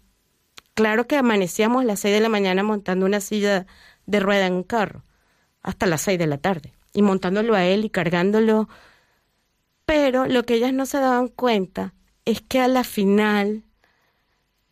Claro 0.75 1.07
que 1.07 1.17
amanecíamos 1.17 1.83
a 1.83 1.85
las 1.85 2.01
seis 2.01 2.15
de 2.15 2.21
la 2.21 2.29
mañana 2.29 2.63
montando 2.63 3.07
una 3.07 3.21
silla 3.21 3.67
de 4.07 4.21
rueda 4.21 4.47
en 4.47 4.55
un 4.55 4.63
carro, 4.63 5.05
hasta 5.63 5.87
las 5.87 6.03
seis 6.03 6.19
de 6.19 6.27
la 6.27 6.39
tarde, 6.39 6.73
y 6.93 7.03
montándolo 7.03 7.55
a 7.55 7.65
él 7.65 7.85
y 7.85 7.91
cargándolo. 7.91 8.69
Pero 9.85 10.27
lo 10.27 10.45
que 10.45 10.55
ellas 10.55 10.73
no 10.73 10.87
se 10.87 10.99
daban 10.99 11.29
cuenta 11.29 11.95
es 12.25 12.41
que 12.41 12.61
a 12.61 12.69
la 12.69 12.85
final 12.85 13.65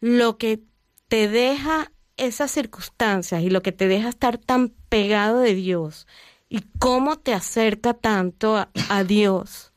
lo 0.01 0.39
que 0.39 0.63
te 1.09 1.29
deja 1.29 1.93
esas 2.17 2.51
circunstancias 2.51 3.43
y 3.43 3.51
lo 3.51 3.63
que 3.63 3.73
te 3.73 3.89
deja 3.89 4.09
estar 4.09 4.39
tan 4.39 4.71
pegado 4.89 5.41
de 5.41 5.55
Dios 5.55 6.07
y 6.49 6.63
cómo 6.79 7.19
te 7.19 7.35
acerca 7.35 7.95
tanto 7.95 8.57
a, 8.57 8.71
a 8.89 9.05
Dios 9.05 9.73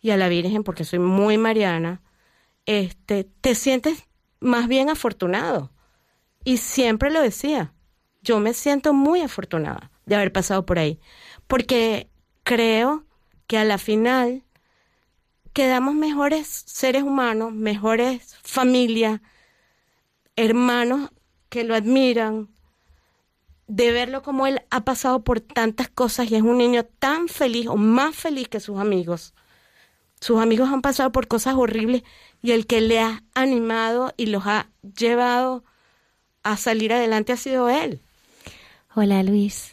y 0.00 0.10
a 0.10 0.16
la 0.16 0.28
Virgen, 0.28 0.64
porque 0.64 0.84
soy 0.84 0.98
muy 0.98 1.38
mariana, 1.38 2.02
este, 2.66 3.24
te 3.24 3.54
sientes 3.54 4.04
más 4.42 4.68
bien 4.68 4.90
afortunado. 4.90 5.70
Y 6.44 6.58
siempre 6.58 7.10
lo 7.10 7.20
decía, 7.20 7.72
yo 8.22 8.40
me 8.40 8.54
siento 8.54 8.92
muy 8.92 9.20
afortunada 9.20 9.90
de 10.06 10.16
haber 10.16 10.32
pasado 10.32 10.66
por 10.66 10.78
ahí, 10.78 11.00
porque 11.46 12.10
creo 12.42 13.04
que 13.46 13.58
a 13.58 13.64
la 13.64 13.78
final 13.78 14.42
quedamos 15.52 15.94
mejores 15.94 16.46
seres 16.46 17.02
humanos, 17.02 17.52
mejores 17.52 18.36
familias, 18.42 19.20
hermanos 20.36 21.10
que 21.48 21.64
lo 21.64 21.74
admiran, 21.74 22.48
de 23.68 23.92
verlo 23.92 24.22
como 24.22 24.46
él 24.46 24.62
ha 24.70 24.84
pasado 24.84 25.22
por 25.22 25.40
tantas 25.40 25.88
cosas 25.88 26.30
y 26.30 26.34
es 26.34 26.42
un 26.42 26.58
niño 26.58 26.84
tan 26.84 27.28
feliz 27.28 27.68
o 27.68 27.76
más 27.76 28.14
feliz 28.14 28.48
que 28.48 28.60
sus 28.60 28.78
amigos. 28.78 29.34
Sus 30.22 30.40
amigos 30.40 30.68
han 30.68 30.82
pasado 30.82 31.10
por 31.10 31.26
cosas 31.26 31.56
horribles 31.56 32.04
y 32.42 32.52
el 32.52 32.68
que 32.68 32.80
le 32.80 33.00
ha 33.00 33.24
animado 33.34 34.14
y 34.16 34.26
los 34.26 34.46
ha 34.46 34.68
llevado 34.96 35.64
a 36.44 36.56
salir 36.56 36.92
adelante 36.92 37.32
ha 37.32 37.36
sido 37.36 37.68
él. 37.68 37.98
Hola 38.94 39.24
Luis. 39.24 39.72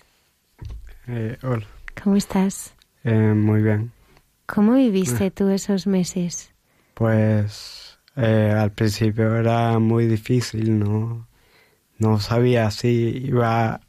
Eh, 1.05 1.37
hola. 1.43 1.67
¿Cómo 2.03 2.15
estás? 2.15 2.73
Eh, 3.03 3.13
muy 3.35 3.61
bien. 3.61 3.91
¿Cómo 4.47 4.73
viviste 4.73 5.27
eh. 5.27 5.29
tú 5.29 5.49
esos 5.49 5.85
meses? 5.85 6.51
Pues 6.95 7.99
al 8.15 8.71
principio 8.71 9.35
era 9.35 9.77
muy 9.77 10.07
difícil, 10.07 10.79
no, 10.79 11.27
no 11.99 12.19
sabía 12.19 12.71
si 12.71 13.21
iba, 13.23 13.81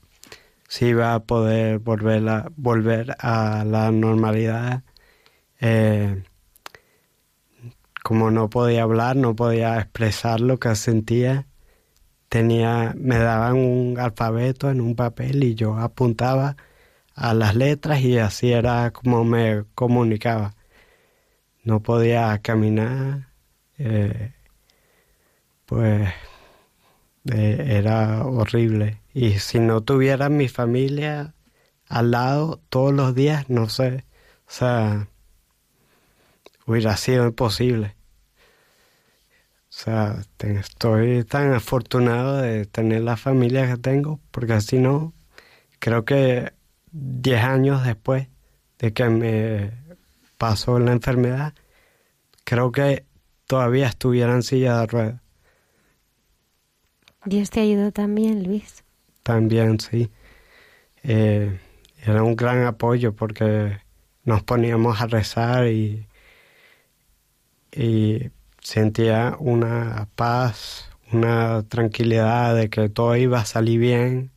si 0.69 0.89
iba 0.89 1.15
a 1.15 1.21
poder 1.21 1.79
volver 1.79 2.29
a, 2.29 2.53
volver 2.55 3.17
a 3.19 3.65
la 3.65 3.91
normalidad. 3.91 4.83
Eh, 5.59 6.23
como 8.11 8.33
no 8.33 8.51
podía 8.51 8.83
hablar, 8.83 9.15
no 9.15 9.37
podía 9.37 9.79
expresar 9.79 10.41
lo 10.41 10.59
que 10.59 10.75
sentía, 10.75 11.47
tenía, 12.29 12.93
me 12.99 13.19
daban 13.19 13.55
un 13.55 14.01
alfabeto 14.01 14.69
en 14.69 14.81
un 14.81 14.97
papel 14.97 15.45
y 15.45 15.55
yo 15.55 15.79
apuntaba 15.79 16.57
a 17.15 17.35
las 17.35 17.55
letras 17.55 18.01
y 18.01 18.19
así 18.19 18.51
era 18.51 18.91
como 18.91 19.23
me 19.23 19.63
comunicaba. 19.77 20.57
No 21.63 21.85
podía 21.85 22.37
caminar, 22.43 23.29
eh, 23.79 24.33
pues 25.67 26.09
eh, 27.33 27.65
era 27.69 28.25
horrible. 28.25 29.03
Y 29.15 29.39
si 29.39 29.61
no 29.61 29.83
tuviera 29.83 30.29
mi 30.29 30.49
familia 30.49 31.35
al 31.87 32.11
lado 32.11 32.61
todos 32.71 32.93
los 32.93 33.15
días, 33.15 33.49
no 33.49 33.69
sé, 33.69 34.05
o 34.49 34.51
sea, 34.51 35.07
hubiera 36.67 36.97
sido 36.97 37.25
imposible. 37.29 38.00
O 39.81 39.83
sea, 39.83 40.19
estoy 40.39 41.25
tan 41.25 41.55
afortunado 41.55 42.43
de 42.43 42.67
tener 42.67 43.01
la 43.01 43.17
familia 43.17 43.67
que 43.67 43.79
tengo, 43.79 44.21
porque 44.31 44.53
así 44.53 44.79
no, 44.79 45.15
creo 45.79 46.05
que 46.05 46.53
10 46.93 47.43
años 47.43 47.83
después 47.83 48.29
de 48.79 48.93
que 48.93 49.09
me 49.09 49.71
pasó 50.37 50.79
la 50.79 50.93
enfermedad, 50.93 51.55
creo 52.45 52.73
que 52.73 53.07
todavía 53.47 53.87
estuviera 53.87 54.35
en 54.35 54.43
silla 54.43 54.81
de 54.81 54.87
ruedas. 54.87 55.21
¿Dios 57.25 57.49
te 57.49 57.61
ayudó 57.61 57.91
también, 57.91 58.45
Luis? 58.45 58.85
También, 59.23 59.81
sí. 59.81 60.11
Eh, 61.05 61.59
era 62.05 62.23
un 62.23 62.37
gran 62.37 62.65
apoyo 62.65 63.15
porque 63.15 63.79
nos 64.25 64.43
poníamos 64.43 65.01
a 65.01 65.07
rezar 65.07 65.69
y 65.69 66.07
y 67.73 68.31
sentía 68.61 69.37
una 69.39 70.09
paz, 70.17 70.91
una 71.13 71.63
tranquilidad 71.69 72.55
de 72.55 72.71
que 72.71 72.89
todo 72.89 73.17
iba 73.17 73.41
a 73.41 73.45
salir 73.45 73.81
bien, 73.81 74.31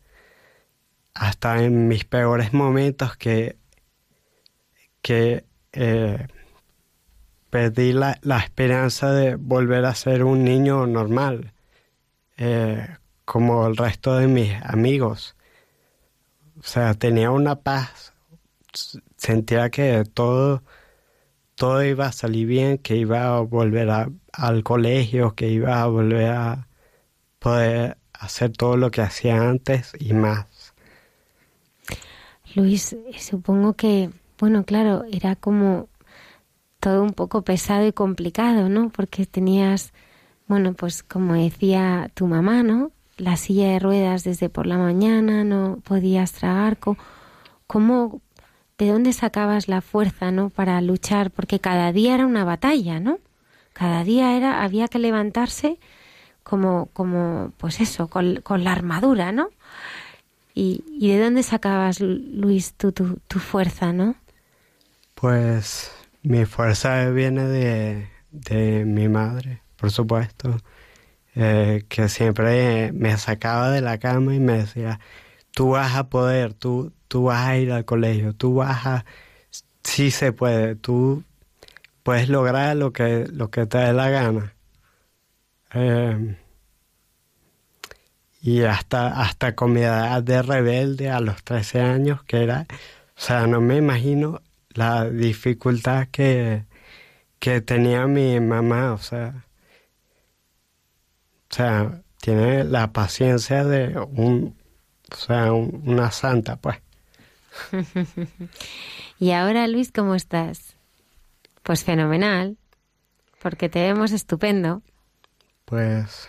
hasta 1.14 1.64
en 1.64 1.88
mis 1.88 2.06
peores 2.06 2.54
momentos 2.54 3.16
que, 3.18 3.58
que 5.02 5.46
eh, 5.74 6.28
perdí 7.50 7.94
la, 7.94 8.20
esperanza 8.44 9.12
de 9.12 9.36
volver 9.36 9.86
a 9.86 9.94
ser 9.96 10.24
un 10.24 10.44
niño 10.44 10.88
normal, 10.88 11.54
eh, 12.38 12.88
como 13.26 13.68
el 13.68 13.78
resto 13.78 14.16
de 14.16 14.28
mis 14.28 14.54
amigos. 14.64 15.36
O 16.60 16.64
sea, 16.64 16.94
tenía 16.96 17.30
una 17.32 17.56
paz, 17.58 18.14
sentía 19.18 19.70
que 19.70 20.04
todo 20.14 20.64
todo 21.56 21.84
iba 21.84 22.08
a 22.08 22.12
salir 22.12 22.48
bien, 22.48 22.78
que 22.78 22.98
iba 22.98 23.36
a 23.36 23.40
volver 23.42 23.90
al 24.32 24.64
colegio, 24.64 25.36
que 25.36 25.50
iba 25.50 25.82
a 25.82 25.88
volver 25.88 26.32
a 26.32 26.68
poder 27.40 27.98
hacer 28.14 28.52
todo 28.52 28.78
lo 28.78 28.90
que 28.92 29.02
hacía 29.02 29.50
antes 29.50 29.94
y 30.00 30.14
más. 30.14 30.74
Luis, 32.56 32.96
supongo 33.18 33.74
que, 33.74 34.10
bueno, 34.40 34.64
claro, 34.64 35.04
era 35.12 35.36
como 35.36 35.90
todo 36.80 37.02
un 37.02 37.14
poco 37.14 37.44
pesado 37.44 37.88
y 37.88 37.94
complicado, 37.94 38.70
¿no? 38.70 38.90
Porque 38.90 39.26
tenías, 39.26 39.94
bueno, 40.48 40.74
pues 40.74 41.02
como 41.02 41.34
decía 41.34 42.12
tu 42.14 42.28
mamá, 42.28 42.62
¿no? 42.62 42.92
La 43.18 43.38
silla 43.38 43.70
de 43.70 43.80
ruedas 43.80 44.24
desde 44.24 44.50
por 44.50 44.68
la 44.68 44.78
mañana, 44.78 45.44
no 45.44 45.80
podías 45.84 46.34
tragar. 46.34 46.78
¿Cómo, 47.68 48.22
de 48.78 48.88
dónde 48.88 49.14
sacabas 49.14 49.68
la 49.68 49.82
fuerza, 49.82 50.32
¿no? 50.32 50.50
Para 50.50 50.82
luchar, 50.82 51.32
porque 51.32 51.60
cada 51.60 51.92
día 51.92 52.16
era 52.16 52.26
una 52.26 52.44
batalla, 52.44 53.00
¿no? 53.00 53.20
Cada 53.74 54.04
día 54.04 54.38
era, 54.38 54.64
había 54.64 54.88
que 54.88 55.00
levantarse 55.00 55.80
como, 56.44 56.88
como, 56.94 57.52
pues 57.58 57.80
eso, 57.80 58.08
con, 58.08 58.42
con 58.42 58.64
la 58.64 58.72
armadura, 58.72 59.32
¿no? 59.32 59.50
¿Y, 60.54 60.84
¿Y, 60.88 61.10
de 61.12 61.24
dónde 61.24 61.42
sacabas, 61.42 62.00
Luis, 62.00 62.74
tu, 62.76 62.92
tu, 62.92 63.20
tu, 63.28 63.40
fuerza, 63.40 63.92
no? 63.92 64.16
Pues 65.16 65.92
mi 66.22 66.46
fuerza 66.46 67.10
viene 67.10 67.46
de, 67.46 68.08
de 68.32 68.86
mi 68.86 69.10
madre, 69.10 69.64
por 69.78 69.90
supuesto, 69.90 70.58
eh, 71.34 71.86
que 71.90 72.08
siempre 72.08 72.92
me 72.92 73.18
sacaba 73.18 73.72
de 73.72 73.82
la 73.82 73.98
cama 73.98 74.36
y 74.36 74.40
me 74.40 74.60
decía, 74.60 75.00
tú 75.54 75.72
vas 75.72 75.96
a 75.96 76.10
poder, 76.10 76.54
tú, 76.54 76.94
tú 77.08 77.24
vas 77.26 77.48
a 77.48 77.58
ir 77.58 77.72
al 77.72 77.86
colegio, 77.86 78.34
tú 78.34 78.56
vas 78.56 78.86
a... 78.86 79.06
Sí 79.84 80.12
se 80.12 80.32
puede, 80.34 80.76
tú 80.76 81.24
puedes 82.04 82.30
lograr 82.30 82.76
lo 82.78 82.94
que, 82.94 83.28
lo 83.32 83.50
que 83.52 83.66
te 83.66 83.78
dé 83.80 83.94
la 83.94 84.10
gana. 84.10 84.54
Eh, 85.74 86.38
y 88.42 88.64
hasta, 88.64 89.22
hasta 89.22 89.56
con 89.56 89.74
mi 89.74 89.82
edad 89.82 90.22
de 90.24 90.42
rebelde 90.42 91.10
a 91.10 91.20
los 91.22 91.44
13 91.44 91.82
años, 91.82 92.24
que 92.24 92.44
era, 92.44 92.66
o 93.18 93.22
sea, 93.22 93.48
no 93.48 93.62
me 93.62 93.78
imagino 93.78 94.42
la 94.70 95.10
dificultad 95.10 96.08
que, 96.12 96.66
que 97.40 97.62
tenía 97.62 98.08
mi 98.08 98.40
mamá, 98.40 98.94
o 98.94 98.98
sea, 98.98 99.46
o 101.52 101.56
sea, 101.56 102.02
tiene 102.22 102.64
la 102.64 102.92
paciencia 102.94 103.64
de 103.64 103.98
un, 103.98 104.58
o 105.14 105.18
sea, 105.18 105.54
una 105.54 106.12
santa, 106.12 106.56
pues. 106.58 106.78
y 109.20 109.32
ahora, 109.32 109.68
Luis, 109.68 109.92
¿cómo 109.92 110.16
estás? 110.16 110.76
Pues 111.62 111.84
fenomenal, 111.84 112.58
porque 113.42 113.70
te 113.70 113.82
vemos 113.82 114.12
estupendo. 114.12 114.82
Pues 115.66 116.28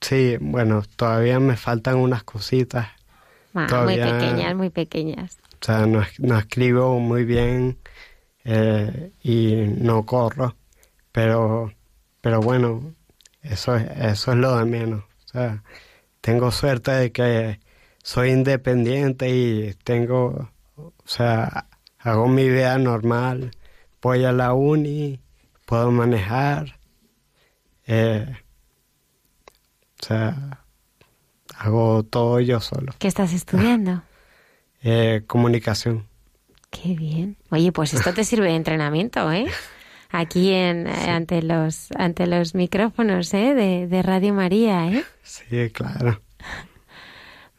Sí, 0.00 0.38
bueno, 0.40 0.82
todavía 0.96 1.38
me 1.40 1.56
faltan 1.56 1.96
unas 1.96 2.24
cositas. 2.24 2.88
Ah, 3.54 3.82
muy 3.84 3.96
pequeñas, 3.96 4.54
muy 4.56 4.70
pequeñas. 4.70 5.38
O 5.60 5.64
sea, 5.64 5.86
no, 5.86 6.02
no 6.18 6.38
escribo 6.38 6.98
muy 6.98 7.24
bien 7.24 7.78
eh, 8.44 9.12
y 9.22 9.54
no 9.76 10.06
corro, 10.06 10.56
pero, 11.12 11.72
pero 12.22 12.40
bueno, 12.40 12.94
eso 13.42 13.76
es, 13.76 13.90
eso 13.98 14.32
es 14.32 14.38
lo 14.38 14.56
de 14.56 14.64
menos. 14.64 15.04
O 15.26 15.28
sea, 15.28 15.62
tengo 16.22 16.50
suerte 16.50 16.92
de 16.92 17.12
que 17.12 17.60
soy 18.02 18.30
independiente 18.30 19.28
y 19.30 19.74
tengo, 19.84 20.50
o 20.76 20.92
sea, 21.04 21.66
hago 21.98 22.28
mi 22.28 22.48
vida 22.48 22.78
normal, 22.78 23.52
voy 24.00 24.24
a 24.24 24.32
la 24.32 24.54
uni, 24.54 25.20
puedo 25.66 25.90
manejar. 25.90 26.78
Eh, 27.86 28.26
o 30.02 30.06
sea, 30.06 30.64
hago 31.56 32.02
todo 32.04 32.40
yo 32.40 32.60
solo. 32.60 32.92
¿Qué 32.98 33.08
estás 33.08 33.32
estudiando? 33.34 34.02
Eh, 34.82 35.22
comunicación. 35.26 36.08
Qué 36.70 36.94
bien. 36.94 37.36
Oye, 37.50 37.72
pues 37.72 37.94
esto 37.94 38.14
te 38.14 38.24
sirve 38.24 38.46
de 38.48 38.54
entrenamiento, 38.54 39.30
¿eh? 39.32 39.46
Aquí 40.10 40.52
en, 40.52 40.86
eh, 40.86 41.10
ante 41.10 41.42
los 41.42 41.90
ante 41.92 42.26
los 42.26 42.54
micrófonos, 42.54 43.32
¿eh? 43.34 43.54
De, 43.54 43.86
de 43.88 44.02
Radio 44.02 44.32
María, 44.34 44.86
¿eh? 44.86 45.04
Sí, 45.22 45.70
claro. 45.70 46.20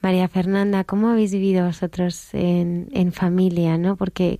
María 0.01 0.27
Fernanda, 0.27 0.83
¿cómo 0.83 1.09
habéis 1.09 1.31
vivido 1.31 1.65
vosotros 1.65 2.33
en, 2.33 2.89
en 2.91 3.13
familia, 3.13 3.77
no? 3.77 3.95
Porque 3.95 4.39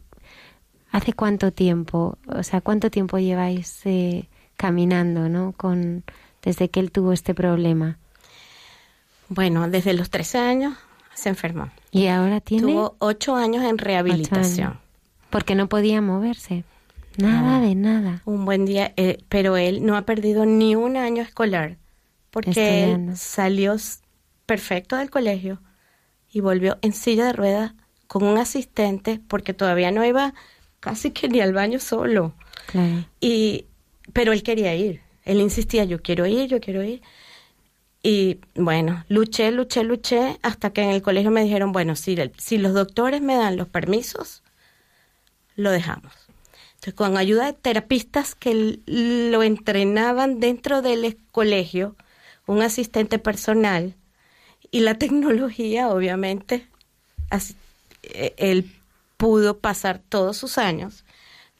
¿hace 0.91 1.13
cuánto 1.13 1.51
tiempo, 1.51 2.17
o 2.27 2.43
sea, 2.43 2.61
cuánto 2.61 2.89
tiempo 2.89 3.19
lleváis 3.19 3.85
eh, 3.85 4.27
caminando, 4.57 5.29
no? 5.29 5.53
Con, 5.53 6.03
desde 6.41 6.69
que 6.69 6.79
él 6.79 6.91
tuvo 6.91 7.13
este 7.13 7.33
problema? 7.33 7.99
Bueno, 9.29 9.69
desde 9.69 9.93
los 9.93 10.09
13 10.09 10.39
años 10.39 10.77
se 11.13 11.29
enfermó. 11.29 11.69
¿Y 11.91 12.07
ahora 12.07 12.41
tiene? 12.41 12.63
Tuvo 12.63 12.95
ocho 12.99 13.35
años 13.35 13.63
en 13.63 13.77
rehabilitación. 13.77 14.79
Porque 15.29 15.55
no 15.55 15.69
podía 15.69 16.01
moverse. 16.01 16.63
Nada 17.17 17.61
de 17.61 17.75
nada. 17.75 18.21
Un 18.25 18.45
buen 18.45 18.65
día, 18.65 18.93
eh, 18.97 19.23
pero 19.29 19.57
él 19.57 19.85
no 19.85 19.95
ha 19.95 20.01
perdido 20.03 20.45
ni 20.45 20.75
un 20.75 20.97
año 20.97 21.21
escolar. 21.21 21.77
Porque 22.31 22.93
él 22.93 23.15
salió 23.15 23.75
perfecto 24.45 24.95
del 24.97 25.09
colegio 25.09 25.61
y 26.31 26.39
volvió 26.39 26.77
en 26.81 26.93
silla 26.93 27.25
de 27.25 27.33
ruedas 27.33 27.73
con 28.07 28.23
un 28.23 28.37
asistente 28.37 29.21
porque 29.27 29.53
todavía 29.53 29.91
no 29.91 30.05
iba 30.05 30.33
casi 30.79 31.11
que 31.11 31.29
ni 31.29 31.39
al 31.39 31.53
baño 31.53 31.79
solo. 31.79 32.33
Claro. 32.67 33.05
Y, 33.19 33.65
pero 34.13 34.33
él 34.33 34.43
quería 34.43 34.75
ir. 34.75 35.01
Él 35.23 35.39
insistía, 35.39 35.83
yo 35.85 36.01
quiero 36.01 36.25
ir, 36.25 36.47
yo 36.49 36.59
quiero 36.59 36.83
ir. 36.83 37.01
Y 38.03 38.39
bueno, 38.55 39.05
luché, 39.07 39.51
luché, 39.51 39.83
luché, 39.83 40.39
hasta 40.41 40.71
que 40.71 40.81
en 40.81 40.89
el 40.89 41.01
colegio 41.01 41.29
me 41.29 41.43
dijeron, 41.43 41.71
bueno, 41.71 41.95
si, 41.95 42.17
si 42.37 42.57
los 42.57 42.73
doctores 42.73 43.21
me 43.21 43.35
dan 43.35 43.57
los 43.57 43.67
permisos, 43.67 44.41
lo 45.55 45.69
dejamos. 45.69 46.13
Entonces, 46.73 46.93
con 46.95 47.15
ayuda 47.15 47.45
de 47.45 47.53
terapistas 47.53 48.33
que 48.33 48.79
lo 48.87 49.43
entrenaban 49.43 50.39
dentro 50.39 50.81
del 50.81 51.17
colegio, 51.31 51.95
un 52.47 52.63
asistente 52.63 53.19
personal 53.19 53.95
y 54.71 54.79
la 54.79 54.95
tecnología, 54.95 55.89
obviamente, 55.89 56.67
e, 58.03 58.33
él 58.37 58.71
pudo 59.17 59.59
pasar 59.59 59.99
todos 59.99 60.37
sus 60.37 60.57
años. 60.57 61.05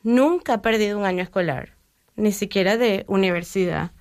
Nunca 0.03 0.55
ha 0.55 0.61
perdido 0.61 0.97
un 0.97 1.05
año 1.05 1.21
escolar 1.21 1.73
ni 2.15 2.31
siquiera 2.31 2.77
de 2.77 3.05
universidad. 3.07 3.91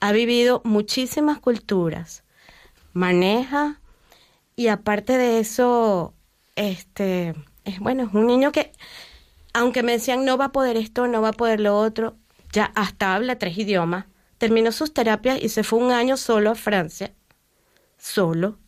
Ha 0.00 0.12
vivido 0.12 0.62
muchísimas 0.64 1.38
culturas, 1.38 2.22
maneja 2.92 3.80
y 4.56 4.68
aparte 4.68 5.16
de 5.18 5.40
eso, 5.40 6.14
este, 6.56 7.34
es 7.64 7.80
bueno, 7.80 8.04
es 8.04 8.14
un 8.14 8.26
niño 8.26 8.52
que, 8.52 8.72
aunque 9.52 9.82
me 9.82 9.92
decían 9.92 10.24
no 10.24 10.36
va 10.36 10.46
a 10.46 10.52
poder 10.52 10.76
esto, 10.76 11.06
no 11.06 11.22
va 11.22 11.28
a 11.30 11.32
poder 11.32 11.60
lo 11.60 11.78
otro, 11.78 12.16
ya 12.52 12.72
hasta 12.74 13.14
habla 13.14 13.38
tres 13.38 13.56
idiomas, 13.58 14.06
terminó 14.38 14.72
sus 14.72 14.92
terapias 14.92 15.42
y 15.42 15.48
se 15.48 15.62
fue 15.64 15.78
un 15.78 15.92
año 15.92 16.16
solo 16.16 16.50
a 16.50 16.54
Francia, 16.54 17.12
solo, 18.00 18.58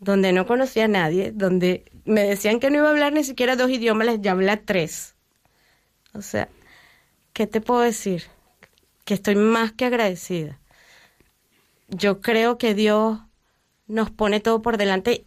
donde 0.00 0.32
no 0.32 0.46
conocía 0.46 0.84
a 0.84 0.88
nadie, 0.88 1.32
donde 1.32 1.84
me 2.04 2.22
decían 2.22 2.60
que 2.60 2.70
no 2.70 2.78
iba 2.78 2.88
a 2.88 2.90
hablar 2.90 3.12
ni 3.12 3.24
siquiera 3.24 3.56
dos 3.56 3.70
idiomas, 3.70 4.20
ya 4.20 4.32
habla 4.32 4.56
tres. 4.64 5.16
O 6.14 6.22
sea, 6.22 6.48
¿qué 7.32 7.46
te 7.46 7.60
puedo 7.60 7.80
decir? 7.80 8.24
Que 9.04 9.14
estoy 9.14 9.34
más 9.36 9.72
que 9.72 9.84
agradecida. 9.84 10.58
Yo 11.88 12.20
creo 12.20 12.58
que 12.58 12.74
Dios 12.74 13.20
nos 13.86 14.10
pone 14.10 14.40
todo 14.40 14.62
por 14.62 14.76
delante 14.76 15.26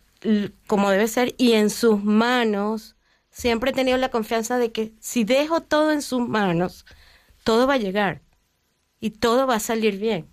como 0.68 0.92
debe 0.92 1.08
ser 1.08 1.34
y 1.38 1.54
en 1.54 1.70
sus 1.70 2.04
manos. 2.04 2.96
Siempre 3.32 3.72
he 3.72 3.74
tenido 3.74 3.98
la 3.98 4.10
confianza 4.10 4.58
de 4.58 4.72
que 4.72 4.94
si 5.00 5.24
dejo 5.24 5.62
todo 5.62 5.92
en 5.92 6.02
sus 6.02 6.28
manos, 6.28 6.86
todo 7.44 7.66
va 7.68 7.76
a 7.76 7.78
llegar 7.78 8.22
y 9.00 9.12
todo 9.12 9.48
va 9.48 9.56
a 9.56 9.60
salir 9.60 9.98
bien. 9.98 10.28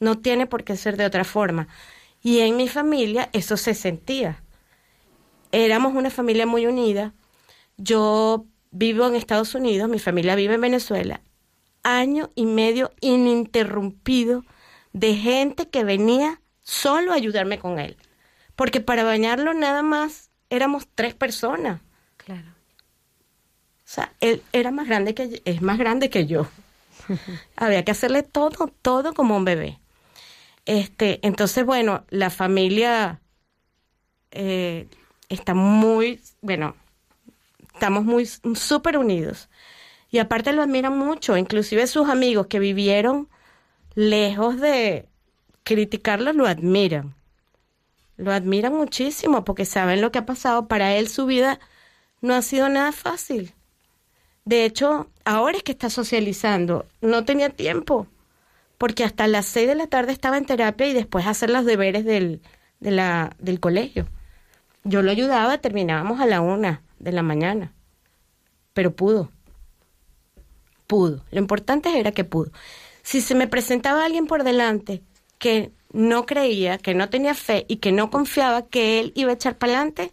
No 0.00 0.18
tiene 0.18 0.46
por 0.46 0.64
qué 0.64 0.76
ser 0.76 0.96
de 0.96 1.06
otra 1.06 1.24
forma. 1.24 1.68
Y 2.22 2.40
en 2.40 2.56
mi 2.56 2.68
familia 2.68 3.30
eso 3.32 3.56
se 3.56 3.74
sentía. 3.74 4.42
Éramos 5.52 5.94
una 5.94 6.10
familia 6.10 6.46
muy 6.46 6.66
unida. 6.66 7.14
Yo 7.76 8.44
vivo 8.70 9.06
en 9.06 9.14
Estados 9.14 9.54
Unidos, 9.54 9.88
mi 9.88 9.98
familia 9.98 10.34
vive 10.34 10.54
en 10.54 10.60
Venezuela, 10.60 11.20
año 11.82 12.30
y 12.34 12.44
medio 12.46 12.92
ininterrumpido 13.00 14.44
de 14.92 15.14
gente 15.14 15.68
que 15.68 15.84
venía 15.84 16.40
solo 16.62 17.12
a 17.12 17.16
ayudarme 17.16 17.58
con 17.58 17.78
él. 17.78 17.96
Porque 18.56 18.80
para 18.80 19.04
bañarlo 19.04 19.54
nada 19.54 19.82
más 19.82 20.30
éramos 20.50 20.88
tres 20.94 21.14
personas. 21.14 21.80
Claro. 22.16 22.48
O 23.78 23.90
sea, 23.90 24.12
él 24.20 24.42
era 24.52 24.70
más 24.70 24.86
grande 24.86 25.14
que 25.14 25.40
es 25.44 25.62
más 25.62 25.78
grande 25.78 26.10
que 26.10 26.26
yo. 26.26 26.46
Había 27.56 27.84
que 27.84 27.92
hacerle 27.92 28.22
todo, 28.22 28.66
todo 28.82 29.14
como 29.14 29.36
un 29.36 29.44
bebé. 29.44 29.78
Este, 30.68 31.18
entonces, 31.26 31.64
bueno, 31.64 32.04
la 32.10 32.28
familia 32.28 33.22
eh, 34.30 34.86
está 35.30 35.54
muy, 35.54 36.20
bueno, 36.42 36.76
estamos 37.72 38.04
muy 38.04 38.26
súper 38.26 38.98
unidos. 38.98 39.48
Y 40.10 40.18
aparte 40.18 40.52
lo 40.52 40.60
admiran 40.60 40.98
mucho, 40.98 41.38
inclusive 41.38 41.86
sus 41.86 42.10
amigos 42.10 42.48
que 42.48 42.58
vivieron 42.58 43.30
lejos 43.94 44.60
de 44.60 45.08
criticarlo 45.62 46.34
lo 46.34 46.46
admiran. 46.46 47.14
lo 48.18 48.30
admiran 48.30 48.74
muchísimo 48.74 49.44
porque 49.46 49.64
saben 49.64 50.02
lo 50.02 50.12
que 50.12 50.18
ha 50.18 50.26
pasado. 50.26 50.68
Para 50.68 50.94
él 50.96 51.08
su 51.08 51.24
vida 51.24 51.60
no 52.20 52.34
ha 52.34 52.42
sido 52.42 52.68
nada 52.68 52.92
fácil. 52.92 53.54
De 54.44 54.66
hecho, 54.66 55.08
ahora 55.24 55.56
es 55.56 55.62
que 55.62 55.72
está 55.72 55.88
socializando. 55.88 56.84
No 57.00 57.24
tenía 57.24 57.48
tiempo 57.48 58.06
porque 58.78 59.04
hasta 59.04 59.26
las 59.26 59.46
seis 59.46 59.66
de 59.66 59.74
la 59.74 59.88
tarde 59.88 60.12
estaba 60.12 60.38
en 60.38 60.46
terapia 60.46 60.86
y 60.86 60.94
después 60.94 61.26
hacer 61.26 61.50
los 61.50 61.64
deberes 61.64 62.04
del, 62.04 62.40
del 62.80 63.60
colegio. 63.60 64.08
Yo 64.84 65.02
lo 65.02 65.10
ayudaba, 65.10 65.58
terminábamos 65.58 66.20
a 66.20 66.26
la 66.26 66.40
una 66.40 66.82
de 67.00 67.12
la 67.12 67.22
mañana, 67.22 67.74
pero 68.72 68.94
pudo. 68.94 69.30
Pudo. 70.86 71.24
Lo 71.30 71.40
importante 71.40 71.98
era 71.98 72.12
que 72.12 72.24
pudo. 72.24 72.52
Si 73.02 73.20
se 73.20 73.34
me 73.34 73.48
presentaba 73.48 74.04
alguien 74.04 74.26
por 74.26 74.44
delante 74.44 75.02
que 75.38 75.72
no 75.92 76.24
creía, 76.24 76.78
que 76.78 76.94
no 76.94 77.10
tenía 77.10 77.34
fe 77.34 77.66
y 77.68 77.76
que 77.76 77.92
no 77.92 78.10
confiaba 78.10 78.66
que 78.66 79.00
él 79.00 79.12
iba 79.14 79.30
a 79.30 79.34
echar 79.34 79.58
para 79.58 79.74
adelante, 79.74 80.12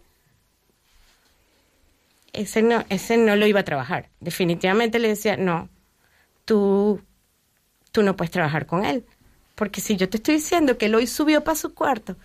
ese 2.32 2.62
no, 2.62 2.84
ese 2.88 3.16
no 3.16 3.36
lo 3.36 3.46
iba 3.46 3.60
a 3.60 3.64
trabajar. 3.64 4.10
Definitivamente 4.20 4.98
le 4.98 5.08
decía, 5.08 5.36
no, 5.36 5.68
tú 6.44 7.00
tú 7.96 8.02
no 8.02 8.14
puedes 8.14 8.30
trabajar 8.30 8.66
con 8.66 8.84
él. 8.84 9.06
Porque 9.54 9.80
si 9.80 9.96
yo 9.96 10.10
te 10.10 10.18
estoy 10.18 10.34
diciendo 10.34 10.76
que 10.76 10.84
él 10.84 10.94
hoy 10.94 11.06
subió 11.06 11.42
para 11.42 11.56
su 11.56 11.72
cuarto, 11.72 12.18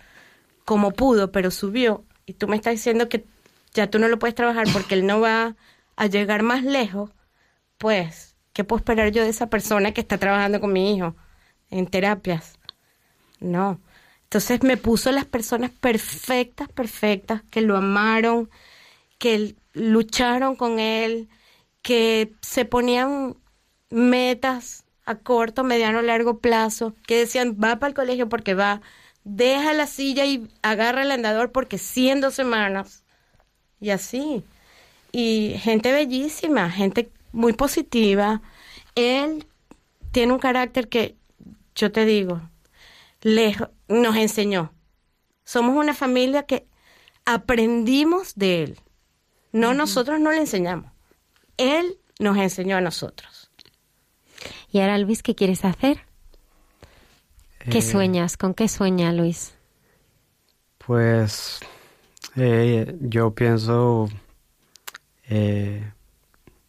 como 0.66 0.90
pudo, 0.90 1.32
pero 1.32 1.50
subió, 1.50 2.04
y 2.26 2.34
tú 2.34 2.46
me 2.46 2.56
estás 2.56 2.74
diciendo 2.74 3.08
que 3.08 3.24
ya 3.72 3.88
tú 3.88 3.98
no 3.98 4.06
lo 4.08 4.18
puedes 4.18 4.34
trabajar 4.34 4.66
porque 4.70 4.96
él 4.96 5.06
no 5.06 5.20
va 5.20 5.56
a 5.96 6.06
llegar 6.08 6.42
más 6.42 6.62
lejos, 6.62 7.10
pues, 7.78 8.36
¿qué 8.52 8.64
puedo 8.64 8.80
esperar 8.80 9.12
yo 9.12 9.22
de 9.22 9.30
esa 9.30 9.46
persona 9.46 9.92
que 9.94 10.02
está 10.02 10.18
trabajando 10.18 10.60
con 10.60 10.74
mi 10.74 10.94
hijo 10.94 11.16
en 11.70 11.86
terapias? 11.86 12.58
No. 13.40 13.80
Entonces 14.24 14.62
me 14.62 14.76
puso 14.76 15.10
las 15.10 15.24
personas 15.24 15.70
perfectas, 15.70 16.68
perfectas, 16.68 17.44
que 17.50 17.62
lo 17.62 17.78
amaron, 17.78 18.50
que 19.16 19.56
lucharon 19.72 20.54
con 20.54 20.78
él, 20.78 21.30
que 21.80 22.34
se 22.42 22.66
ponían 22.66 23.38
metas 23.88 24.81
a 25.04 25.16
corto, 25.16 25.64
mediano, 25.64 26.02
largo 26.02 26.38
plazo, 26.38 26.94
que 27.06 27.18
decían, 27.18 27.56
va 27.62 27.76
para 27.76 27.88
el 27.88 27.94
colegio 27.94 28.28
porque 28.28 28.54
va, 28.54 28.80
deja 29.24 29.72
la 29.72 29.86
silla 29.86 30.24
y 30.24 30.48
agarra 30.62 31.02
el 31.02 31.10
andador 31.10 31.52
porque 31.52 31.78
sí 31.78 32.08
en 32.08 32.20
dos 32.20 32.34
semanas. 32.34 33.04
Y 33.80 33.90
así. 33.90 34.44
Y 35.10 35.56
gente 35.58 35.92
bellísima, 35.92 36.70
gente 36.70 37.10
muy 37.32 37.52
positiva. 37.52 38.40
Él 38.94 39.46
tiene 40.12 40.32
un 40.32 40.38
carácter 40.38 40.88
que, 40.88 41.16
yo 41.74 41.90
te 41.90 42.04
digo, 42.04 42.40
nos 43.88 44.16
enseñó. 44.16 44.72
Somos 45.44 45.76
una 45.76 45.94
familia 45.94 46.44
que 46.44 46.66
aprendimos 47.24 48.34
de 48.36 48.62
él. 48.62 48.80
No 49.52 49.74
nosotros 49.74 50.20
no 50.20 50.30
le 50.30 50.38
enseñamos. 50.38 50.92
Él 51.56 51.98
nos 52.18 52.36
enseñó 52.38 52.76
a 52.76 52.80
nosotros. 52.80 53.41
¿Y 54.72 54.80
ahora, 54.80 54.96
Luis, 54.96 55.22
qué 55.22 55.34
quieres 55.34 55.66
hacer? 55.66 55.98
¿Qué 57.58 57.78
eh, 57.78 57.82
sueñas? 57.82 58.38
¿Con 58.38 58.54
qué 58.54 58.68
sueña 58.68 59.12
Luis? 59.12 59.54
Pues 60.78 61.60
eh, 62.36 62.96
yo 63.00 63.34
pienso, 63.34 64.08
eh, 65.28 65.92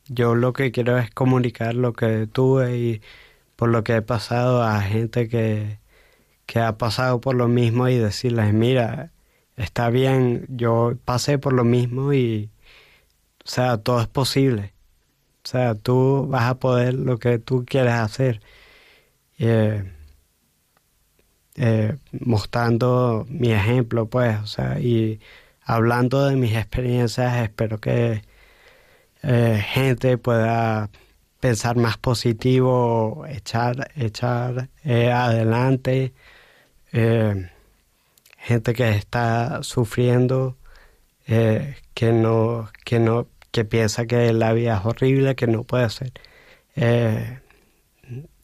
yo 0.09 0.35
lo 0.35 0.51
que 0.51 0.73
quiero 0.73 0.97
es 0.97 1.11
comunicar 1.11 1.75
lo 1.75 1.93
que 1.93 2.27
tuve 2.27 2.77
y 2.77 3.01
por 3.55 3.69
lo 3.69 3.85
que 3.85 3.95
he 3.95 4.01
pasado 4.01 4.61
a 4.61 4.81
gente 4.81 5.29
que, 5.29 5.79
que 6.45 6.59
ha 6.59 6.77
pasado 6.77 7.21
por 7.21 7.35
lo 7.35 7.47
mismo 7.47 7.87
y 7.87 7.97
decirles, 7.97 8.53
mira, 8.53 9.11
está 9.55 9.89
bien, 9.89 10.45
yo 10.49 10.97
pasé 11.05 11.39
por 11.39 11.53
lo 11.53 11.63
mismo 11.63 12.13
y, 12.13 12.49
o 13.45 13.47
sea, 13.47 13.77
todo 13.77 14.01
es 14.01 14.07
posible. 14.07 14.72
O 15.45 15.47
sea, 15.49 15.75
tú 15.75 16.27
vas 16.29 16.43
a 16.49 16.55
poder 16.59 16.93
lo 16.93 17.19
que 17.19 17.37
tú 17.39 17.65
quieres 17.67 17.93
hacer. 17.93 18.41
Eh, 19.39 19.83
eh, 21.55 21.97
mostrando 22.11 23.25
mi 23.29 23.51
ejemplo, 23.51 24.07
pues, 24.09 24.39
o 24.39 24.47
sea, 24.47 24.79
y 24.79 25.19
hablando 25.63 26.25
de 26.27 26.35
mis 26.37 26.55
experiencias, 26.55 27.35
espero 27.43 27.79
que 27.79 28.23
eh, 29.23 29.63
gente 29.65 30.17
pueda 30.17 30.89
pensar 31.39 31.75
más 31.77 31.97
positivo, 31.97 33.25
echar, 33.27 33.91
echar 33.95 34.69
adelante, 34.85 36.13
gente 38.37 38.73
que 38.73 38.89
está 38.91 39.63
sufriendo, 39.63 40.57
que 41.25 42.13
no, 42.13 42.69
que 42.85 42.99
no, 42.99 43.27
que 43.53 43.65
piensa 43.65 44.07
que 44.07 44.33
la 44.33 44.51
vida 44.51 44.79
es 44.79 44.85
horrible, 44.85 45.35
que 45.35 45.45
no 45.45 45.63
puede 45.63 45.83
hacer, 45.83 46.11
eh, 46.75 47.39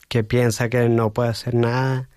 que 0.08 0.24
piensa 0.24 0.70
que 0.70 0.88
no 0.88 1.14
puede 1.14 1.30
hacer 1.30 1.56
nada. 1.56 2.10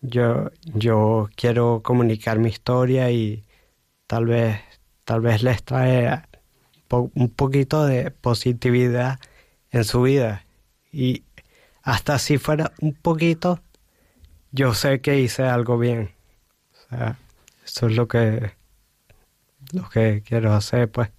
Yo, 0.00 0.50
yo 0.64 1.28
quiero 1.36 1.82
comunicar 1.84 2.38
mi 2.38 2.48
historia 2.48 3.10
y 3.10 3.44
tal 4.06 4.24
vez, 4.24 4.58
tal 5.04 5.20
vez 5.20 5.42
les 5.42 5.62
trae 5.62 6.22
un 6.90 7.28
poquito 7.28 7.84
de 7.84 8.10
positividad 8.10 9.20
en 9.70 9.84
su 9.84 10.00
vida. 10.00 10.46
Y 10.90 11.24
hasta 11.82 12.18
si 12.18 12.38
fuera 12.38 12.72
un 12.80 12.94
poquito, 12.94 13.60
yo 14.50 14.72
sé 14.72 15.02
que 15.02 15.20
hice 15.20 15.42
algo 15.42 15.76
bien. 15.76 16.10
O 16.72 16.88
sea, 16.88 17.18
eso 17.66 17.86
es 17.86 17.96
lo 17.96 18.08
que, 18.08 18.52
lo 19.72 19.90
que 19.90 20.22
quiero 20.26 20.54
hacer, 20.54 20.90
pues. 20.90 21.10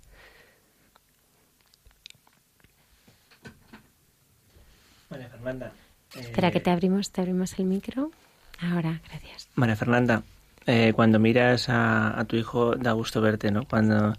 Espera 6.19 6.51
que 6.51 6.59
te 6.59 6.69
abrimos, 6.69 7.11
te 7.11 7.21
abrimos 7.21 7.57
el 7.57 7.65
micro. 7.65 8.11
Ahora, 8.59 9.01
gracias. 9.09 9.47
María 9.55 9.75
Fernanda, 9.75 10.23
eh, 10.67 10.93
cuando 10.95 11.19
miras 11.19 11.67
a, 11.69 12.23
tu 12.27 12.35
hijo 12.35 12.75
da 12.75 12.91
gusto 12.91 13.21
verte, 13.21 13.51
¿no? 13.51 13.65
Cuando 13.65 14.13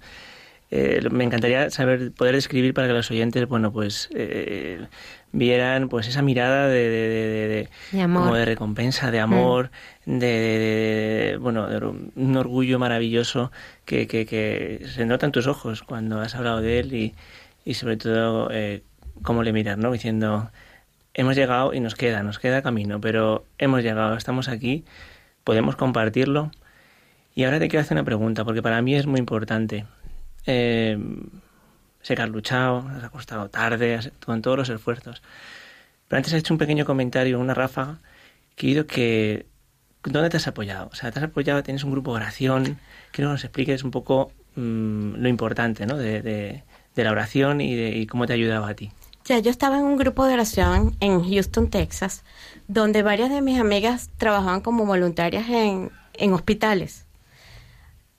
eh, 0.71 1.01
me 1.11 1.25
encantaría 1.25 1.71
saber 1.71 2.13
poder 2.13 2.35
describir 2.35 2.75
para 2.75 2.89
que 2.89 2.95
los 2.95 3.11
oyentes, 3.11 3.47
bueno, 3.47 3.73
pues 3.73 4.09
eh, 4.15 4.87
vieran 5.31 5.89
pues 5.89 6.09
esa 6.09 6.23
mirada 6.23 6.67
de, 6.67 6.89
de, 6.89 7.69
de, 7.93 8.03
amor. 8.03 8.23
como 8.23 8.35
de 8.35 8.45
recompensa, 8.45 9.11
de 9.11 9.21
amor, 9.21 9.71
mm. 10.07 10.19
de, 10.19 11.39
bueno, 11.41 11.69
un 12.17 12.37
orgullo 12.37 12.79
maravilloso 12.79 13.53
que, 13.85 14.09
que, 14.09 14.27
que, 14.27 14.85
se 14.93 15.05
nota 15.05 15.27
en 15.27 15.33
tus 15.33 15.47
ojos 15.47 15.83
cuando 15.83 16.21
has 16.21 16.35
hablado 16.35 16.61
de 16.61 16.81
él 16.81 16.95
y, 16.95 17.15
y 17.65 17.75
sobre 17.75 17.97
todo 17.99 18.51
cómo 19.23 19.45
le 19.45 19.53
miras, 19.53 19.79
¿no? 19.79 19.93
Diciendo 19.93 20.51
hemos 21.15 21.37
llegado 21.37 21.75
y 21.75 21.81
nos 21.81 21.95
queda, 21.95 22.23
nos 22.23 22.39
queda 22.39 22.63
camino, 22.63 23.01
pero 23.01 23.45
hemos 23.59 23.83
llegado, 23.83 24.17
estamos 24.17 24.49
aquí, 24.49 24.85
podemos 25.45 25.77
compartirlo. 25.77 26.51
Y 27.35 27.45
ahora 27.45 27.59
te 27.59 27.69
quiero 27.69 27.83
hacer 27.83 27.97
una 27.97 28.05
pregunta, 28.05 28.45
porque 28.45 28.63
para 28.63 28.83
mí 28.83 28.95
es 28.95 29.07
muy 29.07 29.19
importante. 29.19 29.87
Eh, 30.47 30.99
sé 32.03 32.15
que 32.15 32.23
has 32.23 32.29
luchado, 32.29 32.87
has 32.89 33.11
costado 33.11 33.49
tarde, 33.49 34.13
con 34.25 34.43
todos 34.43 34.59
los 34.59 34.69
esfuerzos. 34.69 35.23
Pero 36.09 36.19
antes 36.19 36.33
has 36.35 36.41
hecho 36.41 36.55
un 36.55 36.59
pequeño 36.59 36.85
comentario, 36.85 37.41
una 37.41 37.55
ráfaga, 37.55 37.99
que 38.57 38.73
he 38.73 38.87
que... 38.87 39.47
¿Dónde 40.05 40.31
te 40.31 40.37
has 40.37 40.49
apoyado? 40.49 40.89
O 40.93 40.95
sea, 40.97 41.13
te 41.13 41.21
has 41.21 41.25
apoyado, 41.25 41.63
tienes 41.63 41.85
un 41.85 41.93
grupo 41.93 42.11
de 42.13 42.17
oración. 42.17 42.65
Quiero 43.13 43.31
que 43.31 43.35
nos 43.35 43.45
expliques 43.45 43.85
un 43.85 43.93
poco 43.93 44.33
mm, 44.57 45.15
lo 45.15 45.29
importante 45.29 45.87
¿no? 45.87 45.97
de, 45.97 46.65
la 46.97 47.11
oración 47.13 47.61
y 47.61 48.07
cómo 48.07 48.27
te 48.27 48.33
ha 48.33 48.37
ayudado 48.37 48.67
a 48.67 48.75
ti. 48.75 48.91
Yo 49.25 49.51
estaba 49.51 49.79
en 49.79 49.85
un 49.85 49.97
grupo 49.97 50.27
de 50.27 50.35
oración 50.35 50.97
en 50.99 51.23
Houston, 51.23 51.71
Texas, 51.71 52.25
donde 52.67 53.05
varias 53.05 53.31
de 53.31 53.41
mis 53.41 53.59
amigas 53.61 54.11
trabajaban 54.19 54.61
como 54.61 54.85
voluntarias 54.85 55.49
en, 55.49 55.93
en 56.15 56.33
hospitales. 56.33 57.07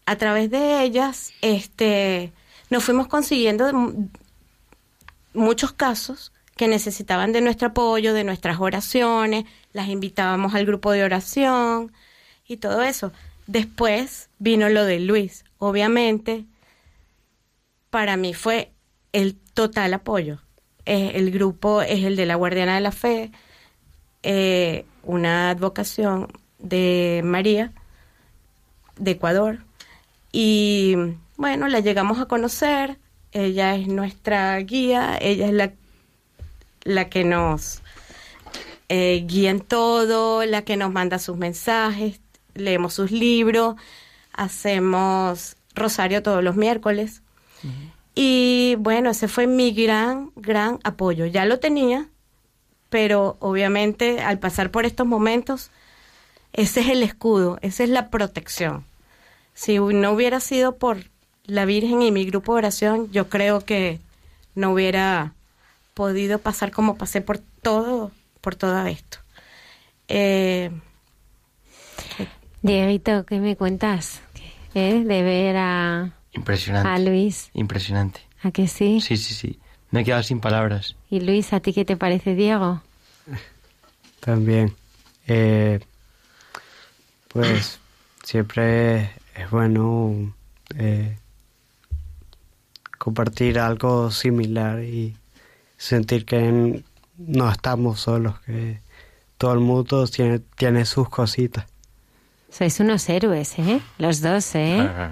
A 0.05 0.15
través 0.15 0.49
de 0.49 0.81
ellas, 0.81 1.33
este, 1.41 2.31
nos 2.69 2.85
fuimos 2.85 3.07
consiguiendo 3.07 3.69
muchos 5.33 5.73
casos 5.73 6.31
que 6.55 6.69
necesitaban 6.69 7.33
de 7.33 7.41
nuestro 7.41 7.69
apoyo, 7.69 8.13
de 8.13 8.23
nuestras 8.23 8.61
oraciones, 8.61 9.43
las 9.73 9.89
invitábamos 9.89 10.55
al 10.55 10.65
grupo 10.65 10.91
de 10.91 11.03
oración 11.03 11.91
y 12.47 12.57
todo 12.57 12.81
eso. 12.81 13.11
Después 13.45 14.29
vino 14.39 14.69
lo 14.69 14.85
de 14.85 15.01
Luis. 15.01 15.43
Obviamente, 15.57 16.45
para 17.89 18.15
mí 18.15 18.33
fue 18.33 18.71
el 19.11 19.35
total 19.35 19.93
apoyo 19.95 20.42
el 20.85 21.31
grupo 21.31 21.81
es 21.81 22.03
el 22.03 22.15
de 22.15 22.25
la 22.25 22.35
Guardiana 22.35 22.75
de 22.75 22.81
la 22.81 22.91
Fe, 22.91 23.31
eh, 24.23 24.85
una 25.03 25.49
advocación 25.49 26.27
de 26.59 27.21
María, 27.23 27.71
de 28.97 29.11
Ecuador. 29.11 29.59
Y 30.31 30.95
bueno, 31.37 31.67
la 31.67 31.79
llegamos 31.79 32.19
a 32.19 32.25
conocer, 32.25 32.97
ella 33.31 33.75
es 33.75 33.87
nuestra 33.87 34.57
guía, 34.59 35.17
ella 35.19 35.47
es 35.47 35.53
la, 35.53 35.73
la 36.83 37.09
que 37.09 37.23
nos 37.23 37.81
eh, 38.89 39.23
guía 39.27 39.49
en 39.51 39.61
todo, 39.61 40.45
la 40.45 40.63
que 40.63 40.77
nos 40.77 40.91
manda 40.91 41.19
sus 41.19 41.37
mensajes, 41.37 42.19
leemos 42.53 42.93
sus 42.93 43.11
libros, 43.11 43.75
hacemos 44.33 45.55
rosario 45.75 46.23
todos 46.23 46.43
los 46.43 46.55
miércoles. 46.55 47.21
Y 48.15 48.75
bueno, 48.79 49.09
ese 49.09 49.27
fue 49.27 49.47
mi 49.47 49.71
gran, 49.71 50.31
gran 50.35 50.79
apoyo. 50.83 51.25
Ya 51.25 51.45
lo 51.45 51.59
tenía, 51.59 52.07
pero 52.89 53.37
obviamente 53.39 54.21
al 54.21 54.39
pasar 54.39 54.69
por 54.69 54.85
estos 54.85 55.07
momentos, 55.07 55.71
ese 56.53 56.81
es 56.81 56.89
el 56.89 57.01
escudo, 57.03 57.57
esa 57.61 57.83
es 57.83 57.89
la 57.89 58.09
protección. 58.09 58.85
Si 59.53 59.79
no 59.79 60.11
hubiera 60.11 60.39
sido 60.39 60.77
por 60.77 60.97
la 61.45 61.65
Virgen 61.65 62.01
y 62.01 62.11
mi 62.11 62.25
grupo 62.25 62.53
de 62.53 62.59
oración, 62.59 63.11
yo 63.11 63.29
creo 63.29 63.61
que 63.61 63.99
no 64.55 64.71
hubiera 64.71 65.33
podido 65.93 66.39
pasar 66.39 66.71
como 66.71 66.95
pasé 66.95 67.21
por 67.21 67.39
todo, 67.39 68.11
por 68.41 68.55
todo 68.55 68.85
esto. 68.85 69.17
Eh, 70.07 70.71
Dieguito, 72.61 73.25
¿qué 73.25 73.39
me 73.39 73.55
cuentas? 73.55 74.21
De 74.73 75.03
ver 75.03 75.57
a, 75.57 76.13
Impresionante. 76.33 76.89
a 76.89 76.99
Luis. 76.99 77.49
Impresionante. 77.53 78.21
¿A 78.41 78.51
que 78.51 78.67
sí? 78.67 78.99
Sí, 79.01 79.17
sí, 79.17 79.33
sí. 79.33 79.59
Me 79.91 80.01
he 80.01 80.03
quedado 80.03 80.23
sin 80.23 80.39
palabras. 80.39 80.95
Y 81.09 81.19
Luis, 81.19 81.53
¿a 81.53 81.59
ti 81.59 81.73
qué 81.73 81.85
te 81.85 81.95
parece, 81.95 82.35
Diego? 82.35 82.81
También. 84.19 84.75
Eh, 85.27 85.79
pues 87.29 87.79
siempre 88.23 89.11
es 89.35 89.49
bueno 89.49 90.33
eh, 90.77 91.17
compartir 92.97 93.59
algo 93.59 94.11
similar 94.11 94.83
y 94.83 95.15
sentir 95.77 96.25
que 96.25 96.83
no 97.17 97.51
estamos 97.51 98.01
solos, 98.01 98.39
que 98.41 98.79
todo 99.37 99.53
el 99.53 99.59
mundo 99.59 100.07
tiene, 100.07 100.39
tiene 100.39 100.85
sus 100.85 101.09
cositas. 101.09 101.65
Sois 102.49 102.79
unos 102.79 103.09
héroes, 103.09 103.57
¿eh? 103.57 103.81
Los 103.97 104.21
dos, 104.21 104.55
¿eh? 104.55 104.79
Ah, 104.79 105.11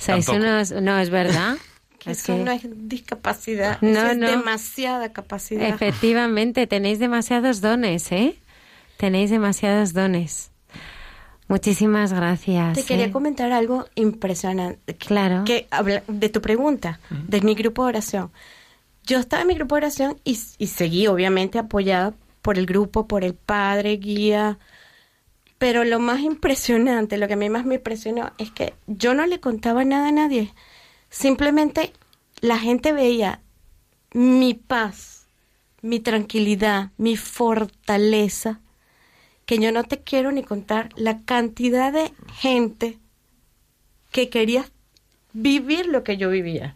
Sois 0.00 0.24
tampoco. 0.26 0.38
unos... 0.48 0.72
No, 0.72 0.98
es 0.98 1.10
verdad. 1.10 1.56
que 1.98 2.10
Es 2.12 2.18
eso 2.20 2.34
que- 2.36 2.42
no 2.44 2.50
es 2.50 2.62
discapacidad, 2.88 3.78
No, 3.82 3.88
eso 3.90 4.06
es 4.12 4.16
no. 4.16 4.30
demasiada 4.30 5.12
capacidad. 5.12 5.68
Efectivamente, 5.68 6.66
tenéis 6.66 6.98
demasiados 6.98 7.60
dones, 7.60 8.10
¿eh? 8.10 8.36
Tenéis 8.96 9.30
demasiados 9.30 9.92
dones. 9.92 10.50
Muchísimas 11.48 12.12
gracias. 12.12 12.74
Te 12.76 12.84
quería 12.84 13.06
¿eh? 13.06 13.10
comentar 13.10 13.50
algo 13.52 13.86
impresionante. 13.96 14.94
que- 14.96 15.06
Claro. 15.06 15.44
Que 15.44 15.66
habla 15.70 16.02
de 16.06 16.28
tu 16.28 16.40
pregunta, 16.40 17.00
de 17.10 17.40
mi 17.40 17.54
grupo 17.54 17.82
de 17.84 17.88
oración. 17.90 18.30
Yo 19.04 19.18
estaba 19.18 19.42
en 19.42 19.48
mi 19.48 19.54
grupo 19.54 19.74
de 19.74 19.78
oración 19.80 20.16
y, 20.24 20.38
y 20.58 20.66
seguí, 20.68 21.06
obviamente, 21.08 21.58
apoyada 21.58 22.14
por 22.42 22.56
el 22.58 22.66
grupo, 22.66 23.08
por 23.08 23.24
el 23.24 23.34
padre, 23.34 23.96
guía. 23.96 24.58
Pero 25.60 25.84
lo 25.84 26.00
más 26.00 26.20
impresionante, 26.20 27.18
lo 27.18 27.28
que 27.28 27.34
a 27.34 27.36
mí 27.36 27.50
más 27.50 27.66
me 27.66 27.74
impresionó, 27.74 28.32
es 28.38 28.50
que 28.50 28.72
yo 28.86 29.12
no 29.12 29.26
le 29.26 29.40
contaba 29.40 29.84
nada 29.84 30.08
a 30.08 30.12
nadie. 30.12 30.54
Simplemente 31.10 31.92
la 32.40 32.58
gente 32.58 32.92
veía 32.92 33.42
mi 34.14 34.54
paz, 34.54 35.26
mi 35.82 36.00
tranquilidad, 36.00 36.92
mi 36.96 37.18
fortaleza, 37.18 38.60
que 39.44 39.58
yo 39.58 39.70
no 39.70 39.84
te 39.84 39.98
quiero 39.98 40.32
ni 40.32 40.42
contar 40.42 40.88
la 40.96 41.20
cantidad 41.24 41.92
de 41.92 42.10
gente 42.36 42.98
que 44.12 44.30
quería 44.30 44.64
vivir 45.34 45.84
lo 45.88 46.04
que 46.04 46.16
yo 46.16 46.30
vivía 46.30 46.74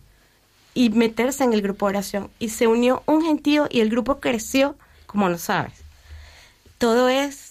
y 0.74 0.90
meterse 0.90 1.43
en 1.43 1.55
el 1.55 1.62
grupo 1.62 1.86
de 1.86 1.90
oración. 1.90 2.31
Y 2.39 2.51
se 2.51 2.66
unió 2.66 3.02
un 3.06 3.23
gentío 3.23 3.66
y 3.70 3.81
el 3.81 3.89
grupo 3.89 4.20
creció 4.20 4.77
como 5.06 5.27
no 5.31 5.39
sabes. 5.39 5.73
Todo 6.77 7.09
es 7.09 7.44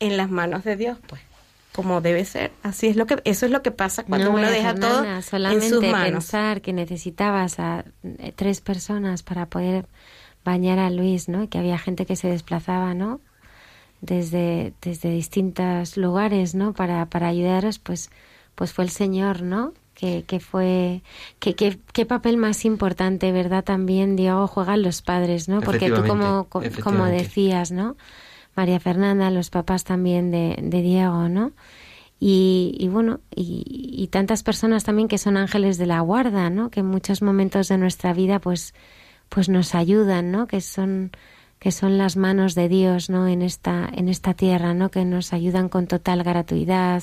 en 0.00 0.16
las 0.16 0.30
manos 0.30 0.64
de 0.64 0.76
Dios, 0.76 0.98
pues, 1.06 1.20
como 1.72 2.00
debe 2.00 2.24
ser. 2.24 2.52
Así 2.62 2.86
es 2.88 2.96
lo 2.96 3.06
que, 3.06 3.20
eso 3.24 3.46
es 3.46 3.52
lo 3.52 3.62
que 3.62 3.70
pasa 3.70 4.04
cuando 4.04 4.30
No, 4.30 4.36
uno 4.38 4.50
deja 4.50 4.74
todo 4.74 4.90
Fernanda, 5.02 5.16
en 5.16 5.22
solamente 5.22 5.68
sus 5.68 5.82
manos. 5.84 6.10
pensar 6.24 6.60
que 6.60 6.72
necesitabas 6.72 7.58
a 7.58 7.84
eh, 8.04 8.32
tres 8.36 8.60
personas 8.60 9.22
para 9.22 9.46
poder 9.46 9.86
bañar 10.44 10.78
a 10.78 10.90
Luis, 10.90 11.28
¿no? 11.28 11.42
Y 11.42 11.48
que 11.48 11.58
había 11.58 11.78
gente 11.78 12.06
que 12.06 12.16
se 12.16 12.28
desplazaba, 12.28 12.94
¿no? 12.94 13.20
Desde, 14.00 14.74
desde 14.82 15.10
distintos 15.10 15.96
lugares, 15.96 16.54
¿no? 16.54 16.74
Para, 16.74 17.06
para 17.06 17.28
ayudaros, 17.28 17.78
pues, 17.78 18.10
pues 18.54 18.72
fue 18.72 18.84
el 18.84 18.90
Señor, 18.90 19.42
¿no? 19.42 19.72
Que, 19.94 20.24
que 20.26 20.40
fue, 20.40 21.00
que, 21.38 21.54
que- 21.54 21.78
qué 21.92 22.04
papel 22.04 22.36
más 22.36 22.64
importante, 22.66 23.32
¿verdad? 23.32 23.64
También, 23.64 24.16
Diego, 24.16 24.46
juegan 24.46 24.82
los 24.82 25.00
padres, 25.00 25.48
¿no? 25.48 25.60
Porque 25.60 25.88
tú 25.88 26.02
como, 26.06 26.48
como 26.82 27.04
decías, 27.06 27.70
¿no? 27.70 27.96
María 28.56 28.80
Fernanda, 28.80 29.30
los 29.30 29.50
papás 29.50 29.84
también 29.84 30.30
de, 30.30 30.56
de 30.62 30.82
Diego, 30.82 31.28
¿no? 31.28 31.52
Y, 32.20 32.76
y 32.78 32.88
bueno, 32.88 33.20
y, 33.34 34.08
tantas 34.10 34.42
personas 34.42 34.84
también 34.84 35.08
que 35.08 35.18
son 35.18 35.36
ángeles 35.36 35.76
de 35.76 35.86
la 35.86 36.00
guarda, 36.00 36.48
¿no? 36.48 36.70
Que 36.70 36.80
en 36.80 36.86
muchos 36.86 37.20
momentos 37.20 37.68
de 37.68 37.76
nuestra 37.78 38.14
vida, 38.14 38.38
pues, 38.38 38.72
pues 39.28 39.48
nos 39.48 39.74
ayudan, 39.74 40.30
¿no? 40.30 40.46
Que 40.46 40.60
son, 40.60 41.10
que 41.58 41.72
son 41.72 41.98
las 41.98 42.16
manos 42.16 42.54
de 42.54 42.68
Dios, 42.68 43.10
¿no? 43.10 43.26
En 43.28 43.42
esta, 43.42 43.90
en 43.92 44.08
esta 44.08 44.34
tierra, 44.34 44.74
¿no? 44.74 44.90
Que 44.90 45.04
nos 45.04 45.32
ayudan 45.32 45.68
con 45.68 45.86
total 45.86 46.22
gratuidad, 46.22 47.02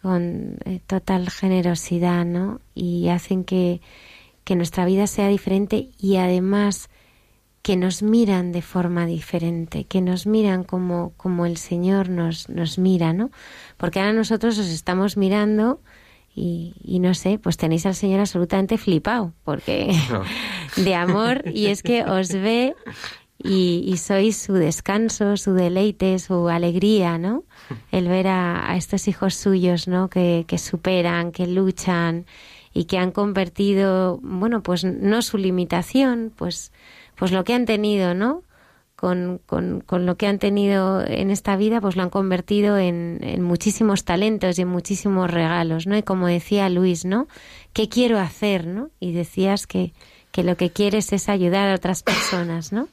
con 0.00 0.58
eh, 0.64 0.80
total 0.86 1.30
generosidad, 1.30 2.24
¿no? 2.24 2.60
Y 2.74 3.08
hacen 3.08 3.44
que, 3.44 3.80
que 4.44 4.54
nuestra 4.54 4.84
vida 4.84 5.06
sea 5.06 5.28
diferente 5.28 5.90
y 5.98 6.16
además 6.16 6.90
que 7.62 7.76
nos 7.76 8.02
miran 8.02 8.52
de 8.52 8.62
forma 8.62 9.06
diferente, 9.06 9.84
que 9.84 10.00
nos 10.00 10.26
miran 10.26 10.64
como, 10.64 11.12
como 11.16 11.46
el 11.46 11.56
Señor 11.56 12.08
nos, 12.08 12.48
nos 12.48 12.78
mira, 12.78 13.12
¿no? 13.12 13.30
Porque 13.76 14.00
ahora 14.00 14.12
nosotros 14.12 14.58
os 14.58 14.68
estamos 14.68 15.16
mirando 15.16 15.80
y, 16.34 16.74
y 16.82 17.00
no 17.00 17.12
sé, 17.14 17.38
pues 17.38 17.56
tenéis 17.56 17.84
al 17.86 17.94
Señor 17.94 18.20
absolutamente 18.20 18.78
flipado, 18.78 19.34
porque 19.44 19.94
de 20.76 20.94
amor, 20.94 21.42
y 21.52 21.66
es 21.66 21.82
que 21.82 22.04
os 22.04 22.32
ve 22.32 22.74
y, 23.42 23.84
y 23.86 23.96
sois 23.98 24.36
su 24.36 24.54
descanso, 24.54 25.36
su 25.36 25.52
deleite, 25.52 26.18
su 26.18 26.48
alegría, 26.48 27.18
¿no? 27.18 27.44
El 27.90 28.08
ver 28.08 28.28
a, 28.28 28.70
a 28.70 28.76
estos 28.76 29.08
hijos 29.08 29.34
suyos, 29.34 29.88
¿no? 29.88 30.08
Que, 30.08 30.44
que 30.46 30.58
superan, 30.58 31.32
que 31.32 31.46
luchan 31.46 32.26
y 32.72 32.84
que 32.84 32.98
han 32.98 33.10
convertido, 33.10 34.18
bueno, 34.22 34.62
pues 34.62 34.84
no 34.84 35.22
su 35.22 35.38
limitación, 35.38 36.32
pues, 36.36 36.72
pues 37.20 37.32
lo 37.32 37.44
que 37.44 37.52
han 37.52 37.66
tenido, 37.66 38.14
¿no? 38.14 38.44
Con, 38.96 39.42
con, 39.44 39.82
con 39.82 40.06
lo 40.06 40.16
que 40.16 40.26
han 40.26 40.38
tenido 40.38 41.04
en 41.06 41.30
esta 41.30 41.54
vida, 41.56 41.82
pues 41.82 41.94
lo 41.94 42.02
han 42.02 42.08
convertido 42.08 42.78
en, 42.78 43.18
en 43.20 43.42
muchísimos 43.42 44.04
talentos 44.04 44.58
y 44.58 44.62
en 44.62 44.68
muchísimos 44.68 45.30
regalos, 45.30 45.86
¿no? 45.86 45.98
Y 45.98 46.02
como 46.02 46.28
decía 46.28 46.70
Luis, 46.70 47.04
¿no? 47.04 47.28
¿Qué 47.74 47.90
quiero 47.90 48.18
hacer, 48.18 48.66
no? 48.66 48.88
Y 49.00 49.12
decías 49.12 49.66
que, 49.66 49.92
que 50.32 50.42
lo 50.42 50.56
que 50.56 50.70
quieres 50.70 51.12
es 51.12 51.28
ayudar 51.28 51.68
a 51.68 51.74
otras 51.74 52.02
personas, 52.02 52.72
¿no? 52.72 52.88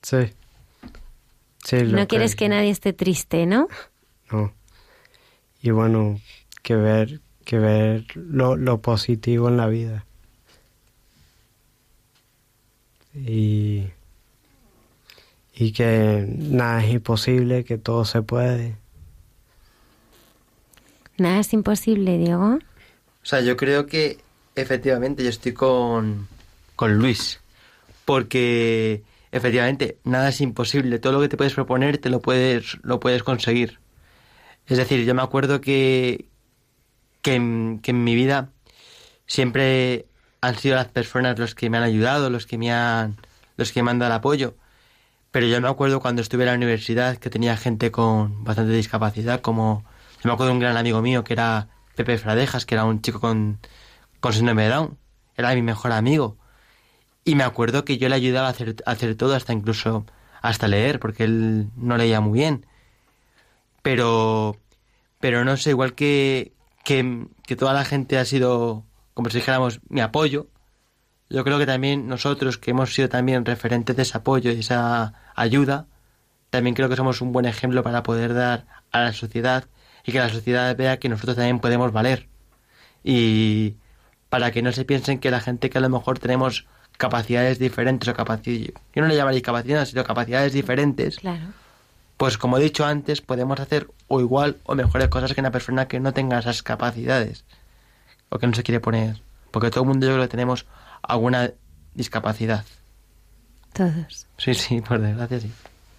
Sí. 0.00 0.32
Sí, 1.62 1.82
No 1.82 2.08
quieres 2.08 2.36
que 2.36 2.48
nadie 2.48 2.70
esté 2.70 2.94
triste, 2.94 3.44
¿no? 3.44 3.68
No. 4.32 4.54
Y 5.60 5.72
bueno, 5.72 6.20
que 6.62 6.74
ver, 6.74 7.20
que 7.44 7.58
ver 7.58 8.06
lo, 8.14 8.56
lo 8.56 8.80
positivo 8.80 9.48
en 9.48 9.58
la 9.58 9.66
vida. 9.66 10.05
Y, 13.16 13.86
y 15.54 15.72
que 15.72 16.26
nada 16.28 16.84
es 16.84 16.92
imposible, 16.92 17.64
que 17.64 17.78
todo 17.78 18.04
se 18.04 18.22
puede. 18.22 18.76
Nada 21.18 21.40
es 21.40 21.52
imposible, 21.52 22.18
Diego. 22.18 22.58
O 23.22 23.28
sea, 23.28 23.40
yo 23.40 23.56
creo 23.56 23.86
que 23.86 24.18
efectivamente 24.54 25.22
yo 25.22 25.30
estoy 25.30 25.52
con, 25.52 26.28
con 26.76 26.98
Luis. 26.98 27.40
Porque 28.04 29.02
efectivamente 29.32 29.98
nada 30.04 30.28
es 30.28 30.40
imposible. 30.40 30.98
Todo 30.98 31.14
lo 31.14 31.20
que 31.20 31.28
te 31.28 31.36
puedes 31.36 31.54
proponer 31.54 31.98
te 31.98 32.10
lo 32.10 32.20
puedes, 32.20 32.78
lo 32.82 33.00
puedes 33.00 33.22
conseguir. 33.22 33.78
Es 34.66 34.78
decir, 34.78 35.04
yo 35.04 35.14
me 35.14 35.22
acuerdo 35.22 35.60
que, 35.60 36.26
que, 37.22 37.34
en, 37.34 37.80
que 37.82 37.92
en 37.92 38.04
mi 38.04 38.14
vida 38.14 38.50
siempre 39.26 40.06
han 40.46 40.56
sido 40.56 40.76
las 40.76 40.88
personas 40.88 41.38
los 41.38 41.54
que 41.54 41.70
me 41.70 41.78
han 41.78 41.82
ayudado, 41.82 42.30
los 42.30 42.46
que 42.46 42.56
me 42.58 42.72
han, 42.72 43.16
los 43.56 43.72
que 43.72 43.82
me 43.82 43.90
han 43.90 43.98
dado 43.98 44.12
el 44.12 44.18
apoyo. 44.18 44.54
Pero 45.32 45.46
yo 45.46 45.60
me 45.60 45.68
acuerdo 45.68 46.00
cuando 46.00 46.22
estuve 46.22 46.44
en 46.44 46.50
la 46.50 46.54
universidad 46.54 47.16
que 47.18 47.30
tenía 47.30 47.56
gente 47.56 47.90
con 47.90 48.44
bastante 48.44 48.72
discapacidad, 48.72 49.40
como 49.40 49.84
yo 50.22 50.30
me 50.30 50.32
acuerdo 50.32 50.50
de 50.50 50.52
un 50.54 50.60
gran 50.60 50.76
amigo 50.76 51.02
mío 51.02 51.24
que 51.24 51.34
era 51.34 51.68
Pepe 51.96 52.18
Fradejas, 52.18 52.64
que 52.64 52.74
era 52.76 52.84
un 52.84 53.02
chico 53.02 53.20
con, 53.20 53.58
con 54.20 54.32
síndrome 54.32 54.64
de 54.64 54.68
Down. 54.70 54.98
Era 55.36 55.54
mi 55.54 55.62
mejor 55.62 55.92
amigo. 55.92 56.38
Y 57.24 57.34
me 57.34 57.44
acuerdo 57.44 57.84
que 57.84 57.98
yo 57.98 58.08
le 58.08 58.14
ayudaba 58.14 58.48
a 58.48 58.50
hacer, 58.50 58.76
a 58.86 58.92
hacer 58.92 59.16
todo, 59.16 59.34
hasta 59.34 59.52
incluso 59.52 60.06
hasta 60.42 60.68
leer, 60.68 61.00
porque 61.00 61.24
él 61.24 61.70
no 61.76 61.96
leía 61.96 62.20
muy 62.20 62.38
bien. 62.38 62.66
Pero, 63.82 64.56
pero 65.20 65.44
no 65.44 65.56
sé, 65.56 65.70
igual 65.70 65.94
que, 65.94 66.52
que, 66.84 67.26
que 67.46 67.56
toda 67.56 67.72
la 67.74 67.84
gente 67.84 68.18
ha 68.18 68.24
sido, 68.24 68.84
como 69.16 69.30
si 69.30 69.38
dijéramos, 69.38 69.80
mi 69.88 70.02
apoyo, 70.02 70.46
yo 71.30 71.42
creo 71.42 71.58
que 71.58 71.64
también 71.64 72.06
nosotros, 72.06 72.58
que 72.58 72.72
hemos 72.72 72.92
sido 72.92 73.08
también 73.08 73.46
referentes 73.46 73.96
de 73.96 74.02
ese 74.02 74.18
apoyo 74.18 74.52
y 74.52 74.60
esa 74.60 75.14
ayuda, 75.34 75.86
también 76.50 76.74
creo 76.74 76.90
que 76.90 76.96
somos 76.96 77.22
un 77.22 77.32
buen 77.32 77.46
ejemplo 77.46 77.82
para 77.82 78.02
poder 78.02 78.34
dar 78.34 78.66
a 78.92 79.00
la 79.00 79.14
sociedad 79.14 79.64
y 80.04 80.12
que 80.12 80.18
la 80.18 80.28
sociedad 80.28 80.76
vea 80.76 80.98
que 80.98 81.08
nosotros 81.08 81.34
también 81.34 81.60
podemos 81.60 81.92
valer. 81.92 82.28
Y 83.02 83.76
para 84.28 84.50
que 84.50 84.60
no 84.60 84.70
se 84.70 84.84
piensen 84.84 85.18
que 85.18 85.30
la 85.30 85.40
gente 85.40 85.70
que 85.70 85.78
a 85.78 85.80
lo 85.80 85.88
mejor 85.88 86.18
tenemos 86.18 86.66
capacidades 86.98 87.58
diferentes 87.58 88.06
o 88.10 88.12
capacidades, 88.12 88.74
yo 88.94 89.00
no 89.00 89.08
le 89.08 89.16
llamaría 89.16 89.40
capacidades, 89.40 89.88
sino 89.88 90.04
capacidades 90.04 90.52
diferentes, 90.52 91.16
Claro. 91.20 91.46
pues 92.18 92.36
como 92.36 92.58
he 92.58 92.62
dicho 92.62 92.84
antes, 92.84 93.22
podemos 93.22 93.60
hacer 93.60 93.88
o 94.08 94.20
igual 94.20 94.58
o 94.64 94.74
mejores 94.74 95.08
cosas 95.08 95.32
que 95.32 95.40
una 95.40 95.50
persona 95.52 95.88
que 95.88 96.00
no 96.00 96.12
tenga 96.12 96.38
esas 96.38 96.62
capacidades 96.62 97.46
o 98.28 98.38
que 98.38 98.46
no 98.46 98.54
se 98.54 98.62
quiere 98.62 98.80
poner. 98.80 99.20
Porque 99.50 99.70
todo 99.70 99.84
el 99.84 99.88
mundo 99.88 100.06
yo 100.06 100.12
creo 100.12 100.24
que 100.24 100.30
tenemos 100.30 100.66
alguna 101.02 101.52
discapacidad. 101.94 102.64
Todos. 103.72 104.26
Sí, 104.38 104.54
sí, 104.54 104.80
por 104.80 105.00
desgracia 105.00 105.40
sí. 105.40 105.52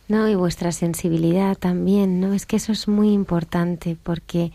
No, 0.08 0.28
y 0.28 0.36
vuestra 0.36 0.72
sensibilidad 0.72 1.58
también, 1.58 2.20
¿no? 2.20 2.34
Es 2.34 2.46
que 2.46 2.56
eso 2.56 2.72
es 2.72 2.88
muy 2.88 3.12
importante 3.12 3.98
porque 4.02 4.52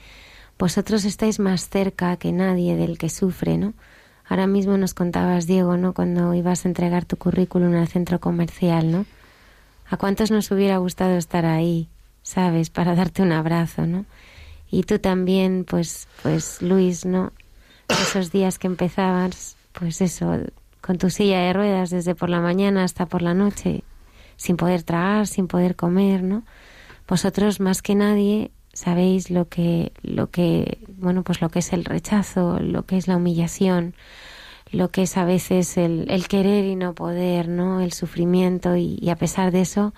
vosotros 0.59 1.05
estáis 1.05 1.39
más 1.39 1.69
cerca 1.69 2.17
que 2.17 2.33
nadie 2.33 2.75
del 2.77 2.97
que 2.97 3.11
sufre, 3.11 3.59
¿no? 3.59 3.75
Ahora 4.29 4.47
mismo 4.47 4.79
nos 4.79 4.95
contabas, 4.95 5.47
Diego, 5.47 5.77
¿no? 5.77 5.93
Cuando 5.93 6.33
ibas 6.33 6.65
a 6.65 6.69
entregar 6.69 7.05
tu 7.05 7.17
currículum 7.17 7.75
al 7.75 7.89
centro 7.89 8.19
comercial, 8.19 8.91
¿no? 8.91 9.05
¿A 9.91 9.99
cuántos 9.99 10.31
nos 10.31 10.51
hubiera 10.51 10.79
gustado 10.79 11.19
estar 11.19 11.45
ahí, 11.45 11.89
sabes, 12.23 12.71
para 12.71 12.95
darte 12.95 13.21
un 13.21 13.33
abrazo, 13.33 13.87
¿no? 13.87 14.07
Y 14.71 14.85
tú 14.85 14.99
también, 14.99 15.67
pues, 15.69 16.09
pues, 16.23 16.63
Luis, 16.63 17.05
¿no? 17.05 17.33
Esos 18.01 18.33
días 18.33 18.59
que 18.59 18.67
empezabas, 18.67 19.57
pues 19.73 20.01
eso, 20.01 20.39
con 20.81 20.99
tu 20.99 21.11
silla 21.11 21.41
de 21.41 21.53
ruedas 21.53 21.91
desde 21.91 22.15
por 22.15 22.31
la 22.31 22.41
mañana 22.41 22.85
hasta 22.85 23.07
por 23.07 23.23
la 23.23 23.35
noche, 23.35 23.85
sin 24.37 24.57
poder 24.57 24.83
tragar, 24.83 25.27
sin 25.27 25.47
poder 25.47 25.77
comer, 25.77 26.23
¿no? 26.23 26.43
Vosotros 27.09 27.61
más 27.61 27.83
que 27.83 27.95
nadie 27.95 28.51
sabéis 28.73 29.31
lo 29.31 29.49
que, 29.49 29.93
lo 30.03 30.31
que, 30.31 30.79
bueno, 30.97 31.23
pues 31.23 31.41
lo 31.41 31.51
que 31.51 31.59
es 31.59 31.73
el 31.73 31.85
rechazo, 31.85 32.59
lo 32.61 32.85
que 32.85 32.97
es 32.97 33.09
la 33.09 33.17
humillación, 33.17 33.95
lo 34.71 34.91
que 34.91 35.03
es 35.03 35.17
a 35.17 35.25
veces 35.25 35.77
el, 35.77 36.07
el 36.11 36.29
querer 36.29 36.65
y 36.65 36.77
no 36.77 36.95
poder, 36.95 37.49
¿no? 37.49 37.81
El 37.81 37.93
sufrimiento 37.93 38.77
y, 38.77 39.09
a 39.11 39.17
pesar 39.17 39.53
de 39.53 39.61
eso, 39.61 39.93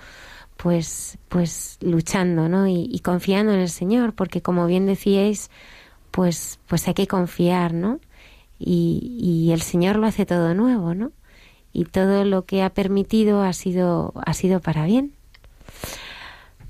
pues, 0.56 1.18
pues 1.28 1.78
luchando, 1.80 2.48
¿no? 2.48 2.66
Y 2.66 2.98
confiando 3.00 3.52
en 3.52 3.60
el 3.60 3.70
Señor, 3.70 4.14
porque 4.14 4.42
como 4.42 4.66
bien 4.66 4.86
decíais, 4.86 5.50
pues, 6.14 6.60
pues 6.68 6.86
hay 6.86 6.94
que 6.94 7.08
confiar, 7.08 7.74
¿no? 7.74 7.98
Y, 8.56 9.18
y 9.20 9.50
el 9.50 9.62
Señor 9.62 9.96
lo 9.96 10.06
hace 10.06 10.24
todo 10.26 10.54
nuevo, 10.54 10.94
¿no? 10.94 11.10
Y 11.72 11.86
todo 11.86 12.24
lo 12.24 12.44
que 12.44 12.62
ha 12.62 12.70
permitido 12.70 13.42
ha 13.42 13.52
sido, 13.52 14.12
ha 14.24 14.32
sido 14.32 14.60
para 14.60 14.84
bien. 14.84 15.12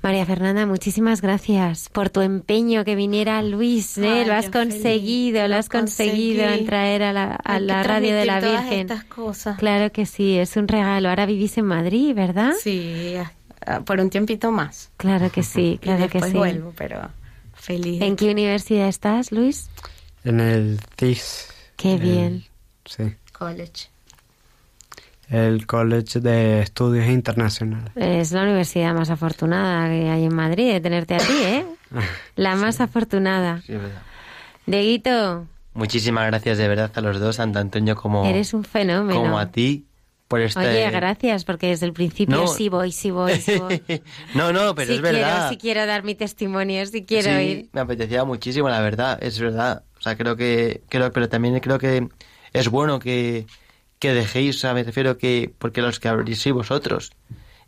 María 0.01 0.25
Fernanda, 0.25 0.65
muchísimas 0.65 1.21
gracias 1.21 1.89
por 1.89 2.09
tu 2.09 2.21
empeño 2.21 2.83
que 2.85 2.95
viniera 2.95 3.41
Luis. 3.43 3.99
¿eh? 3.99 4.07
Ay, 4.07 4.25
lo 4.25 4.33
has 4.33 4.49
conseguido, 4.49 5.37
feliz. 5.41 5.49
lo 5.51 5.55
has 5.57 5.69
conseguido 5.69 6.41
conseguí. 6.43 6.59
en 6.61 6.65
traer 6.65 7.03
a 7.03 7.13
la, 7.13 7.25
a 7.35 7.59
radio 7.83 8.15
de 8.15 8.25
la 8.25 8.39
todas 8.39 8.63
Virgen. 8.63 8.79
estas 8.81 9.03
cosas. 9.03 9.57
Claro 9.59 9.91
que 9.91 10.07
sí, 10.07 10.37
es 10.39 10.57
un 10.57 10.67
regalo. 10.67 11.09
Ahora 11.09 11.27
vivís 11.27 11.55
en 11.59 11.65
Madrid, 11.65 12.15
¿verdad? 12.15 12.53
Sí, 12.59 13.13
por 13.85 13.99
un 13.99 14.09
tiempito 14.09 14.51
más. 14.51 14.91
Claro 14.97 15.31
que 15.31 15.43
sí, 15.43 15.77
claro 15.81 16.05
y 16.05 16.09
que 16.09 16.21
sí. 16.21 16.33
vuelvo, 16.33 16.73
pero 16.75 17.09
feliz. 17.65 18.01
¿En 18.01 18.15
qué 18.15 18.31
universidad 18.31 18.87
estás, 18.87 19.31
Luis? 19.31 19.69
En 20.23 20.39
el 20.39 20.79
CIS. 20.97 21.47
Qué 21.77 21.93
el- 21.95 21.99
bien. 21.99 22.43
Sí. 22.85 23.03
college? 23.37 23.89
El 25.29 25.65
College 25.65 26.19
de 26.19 26.61
Estudios 26.61 27.07
Internacionales. 27.07 27.91
Es 27.95 28.31
la 28.31 28.43
universidad 28.43 28.93
más 28.93 29.09
afortunada 29.09 29.87
que 29.89 30.07
hay 30.09 30.23
en 30.25 30.35
Madrid 30.35 30.71
de 30.71 30.79
tenerte 30.81 31.15
a 31.15 31.17
ti, 31.17 31.33
¿eh? 31.43 31.65
La 32.35 32.55
más 32.55 32.79
afortunada. 32.79 33.61
Sí, 33.65 33.73
es 33.73 33.81
verdad. 33.81 34.01
Deguito, 34.67 35.47
Muchísimas 35.73 36.25
gracias 36.27 36.57
de 36.57 36.67
verdad 36.67 36.91
a 36.95 37.01
los 37.01 37.19
dos, 37.19 37.37
tanto 37.37 37.59
Antonio 37.59 37.95
como, 37.95 38.25
eres 38.25 38.53
un 38.53 38.63
fenómeno. 38.63 39.19
como 39.19 39.37
a 39.39 39.47
ti, 39.51 39.85
por 40.27 40.41
este... 40.41 40.59
Oye, 40.59 40.89
gracias, 40.91 41.43
porque 41.45 41.67
desde 41.67 41.85
el 41.85 41.93
principio 41.93 42.35
No. 42.37 42.47
sí 42.47 42.69
voy, 42.69 42.91
sí 42.91 43.11
voy, 43.11 43.39
sí 43.39 43.55
voy. 43.57 43.83
no, 44.33 44.51
no, 44.53 44.73
pero 44.75 44.91
sí 44.91 44.95
es 44.95 45.01
verdad. 45.01 45.49
sí 45.49 45.57
quiero 45.57 45.85
dar 45.85 46.03
mi 46.03 46.15
testimonio, 46.15 46.85
sí 46.85 47.05
quiero 47.05 47.29
sí, 47.29 47.41
ir. 47.41 47.69
me 47.73 47.81
apetecía 47.81 48.23
muchísimo, 48.25 48.69
la 48.69 48.81
verdad, 48.81 49.17
es 49.23 49.39
verdad. 49.39 49.83
O 49.97 50.01
sea, 50.01 50.15
creo 50.17 50.35
que, 50.35 50.81
creo, 50.89 51.11
pero 51.11 51.29
también 51.29 51.59
creo 51.59 51.77
que 51.79 52.07
es 52.53 52.69
bueno 52.69 52.99
que, 52.99 53.45
que 53.99 54.13
dejéis, 54.13 54.57
o 54.57 54.59
sea, 54.59 54.73
me 54.73 54.83
refiero 54.83 55.17
que, 55.17 55.53
porque 55.57 55.81
los 55.81 55.99
que 55.99 56.07
abrís 56.07 56.39
sois 56.41 56.53
vosotros 56.55 57.11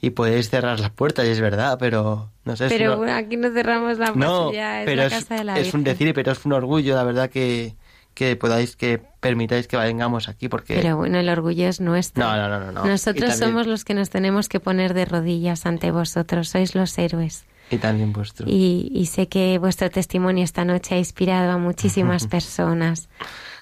y 0.01 0.11
podéis 0.11 0.49
cerrar 0.49 0.79
las 0.79 0.91
puertas, 0.91 1.25
y 1.25 1.29
es 1.31 1.41
verdad, 1.41 1.77
pero 1.79 2.31
no 2.45 2.55
sé. 2.55 2.67
es 2.67 2.71
Pero 2.71 2.89
una- 2.91 2.97
bueno, 2.97 3.13
aquí 3.13 3.38
no 3.38 3.51
cerramos 3.51 3.97
la 3.97 4.13
no, 4.13 4.45
posibilidad, 4.45 4.79
es 4.81 4.85
pero 4.85 5.01
la 5.01 5.07
es, 5.07 5.13
casa 5.13 5.35
de 5.35 5.43
la 5.43 5.59
es 5.59 5.73
un 5.73 5.84
decir, 5.84 6.13
pero 6.13 6.31
es 6.31 6.45
un 6.45 6.53
orgullo, 6.53 6.95
la 6.95 7.03
verdad, 7.03 7.29
que, 7.29 7.75
que 8.18 8.35
podáis, 8.35 8.76
que 8.76 8.98
permitáis 9.19 9.68
que 9.68 9.77
vengamos 9.77 10.27
aquí, 10.27 10.49
porque... 10.49 10.73
Pero 10.73 10.98
bueno, 10.98 11.19
el 11.19 11.30
orgullo 11.30 11.68
es 11.68 11.80
nuestro. 11.80 12.23
No, 12.23 12.35
no, 12.35 12.49
no, 12.60 12.72
no, 12.72 12.84
Nosotros 12.84 13.30
también- 13.30 13.49
somos 13.49 13.68
los 13.68 13.85
que 13.85 13.94
nos 13.94 14.10
tenemos 14.10 14.49
que 14.49 14.60
poner 14.60 14.95
de 14.95 15.06
rodillas 15.06 15.68
ante 15.68 15.91
vosotros, 15.91 16.49
sois 16.49 16.73
los 16.73 16.98
héroes. 16.98 17.45
Y 17.69 17.77
también 17.77 18.14
vuestro. 18.14 18.48
Y, 18.49 18.89
y 18.91 19.06
sé 19.06 19.27
que 19.27 19.60
vuestro 19.60 19.91
testimonio 19.91 20.44
esta 20.44 20.65
noche 20.65 20.95
ha 20.95 20.98
inspirado 20.98 21.52
a 21.52 21.57
muchísimas 21.60 22.26
personas 22.35 23.07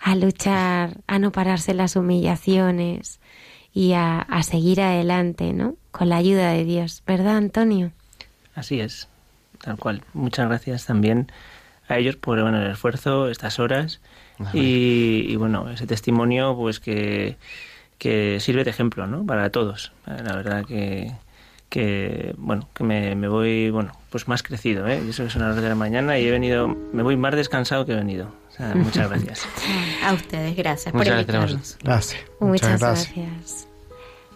a 0.02 0.16
luchar, 0.16 1.02
a 1.06 1.20
no 1.20 1.34
pararse 1.34 1.74
las 1.74 1.98
humillaciones 1.98 3.20
y 3.74 3.92
a, 3.92 4.20
a 4.22 4.42
seguir 4.44 4.80
adelante, 4.80 5.52
¿no? 5.52 5.76
Con 5.92 6.08
la 6.08 6.16
ayuda 6.16 6.52
de 6.52 6.64
Dios, 6.64 7.04
¿verdad, 7.06 7.36
Antonio? 7.36 7.92
Así 8.54 8.80
es, 8.80 9.10
tal 9.62 9.76
cual. 9.78 10.02
Muchas 10.14 10.48
gracias 10.48 10.86
también 10.86 11.30
a 11.90 11.98
ellos 11.98 12.16
por 12.16 12.42
bueno, 12.42 12.62
el 12.62 12.72
esfuerzo, 12.72 13.28
estas 13.30 13.60
horas 13.60 14.00
y, 14.54 15.26
y, 15.30 15.36
bueno, 15.36 15.70
ese 15.70 15.88
testimonio 15.88 16.56
pues 16.56 16.80
que, 16.80 17.38
que 17.98 18.40
sirve 18.40 18.64
de 18.64 18.70
ejemplo 18.70 19.08
¿no? 19.08 19.26
para 19.26 19.50
todos. 19.50 19.92
La 20.06 20.36
verdad 20.36 20.66
que, 20.66 21.12
que 21.70 22.34
bueno, 22.38 22.68
que 22.74 22.84
me, 22.84 23.16
me 23.16 23.28
voy 23.28 23.70
bueno, 23.70 23.92
pues 24.10 24.28
más 24.28 24.44
crecido, 24.44 24.88
¿eh? 24.88 25.02
Y 25.06 25.10
eso 25.10 25.24
que 25.24 25.30
son 25.30 25.42
las 25.42 25.56
de 25.56 25.70
la 25.70 25.76
mañana 25.76 26.18
y 26.20 26.28
he 26.28 26.32
venido, 26.32 26.68
me 26.68 27.04
voy 27.04 27.18
más 27.18 27.36
descansado 27.36 27.86
que 27.86 27.94
he 27.94 27.96
venido. 27.96 28.28
O 28.50 28.52
sea, 28.52 28.74
muchas 28.76 29.10
gracias. 29.10 29.48
A 30.04 30.14
ustedes, 30.14 30.56
gracias 30.56 30.94
Muchas 30.94 31.26
por 31.26 31.26
gracias 31.26 31.36
invitarnos. 31.36 31.78
Gracias. 31.84 32.24
Muchas, 32.40 32.80
gracias. 32.80 33.14
gracias. 33.16 33.68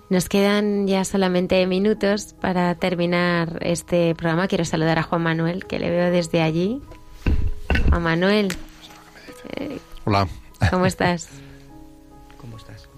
Nos 0.09 0.27
quedan 0.27 0.87
ya 0.87 1.05
solamente 1.05 1.65
minutos 1.67 2.33
para 2.41 2.73
terminar 2.75 3.59
este 3.61 4.15
programa. 4.15 4.47
Quiero 4.47 4.65
saludar 4.65 4.97
a 4.97 5.03
Juan 5.03 5.21
Manuel, 5.21 5.65
que 5.65 5.77
le 5.77 5.91
veo 5.91 6.11
desde 6.11 6.41
allí. 6.41 6.81
Juan 7.89 8.01
Manuel, 8.01 8.47
eh, 9.55 9.77
Hola, 10.09 10.27
¿cómo 10.71 10.87
estás? 10.87 11.29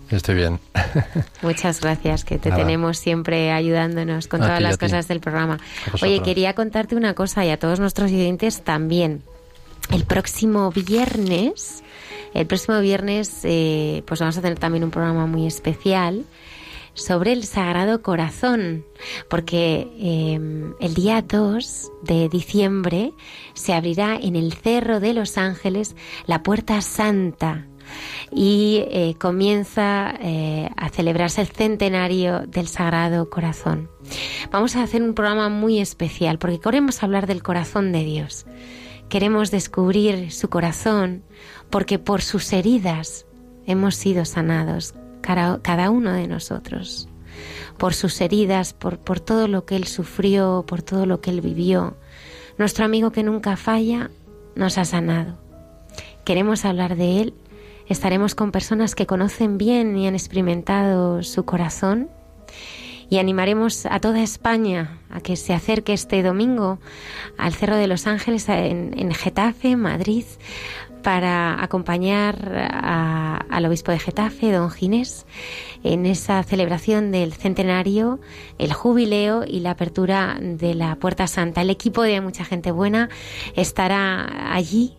estoy 0.09 0.35
bien. 0.35 0.61
Muchas 1.41 1.81
gracias, 1.81 2.23
que 2.23 2.37
te 2.37 2.47
Nada. 2.47 2.61
tenemos 2.61 2.97
siempre 2.99 3.51
ayudándonos 3.51 4.27
con 4.27 4.41
A 4.41 4.45
todas 4.45 4.59
ti, 4.59 4.63
las 4.63 4.77
cosas 4.77 5.09
del 5.09 5.19
programa. 5.19 5.59
Oye, 6.01 6.21
quería 6.21 6.53
contarte 6.53 6.95
una 6.95 7.13
cosa 7.13 7.43
y 7.43 7.49
a 7.49 7.59
todos 7.59 7.81
nuestros 7.81 8.11
oyentes 8.11 8.61
también. 8.63 9.23
El 9.89 10.05
próximo 10.05 10.71
viernes, 10.71 11.83
el 12.33 12.47
próximo 12.47 12.79
viernes, 12.79 13.41
eh, 13.43 14.03
pues 14.05 14.21
vamos 14.21 14.37
a 14.37 14.41
tener 14.41 14.57
también 14.57 14.85
un 14.85 14.91
programa 14.91 15.25
muy 15.25 15.47
especial 15.47 16.23
sobre 16.93 17.33
el 17.33 17.43
Sagrado 17.43 18.01
Corazón, 18.01 18.85
porque 19.29 19.87
eh, 19.97 20.73
el 20.79 20.93
día 20.93 21.21
2 21.21 21.91
de 22.03 22.29
diciembre 22.29 23.13
se 23.53 23.73
abrirá 23.73 24.15
en 24.15 24.35
el 24.35 24.53
Cerro 24.53 24.99
de 24.99 25.13
los 25.13 25.37
Ángeles 25.37 25.95
la 26.25 26.43
Puerta 26.43 26.81
Santa 26.81 27.67
y 28.31 28.83
eh, 28.87 29.15
comienza 29.19 30.13
eh, 30.21 30.69
a 30.77 30.89
celebrarse 30.89 31.41
el 31.41 31.47
centenario 31.47 32.41
del 32.47 32.67
Sagrado 32.67 33.29
Corazón. 33.29 33.89
Vamos 34.51 34.75
a 34.75 34.83
hacer 34.83 35.01
un 35.01 35.13
programa 35.13 35.49
muy 35.49 35.79
especial 35.79 36.39
porque 36.39 36.59
queremos 36.59 37.03
hablar 37.03 37.27
del 37.27 37.43
corazón 37.43 37.91
de 37.91 38.03
Dios. 38.03 38.45
Queremos 39.09 39.51
descubrir 39.51 40.31
su 40.31 40.49
corazón 40.49 41.23
porque 41.69 41.99
por 41.99 42.21
sus 42.21 42.53
heridas 42.53 43.25
hemos 43.65 43.95
sido 43.95 44.25
sanados, 44.25 44.95
cada, 45.21 45.89
uno 45.89 46.13
de 46.13 46.27
nosotros. 46.27 47.07
Por 47.77 47.93
sus 47.93 48.19
heridas, 48.21 48.73
por, 48.73 48.99
por 48.99 49.19
todo 49.19 49.47
lo 49.47 49.65
que 49.65 49.75
Él 49.75 49.85
sufrió, 49.85 50.65
por 50.67 50.81
todo 50.81 51.05
lo 51.05 51.21
que 51.21 51.31
Él 51.31 51.41
vivió. 51.41 51.95
Nuestro 52.57 52.85
amigo 52.85 53.11
que 53.11 53.23
nunca 53.23 53.55
falla 53.55 54.11
nos 54.55 54.77
ha 54.77 54.85
sanado. 54.85 55.37
Queremos 56.25 56.65
hablar 56.65 56.95
de 56.95 57.21
Él. 57.21 57.33
Estaremos 57.87 58.35
con 58.35 58.51
personas 58.51 58.95
que 58.95 59.07
conocen 59.07 59.57
bien 59.57 59.97
y 59.97 60.07
han 60.07 60.15
experimentado 60.15 61.23
su 61.23 61.45
corazón. 61.45 62.09
Y 63.09 63.17
animaremos 63.17 63.85
a 63.85 63.99
toda 63.99 64.23
España 64.23 64.99
a 65.09 65.19
que 65.19 65.35
se 65.35 65.53
acerque 65.53 65.91
este 65.91 66.23
domingo 66.23 66.79
al 67.37 67.53
Cerro 67.53 67.75
de 67.75 67.87
los 67.87 68.07
Ángeles 68.07 68.47
en, 68.47 68.97
en 68.97 69.13
Getafe, 69.13 69.75
Madrid, 69.75 70.23
para 71.01 71.63
acompañar 71.63 72.69
al 73.49 73.65
obispo 73.65 73.91
de 73.91 73.99
Getafe, 73.99 74.51
don 74.51 74.69
Ginés, 74.69 75.25
en 75.83 76.05
esa 76.05 76.43
celebración 76.43 77.11
del 77.11 77.33
centenario, 77.33 78.19
el 78.57 78.73
jubileo 78.73 79.43
y 79.45 79.59
la 79.59 79.71
apertura 79.71 80.37
de 80.39 80.75
la 80.75 80.95
Puerta 80.95 81.27
Santa. 81.27 81.61
El 81.61 81.69
equipo 81.69 82.03
de 82.03 82.21
Mucha 82.21 82.45
Gente 82.45 82.71
Buena 82.71 83.09
estará 83.55 84.53
allí 84.53 84.97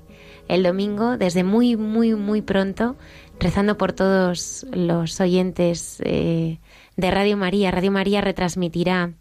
el 0.48 0.62
domingo 0.62 1.16
desde 1.16 1.44
muy, 1.44 1.76
muy, 1.76 2.14
muy 2.14 2.42
pronto, 2.42 2.96
rezando 3.38 3.78
por 3.78 3.92
todos 3.92 4.66
los 4.72 5.20
oyentes 5.20 6.02
eh, 6.04 6.58
de 6.96 7.10
Radio 7.10 7.36
María. 7.36 7.70
Radio 7.70 7.90
María 7.90 8.20
retransmitirá 8.20 9.12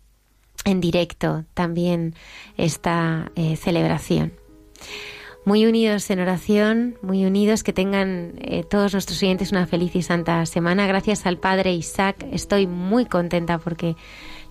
en 0.65 0.81
directo 0.81 1.45
también 1.53 2.15
esta 2.57 3.31
eh, 3.35 3.55
celebración 3.55 4.33
muy 5.45 5.65
unidos 5.65 6.09
en 6.09 6.19
oración, 6.19 6.97
muy 7.01 7.25
unidos, 7.25 7.63
que 7.63 7.73
tengan 7.73 8.33
eh, 8.39 8.63
todos 8.63 8.93
nuestros 8.93 9.21
oyentes 9.23 9.51
una 9.51 9.65
feliz 9.65 9.95
y 9.95 10.01
santa 10.01 10.45
semana. 10.45 10.87
Gracias 10.87 11.25
al 11.25 11.37
Padre 11.37 11.73
Isaac, 11.73 12.25
estoy 12.31 12.67
muy 12.67 13.05
contenta 13.05 13.57
porque 13.57 13.95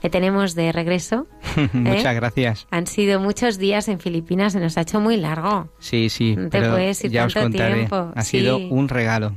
le 0.03 0.11
tenemos 0.11 0.55
de 0.55 0.73
regreso. 0.73 1.27
Muchas 1.73 2.05
¿eh? 2.05 2.15
gracias. 2.15 2.67
Han 2.71 2.87
sido 2.87 3.21
muchos 3.21 3.59
días 3.59 3.89
en 3.89 4.01
Filipinas, 4.01 4.55
se 4.55 4.61
nos 4.61 4.77
ha 4.79 4.83
hecho 4.83 5.01
muy 5.01 5.17
largo. 5.17 5.69
Sí, 5.79 6.09
sí, 6.09 6.37
pero 6.51 6.79
ya 6.79 7.27
os 7.27 7.35
contaré. 7.35 7.89
Ha 8.15 8.25
sido 8.25 8.59
un 8.59 8.89
regalo. 8.89 9.35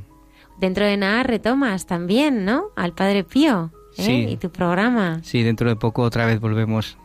Dentro 0.58 0.86
de 0.86 0.96
nada 0.96 1.24
retomas 1.24 1.86
también, 1.86 2.44
¿no? 2.44 2.66
Al 2.76 2.92
Padre 2.92 3.24
Pío 3.24 3.72
¿eh? 3.98 4.28
y 4.30 4.36
tu 4.36 4.50
programa. 4.50 5.20
Sí, 5.22 5.42
dentro 5.42 5.68
de 5.68 5.76
poco 5.76 6.02
otra 6.02 6.26
vez 6.26 6.40
volvemos 6.40 6.96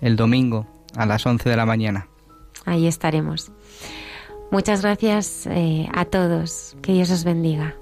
el 0.00 0.16
domingo 0.16 0.66
a 0.96 1.06
las 1.06 1.24
11 1.24 1.48
de 1.48 1.56
la 1.56 1.66
mañana. 1.66 2.08
Ahí 2.66 2.86
estaremos. 2.86 3.50
Muchas 4.50 4.82
gracias 4.82 5.46
eh, 5.46 5.88
a 5.92 6.04
todos. 6.04 6.76
Que 6.82 6.92
Dios 6.92 7.10
os 7.10 7.24
bendiga. 7.24 7.79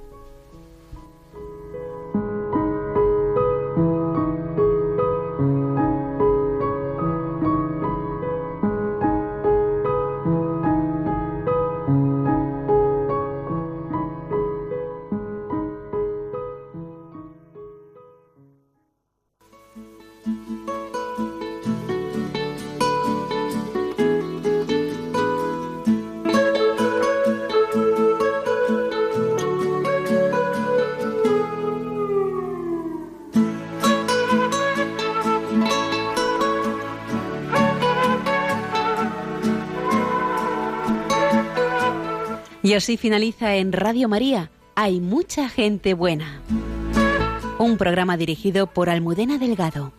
Y 42.69 42.75
así 42.75 42.99
finaliza 42.99 43.57
en 43.57 43.73
Radio 43.73 44.11
María. 44.11 44.51
Hay 44.75 45.01
mucha 45.01 45.49
gente 45.49 45.95
buena. 45.95 46.43
Un 47.59 47.79
programa 47.79 48.19
dirigido 48.19 48.67
por 48.67 48.91
Almudena 48.91 49.39
Delgado. 49.39 49.95